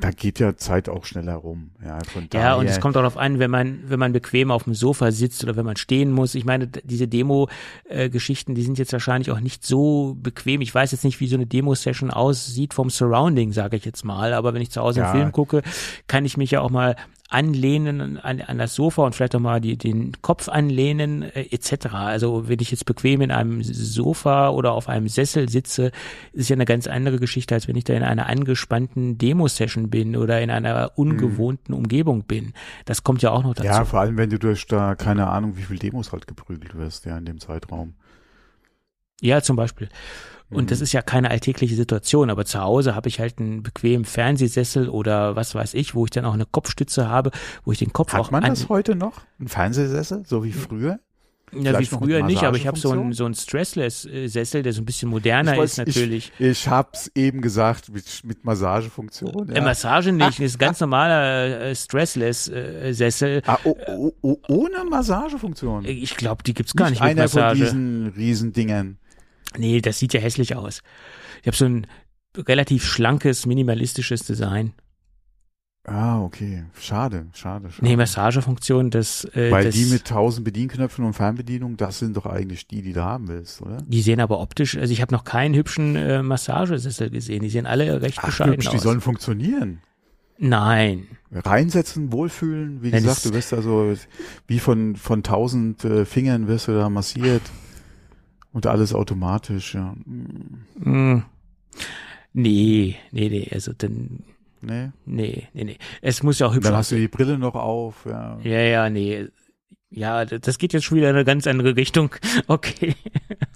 da 0.00 0.12
geht 0.12 0.38
ja 0.38 0.56
Zeit 0.56 0.88
auch 0.88 1.04
schneller 1.04 1.34
rum. 1.34 1.72
Ja, 1.84 1.98
von 2.04 2.28
ja 2.32 2.54
und 2.54 2.66
es 2.66 2.80
kommt 2.80 2.96
auch 2.96 3.00
darauf 3.00 3.16
an, 3.16 3.40
wenn 3.40 3.50
man, 3.50 3.80
wenn 3.86 3.98
man 3.98 4.12
bequem 4.12 4.52
auf 4.52 4.62
dem 4.62 4.74
Sofa 4.74 5.10
sitzt 5.10 5.42
oder 5.42 5.56
wenn 5.56 5.66
man 5.66 5.76
stehen 5.76 6.12
muss. 6.12 6.36
Ich 6.36 6.44
meine, 6.44 6.68
diese 6.68 7.08
Demo-Geschichten, 7.08 8.54
die 8.54 8.62
sind 8.62 8.78
jetzt 8.78 8.92
wahrscheinlich 8.92 9.32
auch 9.32 9.40
nicht 9.40 9.66
so 9.66 10.16
bequem. 10.20 10.60
Ich 10.60 10.72
weiß 10.72 10.92
jetzt 10.92 11.02
nicht, 11.02 11.18
wie 11.18 11.26
so 11.26 11.34
eine 11.34 11.46
Demo-Session 11.46 12.12
aussieht 12.12 12.74
vom 12.74 12.90
Surrounding, 12.90 13.52
sage 13.52 13.76
ich 13.76 13.84
jetzt 13.84 14.04
mal. 14.04 14.34
Aber 14.34 14.54
wenn 14.54 14.62
ich 14.62 14.70
zu 14.70 14.80
Hause 14.80 15.00
ja. 15.00 15.10
einen 15.10 15.20
Film 15.20 15.32
gucke, 15.32 15.62
kann 16.06 16.24
ich 16.24 16.36
mich 16.36 16.52
ja 16.52 16.60
auch 16.60 16.70
mal 16.70 16.94
anlehnen 17.28 18.18
an, 18.18 18.40
an 18.40 18.58
das 18.58 18.74
Sofa 18.74 19.04
und 19.04 19.14
vielleicht 19.14 19.36
auch 19.36 19.40
mal 19.40 19.60
die, 19.60 19.76
den 19.76 20.12
Kopf 20.22 20.48
anlehnen 20.48 21.22
äh, 21.22 21.46
etc. 21.50 21.86
Also 21.92 22.48
wenn 22.48 22.58
ich 22.60 22.70
jetzt 22.70 22.86
bequem 22.86 23.20
in 23.20 23.30
einem 23.30 23.62
Sofa 23.62 24.48
oder 24.48 24.72
auf 24.72 24.88
einem 24.88 25.08
Sessel 25.08 25.48
sitze, 25.48 25.92
ist 26.32 26.48
ja 26.48 26.56
eine 26.56 26.64
ganz 26.64 26.86
andere 26.86 27.18
Geschichte, 27.18 27.54
als 27.54 27.68
wenn 27.68 27.76
ich 27.76 27.84
da 27.84 27.92
in 27.92 28.02
einer 28.02 28.26
angespannten 28.26 29.18
Demo-Session 29.18 29.90
bin 29.90 30.16
oder 30.16 30.40
in 30.40 30.50
einer 30.50 30.92
ungewohnten 30.96 31.74
mhm. 31.74 31.78
Umgebung 31.78 32.24
bin. 32.24 32.54
Das 32.86 33.04
kommt 33.04 33.20
ja 33.20 33.30
auch 33.30 33.42
noch 33.42 33.54
dazu. 33.54 33.68
Ja, 33.68 33.84
vor 33.84 34.00
allem 34.00 34.16
wenn 34.16 34.30
du 34.30 34.38
durch 34.38 34.66
da 34.66 34.94
keine 34.94 35.28
Ahnung, 35.28 35.58
wie 35.58 35.62
viel 35.62 35.78
Demos 35.78 36.12
halt 36.12 36.26
geprügelt 36.26 36.76
wirst, 36.76 37.04
ja, 37.04 37.18
in 37.18 37.26
dem 37.26 37.40
Zeitraum. 37.40 37.94
Ja, 39.20 39.42
zum 39.42 39.56
Beispiel. 39.56 39.88
Und 40.50 40.64
mhm. 40.64 40.66
das 40.68 40.80
ist 40.80 40.92
ja 40.92 41.02
keine 41.02 41.30
alltägliche 41.30 41.74
Situation, 41.74 42.30
aber 42.30 42.44
zu 42.44 42.60
Hause 42.60 42.94
habe 42.94 43.08
ich 43.08 43.20
halt 43.20 43.38
einen 43.38 43.62
bequemen 43.62 44.06
Fernsehsessel 44.06 44.88
oder 44.88 45.36
was 45.36 45.54
weiß 45.54 45.74
ich, 45.74 45.94
wo 45.94 46.06
ich 46.06 46.10
dann 46.10 46.24
auch 46.24 46.34
eine 46.34 46.46
Kopfstütze 46.46 47.08
habe, 47.08 47.30
wo 47.64 47.72
ich 47.72 47.78
den 47.78 47.92
Kopf 47.92 48.14
Hat 48.14 48.20
auch 48.20 48.30
man 48.30 48.44
das 48.44 48.68
heute 48.68 48.94
noch? 48.94 49.20
Ein 49.38 49.48
Fernsehsessel, 49.48 50.24
so 50.26 50.44
wie 50.44 50.52
früher? 50.52 51.00
Ja, 51.52 51.72
Vielleicht 51.72 51.92
wie 51.92 51.96
früher 51.96 52.22
nicht, 52.22 52.42
aber 52.42 52.56
ich 52.56 52.66
habe 52.66 52.78
so 52.78 52.90
einen 52.90 53.12
so 53.12 53.24
einen 53.24 53.34
Stressless-Sessel, 53.34 54.62
der 54.62 54.72
so 54.72 54.82
ein 54.82 54.84
bisschen 54.84 55.08
moderner 55.08 55.56
weiß, 55.56 55.72
ist 55.72 55.78
natürlich. 55.78 56.32
Ich, 56.38 56.46
ich 56.46 56.68
hab's 56.68 57.10
eben 57.14 57.40
gesagt, 57.40 57.90
mit, 57.90 58.22
mit 58.24 58.44
Massagefunktion. 58.44 59.48
Ja. 59.48 59.54
Äh, 59.54 59.60
Massage 59.62 60.12
nicht, 60.12 60.40
ist 60.40 60.58
ganz 60.58 60.80
normaler 60.80 61.60
äh, 61.60 61.74
Stressless-Sessel. 61.74 63.42
Ah, 63.46 63.58
oh, 63.64 63.76
oh, 63.86 64.12
oh, 64.20 64.36
ohne 64.48 64.84
Massagefunktion? 64.84 65.84
Ich 65.86 66.16
glaube, 66.16 66.42
die 66.42 66.54
gibt's 66.54 66.74
gar 66.74 66.90
nicht, 66.90 67.00
nicht 67.00 67.08
mit 67.08 67.18
Massage. 67.18 67.62
Einer 67.62 67.70
von 67.70 67.78
diesen 67.80 68.06
Riesendingern. 68.08 68.98
Nee, 69.56 69.80
das 69.80 69.98
sieht 69.98 70.12
ja 70.14 70.20
hässlich 70.20 70.54
aus. 70.56 70.82
Ich 71.40 71.46
habe 71.46 71.56
so 71.56 71.64
ein 71.64 71.86
relativ 72.36 72.84
schlankes, 72.84 73.46
minimalistisches 73.46 74.24
Design. 74.24 74.72
Ah, 75.84 76.20
okay. 76.20 76.64
Schade, 76.78 77.28
schade, 77.32 77.70
schade. 77.70 77.86
Nee, 77.86 77.96
Massagefunktion, 77.96 78.90
das. 78.90 79.24
Äh, 79.34 79.50
Weil 79.50 79.64
das, 79.64 79.74
die 79.74 79.86
mit 79.86 80.04
tausend 80.04 80.44
Bedienknöpfen 80.44 81.02
und 81.04 81.14
Fernbedienung, 81.14 81.78
das 81.78 81.98
sind 81.98 82.14
doch 82.16 82.26
eigentlich 82.26 82.66
die, 82.66 82.82
die 82.82 82.92
du 82.92 83.02
haben 83.02 83.28
willst, 83.28 83.62
oder? 83.62 83.78
Die 83.86 84.02
sehen 84.02 84.20
aber 84.20 84.40
optisch, 84.40 84.76
also 84.76 84.92
ich 84.92 85.00
habe 85.00 85.14
noch 85.14 85.24
keinen 85.24 85.54
hübschen 85.54 85.96
äh, 85.96 86.22
Massagesessel 86.22 87.08
gesehen. 87.08 87.40
Die 87.40 87.48
sehen 87.48 87.64
alle 87.64 88.02
recht 88.02 88.18
Ach, 88.20 88.26
bescheiden 88.26 88.52
hübsch, 88.52 88.66
aus. 88.66 88.72
Die 88.74 88.78
sollen 88.78 89.00
funktionieren. 89.00 89.80
Nein. 90.36 91.06
Reinsetzen, 91.32 92.12
wohlfühlen, 92.12 92.82
wie 92.82 92.90
Nein, 92.90 93.02
gesagt, 93.02 93.24
du 93.24 93.32
wirst 93.32 93.54
also 93.54 93.94
wie 94.46 94.58
von 94.58 94.94
von 94.94 95.22
tausend 95.22 95.84
äh, 95.84 96.04
Fingern 96.04 96.48
wirst 96.48 96.68
du 96.68 96.72
da 96.72 96.90
massiert. 96.90 97.42
Und 98.58 98.66
alles 98.66 98.92
automatisch, 98.92 99.74
ja. 99.74 99.94
Mm. 100.74 101.22
Nee, 102.32 102.96
nee, 103.12 103.28
nee, 103.28 103.48
also 103.52 103.72
dann. 103.72 104.24
Nee? 104.60 104.90
Nee, 105.06 105.46
nee, 105.52 105.62
nee. 105.62 105.78
Es 106.02 106.24
muss 106.24 106.40
ja 106.40 106.48
auch 106.48 106.54
hübsch 106.56 106.64
Dann 106.64 106.74
hast 106.74 106.90
du 106.90 106.96
die 106.96 107.06
Brille 107.06 107.38
noch 107.38 107.54
auf, 107.54 108.04
ja. 108.04 108.36
Ja, 108.42 108.58
ja, 108.58 108.90
nee. 108.90 109.28
Ja, 109.90 110.24
das 110.24 110.58
geht 110.58 110.72
jetzt 110.72 110.86
schon 110.86 110.98
wieder 110.98 111.08
in 111.08 111.14
eine 111.14 111.24
ganz 111.24 111.46
andere 111.46 111.76
Richtung. 111.76 112.16
Okay. 112.48 112.96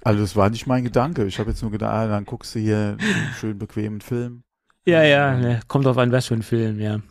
Also 0.05 0.21
das 0.21 0.37
war 0.37 0.49
nicht 0.49 0.67
mein 0.67 0.85
Gedanke. 0.85 1.25
Ich 1.25 1.37
habe 1.37 1.49
jetzt 1.49 1.61
nur 1.61 1.71
gedacht, 1.71 1.91
ah, 1.91 2.07
dann 2.07 2.23
guckst 2.23 2.55
du 2.55 2.59
hier 2.59 2.95
einen 2.97 3.33
schön 3.37 3.59
bequemen 3.59 3.99
Film. 3.99 4.43
Ja, 4.85 5.03
ja, 5.03 5.35
ne, 5.35 5.59
kommt 5.67 5.85
drauf 5.85 5.97
an, 5.97 6.13
was 6.13 6.27
für 6.27 6.35
ein 6.35 6.43
Film, 6.43 6.79
ja. 6.79 7.01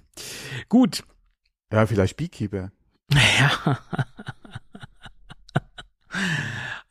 Gut. 0.70 1.04
Ja, 1.70 1.84
vielleicht 1.84 2.16
Beekeeper. 2.16 2.72
Ja. 3.38 3.78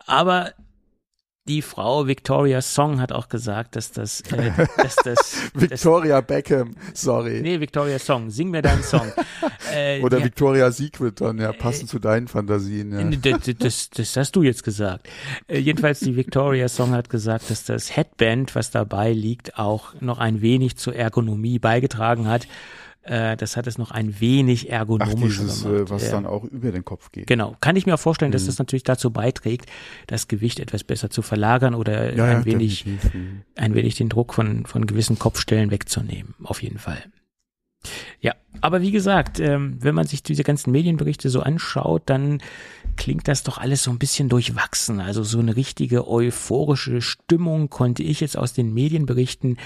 Aber 0.05 0.53
die 1.51 1.61
Frau 1.61 2.07
Victoria 2.07 2.61
Song 2.61 3.01
hat 3.01 3.11
auch 3.11 3.27
gesagt, 3.27 3.75
dass 3.75 3.91
das, 3.91 4.21
äh, 4.31 4.51
dass 4.77 4.95
das 5.03 5.35
Victoria 5.53 6.21
Beckham, 6.21 6.75
sorry. 6.93 7.41
Nee, 7.41 7.59
Victoria 7.59 7.99
Song, 7.99 8.29
sing 8.29 8.51
mir 8.51 8.61
deinen 8.61 8.83
Song. 8.83 9.11
Äh, 9.73 10.01
Oder 10.01 10.21
Victoria 10.21 10.69
Secret 10.69 11.21
dann, 11.21 11.37
ja, 11.37 11.53
passend 11.53 11.83
äh, 11.83 11.91
zu 11.91 11.99
deinen 11.99 12.27
Fantasien. 12.27 12.91
Ja. 12.91 13.31
Das, 13.37 13.55
das, 13.57 13.89
das 13.89 14.17
hast 14.17 14.35
du 14.35 14.43
jetzt 14.43 14.63
gesagt. 14.63 15.07
Äh, 15.47 15.59
jedenfalls 15.59 16.01
die 16.01 16.17
Victoria 16.17 16.67
Song 16.67 16.91
hat 16.91 17.09
gesagt, 17.09 17.49
dass 17.49 17.63
das 17.63 17.95
Headband, 17.95 18.53
was 18.53 18.71
dabei 18.71 19.13
liegt, 19.13 19.57
auch 19.57 19.93
noch 20.01 20.17
ein 20.17 20.41
wenig 20.41 20.75
zur 20.75 20.93
Ergonomie 20.93 21.57
beigetragen 21.57 22.27
hat 22.27 22.47
äh, 23.03 23.35
das 23.35 23.57
hat 23.57 23.67
es 23.67 23.77
noch 23.77 23.91
ein 23.91 24.19
wenig 24.19 24.69
ergonomischer 24.69 25.43
Ach, 25.43 25.47
dieses, 25.47 25.63
gemacht. 25.63 25.89
was 25.89 26.05
ja. 26.05 26.11
dann 26.11 26.25
auch 26.25 26.43
über 26.43 26.71
den 26.71 26.85
Kopf 26.85 27.11
geht. 27.11 27.27
Genau. 27.27 27.55
Kann 27.59 27.75
ich 27.75 27.85
mir 27.85 27.95
auch 27.95 27.99
vorstellen, 27.99 28.31
dass 28.31 28.43
mhm. 28.43 28.47
das 28.47 28.59
natürlich 28.59 28.83
dazu 28.83 29.11
beiträgt, 29.11 29.65
das 30.07 30.27
Gewicht 30.27 30.59
etwas 30.59 30.83
besser 30.83 31.09
zu 31.09 31.21
verlagern 31.21 31.73
oder 31.73 32.15
ja, 32.15 32.25
ein 32.25 32.39
ja, 32.39 32.45
wenig, 32.45 32.85
mhm. 32.85 33.41
ein 33.55 33.73
wenig 33.73 33.95
den 33.95 34.09
Druck 34.09 34.33
von, 34.33 34.65
von 34.65 34.85
gewissen 34.85 35.17
Kopfstellen 35.17 35.71
wegzunehmen. 35.71 36.35
Auf 36.43 36.61
jeden 36.61 36.77
Fall. 36.77 37.03
Ja, 38.19 38.35
Aber 38.61 38.81
wie 38.81 38.91
gesagt, 38.91 39.39
ähm, 39.39 39.77
wenn 39.79 39.95
man 39.95 40.05
sich 40.05 40.21
diese 40.21 40.43
ganzen 40.43 40.71
Medienberichte 40.71 41.29
so 41.29 41.41
anschaut, 41.41 42.03
dann 42.05 42.39
klingt 42.95 43.27
das 43.27 43.41
doch 43.41 43.57
alles 43.57 43.81
so 43.81 43.89
ein 43.89 43.97
bisschen 43.97 44.29
durchwachsen. 44.29 44.99
Also 44.99 45.23
so 45.23 45.39
eine 45.39 45.55
richtige 45.55 46.07
euphorische 46.07 47.01
Stimmung 47.01 47.71
konnte 47.71 48.03
ich 48.03 48.19
jetzt 48.19 48.37
aus 48.37 48.53
den 48.53 48.73
Medienberichten 48.73 49.57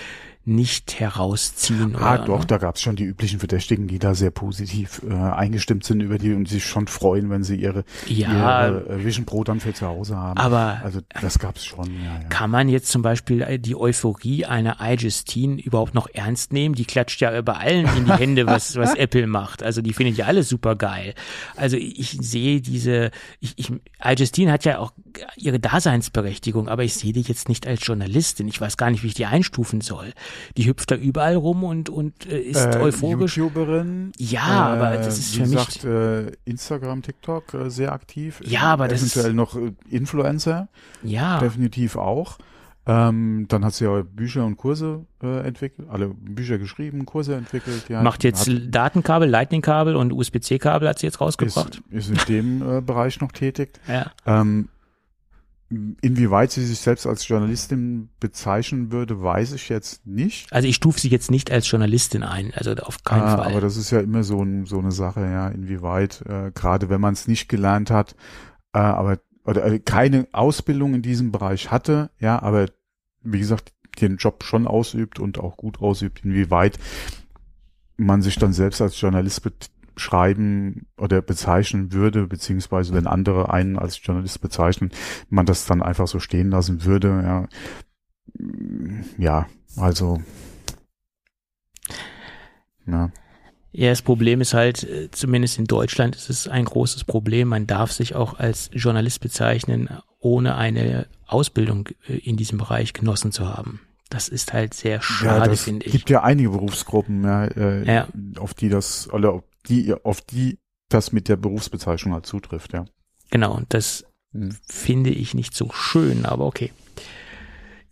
nicht 0.47 0.99
herausziehen. 0.99 1.95
Ah, 1.95 2.15
oder, 2.15 2.25
doch, 2.25 2.39
ne? 2.41 2.45
da 2.45 2.57
gab 2.57 2.75
es 2.75 2.81
schon 2.81 2.95
die 2.95 3.03
üblichen 3.03 3.39
Verdächtigen, 3.39 3.87
die 3.87 3.97
da 3.97 4.13
sehr 4.13 4.29
positiv 4.29 5.01
äh, 5.09 5.13
eingestimmt 5.13 5.83
sind 5.83 6.01
über 6.01 6.19
die 6.19 6.33
und 6.33 6.47
sich 6.47 6.65
schon 6.65 6.87
freuen, 6.87 7.31
wenn 7.31 7.43
sie 7.43 7.55
ihre, 7.55 7.83
ja, 8.07 8.67
ihre 8.67 8.89
äh, 8.89 9.03
Vision 9.03 9.25
Pro 9.25 9.43
dann 9.43 9.59
für 9.59 9.73
zu 9.73 9.87
Hause 9.87 10.15
haben. 10.17 10.37
Aber 10.37 10.81
also 10.83 10.99
das 11.21 11.39
gab 11.39 11.55
es 11.55 11.65
schon. 11.65 11.87
Ja, 12.03 12.21
ja. 12.21 12.27
Kann 12.29 12.51
man 12.51 12.69
jetzt 12.69 12.89
zum 12.89 13.01
Beispiel 13.01 13.41
äh, 13.41 13.57
die 13.57 13.75
Euphorie 13.75 14.45
einer 14.45 14.77
iJustine 14.79 15.59
überhaupt 15.59 15.95
noch 15.95 16.07
ernst 16.13 16.53
nehmen? 16.53 16.75
Die 16.75 16.85
klatscht 16.85 17.21
ja 17.21 17.35
über 17.35 17.57
allen 17.57 17.87
in 17.97 18.05
die 18.05 18.13
Hände, 18.13 18.45
was 18.45 18.75
was 18.75 18.93
Apple 18.95 19.25
macht. 19.25 19.63
Also 19.63 19.81
die 19.81 19.93
findet 19.93 20.17
ja 20.17 20.25
alles 20.25 20.47
super 20.47 20.75
geil. 20.75 21.15
Also 21.55 21.75
ich 21.77 22.17
sehe 22.21 22.61
diese, 22.61 23.09
ich, 23.39 23.53
ich 23.57 23.71
iJustine 24.03 24.51
hat 24.51 24.63
ja 24.65 24.77
auch 24.77 24.93
ihre 25.37 25.59
Daseinsberechtigung, 25.59 26.69
aber 26.69 26.83
ich 26.83 26.93
sehe 26.93 27.13
die 27.13 27.21
jetzt 27.21 27.49
nicht 27.49 27.65
als 27.65 27.85
Journalistin. 27.85 28.47
Ich 28.47 28.61
weiß 28.61 28.77
gar 28.77 28.91
nicht, 28.91 29.01
wie 29.01 29.07
ich 29.07 29.15
die 29.15 29.25
einstufen 29.25 29.81
soll 29.81 30.13
die 30.57 30.67
hüpft 30.67 30.91
da 30.91 30.95
überall 30.95 31.35
rum 31.35 31.63
und, 31.63 31.89
und 31.89 32.25
äh, 32.25 32.39
ist 32.39 32.75
äh, 32.75 32.79
euphorisch. 32.79 33.37
YouTuberin. 33.37 34.11
Ja, 34.17 34.75
äh, 34.75 34.79
aber 34.79 34.97
das 34.97 35.17
ist 35.17 35.35
für 35.35 35.45
mich. 35.45 35.59
Sagt, 35.59 35.83
äh, 35.83 36.31
Instagram, 36.45 37.01
TikTok 37.01 37.53
äh, 37.53 37.69
sehr 37.69 37.91
aktiv. 37.93 38.41
Ja, 38.45 38.61
aber 38.63 38.87
das 38.87 39.01
Eventuell 39.01 39.29
ist. 39.31 39.35
noch 39.35 39.55
äh, 39.55 39.73
Influencer. 39.89 40.67
Ja. 41.03 41.39
Definitiv 41.39 41.95
auch. 41.95 42.37
Ähm, 42.87 43.45
dann 43.47 43.65
hat 43.65 43.73
sie 43.73 43.85
ja 43.85 44.03
Bücher 44.03 44.45
und 44.45 44.57
Kurse 44.57 45.05
äh, 45.23 45.47
entwickelt, 45.47 45.89
alle 45.89 46.09
Bücher 46.09 46.59
geschrieben, 46.59 47.05
Kurse 47.05 47.33
entwickelt. 47.33 47.89
Ja, 47.89 48.03
Macht 48.03 48.23
jetzt 48.23 48.47
hat, 48.47 48.61
Datenkabel, 48.67 49.27
Lightning-Kabel 49.27 49.95
und 49.95 50.13
USB-C-Kabel 50.13 50.87
hat 50.87 50.99
sie 50.99 51.07
jetzt 51.07 51.19
rausgebracht. 51.19 51.81
Ist, 51.89 52.11
ist 52.11 52.27
in 52.29 52.35
dem 52.61 52.77
äh, 52.77 52.81
Bereich 52.81 53.19
noch 53.21 53.31
tätig. 53.31 53.79
Ja. 53.87 54.11
Ähm, 54.27 54.69
Inwieweit 55.69 56.51
sie 56.51 56.63
sich 56.63 56.79
selbst 56.79 57.07
als 57.07 57.27
Journalistin 57.27 58.09
bezeichnen 58.19 58.91
würde, 58.91 59.21
weiß 59.23 59.53
ich 59.53 59.69
jetzt 59.69 60.05
nicht. 60.05 60.51
Also 60.53 60.67
ich 60.67 60.75
stufe 60.75 60.99
sie 60.99 61.09
jetzt 61.09 61.31
nicht 61.31 61.51
als 61.51 61.69
Journalistin 61.69 62.21
ein, 62.21 62.53
also 62.53 62.73
auf 62.75 63.03
keinen 63.03 63.23
ah, 63.23 63.37
Fall. 63.37 63.51
Aber 63.51 63.61
das 63.61 63.75
ist 63.75 63.89
ja 63.89 63.99
immer 63.99 64.23
so, 64.23 64.43
ein, 64.43 64.65
so 64.65 64.77
eine 64.77 64.91
Sache, 64.91 65.21
ja, 65.21 65.47
inwieweit, 65.47 66.21
äh, 66.27 66.51
gerade 66.53 66.89
wenn 66.89 67.01
man 67.01 67.13
es 67.13 67.27
nicht 67.27 67.49
gelernt 67.49 67.89
hat, 67.89 68.15
äh, 68.73 68.77
aber 68.77 69.17
oder 69.43 69.65
äh, 69.65 69.79
keine 69.79 70.27
Ausbildung 70.33 70.93
in 70.93 71.01
diesem 71.01 71.31
Bereich 71.31 71.71
hatte, 71.71 72.11
ja, 72.19 72.41
aber 72.41 72.67
wie 73.21 73.39
gesagt, 73.39 73.73
den 74.01 74.17
Job 74.17 74.43
schon 74.43 74.67
ausübt 74.67 75.19
und 75.19 75.39
auch 75.39 75.57
gut 75.57 75.81
ausübt, 75.81 76.23
inwieweit 76.23 76.77
man 77.97 78.21
sich 78.21 78.37
dann 78.37 78.53
selbst 78.53 78.81
als 78.81 78.99
Journalist 78.99 79.41
schreiben 79.97 80.87
oder 80.97 81.21
bezeichnen 81.21 81.91
würde, 81.91 82.27
beziehungsweise 82.27 82.93
wenn 82.93 83.07
andere 83.07 83.51
einen 83.51 83.77
als 83.77 83.99
Journalist 84.03 84.41
bezeichnen, 84.41 84.91
man 85.29 85.45
das 85.45 85.65
dann 85.65 85.81
einfach 85.81 86.07
so 86.07 86.19
stehen 86.19 86.49
lassen 86.49 86.85
würde. 86.85 87.07
Ja, 87.23 87.47
ja 89.17 89.47
also 89.77 90.21
ja. 92.87 93.11
Ja, 93.71 93.89
das 93.89 94.01
Problem 94.01 94.39
ist 94.39 94.53
halt, 94.53 94.83
äh, 94.83 95.11
zumindest 95.11 95.59
in 95.59 95.65
Deutschland 95.65 96.15
ist 96.15 96.29
es 96.29 96.47
ein 96.47 96.63
großes 96.63 97.03
Problem. 97.03 97.49
Man 97.49 97.67
darf 97.67 97.91
sich 97.91 98.15
auch 98.15 98.39
als 98.39 98.69
Journalist 98.71 99.19
bezeichnen, 99.19 99.89
ohne 100.19 100.55
eine 100.55 101.07
Ausbildung 101.27 101.89
äh, 102.07 102.15
in 102.19 102.37
diesem 102.37 102.57
Bereich 102.57 102.93
genossen 102.93 103.33
zu 103.33 103.49
haben. 103.49 103.81
Das 104.09 104.29
ist 104.29 104.53
halt 104.53 104.73
sehr 104.73 105.01
schade, 105.01 105.49
ja, 105.49 105.55
finde 105.57 105.85
ich. 105.85 105.93
Es 105.93 105.99
gibt 105.99 106.09
ja 106.09 106.23
einige 106.23 106.51
Berufsgruppen, 106.51 107.23
ja, 107.23 107.45
äh, 107.45 107.85
ja. 107.85 108.07
auf 108.37 108.53
die 108.53 108.69
das, 108.69 109.11
oder 109.11 109.43
die, 109.69 109.93
auf 109.93 110.21
die 110.21 110.59
das 110.89 111.11
mit 111.11 111.27
der 111.27 111.35
Berufsbezeichnung 111.35 112.13
halt 112.13 112.25
zutrifft, 112.25 112.73
ja. 112.73 112.85
Genau, 113.31 113.55
und 113.55 113.73
das 113.73 114.05
hm. 114.31 114.55
finde 114.67 115.09
ich 115.09 115.33
nicht 115.33 115.55
so 115.55 115.71
schön, 115.71 116.25
aber 116.25 116.45
okay. 116.45 116.71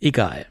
Egal. 0.00 0.46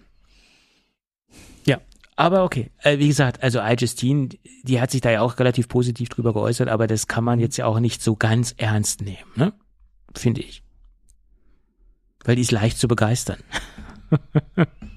Ja, 1.65 1.79
aber 2.15 2.43
okay. 2.43 2.71
Äh, 2.79 2.99
wie 2.99 3.07
gesagt, 3.07 3.43
also 3.43 3.59
iJustine, 3.61 4.29
die 4.63 4.81
hat 4.81 4.91
sich 4.91 5.01
da 5.01 5.11
ja 5.11 5.21
auch 5.21 5.39
relativ 5.39 5.67
positiv 5.67 6.09
drüber 6.09 6.33
geäußert, 6.33 6.69
aber 6.69 6.87
das 6.87 7.07
kann 7.07 7.23
man 7.23 7.39
jetzt 7.39 7.57
ja 7.57 7.65
auch 7.65 7.79
nicht 7.79 8.01
so 8.01 8.15
ganz 8.15 8.53
ernst 8.57 9.01
nehmen, 9.01 9.31
ne? 9.35 9.53
Finde 10.15 10.41
ich. 10.41 10.63
Weil 12.23 12.35
die 12.35 12.41
ist 12.41 12.51
leicht 12.51 12.77
zu 12.77 12.87
begeistern. 12.87 13.39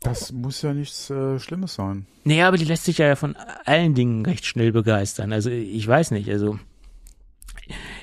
Das 0.00 0.32
muss 0.32 0.62
ja 0.62 0.72
nichts 0.72 1.10
äh, 1.10 1.38
Schlimmes 1.38 1.74
sein. 1.74 2.06
Naja, 2.24 2.48
aber 2.48 2.56
die 2.56 2.64
lässt 2.64 2.86
sich 2.86 2.98
ja 2.98 3.14
von 3.16 3.36
allen 3.66 3.94
Dingen 3.94 4.24
recht 4.24 4.46
schnell 4.46 4.72
begeistern. 4.72 5.32
Also 5.32 5.50
ich 5.50 5.86
weiß 5.86 6.12
nicht, 6.12 6.28
also 6.30 6.58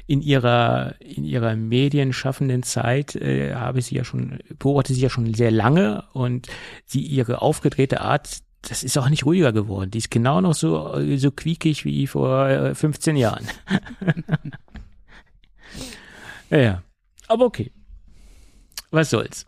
in 0.06 0.22
ihrer 0.22 0.96
in 1.02 1.26
ihrer 1.26 1.56
medienschaffenden 1.56 2.64
Zeit 2.64 3.16
äh, 3.16 3.56
habe 3.56 3.80
ich 3.80 3.88
sie 3.88 3.96
ja 3.96 4.04
schon 4.04 4.40
beobachte 4.60 4.94
sie 4.94 5.02
ja 5.02 5.10
schon 5.10 5.34
sehr 5.34 5.52
lange 5.52 6.04
und 6.14 6.48
sie 6.86 7.02
ihre 7.02 7.42
aufgedrehte 7.42 8.02
Art 8.02 8.38
das 8.62 8.84
ist 8.84 8.98
auch 8.98 9.10
nicht 9.10 9.26
ruhiger 9.26 9.54
geworden. 9.54 9.92
Die 9.92 10.00
ist 10.00 10.12
genau 10.12 10.42
noch 10.42 10.54
so 10.54 10.94
so 11.18 11.32
quiekig 11.32 11.84
wie 11.84 12.06
vor 12.06 12.76
15 12.76 13.16
äh, 13.16 13.20
Jahren. 13.20 13.48
ja, 16.50 16.84
aber 17.28 17.46
okay. 17.46 17.72
Was 18.92 19.10
soll's 19.10 19.46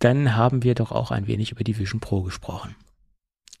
dann 0.00 0.34
haben 0.34 0.64
wir 0.64 0.74
doch 0.74 0.90
auch 0.90 1.12
ein 1.12 1.28
wenig 1.28 1.52
über 1.52 1.62
die 1.62 1.78
Vision 1.78 2.00
Pro 2.00 2.22
gesprochen. 2.22 2.74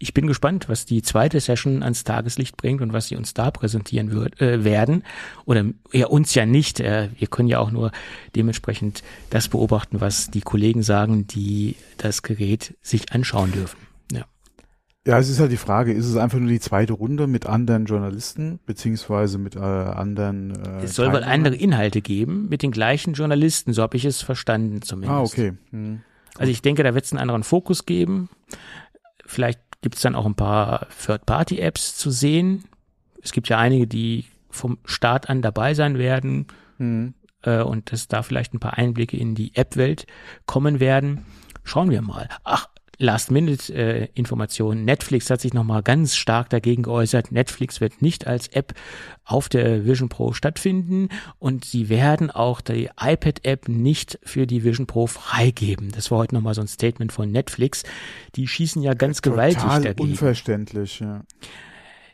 Ich 0.02 0.14
bin 0.14 0.26
gespannt, 0.26 0.70
was 0.70 0.86
die 0.86 1.02
zweite 1.02 1.38
Session 1.40 1.82
ans 1.82 2.04
Tageslicht 2.04 2.56
bringt 2.56 2.80
und 2.80 2.94
was 2.94 3.08
sie 3.08 3.16
uns 3.16 3.34
da 3.34 3.50
präsentieren 3.50 4.12
wird, 4.12 4.40
äh, 4.40 4.64
werden. 4.64 5.04
Oder 5.44 5.66
ja, 5.92 6.06
uns 6.06 6.34
ja 6.34 6.46
nicht. 6.46 6.80
Äh, 6.80 7.10
wir 7.18 7.28
können 7.28 7.48
ja 7.48 7.58
auch 7.58 7.70
nur 7.70 7.92
dementsprechend 8.34 9.02
das 9.28 9.48
beobachten, 9.48 10.00
was 10.00 10.30
die 10.30 10.40
Kollegen 10.40 10.82
sagen, 10.82 11.26
die 11.26 11.76
das 11.98 12.22
Gerät 12.22 12.78
sich 12.80 13.12
anschauen 13.12 13.52
dürfen. 13.52 13.76
Ja. 14.10 14.24
Ja, 15.06 15.18
es 15.18 15.28
ist 15.28 15.38
halt 15.38 15.52
die 15.52 15.58
Frage, 15.58 15.92
ist 15.92 16.06
es 16.06 16.16
einfach 16.16 16.38
nur 16.38 16.48
die 16.48 16.60
zweite 16.60 16.94
Runde 16.94 17.26
mit 17.26 17.44
anderen 17.44 17.84
Journalisten, 17.84 18.58
beziehungsweise 18.64 19.36
mit 19.36 19.54
äh, 19.54 19.58
anderen 19.58 20.52
äh, 20.64 20.84
Es 20.84 20.94
soll 20.94 21.12
wohl 21.12 21.24
andere 21.24 21.56
Inhalte 21.56 22.00
geben 22.00 22.48
mit 22.48 22.62
den 22.62 22.70
gleichen 22.70 23.12
Journalisten, 23.12 23.74
so 23.74 23.82
habe 23.82 23.98
ich 23.98 24.06
es 24.06 24.22
verstanden 24.22 24.80
zumindest. 24.80 25.12
Ah, 25.12 25.20
okay. 25.20 25.52
Hm. 25.72 26.00
Also 26.40 26.52
ich 26.52 26.62
denke, 26.62 26.82
da 26.82 26.94
wird 26.94 27.04
es 27.04 27.12
einen 27.12 27.20
anderen 27.20 27.42
Fokus 27.42 27.84
geben. 27.84 28.30
Vielleicht 29.26 29.60
gibt 29.82 29.96
es 29.96 30.00
dann 30.00 30.14
auch 30.14 30.24
ein 30.24 30.36
paar 30.36 30.86
Third-Party-Apps 31.04 31.98
zu 31.98 32.10
sehen. 32.10 32.64
Es 33.22 33.32
gibt 33.32 33.50
ja 33.50 33.58
einige, 33.58 33.86
die 33.86 34.24
vom 34.48 34.78
Start 34.86 35.28
an 35.28 35.42
dabei 35.42 35.74
sein 35.74 35.98
werden 35.98 36.46
mhm. 36.78 37.12
äh, 37.42 37.60
und 37.60 37.92
dass 37.92 38.08
da 38.08 38.22
vielleicht 38.22 38.54
ein 38.54 38.58
paar 38.58 38.78
Einblicke 38.78 39.18
in 39.18 39.34
die 39.34 39.54
App-Welt 39.54 40.06
kommen 40.46 40.80
werden. 40.80 41.26
Schauen 41.62 41.90
wir 41.90 42.00
mal. 42.00 42.30
Ach, 42.42 42.68
Last-Minute-Informationen. 43.00 44.84
Netflix 44.84 45.30
hat 45.30 45.40
sich 45.40 45.54
nochmal 45.54 45.82
ganz 45.82 46.14
stark 46.14 46.50
dagegen 46.50 46.82
geäußert. 46.82 47.32
Netflix 47.32 47.80
wird 47.80 48.02
nicht 48.02 48.26
als 48.26 48.48
App 48.48 48.74
auf 49.24 49.48
der 49.48 49.86
Vision 49.86 50.08
Pro 50.08 50.32
stattfinden 50.32 51.08
und 51.38 51.64
sie 51.64 51.88
werden 51.88 52.30
auch 52.30 52.60
die 52.60 52.90
iPad-App 53.00 53.68
nicht 53.68 54.18
für 54.22 54.46
die 54.46 54.64
Vision 54.64 54.86
Pro 54.86 55.06
freigeben. 55.06 55.90
Das 55.92 56.10
war 56.10 56.18
heute 56.18 56.34
nochmal 56.34 56.54
so 56.54 56.60
ein 56.60 56.68
Statement 56.68 57.12
von 57.12 57.30
Netflix. 57.32 57.84
Die 58.36 58.46
schießen 58.46 58.82
ja 58.82 58.94
ganz 58.94 59.20
Total 59.20 59.52
gewaltig 59.52 59.82
dagegen. 59.84 60.10
Unverständlich, 60.10 61.00
ja. 61.00 61.24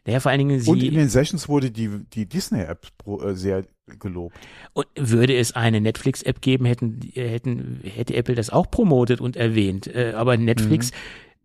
Naja, 0.06 0.20
vor 0.20 0.30
allen 0.30 0.38
Dingen 0.38 0.60
sie. 0.60 0.70
Und 0.70 0.82
in 0.82 0.94
den 0.94 1.08
Sessions 1.08 1.48
wurde 1.48 1.72
die, 1.72 1.90
die 2.12 2.26
Disney-App 2.26 2.86
äh, 3.06 3.34
sehr 3.34 3.64
gelobt. 3.86 4.36
Und 4.72 4.86
würde 4.96 5.36
es 5.36 5.54
eine 5.54 5.80
Netflix-App 5.80 6.40
geben, 6.40 6.64
hätten, 6.64 7.00
hätten, 7.14 7.80
hätte 7.84 8.14
Apple 8.14 8.34
das 8.34 8.50
auch 8.50 8.70
promotet 8.70 9.20
und 9.20 9.36
erwähnt. 9.36 9.86
Äh, 9.86 10.12
aber 10.16 10.36
Netflix 10.36 10.90
mhm. 10.90 10.96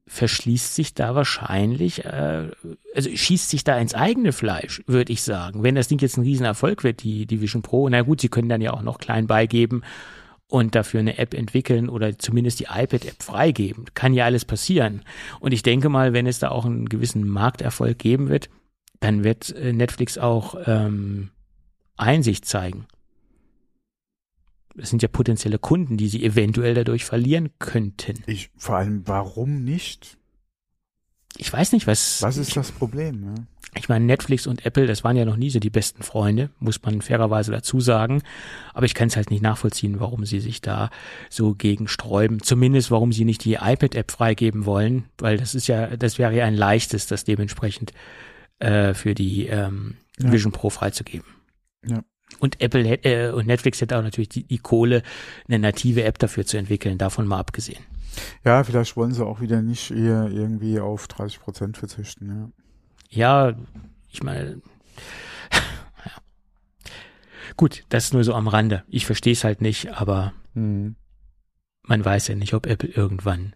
verschließt 0.08 0.76
sich 0.76 0.94
da 0.94 1.16
wahrscheinlich, 1.16 2.04
äh, 2.06 2.50
also 2.96 3.10
schießt 3.14 3.50
sich 3.50 3.64
da 3.64 3.78
ins 3.78 3.94
eigene 3.94 4.32
Fleisch, 4.32 4.82
würde 4.88 5.14
ich 5.14 5.22
sagen. 5.22 5.64
Wenn 5.64 5.76
das 5.76 5.88
Ding 5.88 6.00
jetzt 6.00 6.18
ein 6.18 6.24
Riesenerfolg 6.24 6.84
wird, 6.84 7.04
die, 7.04 7.26
die 7.26 7.42
Vision 7.42 7.62
Pro, 7.62 7.88
na 7.90 8.02
gut, 8.02 8.22
sie 8.22 8.30
können 8.30 8.50
dann 8.50 8.62
ja 8.62 8.74
auch 8.74 8.82
noch 8.82 8.98
klein 8.98 9.28
beigeben 9.28 9.84
und 10.48 10.76
dafür 10.76 11.00
eine 11.00 11.18
App 11.18 11.34
entwickeln 11.34 11.90
oder 11.90 12.18
zumindest 12.18 12.60
die 12.60 12.66
iPad-App 12.66 13.24
freigeben. 13.24 13.86
Kann 13.94 14.14
ja 14.14 14.26
alles 14.26 14.46
passieren. 14.46 15.04
Und 15.40 15.54
ich 15.54 15.64
denke 15.64 15.90
mal, 15.90 16.12
wenn 16.14 16.28
es 16.28 16.40
da 16.40 16.50
auch 16.50 16.66
einen 16.66 16.90
gewissen 16.90 17.28
Markterfolg 17.28 17.98
geben 17.98 18.30
wird, 18.30 18.50
dann 19.00 19.24
wird 19.24 19.56
äh, 19.56 19.74
Netflix 19.74 20.18
auch 20.18 20.56
ähm, 20.66 21.30
Einsicht 22.02 22.46
zeigen. 22.46 22.86
Es 24.78 24.90
sind 24.90 25.02
ja 25.02 25.10
potenzielle 25.10 25.60
Kunden, 25.60 25.98
die 25.98 26.08
sie 26.08 26.24
eventuell 26.24 26.74
dadurch 26.74 27.04
verlieren 27.06 27.50
könnten. 27.60 28.24
Ich, 28.26 28.52
vor 28.58 28.78
allem, 28.78 29.08
warum 29.08 29.64
nicht? 29.64 30.18
Ich 31.38 31.52
weiß 31.52 31.72
nicht, 31.74 31.88
was. 31.88 32.22
Was 32.22 32.38
ist 32.38 32.56
das 32.56 32.72
Problem? 32.72 33.24
Ja? 33.24 33.36
Ich 33.76 33.88
meine, 33.88 34.04
Netflix 34.04 34.48
und 34.48 34.66
Apple, 34.66 34.86
das 34.86 35.04
waren 35.04 35.16
ja 35.16 35.24
noch 35.24 35.38
nie 35.38 35.50
so 35.50 35.60
die 35.60 35.70
besten 35.70 36.04
Freunde, 36.04 36.50
muss 36.60 36.82
man 36.84 37.02
fairerweise 37.02 37.52
dazu 37.52 37.80
sagen. 37.80 38.22
Aber 38.74 38.86
ich 38.86 38.94
kann 38.94 39.08
es 39.08 39.16
halt 39.16 39.32
nicht 39.32 39.42
nachvollziehen, 39.42 40.02
warum 40.02 40.26
sie 40.26 40.42
sich 40.42 40.60
da 40.60 40.90
so 41.30 41.56
gegen 41.56 41.88
sträuben. 41.88 42.42
Zumindest, 42.42 42.92
warum 42.92 43.14
sie 43.14 43.24
nicht 43.24 43.46
die 43.46 43.54
iPad-App 43.54 44.12
freigeben 44.12 44.66
wollen, 44.66 45.06
weil 45.18 45.38
das 45.38 45.56
ist 45.56 45.68
ja, 45.68 45.96
das 45.96 46.18
wäre 46.18 46.36
ja 46.36 46.46
ein 46.46 46.56
leichtes, 46.56 47.08
das 47.08 47.24
dementsprechend 47.24 47.94
äh, 48.60 48.94
für 48.94 49.16
die 49.16 49.48
ähm, 49.48 49.96
ja. 50.20 50.32
Vision 50.32 50.52
Pro 50.52 50.70
freizugeben. 50.70 51.41
Ja. 51.86 52.04
Und 52.40 52.62
Apple 52.62 53.04
äh, 53.04 53.32
und 53.32 53.48
Netflix 53.48 53.82
hätte 53.82 53.98
auch 53.98 54.04
natürlich 54.04 54.30
die, 54.30 54.44
die 54.44 54.58
Kohle, 54.58 55.04
eine 55.48 55.60
native 55.60 56.04
App 56.04 56.18
dafür 56.20 56.46
zu 56.46 56.58
entwickeln, 56.58 56.98
davon 56.98 57.28
mal 57.28 57.40
abgesehen. 57.40 57.84
Ja, 58.44 58.64
vielleicht 58.64 58.96
wollen 58.96 59.14
sie 59.14 59.26
auch 59.26 59.42
wieder 59.42 59.62
nicht 59.62 59.92
eher 59.92 60.30
irgendwie 60.32 60.80
auf 60.80 61.08
30 61.08 61.40
Prozent 61.40 61.78
verzichten, 61.78 62.30
ja. 62.30 62.50
Ja, 63.10 63.58
ich 64.10 64.24
meine, 64.24 64.62
ja. 65.52 66.12
gut, 67.58 67.84
das 67.90 68.06
ist 68.06 68.14
nur 68.14 68.24
so 68.24 68.34
am 68.34 68.48
Rande. 68.48 68.84
Ich 68.88 69.06
verstehe 69.06 69.34
es 69.34 69.44
halt 69.44 69.62
nicht, 69.62 69.94
aber 69.94 70.34
mhm. 70.54 70.96
man 71.84 72.04
weiß 72.04 72.30
ja 72.30 72.36
nicht, 72.36 72.54
ob 72.54 72.66
Apple 72.66 72.90
irgendwann 72.90 73.54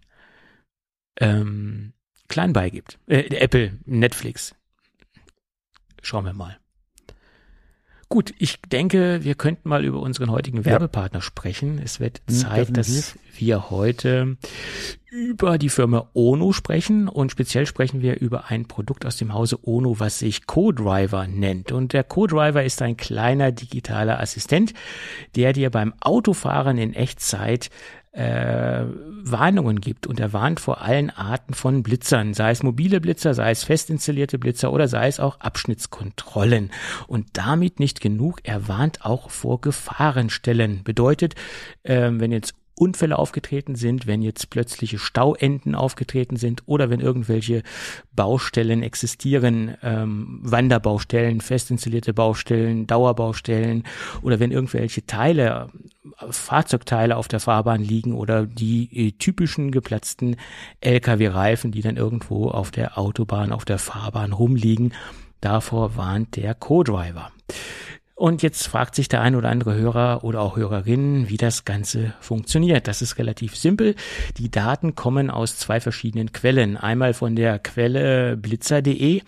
ähm, 1.19 1.93
klein 2.27 2.53
beigibt. 2.53 2.99
Äh, 3.07 3.35
Apple, 3.35 3.79
Netflix. 3.85 4.55
Schauen 6.01 6.25
wir 6.25 6.33
mal. 6.33 6.59
Gut, 8.07 8.33
ich 8.37 8.61
denke, 8.61 9.23
wir 9.23 9.35
könnten 9.35 9.67
mal 9.67 9.83
über 9.83 9.99
unseren 9.99 10.29
heutigen 10.29 10.63
Werbepartner 10.63 11.19
ja. 11.19 11.23
sprechen. 11.23 11.81
Es 11.83 11.99
wird 11.99 12.21
hm, 12.27 12.35
Zeit, 12.35 12.77
dass 12.77 13.15
wir 13.35 13.71
heute 13.71 14.37
über 15.09 15.57
die 15.57 15.69
Firma 15.69 16.09
Ono 16.13 16.51
sprechen 16.51 17.07
und 17.07 17.31
speziell 17.31 17.65
sprechen 17.65 18.01
wir 18.01 18.19
über 18.19 18.45
ein 18.49 18.67
Produkt 18.67 19.05
aus 19.05 19.17
dem 19.17 19.33
Hause 19.33 19.57
Ono, 19.63 19.99
was 19.99 20.19
sich 20.19 20.45
Co-Driver 20.45 21.25
nennt. 21.27 21.71
Und 21.71 21.93
der 21.93 22.03
Co-Driver 22.03 22.63
ist 22.63 22.81
ein 22.81 22.95
kleiner 22.95 23.51
digitaler 23.51 24.19
Assistent, 24.19 24.73
der 25.35 25.53
dir 25.53 25.71
beim 25.71 25.93
Autofahren 26.01 26.77
in 26.77 26.93
Echtzeit 26.93 27.69
äh, 28.15 28.85
Warnungen 29.23 29.81
gibt 29.81 30.07
und 30.07 30.19
er 30.19 30.31
warnt 30.31 30.59
vor 30.59 30.81
allen 30.81 31.09
Arten 31.09 31.53
von 31.53 31.83
Blitzern, 31.83 32.33
sei 32.33 32.51
es 32.51 32.63
mobile 32.63 33.01
Blitzer, 33.01 33.33
sei 33.33 33.51
es 33.51 33.63
fest 33.63 33.89
installierte 33.89 34.39
Blitzer 34.39 34.71
oder 34.71 34.87
sei 34.87 35.07
es 35.07 35.19
auch 35.19 35.39
Abschnittskontrollen. 35.39 36.71
Und 37.07 37.27
damit 37.33 37.79
nicht 37.79 38.01
genug, 38.01 38.39
er 38.43 38.67
warnt 38.67 39.03
auch 39.03 39.29
vor 39.29 39.59
Gefahrenstellen. 39.59 40.83
Bedeutet, 40.83 41.35
äh, 41.83 42.09
wenn 42.11 42.31
jetzt 42.31 42.53
Unfälle 42.75 43.17
aufgetreten 43.17 43.75
sind, 43.75 44.05
wenn 44.05 44.21
jetzt 44.21 44.49
plötzliche 44.49 44.99
Stauenden 44.99 45.75
aufgetreten 45.75 46.35
sind 46.35 46.63
oder 46.65 46.89
wenn 46.89 46.99
irgendwelche 46.99 47.63
Baustellen 48.13 48.83
existieren, 48.83 49.77
ähm, 49.81 50.39
Wanderbaustellen, 50.43 51.41
fest 51.41 51.71
installierte 51.71 52.13
Baustellen, 52.13 52.85
Dauerbaustellen 52.85 53.83
oder 54.21 54.39
wenn 54.39 54.51
irgendwelche 54.51 55.05
Teile, 55.05 55.69
Fahrzeugteile 56.29 57.17
auf 57.17 57.27
der 57.27 57.39
Fahrbahn 57.39 57.81
liegen 57.81 58.13
oder 58.13 58.45
die 58.45 59.07
äh, 59.07 59.11
typischen 59.13 59.71
geplatzten 59.71 60.35
Lkw-Reifen, 60.81 61.71
die 61.71 61.81
dann 61.81 61.97
irgendwo 61.97 62.49
auf 62.49 62.71
der 62.71 62.97
Autobahn, 62.97 63.51
auf 63.51 63.65
der 63.65 63.79
Fahrbahn 63.79 64.33
rumliegen. 64.33 64.93
Davor 65.41 65.95
warnt 65.95 66.35
der 66.35 66.55
Co-Driver. 66.55 67.31
Und 68.15 68.41
jetzt 68.43 68.67
fragt 68.67 68.95
sich 68.95 69.09
der 69.09 69.21
ein 69.21 69.35
oder 69.35 69.49
andere 69.49 69.75
Hörer 69.75 70.23
oder 70.23 70.39
auch 70.39 70.55
Hörerin, 70.55 71.27
wie 71.27 71.35
das 71.35 71.65
Ganze 71.65 72.13
funktioniert. 72.21 72.87
Das 72.87 73.01
ist 73.01 73.17
relativ 73.17 73.57
simpel. 73.57 73.93
Die 74.37 74.49
Daten 74.49 74.95
kommen 74.95 75.29
aus 75.29 75.57
zwei 75.57 75.81
verschiedenen 75.81 76.31
Quellen. 76.31 76.77
Einmal 76.77 77.13
von 77.13 77.35
der 77.35 77.59
Quelle 77.59 78.37
blitzer.de 78.37 79.21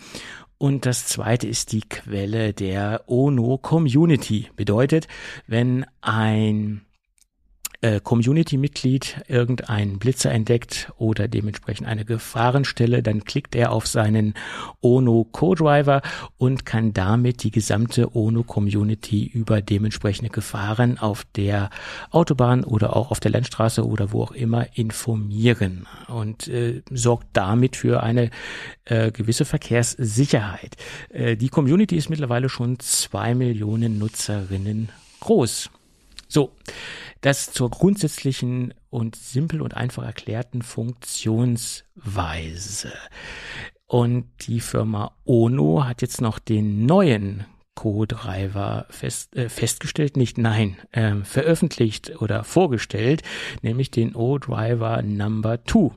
und 0.56 0.86
das 0.86 1.06
zweite 1.06 1.46
ist 1.46 1.72
die 1.72 1.82
Quelle 1.82 2.52
der 2.54 3.02
ONO 3.06 3.58
Community. 3.58 4.48
Bedeutet, 4.56 5.06
wenn 5.46 5.86
ein 6.00 6.80
äh, 7.80 8.00
Community-Mitglied 8.00 9.22
irgendeinen 9.28 9.98
Blitzer 9.98 10.32
entdeckt 10.32 10.90
oder 10.96 11.28
dementsprechend 11.28 11.86
eine 11.86 12.04
Gefahrenstelle, 12.04 13.02
dann 13.02 13.24
klickt 13.24 13.54
er 13.54 13.72
auf 13.72 13.86
seinen 13.86 14.34
ONO 14.80 15.28
Co-Driver 15.30 16.02
und 16.38 16.66
kann 16.66 16.92
damit 16.92 17.44
die 17.44 17.52
gesamte 17.52 18.16
ONO 18.16 18.42
Community 18.42 19.26
über 19.26 19.62
dementsprechende 19.62 20.30
Gefahren 20.30 20.98
auf 20.98 21.24
der 21.36 21.70
Autobahn 22.10 22.64
oder 22.64 22.96
auch 22.96 23.12
auf 23.12 23.20
der 23.20 23.30
Landstraße 23.30 23.86
oder 23.86 24.12
wo 24.12 24.22
auch 24.22 24.32
immer 24.32 24.66
informieren 24.76 25.86
und 26.08 26.48
äh, 26.48 26.82
sorgt 26.90 27.28
damit 27.34 27.76
für 27.76 28.02
eine 28.02 28.30
äh, 28.86 29.12
gewisse 29.12 29.44
Verkehrssicherheit. 29.44 30.76
Äh, 31.10 31.36
die 31.36 31.48
Community 31.48 31.96
ist 31.96 32.10
mittlerweile 32.10 32.48
schon 32.48 32.80
zwei 32.80 33.34
Millionen 33.34 33.98
Nutzerinnen 33.98 34.88
groß. 35.20 35.70
So. 36.28 36.54
Das 37.20 37.52
zur 37.52 37.68
grundsätzlichen 37.70 38.74
und 38.90 39.16
simpel 39.16 39.60
und 39.60 39.74
einfach 39.74 40.04
erklärten 40.04 40.62
Funktionsweise. 40.62 42.92
Und 43.86 44.28
die 44.42 44.60
Firma 44.60 45.16
Ono 45.24 45.84
hat 45.84 46.00
jetzt 46.02 46.20
noch 46.20 46.38
den 46.38 46.86
neuen 46.86 47.44
Co-Driver 47.78 48.86
fest, 48.90 49.36
äh, 49.36 49.48
festgestellt, 49.48 50.16
nicht 50.16 50.36
nein, 50.36 50.76
äh, 50.90 51.14
veröffentlicht 51.22 52.20
oder 52.20 52.42
vorgestellt, 52.42 53.22
nämlich 53.62 53.92
den 53.92 54.16
O-Driver 54.16 55.00
Number 55.02 55.64
2. 55.64 55.92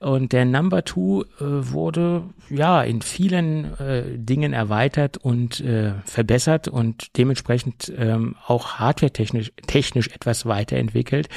Und 0.00 0.32
der 0.32 0.46
Number 0.46 0.84
2 0.84 0.98
äh, 0.98 1.24
wurde 1.38 2.24
ja 2.50 2.82
in 2.82 3.02
vielen 3.02 3.78
äh, 3.78 4.02
Dingen 4.18 4.52
erweitert 4.52 5.16
und 5.16 5.60
äh, 5.60 5.92
verbessert 6.04 6.66
und 6.66 7.16
dementsprechend 7.16 7.92
ähm, 7.96 8.34
auch 8.44 8.80
hardware-technisch 8.80 9.52
technisch 9.68 10.08
etwas 10.08 10.44
weiterentwickelt. 10.44 11.28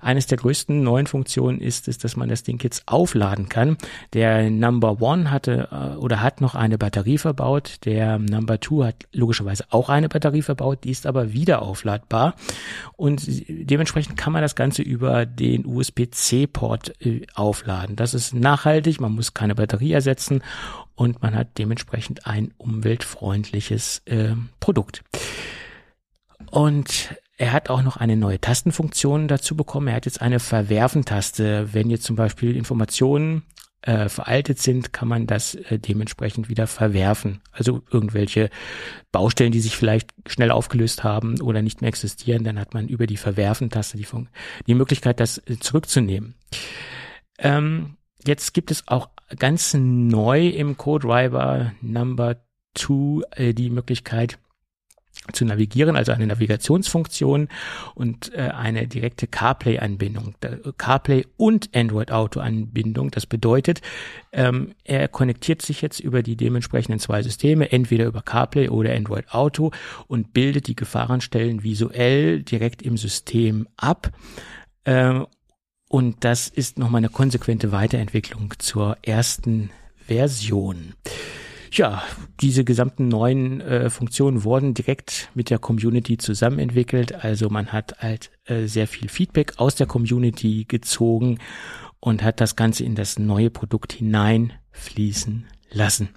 Eines 0.00 0.26
der 0.26 0.38
größten 0.38 0.82
neuen 0.82 1.06
Funktionen 1.06 1.60
ist 1.60 1.86
es, 1.86 1.98
dass 1.98 2.16
man 2.16 2.30
das 2.30 2.44
Ding 2.44 2.62
jetzt 2.62 2.84
aufladen 2.86 3.50
kann. 3.50 3.76
Der 4.14 4.48
Number 4.48 5.02
One 5.02 5.30
hatte 5.30 5.68
äh, 5.70 5.96
oder 5.98 6.22
hat 6.22 6.40
noch 6.40 6.54
eine 6.54 6.78
Batterie 6.78 7.18
verbaut. 7.18 7.84
Der 7.84 8.18
Number 8.18 8.58
2 8.58 8.86
hat 8.86 8.96
logischerweise 9.12 9.33
logischerweise 9.34 9.64
auch 9.70 9.88
eine 9.88 10.08
Batterie 10.08 10.42
verbaut, 10.42 10.84
die 10.84 10.90
ist 10.90 11.06
aber 11.06 11.32
wieder 11.32 11.62
aufladbar 11.62 12.34
und 12.96 13.22
dementsprechend 13.48 14.16
kann 14.16 14.32
man 14.32 14.42
das 14.42 14.54
Ganze 14.54 14.82
über 14.82 15.26
den 15.26 15.66
USB-C-Port 15.66 17.04
äh, 17.04 17.22
aufladen. 17.34 17.96
Das 17.96 18.14
ist 18.14 18.34
nachhaltig, 18.34 19.00
man 19.00 19.12
muss 19.12 19.34
keine 19.34 19.54
Batterie 19.54 19.92
ersetzen 19.92 20.42
und 20.94 21.22
man 21.22 21.34
hat 21.34 21.58
dementsprechend 21.58 22.26
ein 22.26 22.52
umweltfreundliches 22.58 24.02
äh, 24.06 24.34
Produkt. 24.60 25.02
Und 26.50 27.14
er 27.36 27.52
hat 27.52 27.68
auch 27.68 27.82
noch 27.82 27.96
eine 27.96 28.16
neue 28.16 28.40
Tastenfunktion 28.40 29.26
dazu 29.26 29.56
bekommen. 29.56 29.88
Er 29.88 29.96
hat 29.96 30.06
jetzt 30.06 30.22
eine 30.22 30.38
Verwerfen-Taste. 30.38 31.74
Wenn 31.74 31.90
jetzt 31.90 32.04
zum 32.04 32.14
Beispiel 32.14 32.56
Informationen 32.56 33.42
äh, 33.84 34.08
veraltet 34.08 34.58
sind, 34.58 34.92
kann 34.92 35.08
man 35.08 35.26
das 35.26 35.54
äh, 35.54 35.78
dementsprechend 35.78 36.48
wieder 36.48 36.66
verwerfen. 36.66 37.42
Also 37.52 37.82
irgendwelche 37.90 38.48
Baustellen, 39.12 39.52
die 39.52 39.60
sich 39.60 39.76
vielleicht 39.76 40.10
schnell 40.26 40.50
aufgelöst 40.50 41.04
haben 41.04 41.40
oder 41.40 41.60
nicht 41.60 41.82
mehr 41.82 41.88
existieren, 41.88 42.44
dann 42.44 42.58
hat 42.58 42.72
man 42.72 42.88
über 42.88 43.06
die 43.06 43.18
Verwerfen-Taste 43.18 43.98
die, 43.98 44.06
die 44.66 44.74
Möglichkeit, 44.74 45.20
das 45.20 45.38
äh, 45.38 45.58
zurückzunehmen. 45.58 46.34
Ähm, 47.38 47.96
jetzt 48.24 48.54
gibt 48.54 48.70
es 48.70 48.88
auch 48.88 49.10
ganz 49.38 49.74
neu 49.74 50.48
im 50.48 50.78
CodeDriver 50.78 51.72
Number 51.82 52.36
2 52.74 53.22
äh, 53.36 53.52
die 53.52 53.68
Möglichkeit, 53.68 54.38
zu 55.32 55.44
navigieren, 55.44 55.96
also 55.96 56.12
eine 56.12 56.26
Navigationsfunktion 56.26 57.48
und 57.94 58.32
äh, 58.34 58.50
eine 58.50 58.86
direkte 58.86 59.26
CarPlay-Anbindung. 59.26 60.34
CarPlay 60.76 61.26
und 61.36 61.70
Android 61.74 62.12
Auto-Anbindung. 62.12 63.10
Das 63.10 63.26
bedeutet, 63.26 63.80
ähm, 64.32 64.74
er 64.84 65.08
konnektiert 65.08 65.62
sich 65.62 65.80
jetzt 65.80 66.00
über 66.00 66.22
die 66.22 66.36
dementsprechenden 66.36 66.98
zwei 66.98 67.22
Systeme, 67.22 67.72
entweder 67.72 68.04
über 68.04 68.22
CarPlay 68.22 68.68
oder 68.68 68.94
Android 68.94 69.32
Auto 69.32 69.70
und 70.08 70.34
bildet 70.34 70.66
die 70.66 70.76
Gefahrenstellen 70.76 71.62
visuell 71.62 72.42
direkt 72.42 72.82
im 72.82 72.96
System 72.96 73.66
ab. 73.76 74.12
Äh, 74.84 75.20
und 75.88 76.24
das 76.24 76.48
ist 76.48 76.78
nochmal 76.78 76.98
eine 76.98 77.08
konsequente 77.08 77.72
Weiterentwicklung 77.72 78.54
zur 78.58 78.98
ersten 79.02 79.70
Version. 80.06 80.94
Ja, 81.76 82.04
diese 82.40 82.62
gesamten 82.62 83.08
neuen 83.08 83.60
äh, 83.60 83.90
Funktionen 83.90 84.44
wurden 84.44 84.74
direkt 84.74 85.28
mit 85.34 85.50
der 85.50 85.58
Community 85.58 86.16
zusammen 86.18 86.60
entwickelt. 86.60 87.24
Also 87.24 87.50
man 87.50 87.72
hat 87.72 87.98
halt 87.98 88.30
äh, 88.44 88.66
sehr 88.66 88.86
viel 88.86 89.08
Feedback 89.08 89.54
aus 89.56 89.74
der 89.74 89.88
Community 89.88 90.66
gezogen 90.68 91.40
und 91.98 92.22
hat 92.22 92.40
das 92.40 92.54
Ganze 92.54 92.84
in 92.84 92.94
das 92.94 93.18
neue 93.18 93.50
Produkt 93.50 93.92
hineinfließen 93.92 95.46
lassen. 95.72 96.10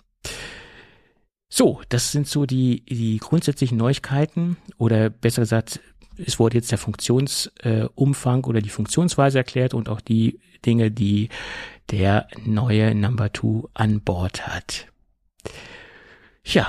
So, 1.49 1.81
das 1.89 2.11
sind 2.11 2.27
so 2.27 2.45
die, 2.45 2.85
die 2.85 3.17
grundsätzlichen 3.17 3.79
Neuigkeiten 3.79 4.57
oder 4.77 5.09
besser 5.09 5.41
gesagt, 5.41 5.79
es 6.23 6.37
wurde 6.37 6.57
jetzt 6.57 6.71
der 6.71 6.77
Funktionsumfang 6.77 8.43
äh, 8.43 8.47
oder 8.47 8.61
die 8.61 8.69
Funktionsweise 8.69 9.39
erklärt 9.39 9.73
und 9.73 9.89
auch 9.89 10.01
die 10.01 10.39
Dinge, 10.67 10.91
die 10.91 11.29
der 11.89 12.27
neue 12.45 12.93
Number 12.93 13.33
Two 13.33 13.69
an 13.73 14.01
Bord 14.01 14.45
hat. 14.45 14.87
Ja, 16.43 16.67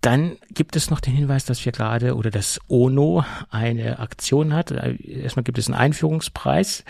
dann 0.00 0.36
gibt 0.54 0.76
es 0.76 0.90
noch 0.90 1.00
den 1.00 1.12
Hinweis, 1.12 1.44
dass 1.44 1.64
wir 1.64 1.72
gerade 1.72 2.14
oder 2.14 2.30
das 2.30 2.60
ONO 2.68 3.24
eine 3.50 3.98
Aktion 3.98 4.54
hat. 4.54 4.70
Erstmal 4.70 5.42
gibt 5.42 5.58
es 5.58 5.66
einen 5.66 5.74
Einführungspreis 5.74 6.84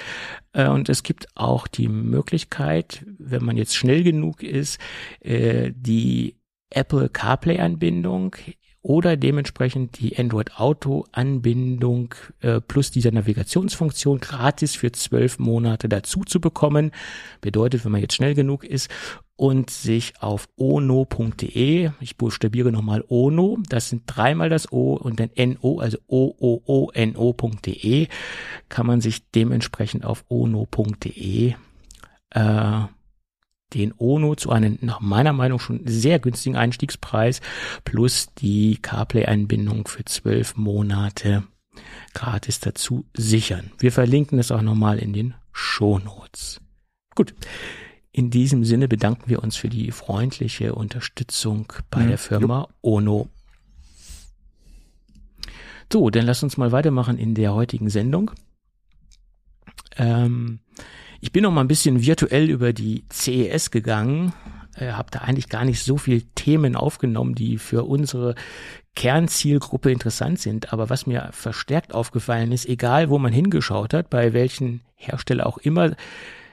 äh, 0.52 0.68
und 0.68 0.88
es 0.88 1.02
gibt 1.02 1.26
auch 1.34 1.66
die 1.66 1.88
Möglichkeit, 1.88 3.04
wenn 3.18 3.44
man 3.44 3.56
jetzt 3.56 3.74
schnell 3.74 4.02
genug 4.02 4.42
ist, 4.42 4.78
äh, 5.20 5.72
die 5.74 6.36
Apple 6.70 7.08
CarPlay 7.08 7.60
Anbindung 7.60 8.36
oder 8.82 9.16
dementsprechend 9.16 9.98
die 9.98 10.18
Android 10.18 10.58
Auto 10.58 11.06
Anbindung 11.12 12.14
äh, 12.40 12.60
plus 12.60 12.90
dieser 12.90 13.10
Navigationsfunktion 13.10 14.20
gratis 14.20 14.76
für 14.76 14.92
zwölf 14.92 15.38
Monate 15.38 15.88
dazu 15.88 16.24
zu 16.24 16.40
bekommen. 16.40 16.92
Bedeutet, 17.40 17.84
wenn 17.84 17.92
man 17.92 18.02
jetzt 18.02 18.14
schnell 18.14 18.34
genug 18.34 18.64
ist 18.64 18.90
und 19.38 19.70
sich 19.70 20.14
auf 20.20 20.48
ono.de, 20.56 21.92
ich 22.00 22.16
buchstabiere 22.16 22.72
nochmal 22.72 23.04
ono, 23.08 23.58
das 23.68 23.88
sind 23.88 24.02
dreimal 24.06 24.48
das 24.48 24.72
O 24.72 24.94
und 24.94 25.20
dann 25.20 25.30
no, 25.36 25.78
also 25.78 25.96
o-o-o-n-o.de, 26.08 26.88
kann 28.68 28.86
man 28.86 29.00
sich 29.00 29.30
dementsprechend 29.30 30.04
auf 30.04 30.24
ono.de 30.28 31.54
äh, 32.30 32.80
den 33.74 33.94
Ono 33.96 34.34
zu 34.34 34.50
einem 34.50 34.78
nach 34.80 35.00
meiner 35.00 35.32
Meinung 35.32 35.60
schon 35.60 35.82
sehr 35.86 36.18
günstigen 36.18 36.56
Einstiegspreis 36.56 37.40
plus 37.84 38.34
die 38.38 38.78
CarPlay-Einbindung 38.82 39.86
für 39.86 40.04
zwölf 40.04 40.56
Monate 40.56 41.44
gratis 42.12 42.58
dazu 42.58 43.06
sichern. 43.14 43.70
Wir 43.78 43.92
verlinken 43.92 44.40
es 44.40 44.50
auch 44.50 44.62
nochmal 44.62 44.98
in 44.98 45.12
den 45.12 45.34
Shownotes. 45.52 46.60
Gut. 47.14 47.34
In 48.18 48.30
diesem 48.30 48.64
Sinne 48.64 48.88
bedanken 48.88 49.30
wir 49.30 49.44
uns 49.44 49.54
für 49.54 49.68
die 49.68 49.92
freundliche 49.92 50.74
Unterstützung 50.74 51.72
bei 51.88 52.00
mhm. 52.00 52.08
der 52.08 52.18
Firma 52.18 52.60
Jupp. 52.62 52.74
Ono. 52.82 53.28
So, 55.92 56.10
dann 56.10 56.26
lass 56.26 56.42
uns 56.42 56.56
mal 56.56 56.72
weitermachen 56.72 57.16
in 57.16 57.36
der 57.36 57.54
heutigen 57.54 57.90
Sendung. 57.90 58.32
Ähm, 59.96 60.58
ich 61.20 61.30
bin 61.30 61.44
noch 61.44 61.52
mal 61.52 61.60
ein 61.60 61.68
bisschen 61.68 62.04
virtuell 62.04 62.50
über 62.50 62.72
die 62.72 63.04
CES 63.08 63.70
gegangen, 63.70 64.32
äh, 64.74 64.90
habe 64.90 65.12
da 65.12 65.20
eigentlich 65.20 65.48
gar 65.48 65.64
nicht 65.64 65.84
so 65.84 65.96
viel 65.96 66.22
Themen 66.34 66.74
aufgenommen, 66.74 67.36
die 67.36 67.56
für 67.56 67.84
unsere 67.84 68.34
Kernzielgruppe 68.96 69.92
interessant 69.92 70.40
sind. 70.40 70.72
Aber 70.72 70.90
was 70.90 71.06
mir 71.06 71.28
verstärkt 71.30 71.94
aufgefallen 71.94 72.50
ist, 72.50 72.66
egal 72.66 73.10
wo 73.10 73.18
man 73.20 73.32
hingeschaut 73.32 73.94
hat, 73.94 74.10
bei 74.10 74.32
welchen 74.32 74.80
Hersteller 74.96 75.46
auch 75.46 75.58
immer, 75.58 75.94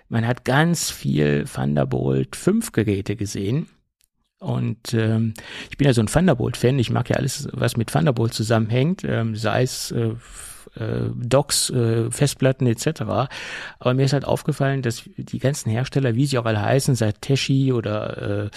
man 0.09 0.27
hat 0.27 0.45
ganz 0.45 0.91
viel 0.91 1.45
Thunderbolt 1.45 2.35
5 2.35 2.71
Geräte 2.71 3.15
gesehen. 3.15 3.67
Und 4.39 4.93
ähm, 4.93 5.33
ich 5.69 5.77
bin 5.77 5.87
ja 5.87 5.93
so 5.93 6.01
ein 6.01 6.07
Thunderbolt-Fan. 6.07 6.77
Ich 6.77 6.91
mag 6.91 7.09
ja 7.09 7.15
alles, 7.15 7.47
was 7.53 7.77
mit 7.77 7.89
Thunderbolt 7.89 8.33
zusammenhängt, 8.33 9.03
ähm, 9.03 9.35
sei 9.35 9.63
es 9.63 9.91
äh, 9.91 10.11
äh, 10.75 11.09
Docks, 11.13 11.69
äh, 11.69 12.09
Festplatten 12.11 12.67
etc. 12.67 13.01
Aber 13.79 13.93
mir 13.93 14.03
ist 14.03 14.13
halt 14.13 14.25
aufgefallen, 14.25 14.81
dass 14.81 15.03
die 15.17 15.39
ganzen 15.39 15.69
Hersteller, 15.69 16.15
wie 16.15 16.25
sie 16.25 16.37
auch 16.37 16.45
alle 16.45 16.61
heißen, 16.61 16.95
seit 16.95 17.21
Teshi 17.21 17.71
oder 17.73 18.45
äh, 18.45 18.49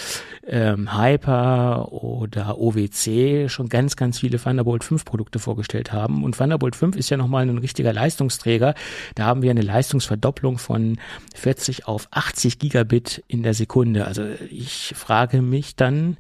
ähm, 0.47 0.97
Hyper 0.97 1.93
oder 1.93 2.59
OWC 2.59 3.49
schon 3.49 3.69
ganz, 3.69 3.97
ganz 3.97 4.19
viele 4.21 4.39
Thunderbolt 4.39 4.85
5 4.85 5.05
Produkte 5.05 5.39
vorgestellt 5.39 5.93
haben. 5.93 6.25
Und 6.25 6.37
Thunderbolt 6.37 6.77
5 6.77 6.97
ist 6.97 7.11
ja 7.11 7.17
nochmal 7.17 7.49
ein 7.49 7.59
richtiger 7.59 7.93
Leistungsträger. 7.93 8.75
Da 9.15 9.25
haben 9.25 9.43
wir 9.43 9.51
eine 9.51 9.63
Leistungsverdopplung 9.63 10.59
von 10.59 10.99
40 11.35 11.87
auf 11.87 12.09
80 12.11 12.59
Gigabit 12.59 13.23
in 13.29 13.43
der 13.43 13.55
Sekunde. 13.55 14.07
Also 14.07 14.25
ich 14.51 14.95
frage 14.97 15.43
mich 15.43 15.77
dann 15.77 16.17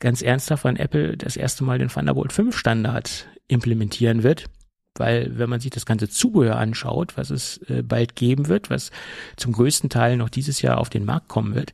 ganz 0.00 0.22
ernsthaft, 0.22 0.64
wann 0.64 0.76
Apple 0.76 1.16
das 1.16 1.36
erste 1.36 1.64
Mal 1.64 1.78
den 1.78 1.88
Thunderbolt 1.88 2.32
5 2.32 2.56
Standard 2.56 3.26
implementieren 3.48 4.22
wird 4.22 4.44
weil 4.98 5.38
wenn 5.38 5.50
man 5.50 5.60
sich 5.60 5.70
das 5.70 5.86
ganze 5.86 6.08
Zubehör 6.08 6.56
anschaut, 6.56 7.16
was 7.16 7.30
es 7.30 7.58
äh, 7.68 7.82
bald 7.82 8.16
geben 8.16 8.48
wird, 8.48 8.70
was 8.70 8.90
zum 9.36 9.52
größten 9.52 9.90
Teil 9.90 10.16
noch 10.16 10.28
dieses 10.28 10.62
Jahr 10.62 10.78
auf 10.78 10.90
den 10.90 11.04
Markt 11.04 11.28
kommen 11.28 11.54
wird, 11.54 11.72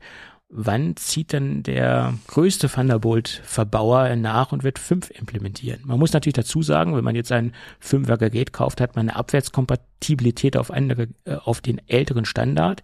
wann 0.49 0.97
zieht 0.97 1.33
dann 1.33 1.65
der 1.65 2.15
größte 2.29 2.69
Thunderbolt-Verbauer 2.69 4.15
nach 4.17 4.53
und 4.53 4.63
wird 4.63 4.79
fünf 4.79 5.11
implementieren? 5.11 5.81
Man 5.85 5.99
muss 5.99 6.13
natürlich 6.13 6.35
dazu 6.35 6.63
sagen, 6.63 6.97
wenn 6.97 7.05
man 7.05 7.17
jetzt 7.17 7.33
ein 7.33 7.53
fünfer 7.81 8.17
Gerät 8.17 8.53
kauft, 8.53 8.81
hat 8.81 8.95
man 8.95 9.09
eine 9.09 9.17
Abwärtskompatibilität 9.17 10.57
auf 10.57 10.71
andere, 10.71 11.09
äh, 11.25 11.35
auf 11.35 11.61
den 11.61 11.81
älteren 11.89 12.25
Standard. 12.25 12.83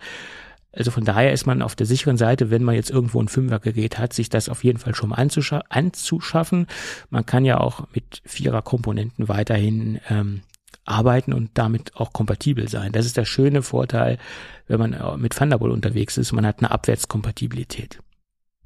Also 0.72 0.90
von 0.90 1.04
daher 1.04 1.32
ist 1.32 1.46
man 1.46 1.62
auf 1.62 1.74
der 1.74 1.86
sicheren 1.86 2.16
Seite, 2.16 2.50
wenn 2.50 2.62
man 2.62 2.76
jetzt 2.76 2.90
irgendwo 2.90 3.20
ein 3.20 3.28
Fünfergerät 3.28 3.98
hat, 3.98 4.12
sich 4.12 4.28
das 4.28 4.48
auf 4.48 4.62
jeden 4.62 4.78
Fall 4.78 4.94
schon 4.94 5.10
mal 5.10 5.16
anzuscha 5.16 5.62
anzuschaffen. 5.68 6.66
Man 7.10 7.26
kann 7.26 7.44
ja 7.44 7.58
auch 7.58 7.88
mit 7.92 8.22
Vierer-Komponenten 8.24 9.28
weiterhin 9.28 10.00
ähm, 10.08 10.42
arbeiten 10.84 11.32
und 11.32 11.50
damit 11.54 11.96
auch 11.96 12.12
kompatibel 12.12 12.68
sein. 12.68 12.92
Das 12.92 13.06
ist 13.06 13.16
der 13.16 13.24
schöne 13.24 13.62
Vorteil, 13.62 14.18
wenn 14.66 14.78
man 14.78 14.92
äh, 14.92 15.16
mit 15.16 15.34
Thunderbolt 15.34 15.72
unterwegs 15.72 16.16
ist. 16.16 16.32
Man 16.32 16.46
hat 16.46 16.58
eine 16.58 16.70
Abwärtskompatibilität. 16.70 17.98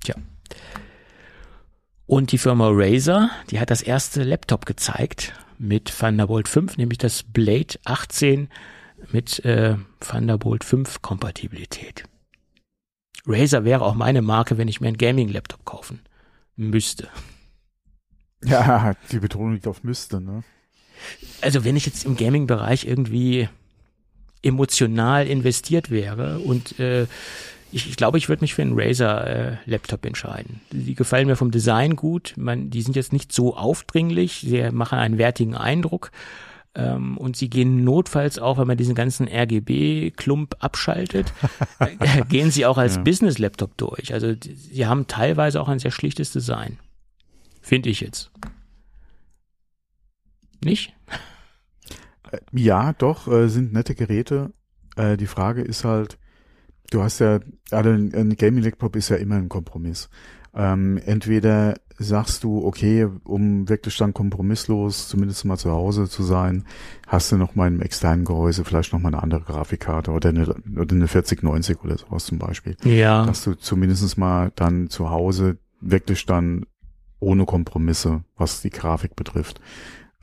Tja. 0.03 0.15
Und 2.07 2.33
die 2.33 2.39
Firma 2.39 2.69
Razer, 2.71 3.31
die 3.51 3.61
hat 3.61 3.71
das 3.71 3.81
erste 3.81 4.23
Laptop 4.25 4.67
gezeigt 4.67 5.33
mit 5.59 5.99
Thunderbolt 5.99 6.49
5, 6.49 6.77
nämlich 6.77 6.99
das 6.99 7.23
Blade 7.23 7.79
18 7.85 8.49
mit 9.15 9.45
äh, 9.45 9.77
Thunderbolt 10.01 10.65
5 10.65 11.01
Kompatibilität. 11.01 12.03
Razer 13.25 13.65
wäre 13.65 13.85
auch 13.85 13.95
meine 13.95 14.23
Marke, 14.23 14.59
wenn 14.59 14.67
ich 14.67 14.81
mir 14.81 14.89
einen 14.89 14.99
Gaming-Laptop 14.99 15.65
kaufen 15.65 16.01
müsste. 16.57 17.09
Ja, 18.47 18.93
die 19.11 19.21
Betonung 19.21 19.55
liegt 19.55 19.67
auf 19.67 19.85
müsste, 19.85 20.21
ne? 20.21 20.45
Also 21.41 21.65
wenn 21.65 21.77
ich 21.77 21.87
jetzt 21.87 22.05
im 22.05 22.15
Gaming-Bereich 22.15 22.87
irgendwie 22.87 23.49
emotional 24.43 25.27
investiert 25.27 25.91
wäre 25.91 26.41
und 26.41 26.79
äh, 26.79 27.07
ich, 27.73 27.89
ich 27.89 27.97
glaube, 27.97 28.19
ich 28.19 28.29
würde 28.29 28.43
mich 28.43 28.53
für 28.53 28.61
einen 28.61 28.79
Razer-Laptop 28.79 30.05
äh, 30.05 30.09
entscheiden. 30.09 30.61
Die 30.73 30.95
gefallen 30.95 31.27
mir 31.27 31.37
vom 31.37 31.53
Design 31.53 31.97
gut. 31.97 32.35
Man, 32.37 32.69
die 32.69 32.83
sind 32.83 32.97
jetzt 32.97 33.15
nicht 33.15 33.33
so 33.33 33.57
aufdringlich, 33.57 34.45
sie 34.47 34.71
machen 34.71 34.99
einen 34.99 35.17
wertigen 35.17 35.55
Eindruck 35.55 36.11
ähm, 36.75 37.17
und 37.17 37.37
sie 37.37 37.49
gehen 37.49 37.85
notfalls 37.85 38.39
auch, 38.39 38.59
wenn 38.59 38.67
man 38.67 38.77
diesen 38.77 38.95
ganzen 38.95 39.29
RGB-Klump 39.29 40.57
abschaltet, 40.59 41.33
äh, 41.79 42.23
gehen 42.29 42.51
sie 42.51 42.67
auch 42.67 42.79
als 42.79 42.97
ja. 42.97 43.03
Business-Laptop 43.03 43.77
durch. 43.77 44.13
Also 44.13 44.35
sie 44.41 44.87
haben 44.87 45.07
teilweise 45.07 45.61
auch 45.61 45.69
ein 45.69 45.79
sehr 45.79 45.93
schlichtes 45.93 46.33
Design. 46.33 46.79
Finde 47.61 47.91
ich 47.91 48.01
jetzt. 48.01 48.31
Nicht? 50.65 50.95
Äh, 52.31 52.39
ja, 52.53 52.93
doch, 52.93 53.29
äh, 53.29 53.49
sind 53.49 53.73
nette 53.73 53.95
Geräte. 53.95 54.53
Äh, 54.97 55.17
die 55.17 55.27
Frage 55.27 55.63
ist 55.63 55.85
halt, 55.85 56.19
du 56.91 57.03
hast 57.03 57.21
ja, 57.21 57.41
also 57.71 57.91
ein 57.91 58.37
Gaming-Laptop 58.37 58.97
ist 58.97 59.11
ja 59.11 59.17
immer 59.17 59.37
ein 59.37 59.49
Kompromiss. 59.49 60.09
Ähm, 60.57 61.01
entweder 61.05 61.75
sagst 61.99 62.45
du, 62.45 62.65
okay, 62.65 63.07
um 63.25 63.69
wirklich 63.69 63.97
dann 63.97 64.15
kompromisslos, 64.15 65.09
zumindest 65.09 65.45
mal 65.45 65.57
zu 65.57 65.71
Hause 65.71 66.09
zu 66.09 66.23
sein, 66.23 66.65
hast 67.07 67.31
du 67.31 67.37
noch 67.37 67.55
mal 67.55 67.69
im 67.69 67.81
externen 67.81 68.25
Gehäuse 68.25 68.65
vielleicht 68.65 68.93
noch 68.93 69.01
mal 69.01 69.09
eine 69.09 69.23
andere 69.23 69.43
Grafikkarte 69.43 70.11
oder 70.11 70.31
eine, 70.31 70.55
oder 70.77 70.95
eine 70.95 71.09
4090 71.09 71.83
oder 71.85 71.97
sowas 71.97 72.27
zum 72.27 72.39
Beispiel. 72.39 72.77
Ja. 72.85 73.25
Dass 73.27 73.45
du 73.45 73.55
zumindest 73.55 74.19
mal 74.19 74.53
dann 74.57 74.89
zu 74.89 75.11
Hause 75.11 75.59
wirklich 75.81 76.27
dann 76.27 76.67
ohne 77.21 77.47
Kompromisse, 77.47 78.25
was 78.37 78.61
die 78.61 78.71
Grafik 78.71 79.17
betrifft, 79.17 79.61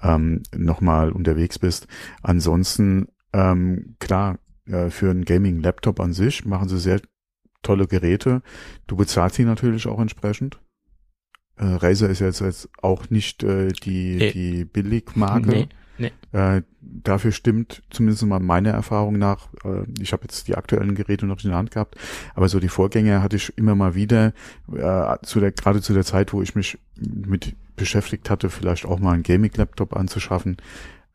ähm, 0.04 0.44
nochmal 0.56 1.12
unterwegs 1.12 1.58
bist. 1.58 1.88
Ansonsten, 2.22 3.08
ähm, 3.34 3.96
klar, 4.00 4.40
äh, 4.66 4.90
für 4.90 5.10
einen 5.10 5.26
Gaming-Laptop 5.26 6.00
an 6.00 6.14
sich 6.14 6.46
machen 6.46 6.70
sie 6.70 6.80
sehr 6.80 7.02
tolle 7.62 7.88
Geräte. 7.88 8.42
Du 8.88 8.96
bezahlst 8.96 9.36
sie 9.36 9.46
natürlich 9.46 9.88
auch 9.88 10.00
entsprechend. 10.00 10.60
Äh, 11.58 11.66
Razer 11.66 12.10
ist 12.10 12.20
jetzt, 12.20 12.42
jetzt 12.42 12.70
auch 12.82 13.10
nicht 13.10 13.44
äh, 13.44 13.70
die, 13.70 14.16
nee. 14.16 14.32
die 14.32 14.66
Billigmarke. 14.66 15.50
Nee. 15.50 15.70
Nee. 15.98 16.12
Äh, 16.32 16.64
dafür 16.82 17.32
stimmt 17.32 17.84
zumindest 17.92 18.26
mal 18.26 18.40
meiner 18.40 18.72
Erfahrung 18.72 19.20
nach, 19.20 19.50
äh, 19.64 19.84
ich 20.00 20.14
habe 20.14 20.24
jetzt 20.24 20.48
die 20.48 20.56
aktuellen 20.56 20.96
Geräte 20.96 21.28
noch 21.28 21.44
in 21.44 21.50
der 21.50 21.60
Hand 21.60 21.72
gehabt, 21.72 21.96
aber 22.34 22.50
so 22.50 22.60
die 22.60 22.70
Vorgänger 22.70 23.22
hatte 23.22 23.36
ich 23.36 23.56
immer 23.58 23.76
mal 23.76 23.94
wieder, 23.94 24.34
äh, 24.74 25.18
zu 25.22 25.40
der, 25.40 25.52
gerade 25.52 25.82
zu 25.82 25.94
der 25.94 26.04
Zeit, 26.04 26.34
wo 26.34 26.42
ich 26.42 26.56
mich 26.56 26.80
mit 26.96 27.56
beschäftigt 27.76 28.30
hatte, 28.30 28.50
vielleicht 28.50 28.86
auch 28.86 29.00
mal 29.00 29.14
einen 29.14 29.24
Gaming-Laptop 29.24 29.96
anzuschaffen, 29.96 30.58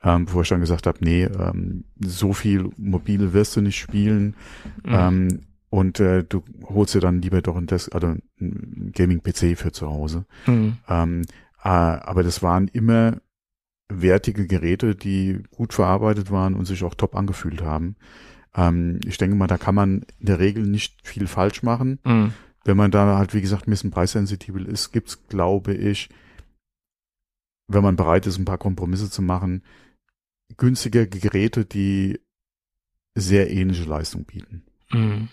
ähm, 0.02 0.26
wo 0.32 0.42
ich 0.42 0.48
dann 0.48 0.60
gesagt 0.60 0.86
habe, 0.86 0.98
nee, 1.00 1.24
ähm, 1.24 1.84
so 2.00 2.32
viel 2.32 2.70
mobile 2.76 3.32
wirst 3.32 3.56
du 3.56 3.60
nicht 3.60 3.78
spielen. 3.78 4.36
Mhm. 4.84 4.92
Ähm, 4.92 5.40
und 5.76 6.00
äh, 6.00 6.24
du 6.24 6.42
holst 6.64 6.94
dir 6.94 7.00
dann 7.00 7.20
lieber 7.20 7.42
doch 7.42 7.54
ein, 7.54 7.66
Des 7.66 7.90
also 7.90 8.14
ein 8.40 8.92
Gaming-PC 8.94 9.58
für 9.58 9.72
zu 9.72 9.90
Hause. 9.90 10.24
Mhm. 10.46 10.78
Ähm, 10.88 11.22
äh, 11.62 11.68
aber 11.68 12.22
das 12.22 12.42
waren 12.42 12.68
immer 12.68 13.20
wertige 13.90 14.46
Geräte, 14.46 14.94
die 14.94 15.42
gut 15.50 15.74
verarbeitet 15.74 16.30
waren 16.30 16.54
und 16.54 16.64
sich 16.64 16.82
auch 16.82 16.94
top 16.94 17.14
angefühlt 17.14 17.60
haben. 17.60 17.96
Ähm, 18.54 19.00
ich 19.04 19.18
denke 19.18 19.36
mal, 19.36 19.48
da 19.48 19.58
kann 19.58 19.74
man 19.74 20.06
in 20.18 20.26
der 20.26 20.38
Regel 20.38 20.66
nicht 20.66 21.06
viel 21.06 21.26
falsch 21.26 21.62
machen. 21.62 21.98
Mhm. 22.04 22.32
wenn 22.64 22.78
man 22.78 22.90
da 22.90 23.18
halt, 23.18 23.34
wie 23.34 23.42
gesagt, 23.42 23.68
ein 23.68 23.70
bisschen 23.70 23.90
preissensibel 23.90 24.64
ist, 24.64 24.92
gibt's, 24.92 25.28
glaube 25.28 25.74
ich, 25.74 26.08
wenn 27.68 27.82
man 27.82 27.96
bereit 27.96 28.26
ist, 28.26 28.38
ein 28.38 28.46
paar 28.46 28.58
Kompromisse 28.58 29.10
zu 29.10 29.20
machen, 29.20 29.62
günstige 30.56 31.06
Geräte, 31.06 31.66
die 31.66 32.18
sehr 33.14 33.50
ähnliche 33.50 33.84
Leistung 33.84 34.24
bieten. 34.24 34.64
Mhm. 34.90 35.28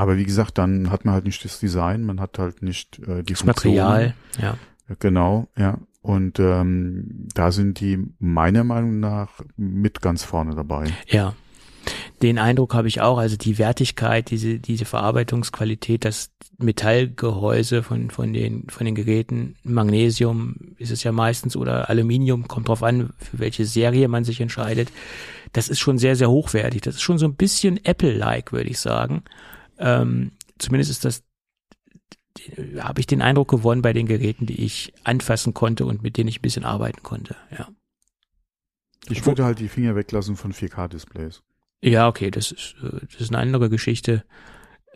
Aber 0.00 0.16
wie 0.16 0.24
gesagt, 0.24 0.56
dann 0.56 0.90
hat 0.90 1.04
man 1.04 1.12
halt 1.12 1.26
nicht 1.26 1.44
das 1.44 1.60
Design, 1.60 2.04
man 2.04 2.20
hat 2.20 2.38
halt 2.38 2.62
nicht 2.62 3.00
äh, 3.00 3.22
die 3.22 3.34
das 3.34 3.44
Material, 3.44 4.14
ja. 4.40 4.56
Genau, 4.98 5.46
ja. 5.58 5.76
Und 6.00 6.38
ähm, 6.40 7.28
da 7.34 7.52
sind 7.52 7.80
die 7.80 7.98
meiner 8.18 8.64
Meinung 8.64 8.98
nach 8.98 9.42
mit 9.58 10.00
ganz 10.00 10.24
vorne 10.24 10.54
dabei. 10.54 10.86
Ja. 11.06 11.34
Den 12.22 12.38
Eindruck 12.38 12.72
habe 12.72 12.88
ich 12.88 13.02
auch, 13.02 13.18
also 13.18 13.36
die 13.36 13.58
Wertigkeit, 13.58 14.30
diese, 14.30 14.58
diese 14.58 14.86
Verarbeitungsqualität, 14.86 16.06
das 16.06 16.30
Metallgehäuse 16.56 17.82
von, 17.82 18.08
von 18.08 18.32
den, 18.32 18.70
von 18.70 18.86
den 18.86 18.94
Geräten, 18.94 19.56
Magnesium 19.64 20.56
ist 20.78 20.92
es 20.92 21.04
ja 21.04 21.12
meistens 21.12 21.56
oder 21.56 21.90
Aluminium, 21.90 22.48
kommt 22.48 22.68
drauf 22.68 22.82
an, 22.82 23.10
für 23.18 23.38
welche 23.38 23.66
Serie 23.66 24.08
man 24.08 24.24
sich 24.24 24.40
entscheidet. 24.40 24.90
Das 25.52 25.68
ist 25.68 25.78
schon 25.78 25.98
sehr, 25.98 26.16
sehr 26.16 26.30
hochwertig. 26.30 26.80
Das 26.80 26.94
ist 26.94 27.02
schon 27.02 27.18
so 27.18 27.26
ein 27.26 27.34
bisschen 27.34 27.84
Apple-like, 27.84 28.52
würde 28.52 28.70
ich 28.70 28.78
sagen. 28.78 29.24
Ähm, 29.80 30.32
zumindest 30.58 30.90
ist 30.90 31.04
das 31.04 31.24
habe 32.78 33.00
ich 33.00 33.06
den 33.06 33.22
Eindruck 33.22 33.48
gewonnen 33.48 33.82
bei 33.82 33.92
den 33.92 34.06
Geräten, 34.06 34.46
die 34.46 34.64
ich 34.64 34.92
anfassen 35.04 35.52
konnte 35.52 35.84
und 35.84 36.02
mit 36.02 36.16
denen 36.16 36.28
ich 36.28 36.38
ein 36.38 36.42
bisschen 36.42 36.64
arbeiten 36.64 37.02
konnte, 37.02 37.36
ja. 37.56 37.68
Ich 39.08 39.24
würde 39.26 39.44
halt 39.44 39.58
die 39.58 39.68
Finger 39.68 39.96
weglassen 39.96 40.36
von 40.36 40.52
4K-Displays. 40.52 41.42
Ja, 41.82 42.06
okay, 42.06 42.30
das 42.30 42.52
ist, 42.52 42.76
äh, 42.82 43.06
das 43.10 43.20
ist 43.20 43.30
eine 43.30 43.38
andere 43.38 43.70
Geschichte. 43.70 44.24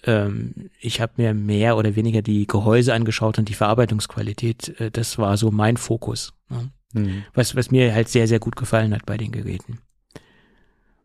Ähm, 0.05 0.71
ich 0.79 1.01
habe 1.01 1.15
mir 1.17 1.35
mehr 1.35 1.77
oder 1.77 1.97
weniger 1.97 2.21
die 2.21 2.47
Gehäuse 2.47 2.93
angeschaut 2.93 3.39
und 3.39 3.49
die 3.49 3.55
Verarbeitungsqualität. 3.55 4.79
Äh, 4.79 4.91
das 4.91 5.19
war 5.19 5.37
so 5.37 5.51
mein 5.51 5.79
Fokus. 5.79 6.35
Ne? 6.51 6.71
Mhm. 6.93 7.25
Was, 7.33 7.57
was 7.57 7.71
mir 7.71 7.95
halt 7.95 8.09
sehr, 8.09 8.29
sehr 8.29 8.39
gut 8.39 8.57
gefallen 8.57 8.95
hat 8.95 9.07
bei 9.07 9.17
den 9.17 9.33
Geräten. 9.33 9.79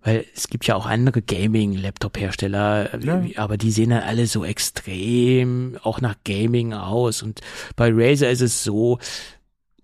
Weil 0.02 0.26
es 0.34 0.47
gibt 0.47 0.66
ja 0.66 0.76
auch 0.76 0.86
andere 0.86 1.22
Gaming-Laptop-Hersteller, 1.22 3.04
ja. 3.04 3.24
aber 3.36 3.58
die 3.58 3.72
sehen 3.72 3.89
dann 3.89 4.04
alle 4.04 4.28
so 4.28 4.45
extrem 4.45 5.78
auch 5.84 6.00
nach 6.00 6.16
Gaming 6.24 6.74
aus. 6.74 7.22
Und 7.22 7.41
bei 7.76 7.89
Razer 7.91 8.30
ist 8.30 8.41
es 8.41 8.64
so, 8.64 9.00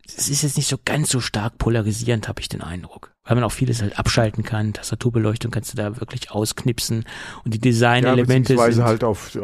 es 0.05 0.29
ist 0.29 0.43
jetzt 0.43 0.57
nicht 0.57 0.69
so 0.69 0.77
ganz 0.83 1.09
so 1.09 1.19
stark 1.19 1.57
polarisierend, 1.57 2.27
habe 2.27 2.39
ich 2.39 2.47
den 2.47 2.61
Eindruck 2.61 3.14
weil 3.25 3.35
man 3.35 3.43
auch 3.43 3.51
vieles 3.51 3.81
halt 3.81 3.97
abschalten 3.97 4.43
kann. 4.43 4.73
Tastaturbeleuchtung 4.73 5.51
kannst 5.51 5.73
du 5.73 5.77
da 5.77 5.99
wirklich 5.99 6.31
ausknipsen 6.31 7.05
und 7.43 7.53
die 7.53 7.59
Designelemente 7.59 8.53
ja, 8.53 8.71
sind 8.71 8.83
halt 8.83 9.03
auf 9.03 9.37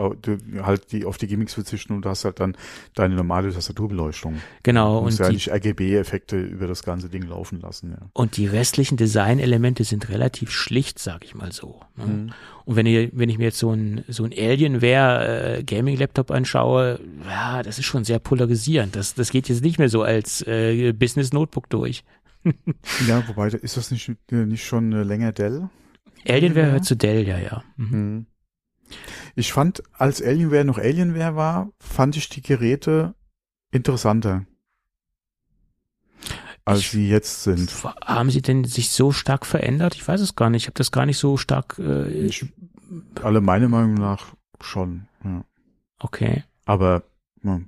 halt 0.62 0.92
die 0.92 1.06
auf 1.06 1.18
die 1.18 1.28
Gimmicks 1.28 1.56
verzichten 1.56 1.94
und 1.94 2.06
du 2.06 2.10
hast 2.10 2.24
halt 2.24 2.40
dann 2.40 2.56
deine 2.94 3.16
normale 3.16 3.52
Tastaturbeleuchtung. 3.52 4.42
Genau 4.64 5.00
und 5.00 5.18
ja 5.18 5.28
die, 5.28 5.34
nicht 5.34 5.52
RGB-Effekte 5.52 6.40
über 6.40 6.68
das 6.68 6.84
ganze 6.84 7.10
Ding 7.10 7.24
laufen 7.24 7.60
lassen. 7.60 7.98
Ja. 8.00 8.08
Und 8.14 8.38
die 8.38 8.48
restlichen 8.48 8.98
Designelemente 8.98 9.84
sind 9.84 10.10
relativ 10.10 10.52
schlicht, 10.52 11.00
sag 11.00 11.26
ich 11.26 11.34
mal 11.34 11.52
so. 11.52 11.82
Ne? 11.98 12.06
Mhm. 12.06 12.34
Und 12.66 12.76
wenn 12.76 12.86
ich 12.86 13.10
wenn 13.14 13.30
ich 13.30 13.40
mir 13.40 13.46
jetzt 13.46 13.60
so 13.60 13.72
ein 13.72 14.04
so 14.08 14.24
ein 14.24 14.32
Alienware 14.32 15.58
äh, 15.58 15.64
Gaming 15.64 15.98
Laptop 15.98 16.30
anschaue, 16.30 17.00
ja, 17.26 17.64
das 17.64 17.80
ist 17.80 17.86
schon 17.86 18.04
sehr 18.04 18.20
polarisierend. 18.20 18.96
Das 18.96 19.16
das 19.16 19.32
geht 19.32 19.50
jetzt 19.50 19.64
nicht 19.64 19.80
mehr 19.80 19.90
so 19.90 20.04
als 20.04 20.46
äh, 20.46 20.94
Business 20.94 21.34
Notebook 21.34 21.70
durch. 21.70 22.04
ja, 23.08 23.28
wobei, 23.28 23.48
ist 23.48 23.78
das 23.78 23.92
nicht, 23.92 24.12
nicht 24.32 24.66
schon 24.66 24.92
länger 24.92 25.32
Dell? 25.32 25.70
Alienware 26.28 26.66
gehört 26.68 26.86
zu 26.86 26.96
Dell, 26.96 27.28
ja, 27.28 27.38
ja. 27.40 27.64
Mhm. 27.78 27.88
mhm. 27.88 28.26
Ich 29.36 29.54
fand, 29.54 29.84
als 29.94 30.22
Alienware 30.22 30.66
noch 30.66 30.78
Alienware 30.78 31.36
war, 31.36 31.72
fand 31.80 32.18
ich 32.18 32.28
die 32.28 32.42
Geräte 32.42 33.16
interessanter. 33.72 34.46
Als 36.66 36.80
ich, 36.80 36.90
sie 36.90 37.10
jetzt 37.10 37.44
sind. 37.44 37.72
Haben 38.04 38.30
sie 38.30 38.42
denn 38.42 38.66
sich 38.66 38.92
so 38.92 39.12
stark 39.12 39.46
verändert? 39.46 39.96
Ich 39.96 40.08
weiß 40.08 40.22
es 40.22 40.36
gar 40.36 40.50
nicht. 40.50 40.64
Ich 40.64 40.68
habe 40.68 40.78
das 40.78 40.92
gar 40.92 41.06
nicht 41.06 41.18
so 41.18 41.38
stark. 41.38 41.80
Äh, 41.80 42.10
ich, 42.10 42.46
alle 43.22 43.42
meiner 43.42 43.70
Meinung 43.70 43.96
nach 43.96 44.34
schon. 44.60 45.08
Ja. 45.24 45.44
Okay. 46.00 46.44
Aber 46.66 47.04
ja, 47.44 47.62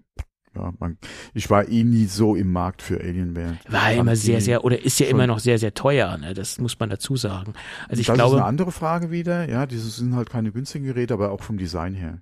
man, 0.54 0.97
ich 1.34 1.49
war 1.49 1.68
eh 1.68 1.84
nie 1.84 2.06
so 2.06 2.36
im 2.36 2.51
Markt 2.51 2.82
für 2.82 2.99
Alienware. 2.99 3.58
War 3.68 3.91
ja 3.91 3.99
immer 3.99 4.16
sehr, 4.16 4.41
sehr, 4.41 4.64
oder 4.64 4.82
ist 4.84 4.99
ja 4.99 5.08
immer 5.08 5.28
noch 5.28 5.39
sehr, 5.39 5.60
sehr 5.60 5.74
teuer, 5.74 6.18
ne? 6.18 6.34
Das 6.34 6.60
muss 6.60 6.80
man 6.80 6.89
dazu 6.89 7.16
sagen. 7.16 7.54
Also 7.88 8.01
ich 8.01 8.08
das 8.08 8.16
glaube. 8.16 8.32
Das 8.32 8.39
ist 8.39 8.41
eine 8.41 8.47
andere 8.47 8.72
Frage 8.72 9.12
wieder, 9.12 9.49
ja, 9.49 9.66
diese 9.66 9.89
sind 9.89 10.16
halt 10.16 10.30
keine 10.30 10.51
günstigen 10.51 10.86
Geräte, 10.86 11.14
aber 11.14 11.32
auch 11.32 11.41
vom 11.41 11.58
Design 11.58 11.93
her. 11.93 12.22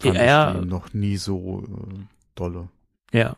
Fand 0.00 0.16
ja, 0.16 0.60
ich 0.60 0.66
noch 0.66 0.92
nie 0.92 1.16
so 1.16 1.64
äh, 1.64 1.98
dolle. 2.34 2.68
Ja. 3.12 3.36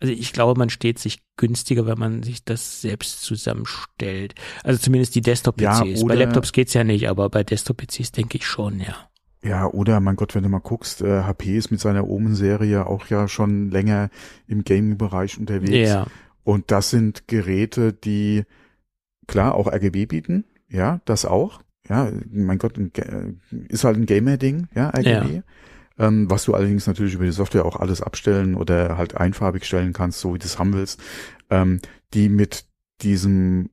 Also 0.00 0.12
ich 0.12 0.32
glaube, 0.32 0.58
man 0.58 0.68
steht 0.68 0.98
sich 0.98 1.22
günstiger, 1.36 1.86
wenn 1.86 1.98
man 1.98 2.22
sich 2.22 2.44
das 2.44 2.82
selbst 2.82 3.22
zusammenstellt. 3.22 4.34
Also 4.62 4.78
zumindest 4.78 5.14
die 5.14 5.22
Desktop-PCs. 5.22 6.00
Ja, 6.00 6.06
bei 6.06 6.14
Laptops 6.16 6.52
geht's 6.52 6.74
ja 6.74 6.84
nicht, 6.84 7.08
aber 7.08 7.30
bei 7.30 7.44
Desktop-PCs 7.44 8.12
denke 8.12 8.36
ich 8.36 8.46
schon, 8.46 8.80
ja. 8.80 9.08
Ja, 9.46 9.66
oder 9.66 10.00
mein 10.00 10.16
Gott, 10.16 10.34
wenn 10.34 10.42
du 10.42 10.48
mal 10.48 10.58
guckst, 10.58 11.02
äh, 11.02 11.22
HP 11.22 11.56
ist 11.56 11.70
mit 11.70 11.80
seiner 11.80 12.08
Omen-Serie 12.08 12.86
auch 12.86 13.06
ja 13.06 13.28
schon 13.28 13.70
länger 13.70 14.10
im 14.48 14.64
Gaming-Bereich 14.64 15.38
unterwegs. 15.38 15.88
Ja. 15.88 16.06
Und 16.42 16.70
das 16.70 16.90
sind 16.90 17.28
Geräte, 17.28 17.92
die 17.92 18.44
klar 19.26 19.54
auch 19.54 19.68
RGB 19.68 20.06
bieten, 20.06 20.44
ja, 20.68 21.00
das 21.04 21.24
auch. 21.24 21.62
Ja, 21.88 22.10
mein 22.30 22.58
Gott, 22.58 22.78
ist 23.68 23.84
halt 23.84 23.96
ein 23.96 24.06
Gamer-Ding, 24.06 24.68
ja, 24.74 24.90
RGB. 24.90 25.36
Ja. 25.36 25.42
Ähm, 25.98 26.28
was 26.28 26.44
du 26.44 26.54
allerdings 26.54 26.86
natürlich 26.86 27.14
über 27.14 27.24
die 27.24 27.30
Software 27.30 27.64
auch 27.64 27.76
alles 27.76 28.02
abstellen 28.02 28.54
oder 28.54 28.98
halt 28.98 29.16
einfarbig 29.16 29.64
stellen 29.64 29.92
kannst, 29.92 30.20
so 30.20 30.34
wie 30.34 30.38
du 30.38 30.44
es 30.44 30.58
haben 30.58 30.74
willst, 30.74 31.00
ähm, 31.50 31.80
die 32.12 32.28
mit 32.28 32.66
diesem 33.02 33.70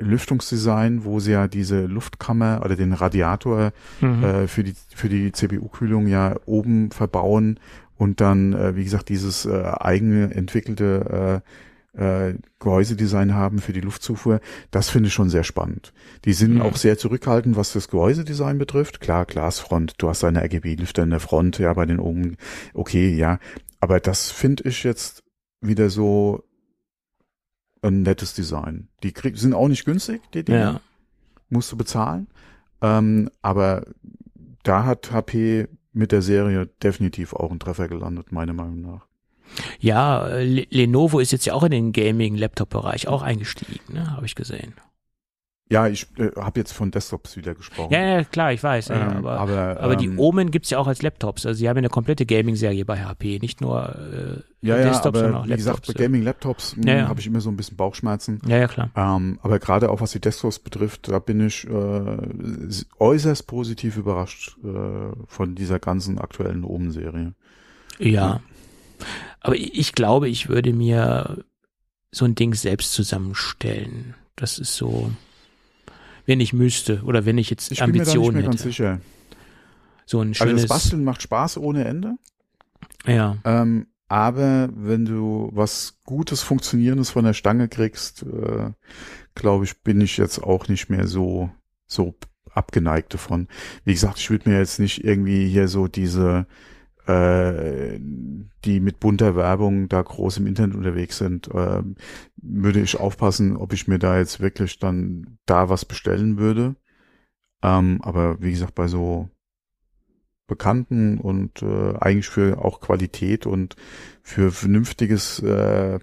Lüftungsdesign, 0.00 1.04
wo 1.04 1.20
sie 1.20 1.32
ja 1.32 1.46
diese 1.46 1.86
Luftkammer 1.86 2.62
oder 2.64 2.76
den 2.76 2.92
Radiator 2.92 3.72
mhm. 4.00 4.24
äh, 4.24 4.48
für 4.48 4.64
die 4.64 4.74
für 4.94 5.08
die 5.08 5.32
CPU-Kühlung 5.32 6.08
ja 6.08 6.36
oben 6.46 6.90
verbauen 6.90 7.60
und 7.96 8.20
dann, 8.20 8.52
äh, 8.54 8.76
wie 8.76 8.84
gesagt, 8.84 9.08
dieses 9.08 9.46
äh, 9.46 9.62
eigene 9.78 10.34
entwickelte 10.34 11.42
äh, 11.94 12.28
äh, 12.28 12.34
Gehäusedesign 12.58 13.34
haben 13.34 13.60
für 13.60 13.72
die 13.72 13.80
Luftzufuhr, 13.80 14.40
das 14.70 14.90
finde 14.90 15.08
ich 15.08 15.14
schon 15.14 15.30
sehr 15.30 15.44
spannend. 15.44 15.92
Die 16.24 16.32
sind 16.32 16.54
mhm. 16.54 16.62
auch 16.62 16.76
sehr 16.76 16.98
zurückhaltend, 16.98 17.56
was 17.56 17.72
das 17.72 17.88
Gehäusedesign 17.88 18.58
betrifft. 18.58 19.00
Klar, 19.00 19.26
Glasfront, 19.26 19.94
du 19.98 20.08
hast 20.08 20.22
deine 20.22 20.42
RGB-Lüfter 20.42 21.04
in 21.04 21.10
der 21.10 21.20
Front, 21.20 21.58
ja, 21.58 21.72
bei 21.72 21.86
den 21.86 22.00
oben, 22.00 22.36
okay, 22.72 23.14
ja. 23.14 23.38
Aber 23.80 24.00
das 24.00 24.30
finde 24.30 24.64
ich 24.68 24.82
jetzt 24.82 25.22
wieder 25.60 25.88
so 25.88 26.42
ein 27.88 28.02
nettes 28.02 28.34
Design. 28.34 28.88
Die 29.02 29.12
krieg, 29.12 29.36
sind 29.36 29.54
auch 29.54 29.68
nicht 29.68 29.84
günstig, 29.84 30.22
die 30.32 30.44
Dinge. 30.44 30.58
Ja. 30.58 30.80
Musst 31.50 31.70
du 31.72 31.76
bezahlen. 31.76 32.26
Ähm, 32.80 33.30
aber 33.42 33.84
da 34.62 34.84
hat 34.84 35.12
HP 35.12 35.68
mit 35.92 36.12
der 36.12 36.22
Serie 36.22 36.66
definitiv 36.82 37.32
auch 37.34 37.50
einen 37.50 37.60
Treffer 37.60 37.88
gelandet, 37.88 38.32
meiner 38.32 38.52
Meinung 38.52 38.80
nach. 38.80 39.06
Ja, 39.78 40.26
Lenovo 40.26 41.20
ist 41.20 41.30
jetzt 41.30 41.44
ja 41.44 41.54
auch 41.54 41.62
in 41.62 41.70
den 41.70 41.92
Gaming-Laptop-Bereich 41.92 43.06
auch 43.06 43.22
eingestiegen, 43.22 43.92
ne? 43.92 44.10
habe 44.10 44.26
ich 44.26 44.34
gesehen. 44.34 44.74
Ja, 45.70 45.88
ich 45.88 46.06
äh, 46.18 46.30
habe 46.36 46.60
jetzt 46.60 46.72
von 46.72 46.90
Desktops 46.90 47.38
wieder 47.38 47.54
gesprochen. 47.54 47.90
Ja, 47.92 48.00
ja 48.00 48.24
klar, 48.24 48.52
ich 48.52 48.62
weiß. 48.62 48.90
Ähm, 48.90 48.96
ja, 48.96 49.16
aber 49.16 49.40
aber, 49.40 49.80
aber 49.80 49.96
die 49.96 50.06
ähm, 50.06 50.18
Omen 50.18 50.50
gibt's 50.50 50.68
ja 50.68 50.78
auch 50.78 50.86
als 50.86 51.00
Laptops. 51.00 51.46
Also 51.46 51.58
sie 51.58 51.68
haben 51.68 51.76
ja 51.76 51.80
eine 51.80 51.88
komplette 51.88 52.26
Gaming-Serie 52.26 52.84
bei 52.84 53.02
HP, 53.02 53.38
nicht 53.40 53.62
nur 53.62 53.88
äh, 53.88 54.42
ja, 54.60 54.76
ja, 54.76 54.84
Desktops, 54.84 55.06
aber 55.06 55.18
sondern 55.20 55.34
auch 55.36 55.46
Laptops. 55.46 55.52
Wie 55.52 55.56
gesagt, 55.56 55.86
bei 55.86 55.92
Gaming-Laptops 55.94 56.76
ja, 56.84 56.94
ja. 56.96 57.08
habe 57.08 57.18
ich 57.20 57.26
immer 57.26 57.40
so 57.40 57.48
ein 57.48 57.56
bisschen 57.56 57.78
Bauchschmerzen. 57.78 58.42
Ja, 58.46 58.58
ja, 58.58 58.68
klar. 58.68 58.90
Ähm, 58.94 59.38
aber 59.42 59.58
gerade 59.58 59.90
auch 59.90 60.02
was 60.02 60.12
die 60.12 60.20
Desktops 60.20 60.58
betrifft, 60.58 61.08
da 61.08 61.18
bin 61.18 61.46
ich 61.46 61.66
äh, 61.66 62.16
äußerst 62.98 63.46
positiv 63.46 63.96
überrascht 63.96 64.58
äh, 64.62 65.16
von 65.26 65.54
dieser 65.54 65.78
ganzen 65.78 66.18
aktuellen 66.18 66.64
Omen-Serie. 66.64 67.32
Ja. 67.98 68.08
ja. 68.10 68.40
Aber 69.40 69.56
ich 69.56 69.94
glaube, 69.94 70.28
ich 70.28 70.50
würde 70.50 70.74
mir 70.74 71.42
so 72.10 72.26
ein 72.26 72.34
Ding 72.34 72.54
selbst 72.54 72.92
zusammenstellen. 72.92 74.14
Das 74.36 74.58
ist 74.58 74.76
so 74.76 75.10
wenn 76.26 76.40
ich 76.40 76.52
müsste 76.52 77.02
oder 77.04 77.24
wenn 77.24 77.38
ich 77.38 77.50
jetzt 77.50 77.70
ich 77.72 77.82
Ambitionen 77.82 78.36
hätte. 78.36 78.48
Ganz 78.48 78.62
sicher. 78.62 79.00
So 80.06 80.20
ein 80.20 80.34
schönes. 80.34 80.40
Also 80.40 80.66
das 80.66 80.68
Basteln 80.68 81.04
macht 81.04 81.22
Spaß 81.22 81.58
ohne 81.58 81.84
Ende. 81.84 82.16
Ja. 83.06 83.36
Ähm, 83.44 83.86
aber 84.08 84.68
wenn 84.74 85.04
du 85.04 85.50
was 85.52 85.98
Gutes, 86.04 86.42
Funktionierendes 86.42 87.10
von 87.10 87.24
der 87.24 87.32
Stange 87.32 87.68
kriegst, 87.68 88.22
äh, 88.22 88.70
glaube 89.34 89.64
ich, 89.64 89.82
bin 89.82 90.00
ich 90.00 90.16
jetzt 90.18 90.42
auch 90.42 90.68
nicht 90.68 90.90
mehr 90.90 91.06
so, 91.06 91.50
so 91.86 92.14
abgeneigt 92.50 93.14
davon. 93.14 93.48
Wie 93.84 93.92
gesagt, 93.92 94.18
ich 94.18 94.30
würde 94.30 94.48
mir 94.48 94.58
jetzt 94.58 94.78
nicht 94.78 95.04
irgendwie 95.04 95.48
hier 95.48 95.68
so 95.68 95.88
diese 95.88 96.46
äh, 97.06 97.98
die 98.64 98.80
mit 98.80 99.00
bunter 99.00 99.36
Werbung 99.36 99.88
da 99.88 100.00
groß 100.02 100.38
im 100.38 100.46
Internet 100.46 100.76
unterwegs 100.76 101.18
sind, 101.18 101.48
äh, 101.48 101.82
würde 102.36 102.80
ich 102.80 102.98
aufpassen, 102.98 103.56
ob 103.56 103.72
ich 103.72 103.88
mir 103.88 103.98
da 103.98 104.18
jetzt 104.18 104.40
wirklich 104.40 104.78
dann 104.78 105.38
da 105.46 105.68
was 105.68 105.84
bestellen 105.84 106.38
würde. 106.38 106.76
Ähm, 107.62 108.00
aber 108.02 108.40
wie 108.42 108.50
gesagt, 108.50 108.74
bei 108.74 108.88
so 108.88 109.28
bekannten 110.46 111.18
und 111.18 111.62
äh, 111.62 111.94
eigentlich 111.98 112.28
für 112.28 112.62
auch 112.62 112.80
Qualität 112.80 113.46
und 113.46 113.76
für 114.22 114.52
vernünftiges 114.52 115.40
äh, 115.40 115.98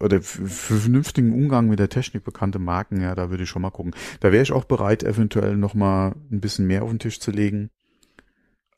oder 0.00 0.20
für 0.20 0.46
vernünftigen 0.48 1.32
Umgang 1.32 1.68
mit 1.68 1.78
der 1.78 1.88
Technik 1.88 2.24
bekannte 2.24 2.58
Marken, 2.58 3.00
ja, 3.00 3.14
da 3.14 3.30
würde 3.30 3.44
ich 3.44 3.48
schon 3.48 3.62
mal 3.62 3.70
gucken. 3.70 3.94
Da 4.20 4.32
wäre 4.32 4.42
ich 4.42 4.52
auch 4.52 4.64
bereit, 4.64 5.04
eventuell 5.04 5.56
noch 5.56 5.74
mal 5.74 6.14
ein 6.30 6.40
bisschen 6.40 6.66
mehr 6.66 6.82
auf 6.82 6.90
den 6.90 6.98
Tisch 6.98 7.20
zu 7.20 7.30
legen. 7.30 7.70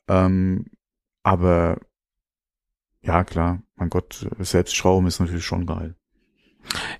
Ähm, 0.07 0.65
aber 1.23 1.79
ja, 3.01 3.23
klar, 3.23 3.61
mein 3.75 3.89
Gott, 3.89 4.27
Selbstschrauben 4.39 5.07
ist 5.07 5.19
natürlich 5.19 5.45
schon 5.45 5.65
geil. 5.65 5.95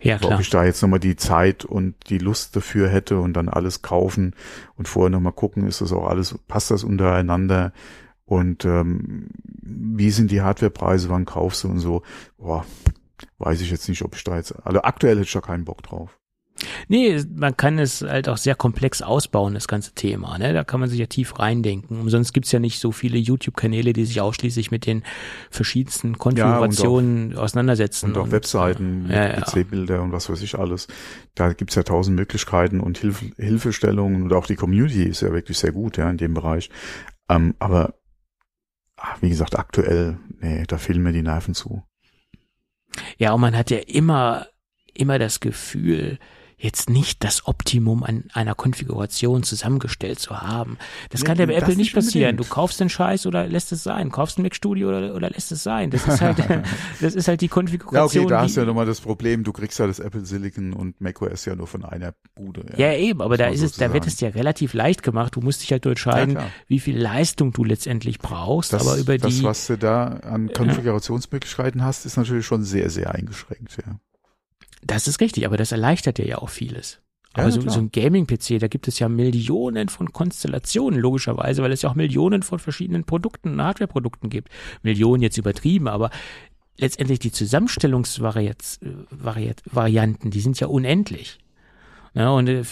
Ja, 0.02 0.18
klar. 0.18 0.34
Ob 0.34 0.40
ich 0.42 0.50
da 0.50 0.64
jetzt 0.64 0.82
nochmal 0.82 1.00
die 1.00 1.16
Zeit 1.16 1.66
und 1.66 1.96
die 2.10 2.18
Lust 2.18 2.56
dafür 2.56 2.90
hätte 2.90 3.20
und 3.20 3.34
dann 3.34 3.48
alles 3.48 3.84
kaufen 3.84 4.36
und 4.76 4.88
vorher 4.88 5.12
nochmal 5.12 5.34
gucken, 5.34 5.68
ist 5.68 5.82
das 5.82 5.94
auch 5.94 6.08
alles, 6.08 6.38
passt 6.48 6.72
das 6.72 6.84
untereinander 6.84 7.72
und 8.26 8.66
ähm, 8.66 9.30
wie 9.62 10.10
sind 10.10 10.32
die 10.32 10.42
Hardwarepreise, 10.42 11.10
wann 11.10 11.26
kaufst 11.26 11.64
du 11.64 11.68
und 11.68 11.80
so, 11.80 12.02
boah, 12.38 12.66
weiß 13.38 13.62
ich 13.62 13.70
jetzt 13.70 13.88
nicht, 13.88 14.04
ob 14.04 14.16
ich 14.16 14.24
da 14.24 14.36
jetzt, 14.36 14.54
also 14.66 14.82
aktuell 14.82 15.16
hätte 15.16 15.28
ich 15.28 15.34
da 15.34 15.42
keinen 15.42 15.66
Bock 15.66 15.84
drauf. 15.84 16.18
Nee, 16.88 17.24
man 17.36 17.58
kann 17.58 17.80
es 17.80 18.02
halt 18.02 18.30
auch 18.30 18.38
sehr 18.38 18.56
komplex 18.56 19.02
ausbauen, 19.02 19.54
das 19.54 19.68
ganze 19.68 19.94
Thema. 19.94 20.38
Ne? 20.38 20.54
Da 20.54 20.64
kann 20.64 20.80
man 20.80 20.90
sich 20.90 21.00
ja 21.00 21.06
tief 21.06 21.40
reindenken. 21.40 22.00
Umsonst 22.00 22.34
gibt's 22.34 22.52
ja 22.52 22.60
nicht 22.60 22.80
so 22.80 22.92
viele 22.92 23.18
YouTube-Kanäle, 23.18 23.94
die 23.94 24.06
sich 24.06 24.22
ausschließlich 24.22 24.72
mit 24.72 24.86
den 24.86 25.04
verschiedensten 25.50 26.18
Konfigurationen 26.18 27.32
ja, 27.32 27.38
auch, 27.38 27.44
auseinandersetzen. 27.44 28.12
Und 28.12 28.18
auch 28.18 28.24
und, 28.26 28.32
Webseiten, 28.32 29.08
ja, 29.10 29.28
ja. 29.30 29.42
PC-Bilder 29.42 30.02
und 30.02 30.12
was 30.12 30.30
weiß 30.30 30.42
ich 30.42 30.58
alles. 30.58 30.88
Da 31.36 31.54
gibt's 31.54 31.76
ja 31.76 31.84
tausend 31.84 32.16
Möglichkeiten 32.16 32.80
und 32.80 32.98
Hilf 32.98 33.24
Hilfestellungen 33.38 34.24
und 34.24 34.34
auch 34.34 34.46
die 34.46 34.56
Community 34.56 35.04
ist 35.04 35.22
ja 35.22 35.32
wirklich 35.32 35.58
sehr 35.58 35.72
gut 35.72 35.98
ja 35.98 36.10
in 36.10 36.18
dem 36.18 36.34
Bereich. 36.34 36.70
Ähm, 37.30 37.56
aber 37.60 37.96
wie 39.20 39.30
gesagt, 39.30 39.58
aktuell, 39.58 40.18
nee, 40.40 40.64
da 40.68 40.78
fehlen 40.78 41.02
mir 41.02 41.14
die 41.14 41.24
Nerven 41.24 41.54
zu. 41.54 41.84
Ja, 43.18 43.34
und 43.34 43.42
man 43.42 43.56
hat 43.56 43.72
ja 43.72 43.80
immer, 43.80 44.48
immer 44.94 45.18
das 45.18 45.40
Gefühl, 45.40 46.20
jetzt 46.62 46.90
nicht 46.90 47.24
das 47.24 47.48
Optimum 47.48 48.04
an 48.04 48.26
einer 48.34 48.54
Konfiguration 48.54 49.42
zusammengestellt 49.42 50.20
zu 50.20 50.42
haben. 50.42 50.78
Das 51.10 51.24
kann 51.24 51.38
ja 51.38 51.48
bei 51.48 51.56
Apple 51.56 51.76
nicht 51.76 51.94
passieren. 51.94 52.38
Du 52.38 52.44
kaufst 52.44 52.80
den 52.80 52.90
Scheiß 52.90 53.26
oder 53.26 53.48
lässt 53.48 53.72
es 53.72 53.84
sein. 53.84 54.12
Kaufst 54.12 54.38
ein 54.38 54.44
Mac 54.44 54.56
Studio 54.56 54.90
oder, 54.90 55.16
oder 55.16 55.30
lässt 55.32 55.52
es 55.52 55.64
sein. 55.64 55.90
Das 55.90 56.08
ist 56.08 56.22
halt, 56.22 56.38
das 57.02 57.16
ist 57.16 57.28
halt 57.28 57.42
die 57.42 57.48
Konfiguration. 57.48 58.22
Ja, 58.22 58.26
okay, 58.26 58.30
da 58.30 58.42
hast 58.44 58.58
du 58.58 58.62
ja 58.62 58.68
nochmal 58.68 58.86
das 58.86 59.02
Problem. 59.02 59.44
Du 59.44 59.52
kriegst 59.52 59.80
ja 59.80 59.88
das 59.88 60.00
Apple 60.00 60.24
Silicon 60.24 60.74
und 60.74 61.02
macOS 61.02 61.46
ja 61.46 61.56
nur 61.56 61.68
von 61.68 61.84
einer 61.84 62.14
Bude. 62.36 62.66
Ja, 62.78 62.92
ja 62.92 62.98
eben, 62.98 63.22
aber 63.22 63.38
da 63.38 63.48
ist 63.48 63.64
es, 63.64 63.74
da 63.74 63.92
wird 63.94 64.06
es 64.06 64.18
dir 64.18 64.36
relativ 64.36 64.74
leicht 64.74 65.02
gemacht. 65.02 65.36
Du 65.36 65.42
musst 65.42 65.64
dich 65.64 65.72
halt 65.72 65.86
nur 65.86 65.94
entscheiden, 65.94 66.36
ja, 66.36 66.48
wie 66.68 66.80
viel 66.80 66.98
Leistung 66.98 67.54
du 67.54 67.64
letztendlich 67.64 68.20
brauchst. 68.20 68.74
Das, 68.74 68.88
aber 68.88 68.98
über 68.98 69.18
das, 69.18 69.32
die. 69.32 69.38
Das, 69.38 69.44
was 69.44 69.68
du 69.68 69.78
da 69.78 70.06
an 70.06 70.54
Konfigurationsmöglichkeiten 70.54 71.84
hast, 71.84 72.06
ist 72.06 72.18
natürlich 72.18 72.46
schon 72.46 72.64
sehr, 72.64 72.92
sehr 72.92 73.16
eingeschränkt, 73.16 73.78
ja. 73.84 74.00
Das 74.84 75.08
ist 75.08 75.22
richtig, 75.22 75.46
aber 75.46 75.58
das 75.58 75.72
erleichtert 75.72 76.18
dir 76.18 76.28
ja 76.28 76.40
auch 76.40 76.50
vieles. 76.50 77.00
Aber 77.34 77.46
ja, 77.46 77.52
so, 77.52 77.62
so 77.62 77.80
ein 77.80 77.92
Gaming-PC, 77.92 78.60
da 78.60 78.68
gibt 78.68 78.90
es 78.90 79.00
ja 79.00 79.08
Millionen 79.08 79.88
von 79.88 80.12
Konstellationen, 80.12 81.00
logischerweise, 81.00 81.64
weil 81.64 81.72
es 81.72 81.82
ja 81.82 81.90
auch 81.90 81.96
Millionen 81.96 82.44
von 82.44 82.60
verschiedenen 82.60 83.06
Produkten, 83.06 83.62
Hardware-Produkten 83.62 84.30
gibt. 84.30 84.50
Millionen 84.84 85.24
jetzt 85.24 85.38
übertrieben, 85.38 85.88
aber 85.88 86.10
letztendlich 86.78 87.20
die 87.20 87.32
Zusammenstellungsvarianten, 87.32 90.32
die 90.32 90.42
sind 90.42 90.60
ja 90.60 90.68
unendlich. 90.68 91.40
Ja, 92.14 92.32
und 92.32 92.50
äh, 92.50 92.64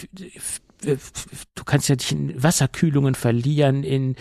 du 0.81 1.63
kannst 1.65 1.89
ja 1.89 1.95
dich 1.95 2.11
in 2.11 2.41
Wasserkühlungen 2.41 3.15
verlieren, 3.15 3.83
in, 3.83 4.15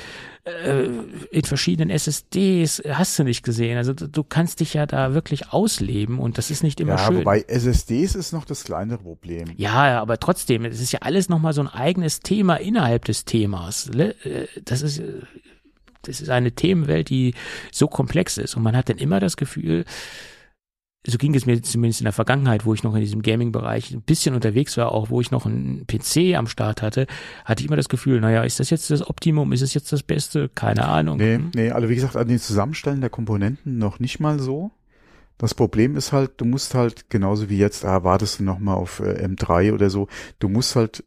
äh, 0.44 0.88
in 1.30 1.44
verschiedenen 1.44 1.90
SSDs, 1.90 2.82
hast 2.88 3.18
du 3.18 3.24
nicht 3.24 3.44
gesehen. 3.44 3.76
Also 3.76 3.92
du, 3.92 4.08
du, 4.08 4.24
kannst 4.24 4.60
dich 4.60 4.74
ja 4.74 4.86
da 4.86 5.14
wirklich 5.14 5.52
ausleben 5.52 6.18
und 6.18 6.38
das 6.38 6.50
ist 6.50 6.62
nicht 6.62 6.80
immer 6.80 6.96
ja, 6.96 7.06
schön. 7.06 7.18
Wobei 7.18 7.44
SSDs 7.46 8.14
ist 8.14 8.32
noch 8.32 8.44
das 8.44 8.64
kleinere 8.64 8.98
Problem. 8.98 9.48
Ja, 9.56 10.00
aber 10.00 10.18
trotzdem, 10.18 10.64
es 10.64 10.80
ist 10.80 10.92
ja 10.92 11.00
alles 11.02 11.28
nochmal 11.28 11.52
so 11.52 11.60
ein 11.60 11.68
eigenes 11.68 12.20
Thema 12.20 12.56
innerhalb 12.56 13.04
des 13.04 13.24
Themas. 13.24 13.90
Ne? 13.90 14.14
Äh, 14.24 14.46
das 14.64 14.82
ist, 14.82 15.00
das 16.02 16.20
ist 16.20 16.30
eine 16.30 16.52
Themenwelt, 16.52 17.10
die 17.10 17.34
so 17.70 17.86
komplex 17.86 18.38
ist 18.38 18.56
und 18.56 18.62
man 18.62 18.76
hat 18.76 18.88
dann 18.88 18.98
immer 18.98 19.20
das 19.20 19.36
Gefühl, 19.36 19.84
so 21.06 21.16
ging 21.16 21.34
es 21.34 21.46
mir 21.46 21.62
zumindest 21.62 22.00
in 22.00 22.04
der 22.04 22.12
Vergangenheit, 22.12 22.66
wo 22.66 22.74
ich 22.74 22.82
noch 22.82 22.94
in 22.94 23.00
diesem 23.00 23.22
Gaming-Bereich 23.22 23.92
ein 23.92 24.02
bisschen 24.02 24.34
unterwegs 24.34 24.76
war, 24.76 24.92
auch 24.92 25.10
wo 25.10 25.20
ich 25.20 25.30
noch 25.30 25.46
einen 25.46 25.86
PC 25.86 26.36
am 26.36 26.46
Start 26.46 26.82
hatte, 26.82 27.06
hatte 27.44 27.62
ich 27.62 27.66
immer 27.66 27.76
das 27.76 27.88
Gefühl, 27.88 28.20
naja, 28.20 28.42
ist 28.42 28.60
das 28.60 28.70
jetzt 28.70 28.90
das 28.90 29.08
Optimum, 29.08 29.52
ist 29.52 29.62
es 29.62 29.74
jetzt 29.74 29.92
das 29.92 30.02
Beste? 30.02 30.48
Keine 30.48 30.86
Ahnung. 30.86 31.18
Nee, 31.18 31.40
nee, 31.54 31.70
also 31.70 31.88
wie 31.88 31.94
gesagt, 31.94 32.16
an 32.16 32.28
den 32.28 32.38
Zusammenstellen 32.38 33.00
der 33.00 33.10
Komponenten 33.10 33.78
noch 33.78 34.00
nicht 34.00 34.20
mal 34.20 34.38
so. 34.38 34.70
Das 35.38 35.54
Problem 35.54 35.96
ist 35.96 36.12
halt, 36.12 36.32
du 36.40 36.44
musst 36.44 36.74
halt, 36.74 37.10
genauso 37.10 37.48
wie 37.48 37.58
jetzt, 37.58 37.84
ah, 37.84 38.02
wartest 38.02 38.40
du 38.40 38.44
nochmal 38.44 38.76
auf 38.76 38.98
äh, 39.00 39.24
M3 39.24 39.72
oder 39.72 39.88
so, 39.88 40.08
du 40.40 40.48
musst 40.48 40.74
halt 40.74 41.04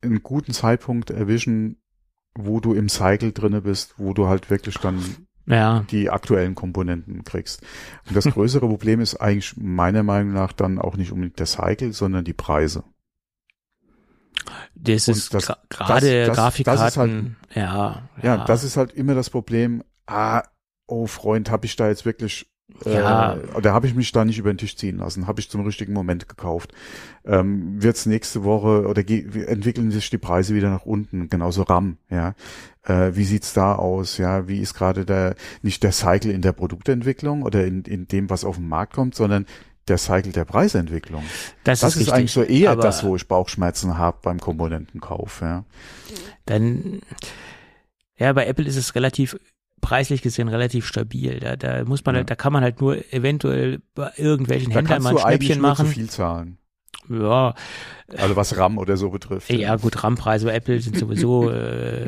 einen 0.00 0.22
guten 0.22 0.52
Zeitpunkt 0.52 1.10
erwischen, 1.10 1.78
wo 2.36 2.60
du 2.60 2.72
im 2.72 2.88
Cycle 2.88 3.32
drinne 3.32 3.62
bist, 3.62 3.94
wo 3.98 4.12
du 4.12 4.28
halt 4.28 4.48
wirklich 4.48 4.78
dann 4.78 5.02
ja. 5.46 5.84
die 5.90 6.10
aktuellen 6.10 6.54
Komponenten 6.54 7.24
kriegst. 7.24 7.62
Und 8.08 8.16
das 8.16 8.24
größere 8.24 8.66
Problem 8.68 9.00
ist 9.00 9.16
eigentlich 9.16 9.56
meiner 9.56 10.02
Meinung 10.02 10.32
nach 10.32 10.52
dann 10.52 10.78
auch 10.78 10.96
nicht 10.96 11.12
unbedingt 11.12 11.38
der 11.38 11.46
Cycle, 11.46 11.92
sondern 11.92 12.24
die 12.24 12.32
Preise. 12.32 12.84
Das 14.74 15.08
ist 15.08 15.30
gerade 15.30 16.30
Grafikkarten, 16.30 17.36
halt, 17.50 17.56
ja, 17.56 17.62
ja. 18.22 18.22
Ja, 18.22 18.44
das 18.44 18.64
ist 18.64 18.76
halt 18.76 18.92
immer 18.92 19.14
das 19.14 19.30
Problem. 19.30 19.82
Ah, 20.06 20.42
oh 20.86 21.06
Freund, 21.06 21.50
habe 21.50 21.66
ich 21.66 21.76
da 21.76 21.88
jetzt 21.88 22.04
wirklich 22.04 22.50
ja. 22.84 23.34
Äh, 23.34 23.62
da 23.62 23.72
habe 23.72 23.86
ich 23.86 23.94
mich 23.94 24.10
da 24.12 24.24
nicht 24.24 24.38
über 24.38 24.52
den 24.52 24.58
Tisch 24.58 24.76
ziehen 24.76 24.98
lassen, 24.98 25.26
habe 25.26 25.40
ich 25.40 25.50
zum 25.50 25.64
richtigen 25.64 25.92
Moment 25.92 26.28
gekauft. 26.28 26.72
Ähm, 27.24 27.82
Wird 27.82 28.04
nächste 28.06 28.44
Woche 28.44 28.86
oder 28.86 29.02
entwickeln 29.08 29.90
sich 29.90 30.10
die 30.10 30.18
Preise 30.18 30.54
wieder 30.54 30.70
nach 30.70 30.86
unten, 30.86 31.28
genauso 31.28 31.62
RAM, 31.62 31.98
ja. 32.10 32.34
Äh, 32.82 33.12
wie 33.14 33.24
sieht's 33.24 33.52
da 33.52 33.74
aus, 33.74 34.18
ja? 34.18 34.48
Wie 34.48 34.60
ist 34.60 34.74
gerade 34.74 35.04
der 35.04 35.36
nicht 35.62 35.82
der 35.82 35.92
Cycle 35.92 36.30
in 36.30 36.42
der 36.42 36.52
Produktentwicklung 36.52 37.42
oder 37.42 37.64
in, 37.64 37.82
in 37.82 38.08
dem, 38.08 38.28
was 38.30 38.44
auf 38.44 38.56
den 38.56 38.68
Markt 38.68 38.94
kommt, 38.94 39.14
sondern 39.14 39.46
der 39.88 39.98
Cycle 39.98 40.32
der 40.32 40.44
Preisentwicklung. 40.44 41.22
Das, 41.62 41.80
das 41.80 41.96
ist, 41.96 42.02
ist 42.02 42.12
eigentlich 42.12 42.32
so 42.32 42.42
eher 42.42 42.76
das, 42.76 43.04
wo 43.04 43.16
ich 43.16 43.28
Bauchschmerzen 43.28 43.98
habe 43.98 44.18
beim 44.22 44.40
Komponentenkauf, 44.40 45.40
ja. 45.42 45.64
Dann 46.46 47.00
ja, 48.16 48.32
bei 48.32 48.46
Apple 48.46 48.66
ist 48.66 48.76
es 48.76 48.94
relativ 48.94 49.36
preislich 49.80 50.22
gesehen 50.22 50.48
relativ 50.48 50.86
stabil. 50.86 51.40
Da, 51.40 51.56
da 51.56 51.84
muss 51.84 52.04
man 52.04 52.14
ja. 52.14 52.18
halt, 52.20 52.30
da 52.30 52.34
kann 52.34 52.52
man 52.52 52.62
halt 52.62 52.80
nur 52.80 53.12
eventuell 53.12 53.80
bei 53.94 54.10
irgendwelchen 54.16 54.70
da 54.72 54.78
Händlern 54.78 55.02
mal 55.02 55.16
ein 55.16 55.18
Schnäppchen 55.18 55.60
machen. 55.60 55.86
Zu 55.86 55.92
viel 55.92 56.08
zahlen. 56.08 56.58
Ja. 57.08 57.54
Also 58.16 58.36
was 58.36 58.56
RAM 58.56 58.78
oder 58.78 58.96
so 58.96 59.10
betrifft. 59.10 59.50
Ja, 59.50 59.58
ja. 59.58 59.76
gut, 59.76 60.02
RAM-Preise 60.02 60.46
bei 60.46 60.54
Apple 60.54 60.80
sind 60.80 60.98
sowieso 60.98 61.50
äh, 61.52 62.06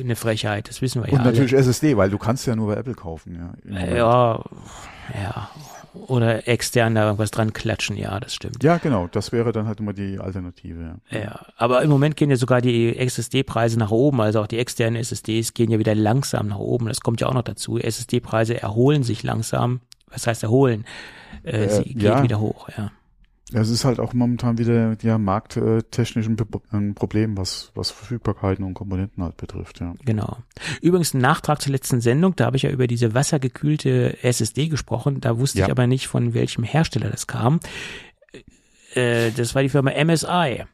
eine 0.00 0.16
Frechheit, 0.16 0.68
das 0.68 0.80
wissen 0.80 1.02
wir 1.02 1.10
ja. 1.10 1.18
Und 1.18 1.24
natürlich 1.24 1.54
alle. 1.54 1.62
SSD, 1.62 1.96
weil 1.96 2.10
du 2.10 2.18
kannst 2.18 2.46
ja 2.46 2.54
nur 2.54 2.68
bei 2.68 2.74
Apple 2.74 2.94
kaufen, 2.94 3.34
ja. 3.34 3.86
Ja, 3.96 4.44
ja 5.14 5.50
oder 5.94 6.48
extern 6.48 6.94
da 6.94 7.04
irgendwas 7.04 7.30
dran 7.30 7.52
klatschen, 7.52 7.96
ja, 7.96 8.18
das 8.18 8.34
stimmt. 8.34 8.62
Ja, 8.62 8.78
genau, 8.78 9.08
das 9.08 9.32
wäre 9.32 9.52
dann 9.52 9.66
halt 9.66 9.80
immer 9.80 9.92
die 9.92 10.18
Alternative. 10.18 10.96
Ja, 11.10 11.18
ja 11.18 11.40
aber 11.56 11.82
im 11.82 11.90
Moment 11.90 12.16
gehen 12.16 12.30
ja 12.30 12.36
sogar 12.36 12.60
die 12.60 12.96
SSD-Preise 12.96 13.78
nach 13.78 13.90
oben, 13.90 14.20
also 14.20 14.40
auch 14.40 14.46
die 14.46 14.58
externen 14.58 15.00
SSDs 15.00 15.54
gehen 15.54 15.70
ja 15.70 15.78
wieder 15.78 15.94
langsam 15.94 16.48
nach 16.48 16.58
oben, 16.58 16.86
das 16.86 17.00
kommt 17.00 17.20
ja 17.20 17.28
auch 17.28 17.34
noch 17.34 17.42
dazu. 17.42 17.78
SSD-Preise 17.78 18.60
erholen 18.60 19.02
sich 19.02 19.22
langsam, 19.22 19.80
was 20.08 20.26
heißt 20.26 20.42
erholen? 20.42 20.84
Äh, 21.44 21.64
äh, 21.64 21.68
sie 21.68 21.94
gehen 21.94 22.00
ja. 22.00 22.22
wieder 22.22 22.40
hoch, 22.40 22.68
ja. 22.76 22.90
Ja, 23.50 23.60
es 23.60 23.68
ist 23.68 23.84
halt 23.84 24.00
auch 24.00 24.14
momentan 24.14 24.56
wieder 24.56 24.96
ja 25.02 25.18
markttechnisch 25.18 26.26
ein 26.26 26.94
Problem, 26.94 27.36
was 27.36 27.70
was 27.74 27.90
Verfügbarkeiten 27.90 28.64
und 28.64 28.74
Komponenten 28.74 29.22
halt 29.22 29.36
betrifft, 29.36 29.80
ja. 29.80 29.94
Genau. 30.04 30.38
Übrigens 30.80 31.12
ein 31.12 31.20
Nachtrag 31.20 31.60
zur 31.60 31.72
letzten 31.72 32.00
Sendung, 32.00 32.34
da 32.36 32.46
habe 32.46 32.56
ich 32.56 32.62
ja 32.62 32.70
über 32.70 32.86
diese 32.86 33.14
wassergekühlte 33.14 34.22
SSD 34.22 34.68
gesprochen, 34.68 35.20
da 35.20 35.38
wusste 35.38 35.58
ja. 35.58 35.66
ich 35.66 35.70
aber 35.70 35.86
nicht 35.86 36.08
von 36.08 36.32
welchem 36.32 36.64
Hersteller 36.64 37.10
das 37.10 37.26
kam. 37.26 37.60
Äh, 38.94 39.32
das 39.32 39.54
war 39.54 39.62
die 39.62 39.68
Firma 39.68 39.90
MSI. 39.90 40.64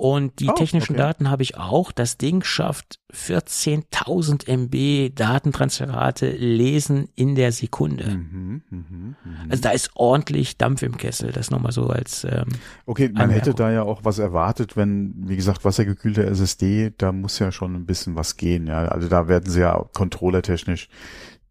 Und 0.00 0.40
die 0.40 0.48
oh, 0.48 0.54
technischen 0.54 0.94
okay. 0.94 1.02
Daten 1.02 1.28
habe 1.28 1.42
ich 1.42 1.58
auch. 1.58 1.92
Das 1.92 2.16
Ding 2.16 2.42
schafft 2.42 3.00
14.000 3.12 4.48
MB 4.48 5.14
Datentransferrate 5.14 6.30
lesen 6.30 7.10
in 7.16 7.34
der 7.34 7.52
Sekunde. 7.52 8.06
Mhm, 8.06 8.62
mh, 8.70 8.84
mh. 8.88 9.16
Also 9.50 9.62
da 9.62 9.72
ist 9.72 9.90
ordentlich 9.92 10.56
Dampf 10.56 10.80
im 10.80 10.96
Kessel. 10.96 11.32
Das 11.32 11.50
nochmal 11.50 11.72
so 11.72 11.88
als 11.88 12.24
ähm, 12.24 12.46
Okay, 12.86 13.08
man 13.08 13.24
Anmerkung. 13.24 13.34
hätte 13.34 13.54
da 13.54 13.70
ja 13.70 13.82
auch 13.82 14.02
was 14.02 14.18
erwartet, 14.18 14.74
wenn, 14.74 15.12
wie 15.28 15.36
gesagt, 15.36 15.66
wassergekühlter 15.66 16.24
SSD, 16.24 16.94
da 16.96 17.12
muss 17.12 17.38
ja 17.38 17.52
schon 17.52 17.74
ein 17.74 17.84
bisschen 17.84 18.16
was 18.16 18.38
gehen. 18.38 18.68
Ja, 18.68 18.86
also 18.86 19.06
da 19.06 19.28
werden 19.28 19.50
sie 19.50 19.60
ja 19.60 19.84
controllertechnisch, 19.92 20.88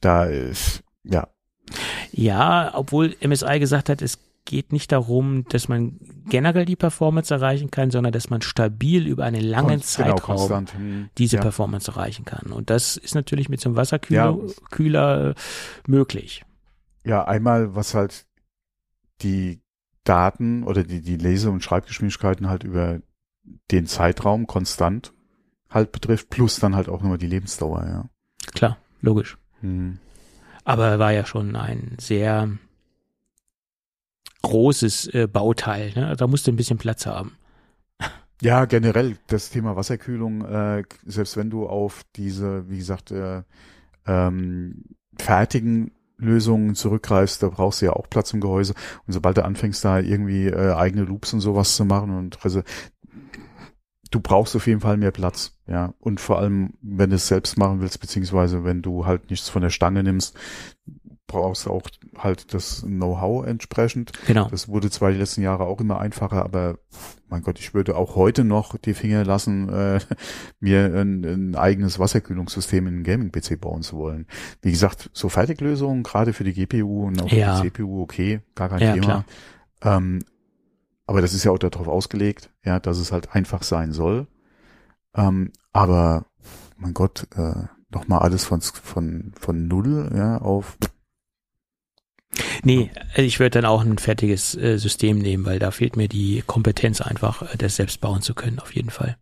da 0.02 0.24
ist, 0.24 0.82
ja. 1.04 1.28
Ja, 2.12 2.72
obwohl 2.74 3.16
MSI 3.22 3.60
gesagt 3.60 3.90
hat, 3.90 4.02
es 4.02 4.18
geht 4.50 4.74
nicht 4.74 4.92
darum, 4.92 5.46
dass 5.50 5.68
man 5.68 6.00
generell 6.28 6.66
die 6.66 6.76
Performance 6.76 7.32
erreichen 7.32 7.70
kann, 7.70 7.92
sondern 7.92 8.12
dass 8.12 8.32
man 8.32 8.42
stabil 8.42 9.06
über 9.06 9.24
einen 9.24 9.44
langen 9.44 9.78
Konst, 9.78 9.98
genau, 9.98 10.16
Zeitraum 10.16 10.48
genau, 10.48 10.72
hm, 10.74 11.10
diese 11.20 11.36
ja. 11.36 11.42
Performance 11.44 11.92
erreichen 11.92 12.26
kann. 12.26 12.52
Und 12.52 12.72
das 12.72 12.98
ist 12.98 13.14
natürlich 13.14 13.48
mit 13.48 13.62
so 13.62 13.70
einem 13.70 13.76
Wasserkühler 13.76 14.40
ja. 14.44 14.54
Kühler 14.72 15.36
möglich. 15.86 16.44
Ja, 17.06 17.26
einmal, 17.26 17.76
was 17.76 17.94
halt 17.94 18.26
die 19.22 19.62
Daten 20.04 20.64
oder 20.64 20.84
die, 20.84 21.02
die 21.02 21.18
Lese- 21.18 21.52
und 21.52 21.64
Schreibgeschwindigkeiten 21.64 22.50
halt 22.50 22.64
über 22.64 23.02
den 23.70 23.86
Zeitraum 23.86 24.48
konstant 24.48 25.14
halt 25.70 25.92
betrifft, 25.92 26.32
plus 26.32 26.60
dann 26.60 26.76
halt 26.76 26.90
auch 26.90 27.04
nochmal 27.04 27.20
die 27.20 27.28
Lebensdauer, 27.28 27.86
ja. 27.86 28.10
Klar, 28.56 28.78
logisch. 29.02 29.38
Hm. 29.62 30.00
Aber 30.64 30.88
er 30.88 30.98
war 30.98 31.12
ja 31.12 31.28
schon 31.28 31.56
ein 31.56 31.98
sehr 32.00 32.50
großes 34.42 35.08
äh, 35.14 35.28
Bauteil. 35.28 35.92
Ne? 35.96 36.16
Da 36.18 36.28
musste 36.28 36.52
ein 36.52 36.56
bisschen 36.56 36.78
Platz 36.78 37.06
haben. 37.06 37.34
Ja, 38.42 38.66
generell 38.66 39.18
das 39.28 39.50
Thema 39.50 39.76
Wasserkühlung, 39.76 40.46
äh, 40.46 40.84
selbst 41.06 41.36
wenn 41.36 41.50
du 41.50 41.68
auf 41.68 42.04
diese, 42.16 42.70
wie 42.70 42.78
gesagt, 42.78 43.12
äh, 43.12 43.44
ähm, 44.08 44.86
fertigen 45.18 45.92
Lösungen 46.18 46.76
zurückgreifst, 46.76 47.44
da 47.44 47.50
brauchst 47.50 47.82
du 47.82 47.88
ja 47.88 47.94
auch 47.94 48.10
Platz 48.10 48.34
im 48.34 48.40
Gehäuse. 48.40 48.74
Und 49.06 49.14
sobald 49.14 49.38
du 49.38 49.44
anfängst, 49.44 49.84
da 49.84 50.00
irgendwie 50.00 50.48
äh, 50.48 50.74
eigene 50.74 51.04
Loops 51.04 51.34
und 51.34 51.42
sowas 51.42 51.76
zu 51.76 51.84
machen 51.84 52.12
und 52.18 52.40
also 52.44 52.62
du 54.12 54.20
brauchst 54.20 54.56
auf 54.56 54.68
jeden 54.68 54.82
Fall 54.82 54.98
mehr 54.98 55.12
Platz, 55.12 55.56
ja. 55.68 55.94
Und 56.00 56.20
vor 56.20 56.40
allem, 56.40 56.74
wenn 56.82 57.10
du 57.10 57.16
es 57.18 57.28
selbst 57.28 57.58
machen 57.58 57.82
willst, 57.82 58.00
beziehungsweise 58.00 58.64
wenn 58.64 58.82
du 58.82 59.06
halt 59.06 59.30
nichts 59.30 59.50
von 59.50 59.62
der 59.62 59.70
Stange 59.70 60.04
nimmst, 60.04 60.36
brauchst 61.30 61.66
du 61.66 61.72
auch 61.72 61.84
halt 62.18 62.54
das 62.54 62.82
Know-how 62.82 63.46
entsprechend. 63.46 64.12
Genau. 64.28 64.50
Das 64.50 64.68
wurde 64.68 64.90
zwar 64.90 65.12
die 65.12 65.18
letzten 65.18 65.42
Jahre 65.42 65.66
auch 65.66 65.80
immer 65.80 66.00
einfacher, 66.00 66.44
aber 66.44 66.80
mein 67.30 67.44
Gott, 67.44 67.60
ich 67.60 67.74
würde 67.74 67.96
auch 67.96 68.16
heute 68.16 68.44
noch 68.44 68.78
die 68.78 68.94
Finger 68.94 69.24
lassen, 69.24 69.70
äh, 69.70 70.00
mir 70.60 70.86
ein, 70.94 71.24
ein 71.24 71.56
eigenes 71.56 72.00
Wasserkühlungssystem 72.00 72.88
in 72.88 72.96
einen 72.96 73.04
Gaming-PC 73.04 73.62
bauen 73.62 73.84
zu 73.84 73.98
wollen. 73.98 74.28
Wie 74.62 74.72
gesagt, 74.72 75.10
so 75.14 75.30
Fertiglösungen, 75.30 76.04
gerade 76.04 76.34
für 76.34 76.44
die 76.44 76.54
GPU 76.54 77.08
und 77.08 77.22
auch 77.22 77.32
ja. 77.32 77.62
die 77.62 77.70
CPU, 77.70 78.02
okay, 78.02 78.42
gar 78.56 78.70
kein 78.70 78.82
ja, 78.82 78.94
Thema. 78.94 79.26
Ähm, 79.82 80.20
aber 81.06 81.22
das 81.22 81.34
ist 81.34 81.44
ja 81.44 81.52
auch 81.52 81.60
darauf 81.60 81.88
ausgelegt, 81.88 82.52
ja, 82.66 82.80
dass 82.80 82.98
es 82.98 83.12
halt 83.12 83.36
einfach 83.36 83.64
sein 83.64 83.94
soll. 83.94 84.28
Ähm, 85.16 85.52
aber 85.72 86.26
mein 86.78 86.94
Gott, 86.94 87.28
äh, 87.36 87.64
nochmal 87.92 88.20
alles 88.20 88.46
von, 88.46 88.62
von, 88.62 89.32
von 89.40 89.68
null, 89.68 90.12
ja, 90.16 90.38
auf. 90.40 90.78
Nee, 92.64 92.92
also 93.12 93.22
ich 93.22 93.40
würde 93.40 93.62
dann 93.62 93.66
auch 93.66 93.82
ein 93.82 93.98
fertiges 93.98 94.56
äh, 94.56 94.78
System 94.78 95.18
nehmen, 95.18 95.46
weil 95.46 95.60
da 95.60 95.72
fehlt 95.72 95.96
mir 95.96 96.08
die 96.08 96.44
Kompetenz 96.46 97.02
einfach, 97.02 97.42
äh, 97.42 97.58
das 97.58 97.76
selbst 97.76 98.02
bauen 98.02 98.22
zu 98.22 98.34
können, 98.34 98.60
auf 98.60 98.76
jeden 98.76 98.92
Fall. 98.92 99.18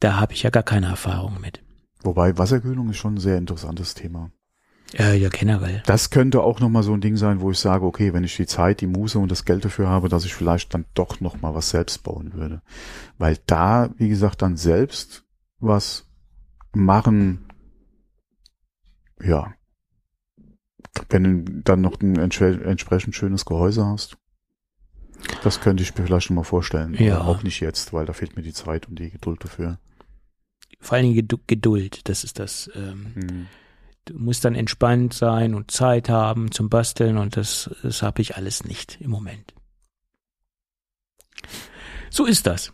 Da 0.00 0.18
habe 0.18 0.32
ich 0.32 0.42
ja 0.42 0.50
gar 0.50 0.62
keine 0.62 0.86
Erfahrung 0.86 1.40
mit. 1.40 1.62
Wobei 2.02 2.36
Wasserkühlung 2.38 2.90
ist 2.90 2.96
schon 2.96 3.14
ein 3.14 3.20
sehr 3.20 3.38
interessantes 3.38 3.94
Thema. 3.94 4.30
Ja, 4.96 5.12
ja, 5.12 5.28
generell. 5.28 5.82
Das 5.84 6.08
könnte 6.10 6.42
auch 6.42 6.60
nochmal 6.60 6.82
so 6.82 6.94
ein 6.94 7.02
Ding 7.02 7.16
sein, 7.16 7.40
wo 7.40 7.50
ich 7.50 7.58
sage, 7.58 7.84
okay, 7.84 8.14
wenn 8.14 8.24
ich 8.24 8.36
die 8.36 8.46
Zeit, 8.46 8.80
die 8.80 8.86
Muße 8.86 9.18
und 9.18 9.30
das 9.30 9.44
Geld 9.44 9.64
dafür 9.64 9.88
habe, 9.88 10.08
dass 10.08 10.24
ich 10.24 10.34
vielleicht 10.34 10.72
dann 10.72 10.86
doch 10.94 11.20
nochmal 11.20 11.54
was 11.54 11.70
selbst 11.70 12.02
bauen 12.04 12.32
würde. 12.32 12.62
Weil 13.18 13.36
da, 13.46 13.90
wie 13.98 14.08
gesagt, 14.08 14.40
dann 14.40 14.56
selbst 14.56 15.24
was 15.58 16.06
machen, 16.72 17.48
ja, 19.20 19.52
wenn 21.10 21.44
du 21.44 21.52
dann 21.62 21.80
noch 21.80 22.00
ein 22.00 22.16
entsprechend 22.16 23.14
schönes 23.14 23.44
Gehäuse 23.44 23.86
hast, 23.86 24.16
das 25.42 25.60
könnte 25.60 25.82
ich 25.82 25.96
mir 25.96 26.06
vielleicht 26.06 26.26
schon 26.26 26.36
mal 26.36 26.44
vorstellen. 26.44 26.94
Ja. 26.94 27.18
Aber 27.18 27.28
auch 27.28 27.42
nicht 27.42 27.60
jetzt, 27.60 27.92
weil 27.92 28.06
da 28.06 28.12
fehlt 28.12 28.36
mir 28.36 28.42
die 28.42 28.52
Zeit 28.52 28.88
und 28.88 28.98
die 28.98 29.10
Geduld 29.10 29.42
dafür. 29.42 29.78
Vor 30.80 30.96
allen 30.96 31.12
Dingen 31.12 31.28
Geduld, 31.46 32.08
das 32.08 32.24
ist 32.24 32.38
das. 32.38 32.70
Ähm, 32.74 33.12
hm 33.14 33.46
du 34.08 34.18
musst 34.18 34.44
dann 34.44 34.54
entspannt 34.54 35.14
sein 35.14 35.54
und 35.54 35.70
Zeit 35.70 36.08
haben 36.08 36.50
zum 36.50 36.68
Basteln 36.68 37.18
und 37.18 37.36
das, 37.36 37.70
das 37.82 38.02
habe 38.02 38.22
ich 38.22 38.36
alles 38.36 38.64
nicht 38.64 38.98
im 39.00 39.10
Moment. 39.10 39.54
So 42.10 42.24
ist 42.24 42.46
das. 42.46 42.72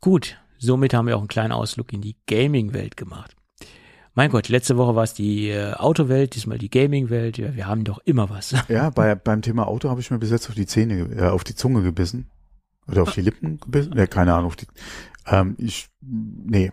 Gut, 0.00 0.38
somit 0.58 0.94
haben 0.94 1.06
wir 1.06 1.16
auch 1.16 1.20
einen 1.20 1.28
kleinen 1.28 1.52
Ausflug 1.52 1.92
in 1.92 2.00
die 2.00 2.16
Gaming-Welt 2.26 2.96
gemacht. 2.96 3.36
Mein 4.18 4.30
Gott, 4.30 4.48
letzte 4.48 4.76
Woche 4.76 4.96
war 4.96 5.04
es 5.04 5.14
die 5.14 5.48
äh, 5.48 5.74
Autowelt, 5.74 6.34
diesmal 6.34 6.58
die 6.58 6.70
Gaming-Welt. 6.70 7.38
Ja, 7.38 7.54
wir 7.54 7.68
haben 7.68 7.84
doch 7.84 8.00
immer 8.04 8.28
was. 8.28 8.52
Ja, 8.68 8.90
bei, 8.90 9.14
beim 9.14 9.42
Thema 9.42 9.68
Auto 9.68 9.90
habe 9.90 10.00
ich 10.00 10.10
mir 10.10 10.18
bis 10.18 10.32
jetzt 10.32 10.48
auf 10.48 10.56
die 10.56 10.66
Zähne, 10.66 11.08
äh, 11.16 11.28
auf 11.28 11.44
die 11.44 11.54
Zunge 11.54 11.84
gebissen. 11.84 12.28
Oder 12.88 13.02
auf 13.02 13.14
die 13.14 13.20
Lippen 13.20 13.60
gebissen? 13.60 13.96
Ja, 13.96 14.08
keine 14.08 14.34
Ahnung. 14.34 14.46
Auf 14.46 14.56
die, 14.56 14.66
ähm, 15.28 15.54
ich, 15.56 15.86
nee, 16.00 16.72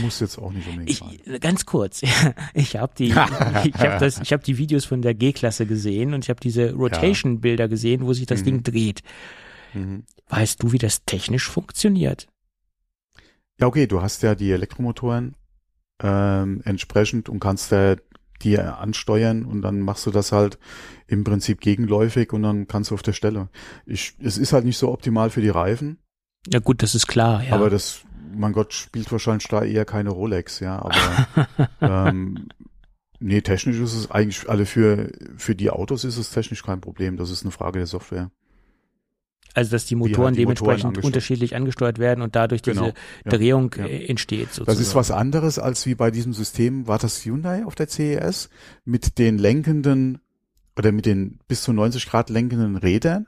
muss 0.00 0.20
jetzt 0.20 0.36
auch 0.36 0.52
nicht 0.52 0.68
unbedingt 0.68 0.98
sein. 0.98 1.40
Ganz 1.40 1.64
kurz, 1.64 2.02
ich 2.52 2.76
habe 2.76 2.92
die, 2.98 3.06
ich 3.12 3.14
habe 3.14 3.98
das, 3.98 4.20
ich 4.20 4.34
habe 4.34 4.42
die 4.42 4.58
Videos 4.58 4.84
von 4.84 5.00
der 5.00 5.14
G-Klasse 5.14 5.64
gesehen 5.64 6.12
und 6.12 6.26
ich 6.26 6.28
habe 6.28 6.40
diese 6.40 6.74
Rotation-Bilder 6.74 7.68
gesehen, 7.68 8.02
wo 8.02 8.12
sich 8.12 8.26
das 8.26 8.40
mhm. 8.40 8.44
Ding 8.44 8.62
dreht. 8.64 9.02
Mhm. 9.72 10.04
Weißt 10.28 10.62
du, 10.62 10.72
wie 10.72 10.78
das 10.78 11.06
technisch 11.06 11.48
funktioniert? 11.48 12.28
Ja, 13.58 13.68
okay, 13.68 13.86
du 13.86 14.02
hast 14.02 14.22
ja 14.22 14.34
die 14.34 14.52
Elektromotoren 14.52 15.34
ähm, 16.02 16.60
entsprechend 16.64 17.28
und 17.28 17.40
kannst 17.40 17.72
da 17.72 17.96
die 18.42 18.58
ansteuern 18.58 19.44
und 19.44 19.62
dann 19.62 19.80
machst 19.80 20.06
du 20.06 20.12
das 20.12 20.30
halt 20.30 20.58
im 21.08 21.24
Prinzip 21.24 21.60
gegenläufig 21.60 22.32
und 22.32 22.42
dann 22.44 22.68
kannst 22.68 22.90
du 22.90 22.94
auf 22.94 23.02
der 23.02 23.12
Stelle. 23.12 23.48
Ich, 23.84 24.14
es 24.20 24.38
ist 24.38 24.52
halt 24.52 24.64
nicht 24.64 24.78
so 24.78 24.92
optimal 24.92 25.30
für 25.30 25.40
die 25.40 25.48
Reifen. 25.48 25.98
Ja 26.46 26.60
gut, 26.60 26.82
das 26.82 26.94
ist 26.94 27.08
klar, 27.08 27.42
ja. 27.42 27.54
Aber 27.54 27.68
das 27.68 28.02
mein 28.34 28.52
Gott, 28.52 28.72
spielt 28.72 29.10
wahrscheinlich 29.10 29.48
da 29.48 29.62
eher 29.62 29.84
keine 29.84 30.10
Rolex, 30.10 30.60
ja, 30.60 30.78
aber 30.78 31.68
ähm, 31.80 32.48
nee, 33.18 33.40
technisch 33.40 33.78
ist 33.78 33.94
es 33.94 34.10
eigentlich, 34.10 34.48
alle 34.48 34.66
für, 34.66 35.10
für 35.36 35.54
die 35.54 35.70
Autos 35.70 36.04
ist 36.04 36.18
es 36.18 36.30
technisch 36.30 36.62
kein 36.62 36.80
Problem. 36.80 37.16
Das 37.16 37.30
ist 37.30 37.42
eine 37.42 37.50
Frage 37.50 37.78
der 37.78 37.86
Software. 37.86 38.30
Also 39.54 39.70
dass 39.70 39.86
die 39.86 39.94
Motoren 39.94 40.26
halt 40.26 40.36
die 40.36 40.40
dementsprechend 40.42 40.84
Motoren 40.84 41.04
unterschiedlich 41.06 41.56
angesteuert 41.56 41.98
werden 41.98 42.22
und 42.22 42.36
dadurch 42.36 42.62
genau. 42.62 42.82
diese 42.82 42.94
ja. 43.24 43.30
Drehung 43.30 43.74
ja. 43.76 43.86
Äh, 43.86 44.06
entsteht. 44.06 44.52
Sozusagen. 44.52 44.66
Das 44.66 44.80
ist 44.80 44.94
was 44.94 45.10
anderes 45.10 45.58
als 45.58 45.86
wie 45.86 45.94
bei 45.94 46.10
diesem 46.10 46.32
System, 46.32 46.86
war 46.86 46.98
das 46.98 47.24
Hyundai 47.24 47.64
auf 47.64 47.74
der 47.74 47.88
CES 47.88 48.50
mit 48.84 49.18
den 49.18 49.38
lenkenden 49.38 50.20
oder 50.76 50.92
mit 50.92 51.06
den 51.06 51.38
bis 51.48 51.62
zu 51.62 51.72
90 51.72 52.06
Grad 52.06 52.30
lenkenden 52.30 52.76
Rädern 52.76 53.26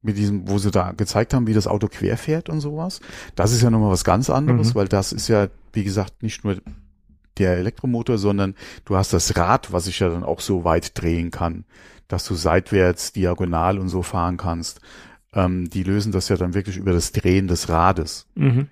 mit 0.00 0.16
diesem, 0.16 0.48
wo 0.48 0.58
sie 0.58 0.70
da 0.70 0.92
gezeigt 0.92 1.34
haben, 1.34 1.46
wie 1.46 1.54
das 1.54 1.66
Auto 1.66 1.88
querfährt 1.88 2.48
und 2.48 2.60
sowas. 2.60 3.00
Das 3.34 3.52
ist 3.52 3.62
ja 3.62 3.70
nochmal 3.70 3.90
was 3.90 4.04
ganz 4.04 4.30
anderes, 4.30 4.70
mhm. 4.70 4.74
weil 4.78 4.88
das 4.88 5.12
ist 5.12 5.28
ja, 5.28 5.48
wie 5.72 5.84
gesagt, 5.84 6.22
nicht 6.22 6.44
nur 6.44 6.56
der 7.38 7.56
Elektromotor, 7.56 8.18
sondern 8.18 8.54
du 8.84 8.96
hast 8.96 9.12
das 9.12 9.36
Rad, 9.36 9.72
was 9.72 9.84
sich 9.84 9.98
ja 10.00 10.08
dann 10.08 10.24
auch 10.24 10.40
so 10.40 10.64
weit 10.64 11.00
drehen 11.00 11.30
kann, 11.30 11.64
dass 12.08 12.24
du 12.24 12.34
seitwärts, 12.34 13.12
diagonal 13.12 13.78
und 13.78 13.88
so 13.88 14.02
fahren 14.02 14.36
kannst. 14.36 14.80
Ähm, 15.32 15.68
die 15.70 15.82
lösen 15.82 16.12
das 16.12 16.28
ja 16.28 16.36
dann 16.36 16.54
wirklich 16.54 16.76
über 16.78 16.92
das 16.92 17.12
Drehen 17.12 17.46
des 17.46 17.68
Rades. 17.68 18.26
Mhm. 18.34 18.68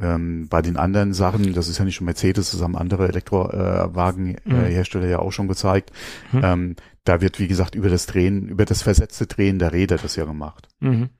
Ähm, 0.00 0.48
bei 0.48 0.60
den 0.60 0.76
anderen 0.76 1.12
Sachen, 1.12 1.52
das 1.54 1.68
ist 1.68 1.78
ja 1.78 1.84
nicht 1.84 1.94
schon 1.94 2.06
Mercedes, 2.06 2.50
das 2.50 2.62
haben 2.62 2.76
andere 2.76 3.06
Elektrowagenhersteller 3.06 5.04
äh, 5.04 5.06
mhm. 5.06 5.12
ja 5.12 5.18
auch 5.20 5.30
schon 5.30 5.46
gezeigt. 5.46 5.92
Mhm. 6.32 6.40
Ähm, 6.42 6.76
da 7.04 7.20
wird, 7.20 7.38
wie 7.38 7.46
gesagt, 7.46 7.74
über 7.74 7.90
das 7.90 8.06
Drehen, 8.06 8.48
über 8.48 8.64
das 8.64 8.82
versetzte 8.82 9.26
Drehen 9.26 9.58
der 9.58 9.72
Räder 9.72 9.98
das 9.98 10.16
ja 10.16 10.24
gemacht. 10.24 10.68
Mhm. 10.80 11.10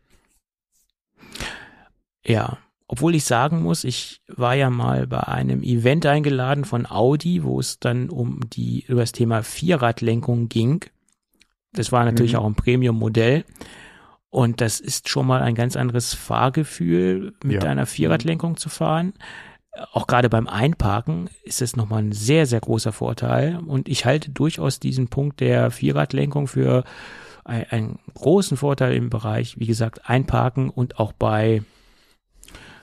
Ja, 2.26 2.58
obwohl 2.88 3.14
ich 3.14 3.24
sagen 3.24 3.62
muss, 3.62 3.84
ich 3.84 4.22
war 4.28 4.54
ja 4.54 4.70
mal 4.70 5.06
bei 5.06 5.20
einem 5.20 5.62
Event 5.62 6.06
eingeladen 6.06 6.64
von 6.64 6.86
Audi, 6.86 7.44
wo 7.44 7.60
es 7.60 7.78
dann 7.78 8.10
um 8.10 8.40
die, 8.50 8.84
über 8.86 9.00
das 9.00 9.12
Thema 9.12 9.42
Vierradlenkung 9.42 10.48
ging. 10.48 10.84
Das 11.74 11.92
war 11.92 12.04
natürlich 12.04 12.32
mhm. 12.32 12.38
auch 12.38 12.46
ein 12.46 12.54
Premium-Modell. 12.54 13.44
Und 14.30 14.60
das 14.60 14.80
ist 14.80 15.08
schon 15.08 15.26
mal 15.26 15.42
ein 15.42 15.54
ganz 15.54 15.76
anderes 15.76 16.12
Fahrgefühl, 16.12 17.34
mit 17.44 17.62
ja. 17.62 17.70
einer 17.70 17.86
Vierradlenkung 17.86 18.56
zu 18.56 18.68
fahren. 18.68 19.12
Auch 19.92 20.06
gerade 20.06 20.28
beim 20.28 20.46
Einparken 20.48 21.30
ist 21.44 21.62
es 21.62 21.76
nochmal 21.76 22.02
ein 22.02 22.12
sehr, 22.12 22.46
sehr 22.46 22.60
großer 22.60 22.92
Vorteil. 22.92 23.58
Und 23.64 23.88
ich 23.88 24.04
halte 24.04 24.30
durchaus 24.30 24.80
diesen 24.80 25.08
Punkt 25.08 25.40
der 25.40 25.70
Vierradlenkung 25.70 26.48
für 26.48 26.84
ein, 27.44 27.64
einen 27.70 27.98
großen 28.14 28.56
Vorteil 28.56 28.94
im 28.94 29.10
Bereich, 29.10 29.58
wie 29.58 29.66
gesagt, 29.66 30.08
Einparken 30.08 30.70
und 30.70 30.98
auch 30.98 31.12
bei 31.12 31.62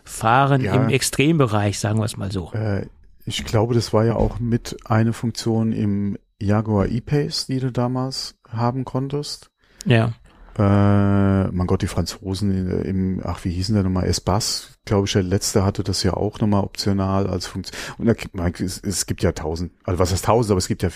Fahren 0.03 0.61
ja. 0.61 0.73
im 0.75 0.89
Extrembereich, 0.89 1.79
sagen 1.79 1.99
wir 1.99 2.05
es 2.05 2.17
mal 2.17 2.31
so. 2.31 2.51
Äh, 2.53 2.87
ich 3.25 3.45
glaube, 3.45 3.73
das 3.73 3.93
war 3.93 4.05
ja 4.05 4.15
auch 4.15 4.39
mit 4.39 4.77
eine 4.85 5.13
Funktion 5.13 5.73
im 5.73 6.17
Jaguar 6.41 6.87
E-Pace, 6.87 7.45
die 7.47 7.59
du 7.59 7.71
damals 7.71 8.35
haben 8.51 8.85
konntest. 8.85 9.51
Ja. 9.85 10.13
Äh, 10.57 11.47
mein 11.51 11.67
Gott, 11.67 11.81
die 11.81 11.87
Franzosen 11.87 12.83
im, 12.83 13.21
ach, 13.23 13.45
wie 13.45 13.51
hießen 13.51 13.73
der 13.73 13.83
nochmal? 13.83 14.05
Espace, 14.05 14.77
glaube 14.85 15.07
ich, 15.07 15.13
der 15.13 15.23
letzte 15.23 15.63
hatte 15.63 15.83
das 15.83 16.03
ja 16.03 16.13
auch 16.13 16.39
nochmal 16.39 16.63
optional 16.63 17.27
als 17.27 17.47
Funktion. 17.47 17.79
Und 17.97 18.07
da, 18.07 18.47
es, 18.59 18.79
es 18.79 19.05
gibt 19.05 19.23
ja 19.23 19.31
tausend, 19.31 19.71
also 19.85 19.99
was 19.99 20.11
heißt 20.11 20.25
tausend, 20.25 20.51
aber 20.51 20.57
es 20.57 20.67
gibt 20.67 20.83
ja 20.83 20.89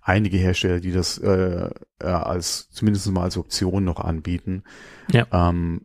einige 0.00 0.38
Hersteller, 0.38 0.80
die 0.80 0.92
das 0.92 1.18
äh, 1.18 1.70
als 1.98 2.70
zumindest 2.70 3.06
mal 3.10 3.24
als 3.24 3.36
Option 3.36 3.84
noch 3.84 4.00
anbieten. 4.00 4.64
Ja. 5.12 5.26
Ähm, 5.30 5.82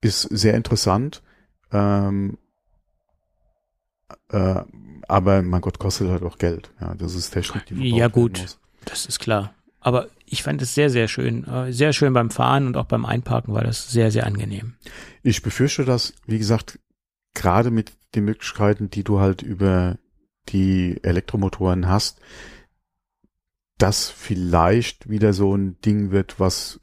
ist 0.00 0.22
sehr 0.22 0.54
interessant. 0.54 1.22
Ähm, 1.72 2.38
äh, 4.30 4.62
aber 5.08 5.42
mein 5.42 5.60
Gott, 5.60 5.78
kostet 5.78 6.08
halt 6.08 6.22
auch 6.22 6.38
Geld. 6.38 6.70
Ja, 6.80 6.94
das 6.94 7.14
ist 7.14 7.30
Technik, 7.30 7.66
die 7.66 7.96
Ja 7.96 8.08
gut, 8.08 8.58
das 8.84 9.06
ist 9.06 9.18
klar. 9.18 9.54
Aber 9.80 10.08
ich 10.26 10.42
fand 10.42 10.62
es 10.62 10.74
sehr, 10.74 10.90
sehr 10.90 11.08
schön. 11.08 11.44
Äh, 11.46 11.72
sehr 11.72 11.92
schön 11.92 12.12
beim 12.12 12.30
Fahren 12.30 12.66
und 12.66 12.76
auch 12.76 12.84
beim 12.84 13.04
Einparken 13.04 13.54
war 13.54 13.64
das 13.64 13.90
sehr, 13.90 14.10
sehr 14.10 14.26
angenehm. 14.26 14.74
Ich 15.22 15.42
befürchte, 15.42 15.84
dass, 15.84 16.14
wie 16.26 16.38
gesagt, 16.38 16.78
gerade 17.34 17.70
mit 17.70 17.92
den 18.14 18.24
Möglichkeiten, 18.24 18.90
die 18.90 19.04
du 19.04 19.20
halt 19.20 19.42
über 19.42 19.98
die 20.48 20.98
Elektromotoren 21.02 21.88
hast, 21.88 22.20
das 23.78 24.10
vielleicht 24.10 25.08
wieder 25.08 25.32
so 25.32 25.54
ein 25.56 25.80
Ding 25.80 26.10
wird, 26.10 26.38
was 26.38 26.80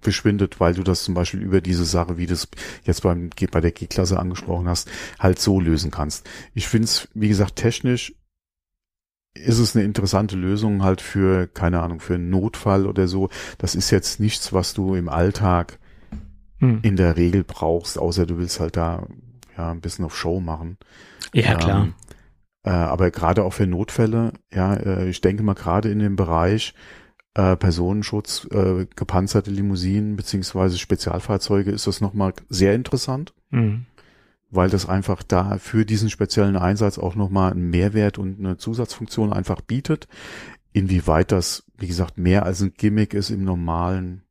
verschwindet, 0.00 0.60
weil 0.60 0.74
du 0.74 0.82
das 0.82 1.04
zum 1.04 1.14
Beispiel 1.14 1.40
über 1.40 1.60
diese 1.60 1.84
Sache, 1.84 2.18
wie 2.18 2.26
du 2.26 2.34
es 2.34 2.48
jetzt 2.84 3.02
beim, 3.02 3.30
bei 3.50 3.60
der 3.60 3.72
G-Klasse 3.72 4.18
angesprochen 4.18 4.68
hast, 4.68 4.90
halt 5.18 5.38
so 5.38 5.60
lösen 5.60 5.90
kannst. 5.90 6.28
Ich 6.52 6.68
finde 6.68 6.86
es, 6.86 7.08
wie 7.14 7.28
gesagt, 7.28 7.56
technisch 7.56 8.14
ist 9.34 9.58
es 9.58 9.74
eine 9.74 9.84
interessante 9.84 10.36
Lösung 10.36 10.82
halt 10.82 11.00
für, 11.00 11.46
keine 11.48 11.80
Ahnung, 11.80 12.00
für 12.00 12.14
einen 12.14 12.30
Notfall 12.30 12.86
oder 12.86 13.08
so. 13.08 13.28
Das 13.58 13.74
ist 13.74 13.90
jetzt 13.90 14.20
nichts, 14.20 14.52
was 14.52 14.74
du 14.74 14.94
im 14.94 15.08
Alltag 15.08 15.78
hm. 16.58 16.80
in 16.82 16.96
der 16.96 17.16
Regel 17.16 17.44
brauchst, 17.44 17.98
außer 17.98 18.26
du 18.26 18.38
willst 18.38 18.60
halt 18.60 18.76
da 18.76 19.06
ja 19.56 19.70
ein 19.70 19.80
bisschen 19.80 20.04
auf 20.04 20.16
Show 20.16 20.40
machen. 20.40 20.78
Ja, 21.32 21.52
ähm, 21.52 21.58
klar. 21.58 21.88
Äh, 22.62 22.70
aber 22.70 23.10
gerade 23.10 23.44
auch 23.44 23.52
für 23.52 23.66
Notfälle, 23.66 24.32
ja, 24.52 24.74
äh, 24.74 25.08
ich 25.08 25.20
denke 25.20 25.42
mal 25.42 25.54
gerade 25.54 25.90
in 25.90 25.98
dem 25.98 26.16
Bereich 26.16 26.74
äh, 27.34 27.56
Personenschutz, 27.56 28.46
äh, 28.52 28.86
gepanzerte 28.94 29.50
Limousinen 29.50 30.14
beziehungsweise 30.16 30.78
Spezialfahrzeuge 30.78 31.72
ist 31.72 31.88
das 31.88 32.00
nochmal 32.00 32.32
sehr 32.48 32.74
interessant. 32.74 33.34
Mhm 33.50 33.86
weil 34.54 34.70
das 34.70 34.88
einfach 34.88 35.22
da 35.22 35.58
für 35.58 35.84
diesen 35.86 36.10
speziellen 36.10 36.56
Einsatz 36.56 36.98
auch 36.98 37.14
nochmal 37.14 37.52
einen 37.52 37.70
Mehrwert 37.70 38.18
und 38.18 38.38
eine 38.38 38.56
Zusatzfunktion 38.56 39.32
einfach 39.32 39.60
bietet. 39.60 40.08
Inwieweit 40.72 41.32
das, 41.32 41.64
wie 41.78 41.86
gesagt, 41.86 42.18
mehr 42.18 42.44
als 42.44 42.60
ein 42.60 42.74
Gimmick 42.74 43.14
ist 43.14 43.30
im 43.30 43.44
normalen. 43.44 44.22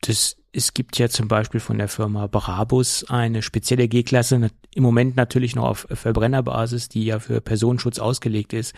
Das 0.00 0.37
es 0.50 0.72
gibt 0.72 0.98
ja 0.98 1.08
zum 1.08 1.28
Beispiel 1.28 1.60
von 1.60 1.76
der 1.76 1.88
Firma 1.88 2.26
Brabus 2.26 3.04
eine 3.10 3.42
spezielle 3.42 3.86
G-Klasse, 3.86 4.50
im 4.74 4.82
Moment 4.82 5.16
natürlich 5.16 5.54
noch 5.54 5.64
auf 5.64 5.86
Verbrennerbasis, 5.90 6.88
die 6.88 7.04
ja 7.04 7.18
für 7.18 7.40
Personenschutz 7.40 7.98
ausgelegt 7.98 8.54
ist. 8.54 8.74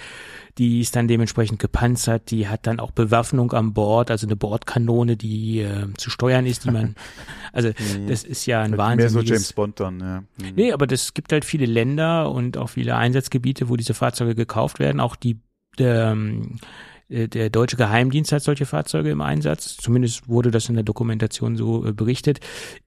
Die 0.59 0.81
ist 0.81 0.97
dann 0.97 1.07
dementsprechend 1.07 1.61
gepanzert, 1.61 2.31
die 2.33 2.49
hat 2.49 2.67
dann 2.67 2.81
auch 2.81 2.91
Bewaffnung 2.91 3.53
an 3.53 3.73
Bord, 3.73 4.11
also 4.11 4.27
eine 4.27 4.35
Bordkanone, 4.35 5.17
die 5.17 5.61
äh, 5.61 5.93
zu 5.97 6.11
steuern 6.11 6.45
ist, 6.45 6.65
die 6.65 6.73
man, 6.73 6.97
also 7.53 7.69
mhm. 7.69 8.09
das 8.09 8.25
ist 8.25 8.47
ja 8.47 8.63
ein 8.63 8.77
Wahnsinn. 8.77 8.97
Mehr 8.97 9.11
so 9.11 9.21
James 9.21 9.53
Bond 9.53 9.79
dann, 9.79 10.01
ja. 10.01 10.21
Mhm. 10.21 10.55
Nee, 10.57 10.73
aber 10.73 10.89
das 10.89 11.15
gibt 11.15 11.33
halt 11.33 11.45
viele 11.45 11.67
Länder 11.67 12.31
und 12.33 12.57
auch 12.57 12.71
viele 12.71 12.97
Einsatzgebiete, 12.97 13.69
wo 13.69 13.77
diese 13.77 13.95
Fahrzeuge 13.95 14.35
gekauft 14.35 14.81
werden, 14.81 15.01
auch 15.01 15.15
die, 15.15 15.39
ähm, 15.79 16.57
äh, 16.57 16.67
der 17.11 17.51
deutsche 17.51 17.77
Geheimdienst 17.77 18.33
hat 18.33 18.43
solche 18.43 18.67
Fahrzeuge 18.67 19.11
im 19.11 19.21
Einsatz. 19.21 19.77
Zumindest 19.77 20.29
wurde 20.29 20.51
das 20.51 20.69
in 20.69 20.77
der 20.77 20.85
Dokumentation 20.85 21.57
so 21.57 21.85
äh, 21.85 21.93
berichtet. 21.93 22.41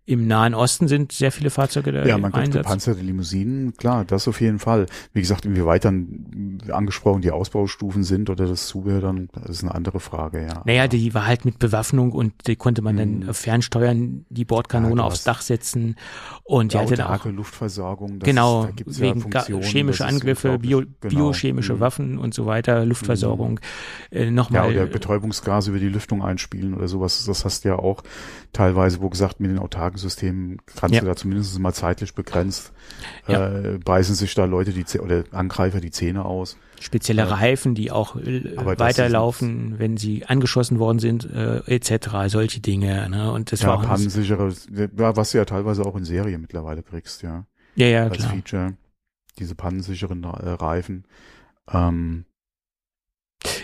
Im 0.06 0.28
Nahen 0.28 0.54
Osten 0.54 0.90
sind 0.90 1.14
sehr 1.14 1.32
viele 1.32 1.50
Fahrzeuge 1.50 1.94
da 1.94 2.06
ja, 2.06 2.18
man 2.18 2.34
Einsatz. 2.34 2.64
gepanzerte 2.64 3.00
Limousinen, 3.02 3.74
klar, 3.78 4.04
das 4.04 4.28
auf 4.28 4.42
jeden 4.42 4.60
Fall. 4.60 4.86
Wie 5.14 5.22
gesagt, 5.22 5.46
inwieweit 5.46 5.86
dann 5.86 6.60
angesprochen 6.70 7.22
die 7.22 7.32
Ausbaustufen 7.32 8.04
sind 8.04 8.30
oder 8.30 8.46
das 8.46 8.68
Zubehör, 8.68 9.00
dann 9.00 9.30
das 9.32 9.50
ist 9.50 9.64
eine 9.64 9.74
andere 9.74 10.02
Frage, 10.02 10.42
ja. 10.42 10.62
Naja, 10.66 10.90
die 10.90 11.14
war 11.14 11.26
halt 11.26 11.46
mit 11.46 11.58
Bewaffnung 11.58 12.12
und 12.12 12.34
die 12.48 12.58
konnte 12.58 12.82
man 12.82 12.98
dann 12.98 13.28
hm. 13.28 13.34
fernsteuern, 13.34 14.26
die 14.30 14.44
Bordkanone 14.44 15.00
ja, 15.00 15.08
aufs 15.08 15.24
Dach 15.24 15.42
setzen 15.42 15.96
und 16.44 16.74
die 16.74 16.78
hatte 16.78 16.96
dann 16.96 17.08
auch 17.08 17.26
Luftversorgung. 17.26 18.20
genau, 18.20 18.68
ist, 18.86 19.00
wegen 19.00 19.24
ja 19.32 19.62
chemische 19.62 20.06
Angriffe, 20.06 20.60
bio, 20.60 20.82
genau. 21.00 21.16
biochemische 21.16 21.74
hm. 21.74 21.80
Waffen 21.80 22.18
und 22.18 22.34
so 22.34 22.46
weiter, 22.46 22.86
Luftversorgung. 22.86 23.62
Hm. 24.12 24.22
Äh, 24.22 24.32
nochmal. 24.32 24.74
Ja, 24.74 24.82
oder 24.82 24.92
Betäubungsgase 24.92 25.70
über 25.70 25.80
die 25.80 25.88
Lüftung 25.88 26.22
einspielen 26.22 26.74
oder 26.74 26.90
sowas. 26.90 27.24
Das 27.26 27.46
hast 27.46 27.64
du 27.64 27.70
ja 27.70 27.76
auch 27.78 28.04
teilweise, 28.52 29.02
wo 29.02 29.10
gesagt, 29.10 29.40
mit 29.40 29.50
den 29.50 29.60
autarken 29.60 29.93
Systemen 29.98 30.58
kannst 30.76 30.96
ja. 30.96 31.02
du 31.02 31.08
da 31.08 31.16
zumindest 31.16 31.58
mal 31.60 31.74
zeitlich 31.74 32.14
begrenzt, 32.14 32.72
ja. 33.28 33.60
äh, 33.60 33.80
beißen 33.84 34.16
sich 34.16 34.34
da 34.36 34.46
Leute 34.46 34.72
die 34.72 34.86
oder 35.00 35.24
Angreifer 35.32 35.80
die 35.80 35.92
Zähne 35.92 36.26
aus. 36.26 36.58
Spezielle 36.80 37.24
äh, 37.24 37.26
Reifen, 37.26 37.76
die 37.76 37.92
auch 37.92 38.16
äh, 38.16 38.56
weiterlaufen, 38.58 39.80
wenn 39.80 39.98
sie 39.98 40.26
angeschossen 40.26 40.80
worden 40.80 41.00
sind, 41.00 41.26
äh, 41.32 41.60
etc. 41.66 42.28
Solche 42.28 42.60
Dinge. 42.60 43.10
Ne? 43.10 43.32
Und 43.32 43.52
das 43.52 43.62
ja, 43.62 43.70
war 43.70 43.82
pannensichere, 43.82 44.54
was 44.96 45.32
du 45.32 45.38
ja 45.38 45.46
teilweise 45.46 45.86
auch 45.86 45.96
in 45.96 46.06
Serie 46.06 46.38
mittlerweile 46.38 46.84
kriegst, 46.84 47.22
ja. 47.22 47.46
Ja, 47.76 47.88
ja, 47.88 48.04
Als 48.04 48.18
klar. 48.18 48.30
Feature. 48.30 48.74
Diese 49.40 49.56
pannensicheren 49.56 50.24
äh, 50.24 50.28
Reifen. 50.28 51.06
Ähm, 51.72 52.26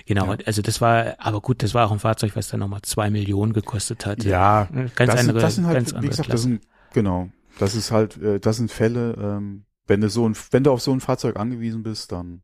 Genau, 0.05 0.33
ja. 0.33 0.37
also 0.45 0.61
das 0.61 0.81
war, 0.81 1.15
aber 1.19 1.41
gut, 1.41 1.63
das 1.63 1.73
war 1.73 1.87
auch 1.87 1.91
ein 1.91 1.99
Fahrzeug, 1.99 2.35
was 2.35 2.49
dann 2.49 2.59
nochmal 2.59 2.81
zwei 2.81 3.09
Millionen 3.09 3.53
gekostet 3.53 4.05
hat. 4.05 4.23
Ja, 4.23 4.67
ganz 4.95 5.11
das, 5.11 5.19
andere, 5.19 5.39
das 5.39 5.55
sind 5.55 5.65
halt, 5.67 5.91
ganz 5.91 6.03
wie 6.03 6.07
gesagt, 6.07 6.33
das 6.33 6.41
sind, 6.41 6.61
genau, 6.93 7.29
das 7.59 7.75
ist 7.75 7.91
halt, 7.91 8.17
äh, 8.17 8.39
das 8.39 8.57
sind 8.57 8.71
Fälle, 8.71 9.15
ähm, 9.19 9.65
wenn 9.87 10.01
du 10.01 10.09
so 10.09 10.27
ein, 10.27 10.35
wenn 10.51 10.63
du 10.63 10.71
auf 10.71 10.81
so 10.81 10.91
ein 10.91 10.99
Fahrzeug 10.99 11.37
angewiesen 11.37 11.83
bist, 11.83 12.11
dann, 12.11 12.41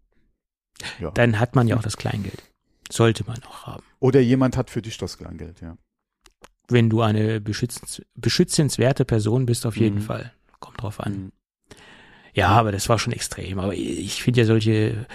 ja. 1.00 1.12
Dann 1.12 1.40
hat 1.40 1.56
man 1.56 1.68
ja 1.68 1.78
auch 1.78 1.82
das 1.82 1.98
Kleingeld. 1.98 2.44
Sollte 2.92 3.24
man 3.26 3.42
auch 3.44 3.66
haben. 3.66 3.84
Oder 4.00 4.20
jemand 4.20 4.58
hat 4.58 4.70
für 4.70 4.82
dich 4.82 4.98
das 4.98 5.18
Kleingeld, 5.18 5.62
ja. 5.62 5.78
Wenn 6.68 6.90
du 6.90 7.02
eine 7.02 7.42
beschützens, 7.42 8.02
beschützenswerte 8.16 9.06
Person 9.06 9.46
bist, 9.46 9.66
auf 9.66 9.78
jeden 9.78 9.98
mhm. 9.98 10.02
Fall. 10.02 10.34
Kommt 10.60 10.82
drauf 10.82 11.00
an. 11.00 11.14
Mhm. 11.14 11.32
Ja, 12.34 12.50
aber 12.50 12.72
das 12.72 12.90
war 12.90 13.00
schon 13.00 13.14
extrem. 13.14 13.60
Aber 13.60 13.74
ich 13.74 14.22
finde 14.22 14.42
ja 14.42 14.46
solche, 14.46 15.06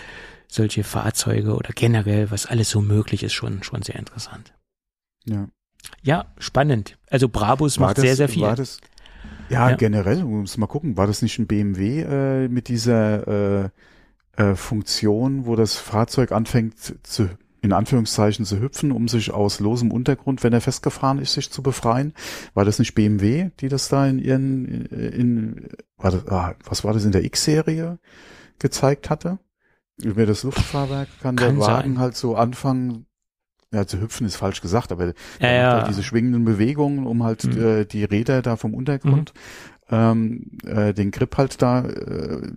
solche 0.52 0.84
Fahrzeuge 0.84 1.54
oder 1.54 1.70
generell, 1.74 2.30
was 2.30 2.46
alles 2.46 2.70
so 2.70 2.80
möglich 2.80 3.22
ist, 3.22 3.32
schon, 3.32 3.62
schon 3.62 3.82
sehr 3.82 3.96
interessant. 3.96 4.52
Ja. 5.24 5.48
Ja, 6.02 6.26
spannend. 6.38 6.98
Also 7.08 7.28
Brabus 7.28 7.78
war 7.78 7.88
macht 7.88 7.98
das, 7.98 8.04
sehr, 8.04 8.16
sehr 8.16 8.28
viel. 8.28 8.42
War 8.42 8.56
das, 8.56 8.78
ja, 9.48 9.70
ja, 9.70 9.76
generell, 9.76 10.24
müssen 10.24 10.60
mal 10.60 10.66
gucken, 10.66 10.96
war 10.96 11.06
das 11.06 11.22
nicht 11.22 11.38
ein 11.38 11.46
BMW 11.46 12.02
äh, 12.02 12.48
mit 12.48 12.68
dieser 12.68 13.64
äh, 13.64 13.70
äh, 14.36 14.54
Funktion, 14.54 15.46
wo 15.46 15.56
das 15.56 15.76
Fahrzeug 15.76 16.32
anfängt 16.32 17.06
zu 17.06 17.30
in 17.62 17.72
Anführungszeichen 17.74 18.46
zu 18.46 18.58
hüpfen, 18.58 18.90
um 18.90 19.06
sich 19.06 19.32
aus 19.32 19.60
losem 19.60 19.90
Untergrund, 19.90 20.42
wenn 20.42 20.52
er 20.54 20.62
festgefahren 20.62 21.18
ist, 21.18 21.34
sich 21.34 21.50
zu 21.50 21.62
befreien. 21.62 22.14
War 22.54 22.64
das 22.64 22.78
nicht 22.78 22.94
BMW, 22.94 23.50
die 23.60 23.68
das 23.68 23.88
da 23.88 24.06
in 24.06 24.18
ihren, 24.18 24.86
in, 24.86 25.12
in 25.12 25.68
war 25.98 26.10
das, 26.10 26.26
ah, 26.28 26.54
was 26.64 26.84
war 26.84 26.94
das 26.94 27.04
in 27.04 27.12
der 27.12 27.24
X-Serie 27.24 27.98
gezeigt 28.58 29.10
hatte? 29.10 29.38
Über 30.02 30.26
das 30.26 30.42
Luftfahrwerk 30.42 31.08
kann, 31.20 31.36
kann 31.36 31.56
der 31.56 31.66
Wagen 31.66 31.94
sein. 31.94 31.98
halt 31.98 32.16
so 32.16 32.36
anfangen, 32.36 33.06
ja, 33.72 33.86
zu 33.86 34.00
hüpfen 34.00 34.26
ist 34.26 34.36
falsch 34.36 34.60
gesagt, 34.60 34.92
aber 34.92 35.12
ja, 35.40 35.50
ja. 35.52 35.72
Halt 35.74 35.88
diese 35.88 36.02
schwingenden 36.02 36.44
Bewegungen, 36.44 37.06
um 37.06 37.22
halt 37.22 37.44
mhm. 37.44 37.62
äh, 37.62 37.84
die 37.84 38.04
Räder 38.04 38.42
da 38.42 38.56
vom 38.56 38.74
Untergrund, 38.74 39.32
mhm. 39.88 39.96
ähm, 39.96 40.58
äh, 40.66 40.92
den 40.92 41.10
Grip 41.10 41.36
halt 41.36 41.62
da 41.62 41.84
äh, 41.84 42.52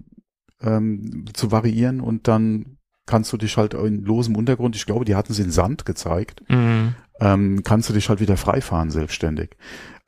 ähm, 0.61 1.25
zu 1.33 1.51
variieren 1.51 2.01
und 2.01 2.27
dann 2.27 2.77
kannst 3.05 3.33
du 3.33 3.37
dich 3.37 3.57
halt 3.57 3.73
in 3.73 4.03
losem 4.03 4.35
Untergrund, 4.35 4.75
ich 4.75 4.85
glaube, 4.85 5.05
die 5.05 5.15
hatten 5.15 5.33
sie 5.33 5.43
in 5.43 5.51
Sand 5.51 5.85
gezeigt, 5.85 6.41
mhm. 6.49 6.95
ähm, 7.19 7.63
kannst 7.63 7.89
du 7.89 7.93
dich 7.93 8.09
halt 8.09 8.19
wieder 8.19 8.37
freifahren 8.37 8.89
selbstständig. 8.89 9.57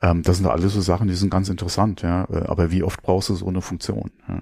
Ähm, 0.02 0.22
das 0.22 0.38
sind 0.38 0.46
alles 0.46 0.72
so 0.72 0.80
Sachen, 0.80 1.08
die 1.08 1.14
sind 1.14 1.30
ganz 1.30 1.48
interessant, 1.48 2.02
ja. 2.02 2.24
Äh, 2.24 2.46
aber 2.46 2.70
wie 2.70 2.82
oft 2.82 3.02
brauchst 3.02 3.28
du 3.28 3.34
so 3.34 3.46
eine 3.46 3.60
Funktion? 3.60 4.10
Ja? 4.28 4.40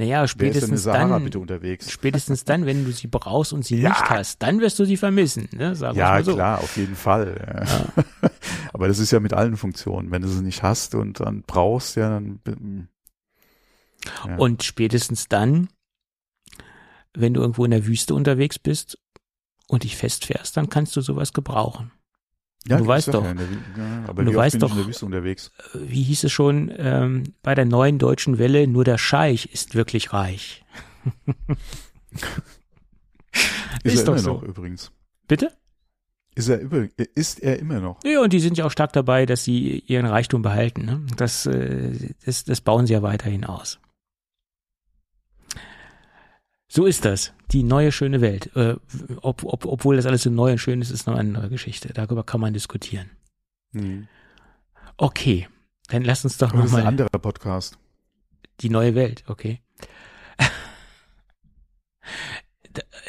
Naja, 0.00 0.26
spätestens 0.26 0.84
dann, 0.84 1.30
spätestens 1.86 2.44
dann, 2.44 2.64
wenn 2.64 2.86
du 2.86 2.90
sie 2.90 3.06
brauchst 3.06 3.52
und 3.52 3.66
sie 3.66 3.82
ja. 3.82 3.90
nicht 3.90 4.08
hast, 4.08 4.42
dann 4.42 4.58
wirst 4.58 4.78
du 4.78 4.86
sie 4.86 4.96
vermissen, 4.96 5.46
ne? 5.52 5.74
Sag 5.74 5.94
ja, 5.94 6.22
so. 6.22 6.32
klar, 6.32 6.60
auf 6.60 6.74
jeden 6.78 6.96
Fall. 6.96 7.36
Ja. 7.46 7.64
Ja. 7.66 8.30
Aber 8.72 8.88
das 8.88 8.98
ist 8.98 9.10
ja 9.10 9.20
mit 9.20 9.34
allen 9.34 9.58
Funktionen. 9.58 10.10
Wenn 10.10 10.22
du 10.22 10.28
sie 10.28 10.42
nicht 10.42 10.62
hast 10.62 10.94
und 10.94 11.20
dann 11.20 11.42
brauchst, 11.42 11.96
ja, 11.96 12.08
dann. 12.08 12.88
Und 14.38 14.62
spätestens 14.62 15.28
dann, 15.28 15.68
wenn 17.12 17.34
du 17.34 17.42
irgendwo 17.42 17.66
in 17.66 17.70
der 17.70 17.84
Wüste 17.84 18.14
unterwegs 18.14 18.58
bist 18.58 18.96
und 19.68 19.84
dich 19.84 19.98
festfährst, 19.98 20.56
dann 20.56 20.70
kannst 20.70 20.96
du 20.96 21.02
sowas 21.02 21.34
gebrauchen. 21.34 21.92
Ja, 22.68 22.76
du 22.76 22.86
weißt 22.86 23.14
doch, 23.14 23.24
ja, 23.24 23.32
der, 23.32 23.46
ja, 23.46 24.04
aber 24.06 24.22
du 24.22 24.34
weißt 24.34 24.60
doch, 24.60 24.76
unterwegs. 25.02 25.50
Äh, 25.74 25.78
wie 25.88 26.02
hieß 26.02 26.24
es 26.24 26.32
schon 26.32 26.70
ähm, 26.76 27.34
bei 27.42 27.54
der 27.54 27.64
neuen 27.64 27.98
deutschen 27.98 28.38
Welle? 28.38 28.66
Nur 28.66 28.84
der 28.84 28.98
Scheich 28.98 29.52
ist 29.52 29.74
wirklich 29.74 30.12
reich. 30.12 30.62
ist, 33.82 33.94
ist 33.94 34.00
er 34.00 34.04
doch 34.04 34.12
immer 34.12 34.18
so. 34.18 34.32
noch 34.34 34.42
übrigens. 34.42 34.92
Bitte? 35.26 35.52
Ist 36.34 36.48
er, 36.48 36.60
ist 37.14 37.42
er 37.42 37.58
immer 37.58 37.80
noch? 37.80 37.98
Ja, 38.04 38.20
und 38.20 38.32
die 38.32 38.40
sind 38.40 38.56
ja 38.56 38.64
auch 38.66 38.70
stark 38.70 38.92
dabei, 38.92 39.26
dass 39.26 39.42
sie 39.42 39.82
ihren 39.86 40.06
Reichtum 40.06 40.42
behalten. 40.42 40.84
Ne? 40.84 41.06
Das, 41.16 41.46
äh, 41.46 41.92
das, 42.24 42.44
das 42.44 42.60
bauen 42.60 42.86
sie 42.86 42.92
ja 42.92 43.02
weiterhin 43.02 43.44
aus. 43.44 43.80
So 46.72 46.86
ist 46.86 47.04
das. 47.04 47.32
Die 47.50 47.64
neue 47.64 47.90
schöne 47.90 48.20
Welt. 48.20 48.54
Äh, 48.54 48.76
ob, 49.22 49.42
ob, 49.42 49.66
obwohl 49.66 49.96
das 49.96 50.06
alles 50.06 50.22
so 50.22 50.30
neu 50.30 50.52
und 50.52 50.58
schön 50.58 50.80
ist, 50.80 50.92
ist 50.92 51.08
noch 51.08 51.14
eine 51.14 51.20
andere 51.20 51.48
Geschichte. 51.48 51.92
Darüber 51.92 52.22
kann 52.22 52.40
man 52.40 52.54
diskutieren. 52.54 53.10
Hm. 53.72 54.06
Okay, 54.96 55.48
dann 55.88 56.02
lass 56.02 56.22
uns 56.22 56.38
doch 56.38 56.52
nochmal. 56.52 56.62
Das 56.62 56.72
ist 56.72 56.78
ein 56.78 56.86
anderer 56.86 57.18
Podcast. 57.18 57.76
Die 58.60 58.70
neue 58.70 58.94
Welt, 58.94 59.24
okay. 59.26 59.60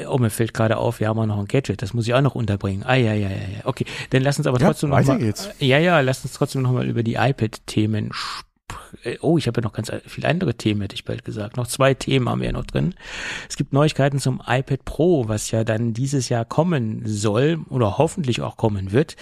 Oh, 0.07 0.17
mir 0.17 0.31
fällt 0.31 0.55
gerade 0.55 0.77
auf, 0.77 0.99
wir 0.99 1.07
haben 1.07 1.19
auch 1.19 1.27
noch 1.27 1.37
ein 1.37 1.45
Gadget, 1.45 1.83
das 1.83 1.93
muss 1.93 2.07
ich 2.07 2.15
auch 2.15 2.21
noch 2.21 2.33
unterbringen. 2.33 2.81
Ah, 2.83 2.95
ja, 2.95 3.13
ja, 3.13 3.29
ja, 3.29 3.35
ja. 3.35 3.65
Okay, 3.65 3.85
dann 4.09 4.23
lass 4.23 4.39
uns 4.39 4.47
aber 4.47 4.57
trotzdem 4.57 4.91
ja, 4.91 4.99
noch 4.99 5.07
mal, 5.07 5.19
geht's. 5.19 5.49
Ja, 5.59 5.77
ja, 5.77 5.99
lass 5.99 6.23
uns 6.23 6.33
trotzdem 6.33 6.63
noch 6.63 6.71
mal 6.71 6.87
über 6.87 7.03
die 7.03 7.13
iPad-Themen 7.13 8.09
sprechen 8.11 8.50
oh, 9.21 9.37
ich 9.37 9.47
habe 9.47 9.61
ja 9.61 9.63
noch 9.65 9.73
ganz 9.73 9.91
viele 10.05 10.27
andere 10.27 10.53
Themen, 10.53 10.81
hätte 10.81 10.95
ich 10.95 11.05
bald 11.05 11.25
gesagt. 11.25 11.57
Noch 11.57 11.67
zwei 11.67 11.93
Themen 11.93 12.29
haben 12.29 12.41
wir 12.41 12.47
ja 12.47 12.53
noch 12.53 12.65
drin. 12.65 12.93
Es 13.49 13.57
gibt 13.57 13.73
Neuigkeiten 13.73 14.19
zum 14.19 14.41
iPad 14.45 14.85
Pro, 14.85 15.27
was 15.27 15.51
ja 15.51 15.63
dann 15.63 15.93
dieses 15.93 16.29
Jahr 16.29 16.45
kommen 16.45 17.03
soll 17.05 17.59
oder 17.69 17.97
hoffentlich 17.97 18.41
auch 18.41 18.57
kommen 18.57 18.91
wird, 18.91 19.15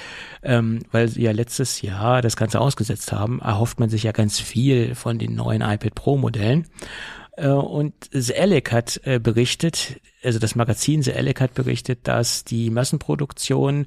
ähm, 0.43 0.79
weil 0.91 1.07
sie 1.07 1.23
ja 1.23 1.31
letztes 1.31 1.81
Jahr 1.81 2.21
das 2.21 2.35
Ganze 2.35 2.59
ausgesetzt 2.59 3.11
haben, 3.11 3.39
erhofft 3.39 3.79
man 3.79 3.89
sich 3.89 4.03
ja 4.03 4.11
ganz 4.11 4.39
viel 4.39 4.95
von 4.95 5.19
den 5.19 5.35
neuen 5.35 5.61
iPad 5.61 5.95
Pro 5.95 6.17
Modellen. 6.17 6.67
Äh, 7.39 7.47
und 7.47 7.93
The 8.11 8.35
Alec 8.35 8.71
hat 8.71 8.99
äh, 9.03 9.19
berichtet, 9.19 9.99
also 10.23 10.39
das 10.39 10.55
Magazin 10.55 11.01
The 11.01 11.13
Alec 11.13 11.41
hat 11.41 11.53
berichtet, 11.53 11.99
dass 12.03 12.43
die 12.43 12.69
Massenproduktion 12.69 13.85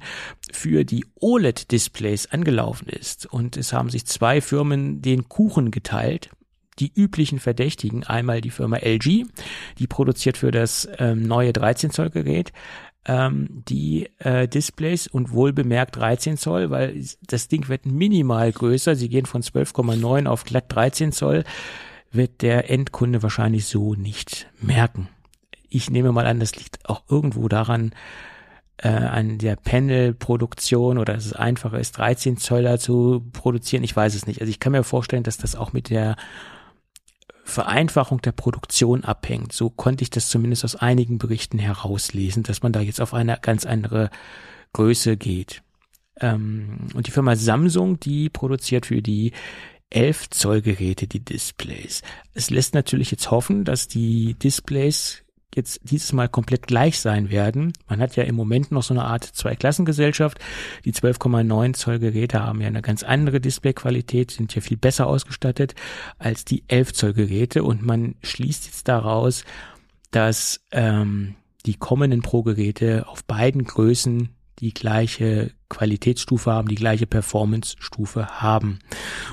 für 0.51 0.83
die 0.83 1.05
OLED-Displays 1.19 2.27
angelaufen 2.27 2.87
ist. 2.89 3.25
Und 3.25 3.57
es 3.57 3.73
haben 3.73 3.89
sich 3.89 4.05
zwei 4.05 4.41
Firmen 4.41 5.01
den 5.01 5.29
Kuchen 5.29 5.71
geteilt 5.71 6.29
die 6.79 6.91
üblichen 6.95 7.37
Verdächtigen. 7.37 8.03
Einmal 8.03 8.41
die 8.41 8.49
Firma 8.49 8.77
LG, 8.77 9.25
die 9.77 9.87
produziert 9.87 10.37
für 10.37 10.49
das 10.49 10.89
ähm, 10.97 11.21
neue 11.21 11.53
13 11.53 11.91
Zoll 11.91 12.09
Gerät 12.09 12.51
ähm, 13.05 13.63
die 13.67 14.09
äh, 14.19 14.47
Displays 14.47 15.07
und 15.07 15.31
wohl 15.31 15.53
bemerkt 15.53 15.97
13 15.97 16.37
Zoll, 16.37 16.69
weil 16.69 17.03
das 17.27 17.47
Ding 17.47 17.67
wird 17.67 17.85
minimal 17.85 18.51
größer. 18.51 18.95
Sie 18.95 19.09
gehen 19.09 19.25
von 19.25 19.41
12,9 19.41 20.25
auf 20.25 20.45
glatt 20.45 20.65
13 20.69 21.11
Zoll 21.11 21.43
wird 22.13 22.41
der 22.41 22.69
Endkunde 22.69 23.23
wahrscheinlich 23.23 23.65
so 23.65 23.95
nicht 23.95 24.47
merken. 24.61 25.09
Ich 25.69 25.89
nehme 25.89 26.11
mal 26.11 26.27
an, 26.27 26.39
das 26.39 26.55
liegt 26.55 26.87
auch 26.87 27.03
irgendwo 27.09 27.47
daran, 27.47 27.93
äh, 28.77 28.89
an 28.89 29.37
der 29.37 29.55
Panel-Produktion 29.55 30.97
oder 30.97 31.13
dass 31.13 31.25
es 31.25 31.33
einfacher 31.33 31.79
ist, 31.79 31.97
13 31.97 32.37
Zöller 32.37 32.79
zu 32.79 33.23
produzieren. 33.33 33.83
Ich 33.83 33.95
weiß 33.95 34.15
es 34.15 34.27
nicht. 34.27 34.41
Also 34.41 34.49
ich 34.49 34.59
kann 34.59 34.71
mir 34.71 34.83
vorstellen, 34.83 35.23
dass 35.23 35.37
das 35.37 35.55
auch 35.55 35.73
mit 35.73 35.89
der 35.89 36.15
Vereinfachung 37.43 38.21
der 38.21 38.31
Produktion 38.31 39.03
abhängt. 39.03 39.51
So 39.51 39.69
konnte 39.69 40.03
ich 40.03 40.09
das 40.09 40.29
zumindest 40.29 40.63
aus 40.63 40.75
einigen 40.75 41.17
Berichten 41.17 41.59
herauslesen, 41.59 42.43
dass 42.43 42.63
man 42.63 42.71
da 42.71 42.79
jetzt 42.79 43.01
auf 43.01 43.13
eine 43.13 43.37
ganz 43.41 43.65
andere 43.65 44.09
Größe 44.73 45.17
geht. 45.17 45.61
Ähm, 46.19 46.87
und 46.93 47.07
die 47.07 47.11
Firma 47.11 47.35
Samsung, 47.35 47.99
die 47.99 48.29
produziert 48.29 48.85
für 48.85 49.01
die 49.01 49.33
11 49.93 50.29
Zoll 50.31 50.61
Geräte 50.61 51.07
die 51.07 51.23
Displays. 51.23 52.01
Es 52.33 52.49
lässt 52.49 52.73
natürlich 52.73 53.11
jetzt 53.11 53.31
hoffen, 53.31 53.63
dass 53.63 53.87
die 53.87 54.33
Displays 54.35 55.23
jetzt 55.55 55.81
dieses 55.83 56.13
Mal 56.13 56.29
komplett 56.29 56.67
gleich 56.67 56.99
sein 56.99 57.29
werden. 57.29 57.73
Man 57.87 58.01
hat 58.01 58.15
ja 58.15 58.23
im 58.23 58.35
Moment 58.35 58.71
noch 58.71 58.83
so 58.83 58.93
eine 58.93 59.03
Art 59.03 59.23
Zweiklassengesellschaft. 59.23 60.39
Die 60.85 60.93
12,9 60.93 61.73
Zoll 61.73 61.99
Geräte 61.99 62.41
haben 62.41 62.61
ja 62.61 62.67
eine 62.67 62.81
ganz 62.81 63.03
andere 63.03 63.39
Displayqualität, 63.39 64.31
sind 64.31 64.53
ja 64.55 64.61
viel 64.61 64.77
besser 64.77 65.07
ausgestattet 65.07 65.75
als 66.17 66.45
die 66.45 66.63
11 66.67 66.93
Zoll 66.93 67.13
Geräte 67.13 67.63
und 67.63 67.83
man 67.83 68.15
schließt 68.23 68.65
jetzt 68.65 68.87
daraus, 68.87 69.45
dass 70.11 70.61
ähm, 70.71 71.35
die 71.65 71.75
kommenden 71.75 72.21
Pro-Geräte 72.21 73.07
auf 73.07 73.23
beiden 73.23 73.63
Größen 73.63 74.29
die 74.63 74.73
gleiche 74.73 75.51
Qualitätsstufe 75.69 76.51
haben, 76.51 76.67
die 76.67 76.75
gleiche 76.75 77.05
Performance-Stufe 77.05 78.41
haben. 78.41 78.79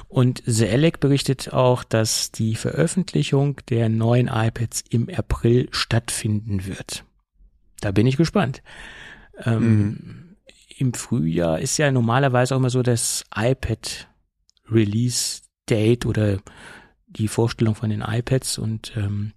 Und 0.09 0.43
Zelek 0.47 1.01
berichtet 1.01 1.53
auch, 1.53 1.85
dass 1.85 2.33
die 2.33 2.57
Veröffentlichung 2.57 3.61
der 3.69 3.89
neuen 3.89 4.29
iPads 4.29 4.85
im 4.91 5.09
April 5.09 5.69
stattfinden 5.71 6.67
wird. 6.67 7.05
Da 7.81 7.93
bin 7.93 8.07
ich 8.07 8.17
gespannt. 8.17 8.63
Ähm, 9.45 9.87
mhm. 9.87 10.37
Im 10.77 10.95
Frühjahr 10.95 11.61
ist 11.61 11.79
ja 11.79 11.91
normalerweise 11.93 12.55
auch 12.55 12.59
immer 12.59 12.71
so 12.71 12.83
das 12.83 13.25
iPad 13.35 14.09
Release 14.71 15.43
Date 15.69 16.07
oder 16.07 16.39
die 17.07 17.29
Vorstellung 17.29 17.75
von 17.75 17.91
den 17.91 18.03
iPads 18.03 18.59
und 18.59 18.93
ähm, 18.97 19.33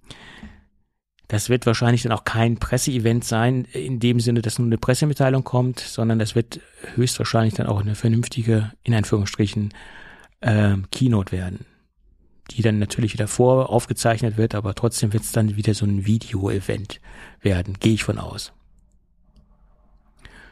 das 1.28 1.50
wird 1.50 1.66
wahrscheinlich 1.66 2.04
dann 2.04 2.12
auch 2.12 2.26
kein 2.26 2.58
Presseevent 2.58 3.24
sein, 3.24 3.66
in 3.72 4.00
dem 4.00 4.20
Sinne, 4.20 4.42
dass 4.42 4.60
nur 4.60 4.68
eine 4.68 4.78
Pressemitteilung 4.78 5.44
kommt, 5.44 5.80
sondern 5.80 6.20
das 6.20 6.36
wird 6.36 6.60
höchstwahrscheinlich 6.96 7.54
dann 7.54 7.68
auch 7.68 7.82
eine 7.82 7.96
vernünftige, 7.96 8.72
in 8.84 8.94
Anführungsstrichen, 8.94 9.74
äh, 10.42 10.76
Keynote 10.92 11.32
werden. 11.32 11.66
Die 12.52 12.62
dann 12.62 12.78
natürlich 12.78 13.14
wieder 13.14 13.28
vor 13.28 13.70
aufgezeichnet 13.70 14.36
wird, 14.36 14.54
aber 14.54 14.76
trotzdem 14.76 15.14
wird 15.14 15.24
es 15.24 15.32
dann 15.32 15.56
wieder 15.56 15.74
so 15.74 15.86
ein 15.86 16.06
Video-Event 16.06 17.00
werden, 17.42 17.80
gehe 17.80 17.94
ich 17.94 18.04
von 18.04 18.20
aus. 18.20 18.52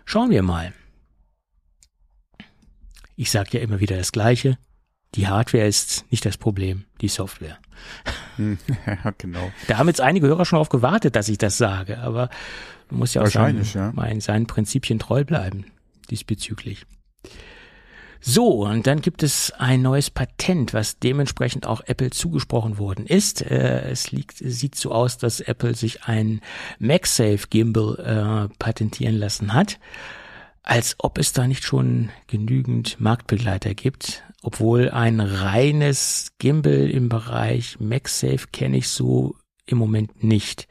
Schauen 0.05 0.29
wir 0.29 0.41
mal. 0.41 0.73
Ich 3.15 3.29
sage 3.29 3.57
ja 3.57 3.59
immer 3.59 3.81
wieder 3.81 3.97
das 3.97 4.11
Gleiche. 4.11 4.57
Die 5.15 5.27
Hardware 5.27 5.67
ist 5.67 6.05
nicht 6.09 6.25
das 6.25 6.37
Problem, 6.37 6.85
die 7.01 7.09
Software. 7.09 7.57
Hm, 8.37 8.57
ja, 8.85 9.11
genau. 9.17 9.51
Da 9.67 9.77
haben 9.77 9.87
jetzt 9.87 10.01
einige 10.01 10.27
Hörer 10.27 10.45
schon 10.45 10.59
auf 10.59 10.69
gewartet, 10.69 11.15
dass 11.15 11.27
ich 11.27 11.37
das 11.37 11.57
sage, 11.57 11.99
aber 11.99 12.29
man 12.89 12.99
muss 12.99 13.13
ja 13.13 13.21
auch 13.21 13.27
seinen, 13.27 13.63
ja. 13.73 13.93
Seinen 14.19 14.47
Prinzipien 14.47 14.99
treu 14.99 15.23
bleiben 15.23 15.65
diesbezüglich. 16.11 16.85
So, 18.23 18.65
und 18.65 18.85
dann 18.85 19.01
gibt 19.01 19.23
es 19.23 19.51
ein 19.51 19.81
neues 19.81 20.11
Patent, 20.11 20.75
was 20.75 20.99
dementsprechend 20.99 21.65
auch 21.65 21.81
Apple 21.87 22.11
zugesprochen 22.11 22.77
worden 22.77 23.07
ist. 23.07 23.41
Äh, 23.41 23.89
es 23.89 24.11
liegt, 24.11 24.37
sieht 24.37 24.75
so 24.75 24.91
aus, 24.91 25.17
dass 25.17 25.39
Apple 25.39 25.73
sich 25.73 26.03
ein 26.03 26.41
MagSafe 26.77 27.47
Gimbal 27.49 28.49
äh, 28.49 28.55
patentieren 28.59 29.15
lassen 29.15 29.53
hat 29.53 29.79
als 30.63 30.95
ob 30.99 31.17
es 31.17 31.33
da 31.33 31.47
nicht 31.47 31.63
schon 31.63 32.09
genügend 32.27 32.99
Marktbegleiter 32.99 33.73
gibt. 33.73 34.23
Obwohl 34.43 34.89
ein 34.89 35.19
reines 35.19 36.31
Gimbal 36.39 36.89
im 36.89 37.09
Bereich 37.09 37.79
MagSafe 37.79 38.47
kenne 38.51 38.77
ich 38.77 38.87
so 38.89 39.35
im 39.65 39.77
Moment 39.77 40.23
nicht, 40.23 40.67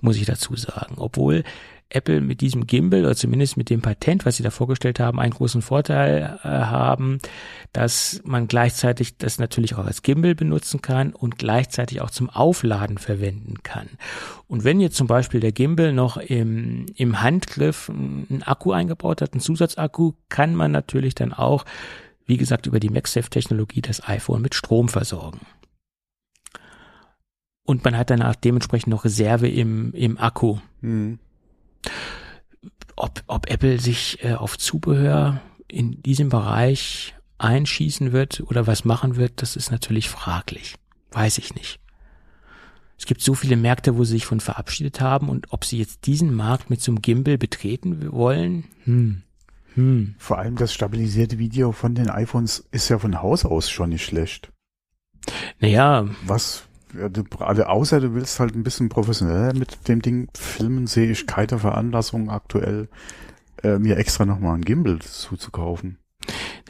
muss 0.00 0.16
ich 0.16 0.26
dazu 0.26 0.54
sagen. 0.56 0.96
Obwohl 0.98 1.44
Apple 1.88 2.20
mit 2.20 2.40
diesem 2.40 2.66
Gimbal 2.66 3.04
oder 3.04 3.14
zumindest 3.14 3.56
mit 3.56 3.70
dem 3.70 3.80
Patent, 3.80 4.26
was 4.26 4.36
sie 4.36 4.42
da 4.42 4.50
vorgestellt 4.50 4.98
haben, 4.98 5.20
einen 5.20 5.32
großen 5.32 5.62
Vorteil 5.62 6.38
äh, 6.42 6.48
haben, 6.48 7.18
dass 7.72 8.20
man 8.24 8.48
gleichzeitig 8.48 9.18
das 9.18 9.38
natürlich 9.38 9.76
auch 9.76 9.86
als 9.86 10.02
Gimbal 10.02 10.34
benutzen 10.34 10.82
kann 10.82 11.12
und 11.12 11.38
gleichzeitig 11.38 12.00
auch 12.00 12.10
zum 12.10 12.28
Aufladen 12.28 12.98
verwenden 12.98 13.62
kann. 13.62 13.88
Und 14.48 14.64
wenn 14.64 14.80
jetzt 14.80 14.96
zum 14.96 15.06
Beispiel 15.06 15.40
der 15.40 15.52
Gimbal 15.52 15.92
noch 15.92 16.16
im, 16.16 16.86
im 16.96 17.22
Handgriff 17.22 17.88
einen 17.88 18.42
Akku 18.44 18.72
eingebaut 18.72 19.22
hat, 19.22 19.32
einen 19.32 19.40
Zusatzakku, 19.40 20.14
kann 20.28 20.56
man 20.56 20.72
natürlich 20.72 21.14
dann 21.14 21.32
auch, 21.32 21.64
wie 22.26 22.36
gesagt, 22.36 22.66
über 22.66 22.80
die 22.80 22.90
MagSafe-Technologie 22.90 23.80
das 23.80 24.06
iPhone 24.08 24.42
mit 24.42 24.56
Strom 24.56 24.88
versorgen. 24.88 25.40
Und 27.64 27.84
man 27.84 27.96
hat 27.96 28.10
danach 28.10 28.34
dementsprechend 28.36 28.88
noch 28.88 29.04
Reserve 29.04 29.48
im, 29.48 29.92
im 29.92 30.18
Akku. 30.18 30.58
Mhm. 30.80 31.20
Ob, 32.96 33.22
ob 33.26 33.50
Apple 33.50 33.78
sich 33.78 34.24
äh, 34.24 34.34
auf 34.34 34.56
Zubehör 34.58 35.40
in 35.68 36.02
diesem 36.02 36.28
Bereich 36.28 37.14
einschießen 37.38 38.12
wird 38.12 38.40
oder 38.40 38.66
was 38.66 38.84
machen 38.84 39.16
wird, 39.16 39.42
das 39.42 39.56
ist 39.56 39.70
natürlich 39.70 40.08
fraglich. 40.08 40.76
Weiß 41.12 41.38
ich 41.38 41.54
nicht. 41.54 41.80
Es 42.98 43.04
gibt 43.04 43.20
so 43.20 43.34
viele 43.34 43.56
Märkte, 43.56 43.98
wo 43.98 44.04
sie 44.04 44.12
sich 44.12 44.24
von 44.24 44.40
verabschiedet 44.40 45.02
haben 45.02 45.28
und 45.28 45.52
ob 45.52 45.66
sie 45.66 45.78
jetzt 45.78 46.06
diesen 46.06 46.34
Markt 46.34 46.70
mit 46.70 46.80
so 46.80 46.92
einem 46.92 47.02
Gimbal 47.02 47.36
betreten 47.36 48.10
wollen, 48.10 48.64
hm. 48.84 49.22
Hm. 49.76 50.14
Vor 50.18 50.38
allem 50.38 50.56
das 50.56 50.72
stabilisierte 50.72 51.38
Video 51.38 51.70
von 51.70 51.94
den 51.94 52.08
iPhones 52.08 52.66
ist 52.70 52.88
ja 52.88 52.98
von 52.98 53.20
Haus 53.20 53.44
aus 53.44 53.70
schon 53.70 53.90
nicht 53.90 54.06
schlecht. 54.06 54.50
Naja. 55.60 56.08
Was 56.24 56.64
ja, 56.94 57.08
du, 57.08 57.24
also 57.38 57.64
außer 57.64 58.00
du 58.00 58.14
willst 58.14 58.38
halt 58.40 58.54
ein 58.54 58.62
bisschen 58.62 58.88
professioneller 58.88 59.54
mit 59.54 59.88
dem 59.88 60.02
Ding 60.02 60.28
filmen, 60.34 60.86
sehe 60.86 61.10
ich 61.10 61.26
keine 61.26 61.58
Veranlassung 61.58 62.30
aktuell, 62.30 62.88
äh, 63.62 63.78
mir 63.78 63.96
extra 63.96 64.24
nochmal 64.24 64.56
ein 64.56 64.64
Gimbal 64.64 65.00
zuzukaufen. 65.00 65.98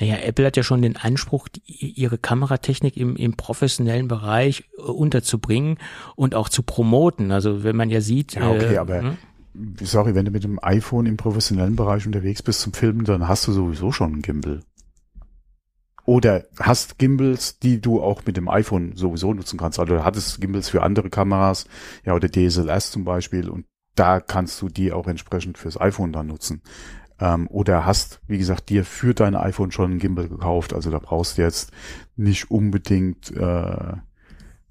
Naja, 0.00 0.16
Apple 0.16 0.46
hat 0.46 0.56
ja 0.56 0.62
schon 0.62 0.82
den 0.82 0.96
Anspruch, 0.96 1.48
die, 1.48 1.62
ihre 1.66 2.18
Kameratechnik 2.18 2.96
im, 2.96 3.16
im 3.16 3.36
professionellen 3.36 4.08
Bereich 4.08 4.64
äh, 4.78 4.82
unterzubringen 4.82 5.78
und 6.16 6.34
auch 6.34 6.48
zu 6.48 6.62
promoten. 6.62 7.32
Also 7.32 7.64
wenn 7.64 7.76
man 7.76 7.90
ja 7.90 8.00
sieht. 8.00 8.34
Ja, 8.34 8.50
okay, 8.50 8.74
äh, 8.74 8.78
aber 8.78 9.00
hm? 9.02 9.16
sorry, 9.80 10.14
wenn 10.14 10.26
du 10.26 10.30
mit 10.30 10.44
dem 10.44 10.58
iPhone 10.62 11.06
im 11.06 11.16
professionellen 11.16 11.76
Bereich 11.76 12.06
unterwegs 12.06 12.42
bist 12.42 12.60
zum 12.60 12.72
Filmen, 12.72 13.04
dann 13.04 13.26
hast 13.26 13.46
du 13.46 13.52
sowieso 13.52 13.92
schon 13.92 14.14
ein 14.14 14.22
Gimbal. 14.22 14.60
Oder 16.06 16.44
hast 16.58 16.98
Gimbals, 16.98 17.58
die 17.58 17.80
du 17.80 18.00
auch 18.00 18.24
mit 18.24 18.36
dem 18.36 18.48
iPhone 18.48 18.96
sowieso 18.96 19.34
nutzen 19.34 19.58
kannst. 19.58 19.78
Also 19.78 20.04
hattest 20.04 20.40
Gimbals 20.40 20.68
für 20.68 20.82
andere 20.82 21.10
Kameras, 21.10 21.66
ja, 22.04 22.14
oder 22.14 22.28
DSLS 22.28 22.90
zum 22.90 23.04
Beispiel 23.04 23.48
und 23.48 23.66
da 23.94 24.20
kannst 24.20 24.60
du 24.62 24.68
die 24.68 24.92
auch 24.92 25.08
entsprechend 25.08 25.58
fürs 25.58 25.80
iPhone 25.80 26.12
dann 26.12 26.28
nutzen. 26.28 26.62
Ähm, 27.18 27.48
oder 27.48 27.86
hast, 27.86 28.20
wie 28.26 28.38
gesagt, 28.38 28.68
dir 28.68 28.84
für 28.84 29.14
dein 29.14 29.34
iPhone 29.34 29.72
schon 29.72 29.92
ein 29.92 29.98
Gimbal 29.98 30.28
gekauft. 30.28 30.74
Also 30.74 30.90
da 30.90 30.98
brauchst 30.98 31.38
du 31.38 31.42
jetzt 31.42 31.72
nicht 32.14 32.50
unbedingt 32.50 33.34
äh, 33.34 33.96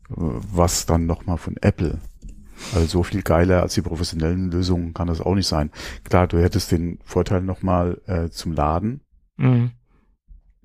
was 0.09 0.85
dann 0.85 1.05
nochmal 1.05 1.37
von 1.37 1.57
Apple. 1.57 1.99
Also 2.73 2.87
so 2.87 3.03
viel 3.03 3.21
geiler 3.21 3.61
als 3.61 3.73
die 3.73 3.81
professionellen 3.81 4.51
Lösungen 4.51 4.93
kann 4.93 5.07
das 5.07 5.21
auch 5.21 5.35
nicht 5.35 5.47
sein. 5.47 5.71
Klar, 6.03 6.27
du 6.27 6.37
hättest 6.37 6.71
den 6.71 6.99
Vorteil 7.03 7.41
nochmal 7.41 8.01
äh, 8.05 8.29
zum 8.29 8.53
Laden. 8.53 9.01
Mhm. 9.37 9.71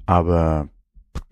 Aber 0.07 0.69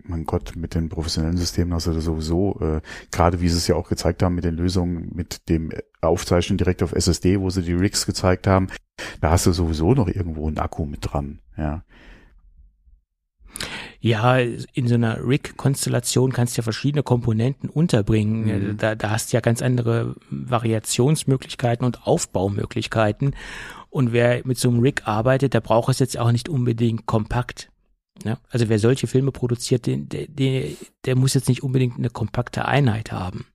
mein 0.03 0.25
Gott, 0.25 0.55
mit 0.55 0.75
den 0.75 0.89
professionellen 0.89 1.37
Systemen 1.37 1.73
hast 1.73 1.87
du 1.87 1.91
das 1.91 2.03
sowieso, 2.03 2.59
äh, 2.61 2.81
gerade 3.11 3.41
wie 3.41 3.49
sie 3.49 3.57
es 3.57 3.67
ja 3.67 3.75
auch 3.75 3.87
gezeigt 3.87 4.23
haben 4.23 4.35
mit 4.35 4.43
den 4.43 4.55
Lösungen, 4.55 5.11
mit 5.13 5.47
dem 5.49 5.71
Aufzeichnen 6.01 6.57
direkt 6.57 6.83
auf 6.83 6.93
SSD, 6.93 7.39
wo 7.39 7.49
sie 7.49 7.61
die 7.61 7.73
Rigs 7.73 8.05
gezeigt 8.05 8.47
haben, 8.47 8.67
da 9.21 9.31
hast 9.31 9.45
du 9.45 9.51
sowieso 9.51 9.93
noch 9.93 10.07
irgendwo 10.07 10.47
einen 10.47 10.57
Akku 10.57 10.85
mit 10.85 10.99
dran, 11.01 11.39
ja. 11.57 11.83
Ja, 14.01 14.37
in 14.37 14.87
so 14.87 14.95
einer 14.95 15.27
Rig-Konstellation 15.27 16.31
kannst 16.31 16.55
du 16.55 16.59
ja 16.59 16.63
verschiedene 16.63 17.03
Komponenten 17.03 17.69
unterbringen. 17.69 18.45
Mhm. 18.45 18.77
Da, 18.77 18.95
da 18.95 19.09
hast 19.09 19.31
du 19.31 19.37
ja 19.37 19.41
ganz 19.41 19.61
andere 19.61 20.15
Variationsmöglichkeiten 20.29 21.85
und 21.85 22.07
Aufbaumöglichkeiten. 22.07 23.35
Und 23.89 24.13
wer 24.13 24.41
mit 24.45 24.57
so 24.57 24.69
einem 24.69 24.79
Rig 24.79 25.01
arbeitet, 25.05 25.53
der 25.53 25.59
braucht 25.59 25.89
es 25.89 25.99
jetzt 25.99 26.17
auch 26.17 26.31
nicht 26.31 26.47
unbedingt 26.47 27.07
kompakt. 27.07 27.68
Ja, 28.23 28.37
also 28.49 28.69
wer 28.69 28.79
solche 28.79 29.07
Filme 29.07 29.31
produziert, 29.31 29.85
der, 29.85 29.97
der, 29.97 30.63
der 31.05 31.15
muss 31.15 31.33
jetzt 31.33 31.47
nicht 31.49 31.63
unbedingt 31.63 31.97
eine 31.97 32.09
kompakte 32.09 32.65
Einheit 32.65 33.11
haben. 33.11 33.45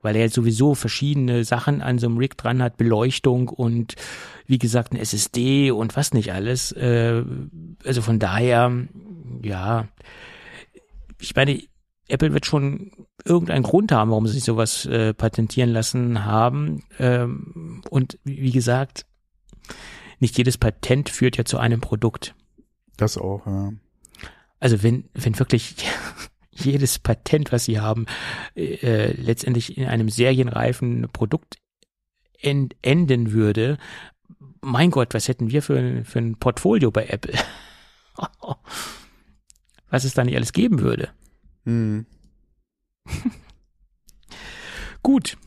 Weil 0.00 0.14
er 0.14 0.28
sowieso 0.28 0.74
verschiedene 0.74 1.44
Sachen 1.44 1.82
an 1.82 1.98
so 1.98 2.06
einem 2.06 2.18
Rig 2.18 2.36
dran 2.36 2.62
hat, 2.62 2.76
Beleuchtung 2.76 3.48
und 3.48 3.96
wie 4.46 4.58
gesagt 4.58 4.92
ein 4.92 5.00
SSD 5.00 5.72
und 5.72 5.96
was 5.96 6.14
nicht 6.14 6.32
alles. 6.32 6.70
Äh, 6.72 7.24
also 7.84 8.02
von 8.02 8.20
daher, 8.20 8.86
ja, 9.42 9.88
ich 11.20 11.34
meine, 11.34 11.60
Apple 12.06 12.32
wird 12.32 12.46
schon 12.46 12.92
irgendeinen 13.24 13.64
Grund 13.64 13.92
haben, 13.92 14.10
warum 14.10 14.26
sie 14.26 14.34
sich 14.34 14.44
sowas 14.44 14.86
äh, 14.86 15.12
patentieren 15.14 15.70
lassen 15.70 16.24
haben. 16.24 16.84
Ähm, 16.98 17.82
und 17.90 18.18
wie 18.24 18.52
gesagt, 18.52 19.04
nicht 20.20 20.38
jedes 20.38 20.58
Patent 20.58 21.10
führt 21.10 21.36
ja 21.36 21.44
zu 21.44 21.58
einem 21.58 21.80
Produkt. 21.80 22.34
Das 22.98 23.16
auch, 23.16 23.46
ja. 23.46 23.72
Also 24.60 24.82
wenn, 24.82 25.08
wenn 25.14 25.38
wirklich 25.38 25.76
jedes 26.50 26.98
Patent, 26.98 27.52
was 27.52 27.64
sie 27.64 27.80
haben, 27.80 28.04
äh, 28.54 29.12
letztendlich 29.12 29.78
in 29.78 29.86
einem 29.86 30.10
serienreifen 30.10 31.08
Produkt 31.12 31.56
end, 32.40 32.76
enden 32.82 33.32
würde, 33.32 33.78
mein 34.60 34.90
Gott, 34.90 35.14
was 35.14 35.28
hätten 35.28 35.50
wir 35.50 35.62
für, 35.62 36.04
für 36.04 36.18
ein 36.18 36.36
Portfolio 36.36 36.90
bei 36.90 37.06
Apple? 37.06 37.38
was 39.90 40.04
es 40.04 40.14
da 40.14 40.24
nicht 40.24 40.36
alles 40.36 40.52
geben 40.52 40.80
würde. 40.80 41.10
Hm. 41.64 42.04
Gut. 45.02 45.38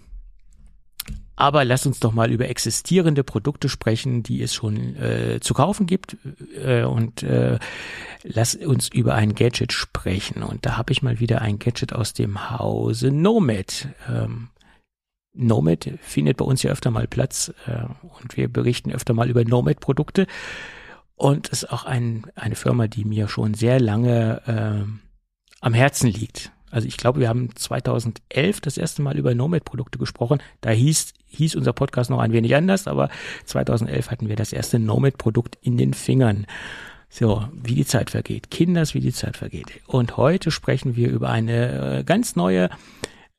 Aber 1.42 1.66
lass 1.66 1.88
uns 1.88 2.00
doch 2.00 2.12
mal 2.12 2.32
über 2.32 2.50
existierende 2.50 3.24
Produkte 3.24 3.68
sprechen, 3.68 4.22
die 4.22 4.44
es 4.44 4.54
schon 4.54 4.96
äh, 4.98 5.40
zu 5.42 5.56
kaufen 5.56 5.88
gibt. 5.88 6.16
Äh, 6.64 6.84
und 6.84 7.24
äh, 7.24 7.58
lass 8.22 8.54
uns 8.54 8.90
über 8.90 9.16
ein 9.16 9.34
Gadget 9.34 9.74
sprechen. 9.74 10.44
Und 10.44 10.68
da 10.68 10.78
habe 10.78 10.94
ich 10.94 11.02
mal 11.02 11.20
wieder 11.20 11.42
ein 11.42 11.58
Gadget 11.58 11.94
aus 11.94 12.14
dem 12.14 12.52
Hause 12.52 13.10
Nomad. 13.10 13.88
Ähm, 14.08 14.50
Nomad 15.34 15.90
findet 16.04 16.38
bei 16.38 16.46
uns 16.46 16.62
ja 16.62 16.70
öfter 16.70 16.92
mal 16.92 17.08
Platz 17.08 17.52
äh, 17.66 17.86
und 18.20 18.38
wir 18.38 18.48
berichten 18.48 18.92
öfter 18.92 19.16
mal 19.16 19.28
über 19.28 19.44
Nomad-Produkte. 19.44 20.28
Und 21.16 21.50
ist 21.50 21.72
auch 21.74 21.86
ein, 21.86 22.28
eine 22.36 22.56
Firma, 22.56 22.86
die 22.88 23.04
mir 23.04 23.28
schon 23.28 23.56
sehr 23.56 23.80
lange 23.80 24.44
äh, 24.46 24.86
am 25.60 25.74
Herzen 25.74 26.08
liegt. 26.08 26.52
Also 26.72 26.88
ich 26.88 26.98
glaube, 26.98 27.20
wir 27.20 27.30
haben 27.30 27.56
2011 27.56 28.62
das 28.62 28.78
erste 28.78 29.02
Mal 29.02 29.18
über 29.18 29.36
Nomad-Produkte 29.36 30.00
gesprochen. 30.00 30.40
Da 30.62 30.72
hieß, 30.72 31.14
hieß 31.28 31.56
unser 31.56 31.74
Podcast 31.74 32.10
noch 32.10 32.20
ein 32.20 32.34
wenig 32.34 32.56
anders, 32.56 32.88
aber 32.88 33.10
2011 33.46 34.12
hatten 34.12 34.30
wir 34.30 34.36
das 34.36 34.54
erste 34.54 34.80
Nomad-Produkt 34.80 35.58
in 35.62 35.78
den 35.78 35.94
Fingern. 35.94 36.46
So, 37.10 37.46
wie 37.54 37.76
die 37.76 37.86
Zeit 37.86 38.10
vergeht. 38.10 38.50
Kinders, 38.52 38.94
wie 38.94 39.02
die 39.02 39.12
Zeit 39.12 39.36
vergeht. 39.36 39.68
Und 39.86 40.16
heute 40.16 40.50
sprechen 40.50 40.96
wir 40.96 41.10
über 41.10 41.30
eine 41.30 42.00
äh, 42.00 42.04
ganz 42.06 42.38
neue 42.38 42.70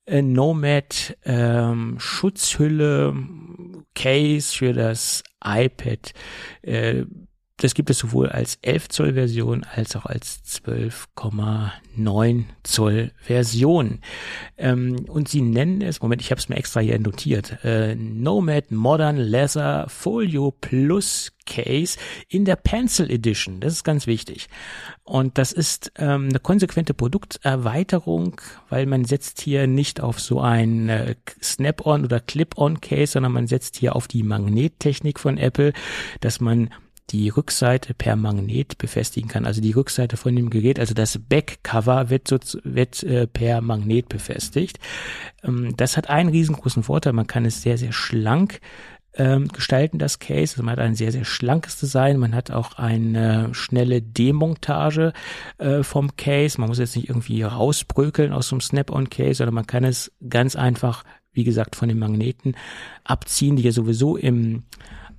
äh, 0.05 0.21
Nomad 0.21 1.17
ähm, 1.25 1.97
Schutzhülle 1.99 3.17
Case 3.95 4.55
für 4.55 4.75
das 4.75 5.23
iPad. 5.43 6.13
Äh, 6.61 7.05
das 7.63 7.75
gibt 7.75 7.91
es 7.91 7.99
sowohl 7.99 8.29
als 8.29 8.59
11 8.63 8.89
Zoll 8.89 9.15
Version 9.15 9.65
als 9.65 9.95
auch 9.95 10.07
als 10.07 10.43
12,9 10.45 12.45
Zoll 12.65 13.13
Version. 13.21 14.01
Ähm, 14.59 15.07
und 15.09 15.29
sie 15.29 15.43
nennen 15.43 15.81
es, 15.81 16.03
Moment, 16.03 16.23
ich 16.23 16.33
habe 16.33 16.41
es 16.41 16.49
mir 16.49 16.57
extra 16.57 16.81
hier 16.81 16.99
notiert, 16.99 17.65
äh, 17.65 17.95
Nomad 17.95 18.73
Modern 18.73 19.17
Leather 19.17 19.87
Folio 19.89 20.51
Plus 20.51 21.31
Case 21.47 21.99
in 22.29 22.45
der 22.45 22.57
Pencil 22.57 23.11
Edition. 23.11 23.61
Das 23.61 23.75
ist 23.75 23.85
ganz 23.85 24.07
wichtig. 24.07 24.49
Und 25.05 25.39
das 25.39 25.53
ist 25.53 25.93
ähm, 25.97 26.29
eine 26.31 26.41
konsequente 26.41 26.95
Produkterweiterung, 26.95 28.41
weil 28.71 28.87
man 28.87 29.05
setzt 29.05 29.41
hier 29.41 29.67
nicht 29.67 30.01
auf 30.01 30.21
so 30.21 30.41
ein 30.41 30.89
äh, 30.89 31.15
Snap-on 31.43 32.05
oder 32.05 32.21
Clip-on 32.21 32.81
Case, 32.81 33.13
sondern 33.13 33.33
man 33.33 33.47
setzt 33.47 33.77
hier 33.77 33.95
auf 33.95 34.09
die 34.09 34.23
Magnettechnik 34.23 35.21
von 35.21 35.39
Apple, 35.39 35.73
dass 36.21 36.41
man 36.41 36.71
die 37.11 37.29
Rückseite 37.29 37.95
per 37.95 38.17
Magnet 38.17 38.79
befestigen 38.79 39.29
kann. 39.29 39.45
Also 39.45 39.61
die 39.61 39.73
Rückseite 39.73 40.17
von 40.17 40.35
dem 40.35 40.51
Gerät, 40.51 40.79
also 40.79 40.95
das 40.95 41.19
Backcover 41.19 42.11
wird, 42.11 42.29
so, 42.29 42.39
wird 42.65 43.03
äh, 43.03 43.27
per 43.27 43.61
Magnet 43.61 44.09
befestigt. 44.09 44.79
Ähm, 45.43 45.75
das 45.77 45.97
hat 45.97 46.09
einen 46.09 46.31
riesengroßen 46.31 46.83
Vorteil. 46.83 47.13
Man 47.13 47.27
kann 47.27 47.45
es 47.45 47.63
sehr, 47.63 47.77
sehr 47.77 47.93
schlank 47.93 48.61
ähm, 49.15 49.49
gestalten, 49.49 49.99
das 49.99 50.19
Case. 50.19 50.55
Also 50.55 50.63
man 50.63 50.73
hat 50.73 50.79
ein 50.79 50.95
sehr, 50.95 51.13
sehr 51.13 51.25
schlankes 51.25 51.79
Design. 51.79 52.19
Man 52.19 52.35
hat 52.35 52.51
auch 52.51 52.79
eine 52.79 53.51
schnelle 53.53 54.01
Demontage 54.01 55.13
äh, 55.59 55.83
vom 55.83 56.17
Case. 56.17 56.61
Man 56.61 56.69
muss 56.69 56.79
jetzt 56.79 56.97
nicht 56.97 57.09
irgendwie 57.09 57.43
rausbrökeln 57.43 58.33
aus 58.33 58.49
so 58.49 58.57
einem 58.57 58.61
Snap-on-Case, 58.63 59.35
sondern 59.35 59.55
man 59.55 59.67
kann 59.67 59.85
es 59.85 60.13
ganz 60.29 60.57
einfach, 60.57 61.05
wie 61.33 61.45
gesagt, 61.45 61.77
von 61.77 61.89
den 61.89 61.99
Magneten 61.99 62.55
abziehen, 63.05 63.57
die 63.57 63.65
ja 63.65 63.73
sowieso 63.73 64.17
im 64.17 64.65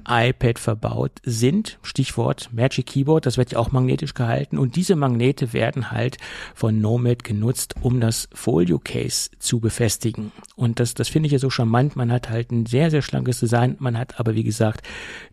iPad 0.08 0.60
verbaut 0.60 1.12
sind. 1.24 1.80
Stichwort 1.82 2.50
Magic 2.52 2.88
Keyboard, 2.88 3.26
das 3.26 3.38
wird 3.38 3.54
ja 3.54 3.60
auch 3.60 3.72
magnetisch 3.72 4.14
gehalten 4.14 4.58
und 4.58 4.76
diese 4.76 4.96
Magnete 4.96 5.54
werden 5.54 5.92
halt 5.92 6.18
von 6.54 6.80
Nomad 6.80 7.24
genutzt, 7.24 7.76
um 7.82 8.00
das 8.00 8.28
Folio 8.34 8.80
Case 8.80 9.30
zu 9.40 9.60
befestigen. 9.60 10.32
Und 10.56 10.80
das, 10.80 10.94
das 10.94 11.10
finde 11.10 11.28
ich 11.28 11.34
ja 11.34 11.40
so 11.40 11.50
charmant. 11.50 11.96
Man 11.96 12.12
hat 12.12 12.30
halt 12.30 12.52
ein 12.52 12.66
sehr, 12.66 12.92
sehr 12.92 13.02
schlankes 13.02 13.40
Design. 13.40 13.76
Man 13.80 13.98
hat 13.98 14.20
aber, 14.20 14.36
wie 14.36 14.44
gesagt, 14.44 14.86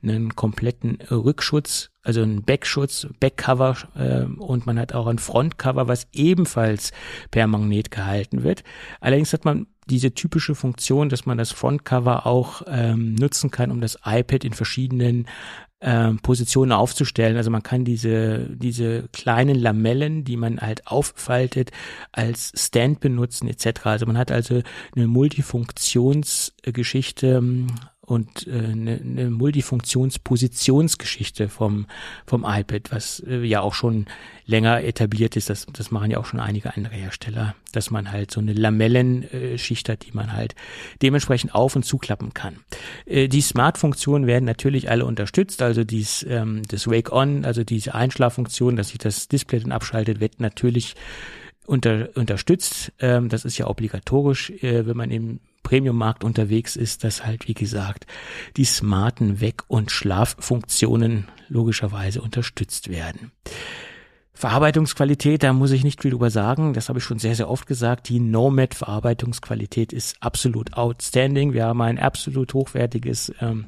einen 0.02 0.34
kompletten 0.36 0.98
Rückschutz, 1.10 1.90
also 2.02 2.22
einen 2.22 2.42
Backschutz, 2.42 3.06
Backcover 3.20 3.76
äh, 3.94 4.24
und 4.40 4.66
man 4.66 4.78
hat 4.78 4.94
auch 4.94 5.06
ein 5.06 5.18
Frontcover, 5.18 5.88
was 5.88 6.08
ebenfalls 6.12 6.92
per 7.30 7.46
Magnet 7.46 7.90
gehalten 7.90 8.42
wird. 8.42 8.64
Allerdings 9.00 9.32
hat 9.32 9.44
man 9.44 9.66
diese 9.90 10.14
typische 10.14 10.54
Funktion, 10.54 11.08
dass 11.08 11.26
man 11.26 11.38
das 11.38 11.52
Frontcover 11.52 12.26
auch 12.26 12.62
ähm, 12.66 13.14
nutzen 13.14 13.50
kann, 13.50 13.70
um 13.70 13.80
das 13.80 13.98
iPad 14.04 14.44
in 14.44 14.52
verschiedenen 14.52 15.26
ähm, 15.82 16.18
Positionen 16.18 16.72
aufzustellen. 16.72 17.38
Also 17.38 17.50
man 17.50 17.62
kann 17.62 17.84
diese, 17.84 18.46
diese 18.50 19.08
kleinen 19.12 19.58
Lamellen, 19.58 20.24
die 20.24 20.36
man 20.36 20.60
halt 20.60 20.86
auffaltet, 20.86 21.70
als 22.12 22.52
Stand 22.54 23.00
benutzen 23.00 23.48
etc. 23.48 23.80
Also 23.84 24.04
man 24.06 24.18
hat 24.18 24.30
also 24.30 24.60
eine 24.94 25.06
Multifunktionsgeschichte 25.06 27.28
ähm, 27.28 27.68
und 28.10 28.46
äh, 28.48 28.50
eine, 28.50 29.00
eine 29.00 29.30
Multifunktionspositionsgeschichte 29.30 31.48
vom, 31.48 31.86
vom 32.26 32.44
iPad, 32.46 32.90
was 32.90 33.20
äh, 33.20 33.44
ja 33.44 33.60
auch 33.60 33.74
schon 33.74 34.06
länger 34.46 34.82
etabliert 34.82 35.36
ist. 35.36 35.48
Das, 35.48 35.66
das 35.72 35.92
machen 35.92 36.10
ja 36.10 36.18
auch 36.18 36.26
schon 36.26 36.40
einige 36.40 36.76
andere 36.76 36.96
Hersteller, 36.96 37.54
dass 37.70 37.92
man 37.92 38.10
halt 38.10 38.32
so 38.32 38.40
eine 38.40 38.52
Lamellenschicht 38.52 39.88
hat, 39.88 40.04
die 40.04 40.10
man 40.12 40.32
halt 40.32 40.56
dementsprechend 41.02 41.54
auf- 41.54 41.76
und 41.76 41.84
zuklappen 41.84 42.34
kann. 42.34 42.56
Äh, 43.06 43.28
die 43.28 43.42
Smart-Funktionen 43.42 44.26
werden 44.26 44.44
natürlich 44.44 44.90
alle 44.90 45.06
unterstützt, 45.06 45.62
also 45.62 45.84
dies, 45.84 46.26
ähm, 46.28 46.62
das 46.66 46.88
Wake-On, 46.88 47.44
also 47.44 47.62
diese 47.62 47.94
Einschlaffunktion, 47.94 48.74
dass 48.74 48.88
sich 48.88 48.98
das 48.98 49.28
Display 49.28 49.60
dann 49.60 49.70
abschaltet, 49.70 50.18
wird 50.18 50.40
natürlich 50.40 50.96
unter, 51.64 52.08
unterstützt. 52.16 52.90
Ähm, 52.98 53.28
das 53.28 53.44
ist 53.44 53.56
ja 53.56 53.68
obligatorisch, 53.68 54.50
äh, 54.50 54.84
wenn 54.84 54.96
man 54.96 55.12
im 55.12 55.38
Premium-Markt 55.62 56.24
unterwegs 56.24 56.76
ist, 56.76 57.04
dass 57.04 57.24
halt, 57.24 57.48
wie 57.48 57.54
gesagt, 57.54 58.06
die 58.56 58.64
smarten 58.64 59.40
Weck- 59.40 59.64
und 59.68 59.90
Schlaffunktionen 59.90 61.28
logischerweise 61.48 62.22
unterstützt 62.22 62.88
werden. 62.88 63.32
Verarbeitungsqualität, 64.32 65.42
da 65.42 65.52
muss 65.52 65.72
ich 65.72 65.84
nicht 65.84 66.00
viel 66.00 66.12
drüber 66.12 66.30
sagen. 66.30 66.72
Das 66.72 66.88
habe 66.88 66.98
ich 66.98 67.04
schon 67.04 67.18
sehr, 67.18 67.34
sehr 67.34 67.50
oft 67.50 67.66
gesagt. 67.66 68.08
Die 68.08 68.20
Nomad 68.20 68.74
Verarbeitungsqualität 68.74 69.92
ist 69.92 70.16
absolut 70.20 70.74
outstanding. 70.74 71.52
Wir 71.52 71.66
haben 71.66 71.82
ein 71.82 71.98
absolut 71.98 72.54
hochwertiges 72.54 73.32
ähm, 73.40 73.66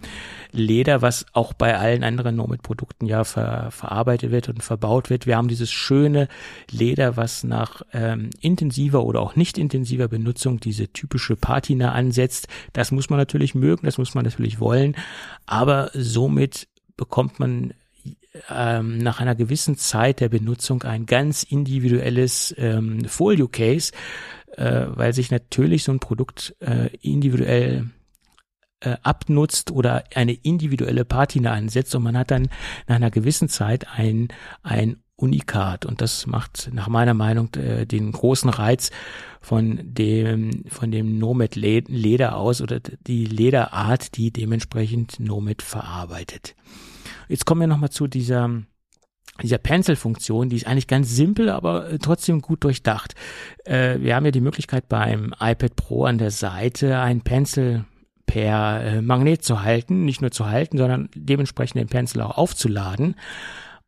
Leder, 0.52 1.02
was 1.02 1.26
auch 1.32 1.52
bei 1.52 1.76
allen 1.76 2.05
anderen 2.05 2.36
Nomad 2.36 2.62
Produkten 2.62 3.06
ja 3.06 3.24
ver 3.24 3.70
verarbeitet 3.70 4.30
wird 4.30 4.48
und 4.48 4.62
verbaut 4.62 5.10
wird. 5.10 5.26
Wir 5.26 5.36
haben 5.36 5.48
dieses 5.48 5.70
schöne 5.70 6.28
Leder, 6.70 7.16
was 7.16 7.44
nach 7.44 7.82
ähm, 7.93 8.30
intensiver 8.40 9.05
oder 9.05 9.20
auch 9.20 9.36
nicht 9.36 9.59
intensiver 9.59 10.09
Benutzung 10.09 10.60
diese 10.60 10.89
typische 10.89 11.36
Patina 11.36 11.93
ansetzt. 11.93 12.48
Das 12.72 12.93
muss 12.93 13.10
man 13.10 13.18
natürlich 13.18 13.55
mögen, 13.55 13.84
das 13.84 13.98
muss 13.98 14.14
man 14.14 14.24
natürlich 14.24 14.60
wollen. 14.60 14.94
Aber 15.44 15.90
somit 15.93 16.68
bekommt 16.97 17.40
man 17.40 17.74
ähm, 18.50 18.98
nach 18.98 19.20
einer 19.20 19.34
gewissen 19.34 19.76
Zeit 19.76 20.20
der 20.20 20.28
Benutzung 20.28 20.82
ein 20.82 21.06
ganz 21.06 21.42
individuelles 21.42 22.54
ähm, 22.59 23.04
Folio-Case, 23.04 23.92
äh, 24.56 24.86
weil 24.88 25.12
sich 25.12 25.30
natürlich 25.30 25.84
so 25.84 25.92
ein 25.92 26.00
Produkt 26.00 26.54
äh, 26.60 26.88
individuell 27.00 27.90
äh, 28.80 28.96
abnutzt 29.02 29.70
oder 29.70 30.04
eine 30.14 30.32
individuelle 30.32 31.04
Patina 31.04 31.52
ansetzt 31.52 31.94
und 31.94 32.02
man 32.02 32.16
hat 32.16 32.30
dann 32.30 32.48
nach 32.86 32.96
einer 32.96 33.10
gewissen 33.10 33.48
Zeit 33.48 33.86
ein, 33.94 34.28
ein 34.62 34.96
Unikat 35.16 35.86
und 35.86 36.00
das 36.00 36.26
macht 36.26 36.70
nach 36.72 36.88
meiner 36.88 37.14
Meinung 37.14 37.54
äh, 37.54 37.86
den 37.86 38.10
großen 38.10 38.50
Reiz 38.50 38.90
von 39.40 39.78
dem 39.82 40.64
von 40.68 40.90
dem 40.90 41.18
Nomad 41.18 41.54
Leder 41.54 42.36
aus 42.36 42.60
oder 42.60 42.80
die 42.80 43.26
Lederart, 43.26 44.16
die 44.16 44.32
dementsprechend 44.32 45.20
Nomad 45.20 45.62
verarbeitet. 45.62 46.56
Jetzt 47.32 47.46
kommen 47.46 47.62
wir 47.62 47.66
nochmal 47.66 47.88
zu 47.88 48.09
dieser, 48.09 48.50
dieser 49.42 49.56
Pencil-Funktion, 49.56 50.50
die 50.50 50.56
ist 50.56 50.66
eigentlich 50.66 50.86
ganz 50.86 51.09
simpel, 51.16 51.48
aber 51.48 51.88
äh, 51.88 51.98
trotzdem 51.98 52.42
gut 52.42 52.62
durchdacht. 52.62 53.14
Äh, 53.64 54.00
wir 54.00 54.14
haben 54.14 54.26
ja 54.26 54.32
die 54.32 54.42
Möglichkeit 54.42 54.86
beim 54.90 55.34
iPad 55.40 55.74
Pro 55.74 56.04
an 56.04 56.18
der 56.18 56.30
Seite 56.30 56.98
ein 56.98 57.22
Pencil 57.22 57.86
per 58.26 58.84
äh, 58.84 59.00
Magnet 59.00 59.42
zu 59.42 59.62
halten, 59.62 60.04
nicht 60.04 60.20
nur 60.20 60.30
zu 60.30 60.50
halten, 60.50 60.76
sondern 60.76 61.09
dementsprechend 61.14 61.80
den 61.80 61.88
Pencil 61.88 62.20
auch 62.20 62.36
aufzuladen. 62.36 63.14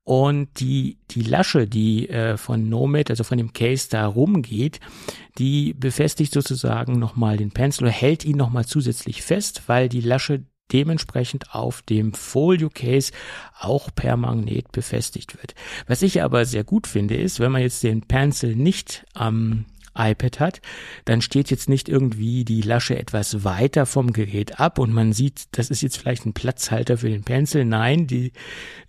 Und 0.04 0.60
die, 0.60 0.96
die 1.10 1.22
Lasche, 1.22 1.66
die 1.66 2.08
äh, 2.08 2.38
von 2.38 2.70
Nomad, 2.70 3.10
also 3.10 3.24
von 3.24 3.36
dem 3.36 3.52
Case 3.52 3.88
da 3.90 4.06
rumgeht, 4.06 4.80
die 5.36 5.74
befestigt 5.74 6.32
sozusagen 6.32 6.98
nochmal 6.98 7.36
den 7.36 7.50
Pencil, 7.50 7.90
hält 7.90 8.24
ihn 8.24 8.38
nochmal 8.38 8.64
zusätzlich 8.64 9.20
fest, 9.20 9.64
weil 9.66 9.90
die 9.90 10.00
Lasche 10.00 10.44
dementsprechend 10.73 11.55
auf 11.55 11.82
dem 11.82 12.12
Folio 12.15 12.70
Case 12.70 13.12
auch 13.59 13.91
per 13.95 14.16
Magnet 14.16 14.73
befestigt 14.73 15.36
wird. 15.36 15.55
Was 15.86 16.03
ich 16.03 16.23
aber 16.23 16.45
sehr 16.45 16.65
gut 16.65 16.86
finde, 16.86 17.16
ist, 17.16 17.41
wenn 17.41 17.53
man 17.53 17.62
jetzt 17.62 17.82
den 17.82 18.03
Pencil 18.03 18.57
nicht 18.57 19.05
am 19.15 19.66
iPad 19.97 20.41
hat, 20.41 20.61
dann 21.05 21.20
steht 21.20 21.51
jetzt 21.51 21.69
nicht 21.69 21.89
irgendwie 21.89 22.45
die 22.45 22.62
Lasche 22.62 22.99
etwas 22.99 23.45
weiter 23.45 23.86
vom 23.86 24.12
Gerät 24.12 24.61
ab 24.61 24.78
und 24.78 24.93
man 24.93 25.12
sieht, 25.12 25.45
das 25.53 25.70
ist 25.70 25.82
jetzt 25.82 25.97
vielleicht 25.97 26.27
ein 26.27 26.32
Platzhalter 26.35 26.99
für 26.99 27.09
den 27.09 27.23
Pencil. 27.23 27.65
Nein, 27.65 28.07
die, 28.07 28.32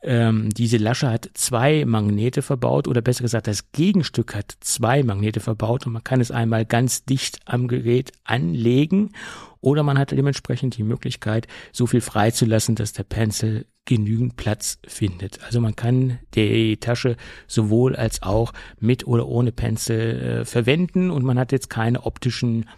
ähm, 0.02 0.50
diese 0.50 0.78
Lasche 0.78 1.10
hat 1.10 1.30
zwei 1.34 1.86
Magnete 1.86 2.42
verbaut 2.42 2.88
oder 2.88 3.02
besser 3.02 3.22
gesagt, 3.22 3.48
das 3.48 3.72
Gegenstück 3.72 4.36
hat 4.36 4.56
zwei 4.62 5.04
Magnete 5.04 5.40
verbaut 5.40 5.86
und 5.86 5.94
man 5.94 6.04
kann 6.04 6.22
es 6.22 6.32
einmal 6.32 6.66
ganz 6.66 7.06
dicht 7.06 7.40
am 7.46 7.68
Gerät 7.68 8.12
anlegen 8.24 9.12
oder 9.66 9.82
man 9.82 9.98
hat 9.98 10.12
dementsprechend 10.12 10.78
die 10.78 10.84
Möglichkeit, 10.84 11.48
so 11.72 11.88
viel 11.88 12.02
freizulassen, 12.02 12.76
dass 12.76 12.94
der 12.94 13.04
Pencil 13.04 13.66
genügend 13.86 14.36
Platz 14.36 14.78
findet. 14.86 15.44
Also 15.44 15.60
man 15.60 15.76
kann 15.76 16.20
die 16.36 16.78
Tasche 16.78 17.18
sowohl 17.48 17.96
als 17.96 18.22
auch 18.22 18.54
mit 18.80 19.08
oder 19.08 19.28
ohne 19.28 19.52
Pencil 19.52 20.42
äh, 20.42 20.46
verwenden 20.46 21.10
und 21.10 21.24
man 21.24 21.40
hat 21.40 21.52
jetzt 21.52 21.72
keine 21.72 22.06
optischen 22.06 22.70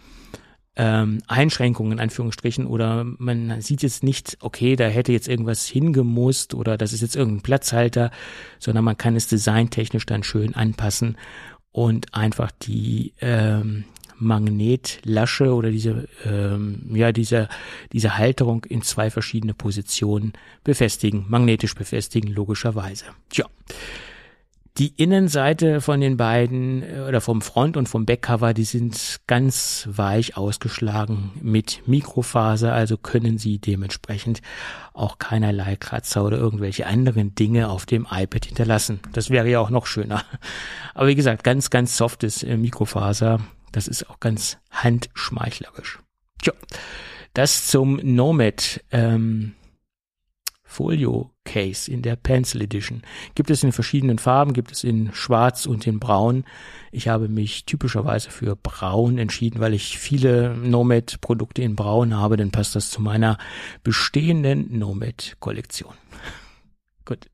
ähm, 0.76 1.18
Einschränkungen 1.26 1.92
in 1.92 2.00
Anführungsstrichen 2.00 2.66
oder 2.66 3.04
man 3.04 3.60
sieht 3.60 3.82
jetzt 3.82 4.02
nicht, 4.02 4.38
okay, 4.40 4.74
da 4.74 4.86
hätte 4.86 5.12
jetzt 5.12 5.28
irgendwas 5.28 5.66
hingemusst 5.66 6.54
oder 6.54 6.78
das 6.78 6.94
ist 6.94 7.02
jetzt 7.02 7.16
irgendein 7.16 7.42
Platzhalter, 7.42 8.10
sondern 8.58 8.84
man 8.84 8.96
kann 8.96 9.14
es 9.14 9.26
designtechnisch 9.26 10.06
dann 10.06 10.22
schön 10.22 10.54
anpassen 10.54 11.18
und 11.70 12.14
einfach 12.14 12.50
die 12.50 13.12
ähm, 13.20 13.84
Magnetlasche 14.18 15.54
oder 15.54 15.70
diese, 15.70 16.08
ähm, 16.24 16.82
ja, 16.94 17.12
diese, 17.12 17.48
diese 17.92 18.18
Halterung 18.18 18.64
in 18.64 18.82
zwei 18.82 19.10
verschiedene 19.10 19.54
Positionen 19.54 20.32
befestigen, 20.64 21.26
magnetisch 21.28 21.74
befestigen, 21.74 22.32
logischerweise. 22.32 23.04
Tja. 23.30 23.46
Die 24.78 24.92
Innenseite 24.96 25.80
von 25.80 26.00
den 26.00 26.16
beiden 26.16 26.84
äh, 26.84 27.00
oder 27.08 27.20
vom 27.20 27.42
Front 27.42 27.76
und 27.76 27.88
vom 27.88 28.06
Backcover, 28.06 28.54
die 28.54 28.62
sind 28.62 29.18
ganz 29.26 29.88
weich 29.90 30.36
ausgeschlagen 30.36 31.32
mit 31.42 31.82
Mikrofaser, 31.86 32.72
also 32.72 32.96
können 32.96 33.38
sie 33.38 33.58
dementsprechend 33.58 34.40
auch 34.92 35.18
keinerlei 35.18 35.74
Kratzer 35.74 36.24
oder 36.24 36.38
irgendwelche 36.38 36.86
anderen 36.86 37.34
Dinge 37.34 37.70
auf 37.70 37.86
dem 37.86 38.06
iPad 38.08 38.44
hinterlassen. 38.44 39.00
Das 39.12 39.30
wäre 39.30 39.50
ja 39.50 39.58
auch 39.58 39.70
noch 39.70 39.86
schöner. 39.86 40.22
Aber 40.94 41.08
wie 41.08 41.16
gesagt, 41.16 41.42
ganz, 41.42 41.70
ganz 41.70 41.96
softes 41.96 42.44
äh, 42.44 42.56
Mikrofaser 42.56 43.40
das 43.72 43.88
ist 43.88 44.08
auch 44.08 44.20
ganz 44.20 44.58
handschmeichlerisch. 44.70 45.98
Tja, 46.42 46.52
das 47.34 47.66
zum 47.66 47.96
Nomad 47.96 48.82
ähm, 48.90 49.54
Folio 50.68 51.30
Case 51.44 51.90
in 51.90 52.02
der 52.02 52.14
Pencil 52.14 52.60
Edition. 52.60 53.02
Gibt 53.34 53.50
es 53.50 53.64
in 53.64 53.72
verschiedenen 53.72 54.18
Farben, 54.18 54.52
gibt 54.52 54.70
es 54.70 54.84
in 54.84 55.12
Schwarz 55.14 55.66
und 55.66 55.86
in 55.86 55.98
Braun. 55.98 56.44
Ich 56.92 57.08
habe 57.08 57.28
mich 57.28 57.64
typischerweise 57.64 58.30
für 58.30 58.54
Braun 58.54 59.18
entschieden, 59.18 59.60
weil 59.60 59.72
ich 59.72 59.98
viele 59.98 60.54
Nomad 60.56 61.20
Produkte 61.20 61.62
in 61.62 61.74
Braun 61.74 62.14
habe, 62.14 62.36
dann 62.36 62.50
passt 62.50 62.76
das 62.76 62.90
zu 62.90 63.00
meiner 63.00 63.38
bestehenden 63.82 64.78
Nomad 64.78 65.36
Kollektion. 65.40 65.94
Gut. 67.06 67.30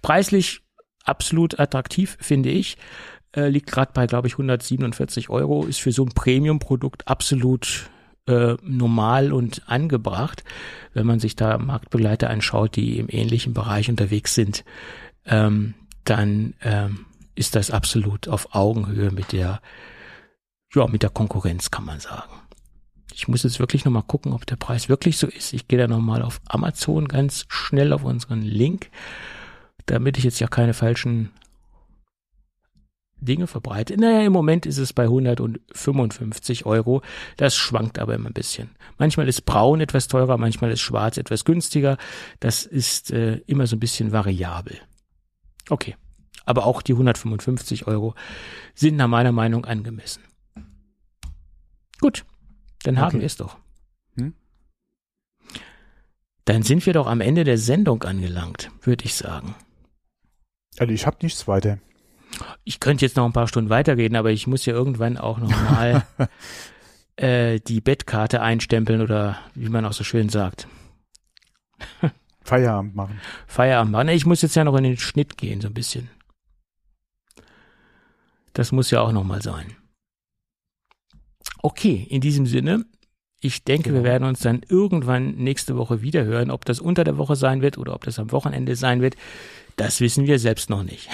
Preislich 0.00 0.62
absolut 1.04 1.58
attraktiv, 1.58 2.16
finde 2.20 2.50
ich 2.50 2.76
äh, 3.34 3.48
liegt 3.48 3.70
gerade 3.70 3.92
bei, 3.92 4.06
glaube 4.06 4.28
ich, 4.28 4.34
147 4.34 5.30
Euro, 5.30 5.64
ist 5.64 5.80
für 5.80 5.92
so 5.92 6.04
ein 6.04 6.12
Premium-Produkt 6.12 7.08
absolut 7.08 7.90
äh, 8.26 8.56
normal 8.62 9.32
und 9.32 9.68
angebracht, 9.68 10.44
wenn 10.94 11.06
man 11.06 11.20
sich 11.20 11.36
da 11.36 11.58
Marktbegleiter 11.58 12.30
anschaut, 12.30 12.76
die 12.76 12.98
im 12.98 13.08
ähnlichen 13.08 13.54
Bereich 13.54 13.88
unterwegs 13.88 14.34
sind, 14.34 14.64
ähm, 15.26 15.74
dann 16.04 16.54
ähm, 16.62 17.06
ist 17.34 17.56
das 17.56 17.70
absolut 17.70 18.28
auf 18.28 18.54
Augenhöhe 18.54 19.10
mit 19.10 19.32
der, 19.32 19.60
ja, 20.74 20.86
mit 20.86 21.02
der 21.02 21.10
Konkurrenz, 21.10 21.70
kann 21.70 21.84
man 21.84 22.00
sagen. 22.00 22.32
Ich 23.12 23.28
muss 23.28 23.42
jetzt 23.42 23.58
wirklich 23.58 23.84
nochmal 23.84 24.04
gucken, 24.04 24.32
ob 24.32 24.46
der 24.46 24.56
Preis 24.56 24.88
wirklich 24.88 25.18
so 25.18 25.26
ist. 25.26 25.52
Ich 25.52 25.68
gehe 25.68 25.78
da 25.78 25.88
nochmal 25.88 26.22
auf 26.22 26.40
Amazon 26.46 27.08
ganz 27.08 27.44
schnell 27.48 27.92
auf 27.92 28.04
unseren 28.04 28.42
Link, 28.42 28.90
damit 29.86 30.16
ich 30.18 30.24
jetzt 30.24 30.40
ja 30.40 30.46
keine 30.46 30.74
falschen 30.74 31.30
Dinge 33.20 33.46
verbreitet. 33.46 34.00
Naja, 34.00 34.22
im 34.22 34.32
Moment 34.32 34.66
ist 34.66 34.78
es 34.78 34.92
bei 34.92 35.04
155 35.04 36.66
Euro. 36.66 37.02
Das 37.36 37.56
schwankt 37.56 37.98
aber 37.98 38.14
immer 38.14 38.30
ein 38.30 38.34
bisschen. 38.34 38.70
Manchmal 38.98 39.28
ist 39.28 39.42
braun 39.42 39.80
etwas 39.80 40.08
teurer, 40.08 40.36
manchmal 40.38 40.70
ist 40.70 40.80
schwarz 40.80 41.16
etwas 41.16 41.44
günstiger. 41.44 41.98
Das 42.40 42.64
ist 42.64 43.10
äh, 43.10 43.36
immer 43.46 43.66
so 43.66 43.76
ein 43.76 43.80
bisschen 43.80 44.12
variabel. 44.12 44.78
Okay. 45.68 45.96
Aber 46.44 46.66
auch 46.66 46.82
die 46.82 46.92
155 46.92 47.86
Euro 47.86 48.14
sind 48.74 48.96
nach 48.96 49.08
meiner 49.08 49.32
Meinung 49.32 49.66
angemessen. 49.66 50.22
Gut, 52.00 52.24
dann 52.82 52.96
okay. 52.96 53.04
haben 53.04 53.20
wir 53.20 53.26
es 53.26 53.36
doch. 53.36 53.58
Hm? 54.16 54.34
Dann 56.46 56.62
sind 56.62 56.84
wir 56.86 56.94
doch 56.94 57.06
am 57.06 57.20
Ende 57.20 57.44
der 57.44 57.58
Sendung 57.58 58.02
angelangt, 58.02 58.70
würde 58.80 59.04
ich 59.04 59.14
sagen. 59.14 59.54
Also 60.78 60.92
ich 60.92 61.06
habe 61.06 61.18
nichts 61.22 61.46
weiter. 61.46 61.78
Ich 62.64 62.80
könnte 62.80 63.04
jetzt 63.04 63.16
noch 63.16 63.24
ein 63.24 63.32
paar 63.32 63.48
Stunden 63.48 63.70
weiterreden, 63.70 64.16
aber 64.16 64.30
ich 64.30 64.46
muss 64.46 64.66
ja 64.66 64.72
irgendwann 64.72 65.16
auch 65.16 65.38
nochmal 65.38 66.04
äh, 67.16 67.60
die 67.60 67.80
Bettkarte 67.80 68.42
einstempeln 68.42 69.02
oder 69.02 69.38
wie 69.54 69.68
man 69.68 69.84
auch 69.84 69.92
so 69.92 70.04
schön 70.04 70.28
sagt. 70.28 70.66
Feierabend 72.42 72.94
machen. 72.94 73.20
Feierabend 73.46 73.92
machen. 73.92 74.08
Ich 74.08 74.26
muss 74.26 74.42
jetzt 74.42 74.56
ja 74.56 74.64
noch 74.64 74.76
in 74.76 74.84
den 74.84 74.96
Schnitt 74.96 75.36
gehen, 75.36 75.60
so 75.60 75.68
ein 75.68 75.74
bisschen. 75.74 76.10
Das 78.52 78.72
muss 78.72 78.90
ja 78.90 79.00
auch 79.00 79.12
nochmal 79.12 79.42
sein. 79.42 79.76
Okay, 81.62 82.06
in 82.08 82.20
diesem 82.20 82.46
Sinne, 82.46 82.86
ich 83.40 83.64
denke, 83.64 83.90
genau. 83.90 84.02
wir 84.02 84.04
werden 84.04 84.24
uns 84.28 84.40
dann 84.40 84.62
irgendwann 84.68 85.36
nächste 85.36 85.76
Woche 85.76 86.02
wieder 86.02 86.24
hören. 86.24 86.50
Ob 86.50 86.64
das 86.64 86.80
unter 86.80 87.04
der 87.04 87.18
Woche 87.18 87.36
sein 87.36 87.62
wird 87.62 87.78
oder 87.78 87.94
ob 87.94 88.04
das 88.04 88.18
am 88.18 88.32
Wochenende 88.32 88.76
sein 88.76 89.00
wird, 89.00 89.16
das 89.76 90.00
wissen 90.00 90.26
wir 90.26 90.38
selbst 90.38 90.70
noch 90.70 90.82
nicht. 90.82 91.08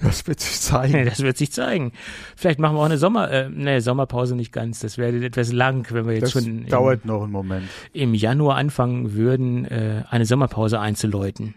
Das 0.00 0.26
wird 0.26 0.40
sich 0.40 0.60
zeigen. 0.60 1.06
Das 1.06 1.20
wird 1.20 1.38
sich 1.38 1.52
zeigen. 1.52 1.92
Vielleicht 2.36 2.58
machen 2.58 2.76
wir 2.76 2.80
auch 2.80 2.86
eine 2.86 2.98
Sommer, 2.98 3.30
äh, 3.30 3.48
ne, 3.48 3.80
Sommerpause 3.80 4.36
nicht 4.36 4.52
ganz. 4.52 4.80
Das 4.80 4.98
wäre 4.98 5.16
etwas 5.24 5.52
lang, 5.52 5.86
wenn 5.90 6.06
wir 6.06 6.14
jetzt 6.14 6.34
das 6.34 6.44
schon. 6.44 6.66
Dauert 6.66 7.04
im, 7.04 7.08
noch 7.08 7.22
einen 7.22 7.32
Moment. 7.32 7.68
Im 7.92 8.14
Januar 8.14 8.56
anfangen 8.56 9.14
würden, 9.14 9.64
äh, 9.64 10.04
eine 10.10 10.26
Sommerpause 10.26 10.80
einzuläuten. 10.80 11.54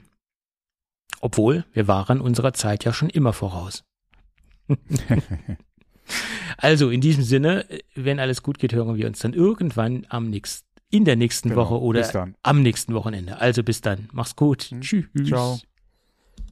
Obwohl, 1.22 1.66
wir 1.74 1.88
waren 1.88 2.22
unserer 2.22 2.54
Zeit 2.54 2.86
ja 2.86 2.94
schon 2.94 3.10
immer 3.10 3.34
voraus. 3.34 3.84
also 6.58 6.90
in 6.90 7.02
diesem 7.02 7.24
Sinne, 7.24 7.66
wenn 7.96 8.20
alles 8.20 8.42
gut 8.42 8.58
geht, 8.58 8.74
hören 8.74 8.96
wir 8.96 9.08
uns 9.08 9.20
dann 9.20 9.34
irgendwann 9.34 10.06
am 10.08 10.30
nächsten, 10.30 10.66
in 10.90 11.04
der 11.04 11.18
nächsten 11.18 11.50
genau, 11.50 11.64
Woche 11.64 11.82
oder 11.82 12.30
am 12.42 12.62
nächsten 12.62 12.94
Wochenende. 12.94 13.40
Also 13.40 13.64
bis 13.64 13.82
dann. 13.82 14.08
Mach's 14.14 14.38
gut. 14.38 14.64
Hm. 14.64 14.82
Tschüss. 14.82 15.06
Ciao. 15.26 15.60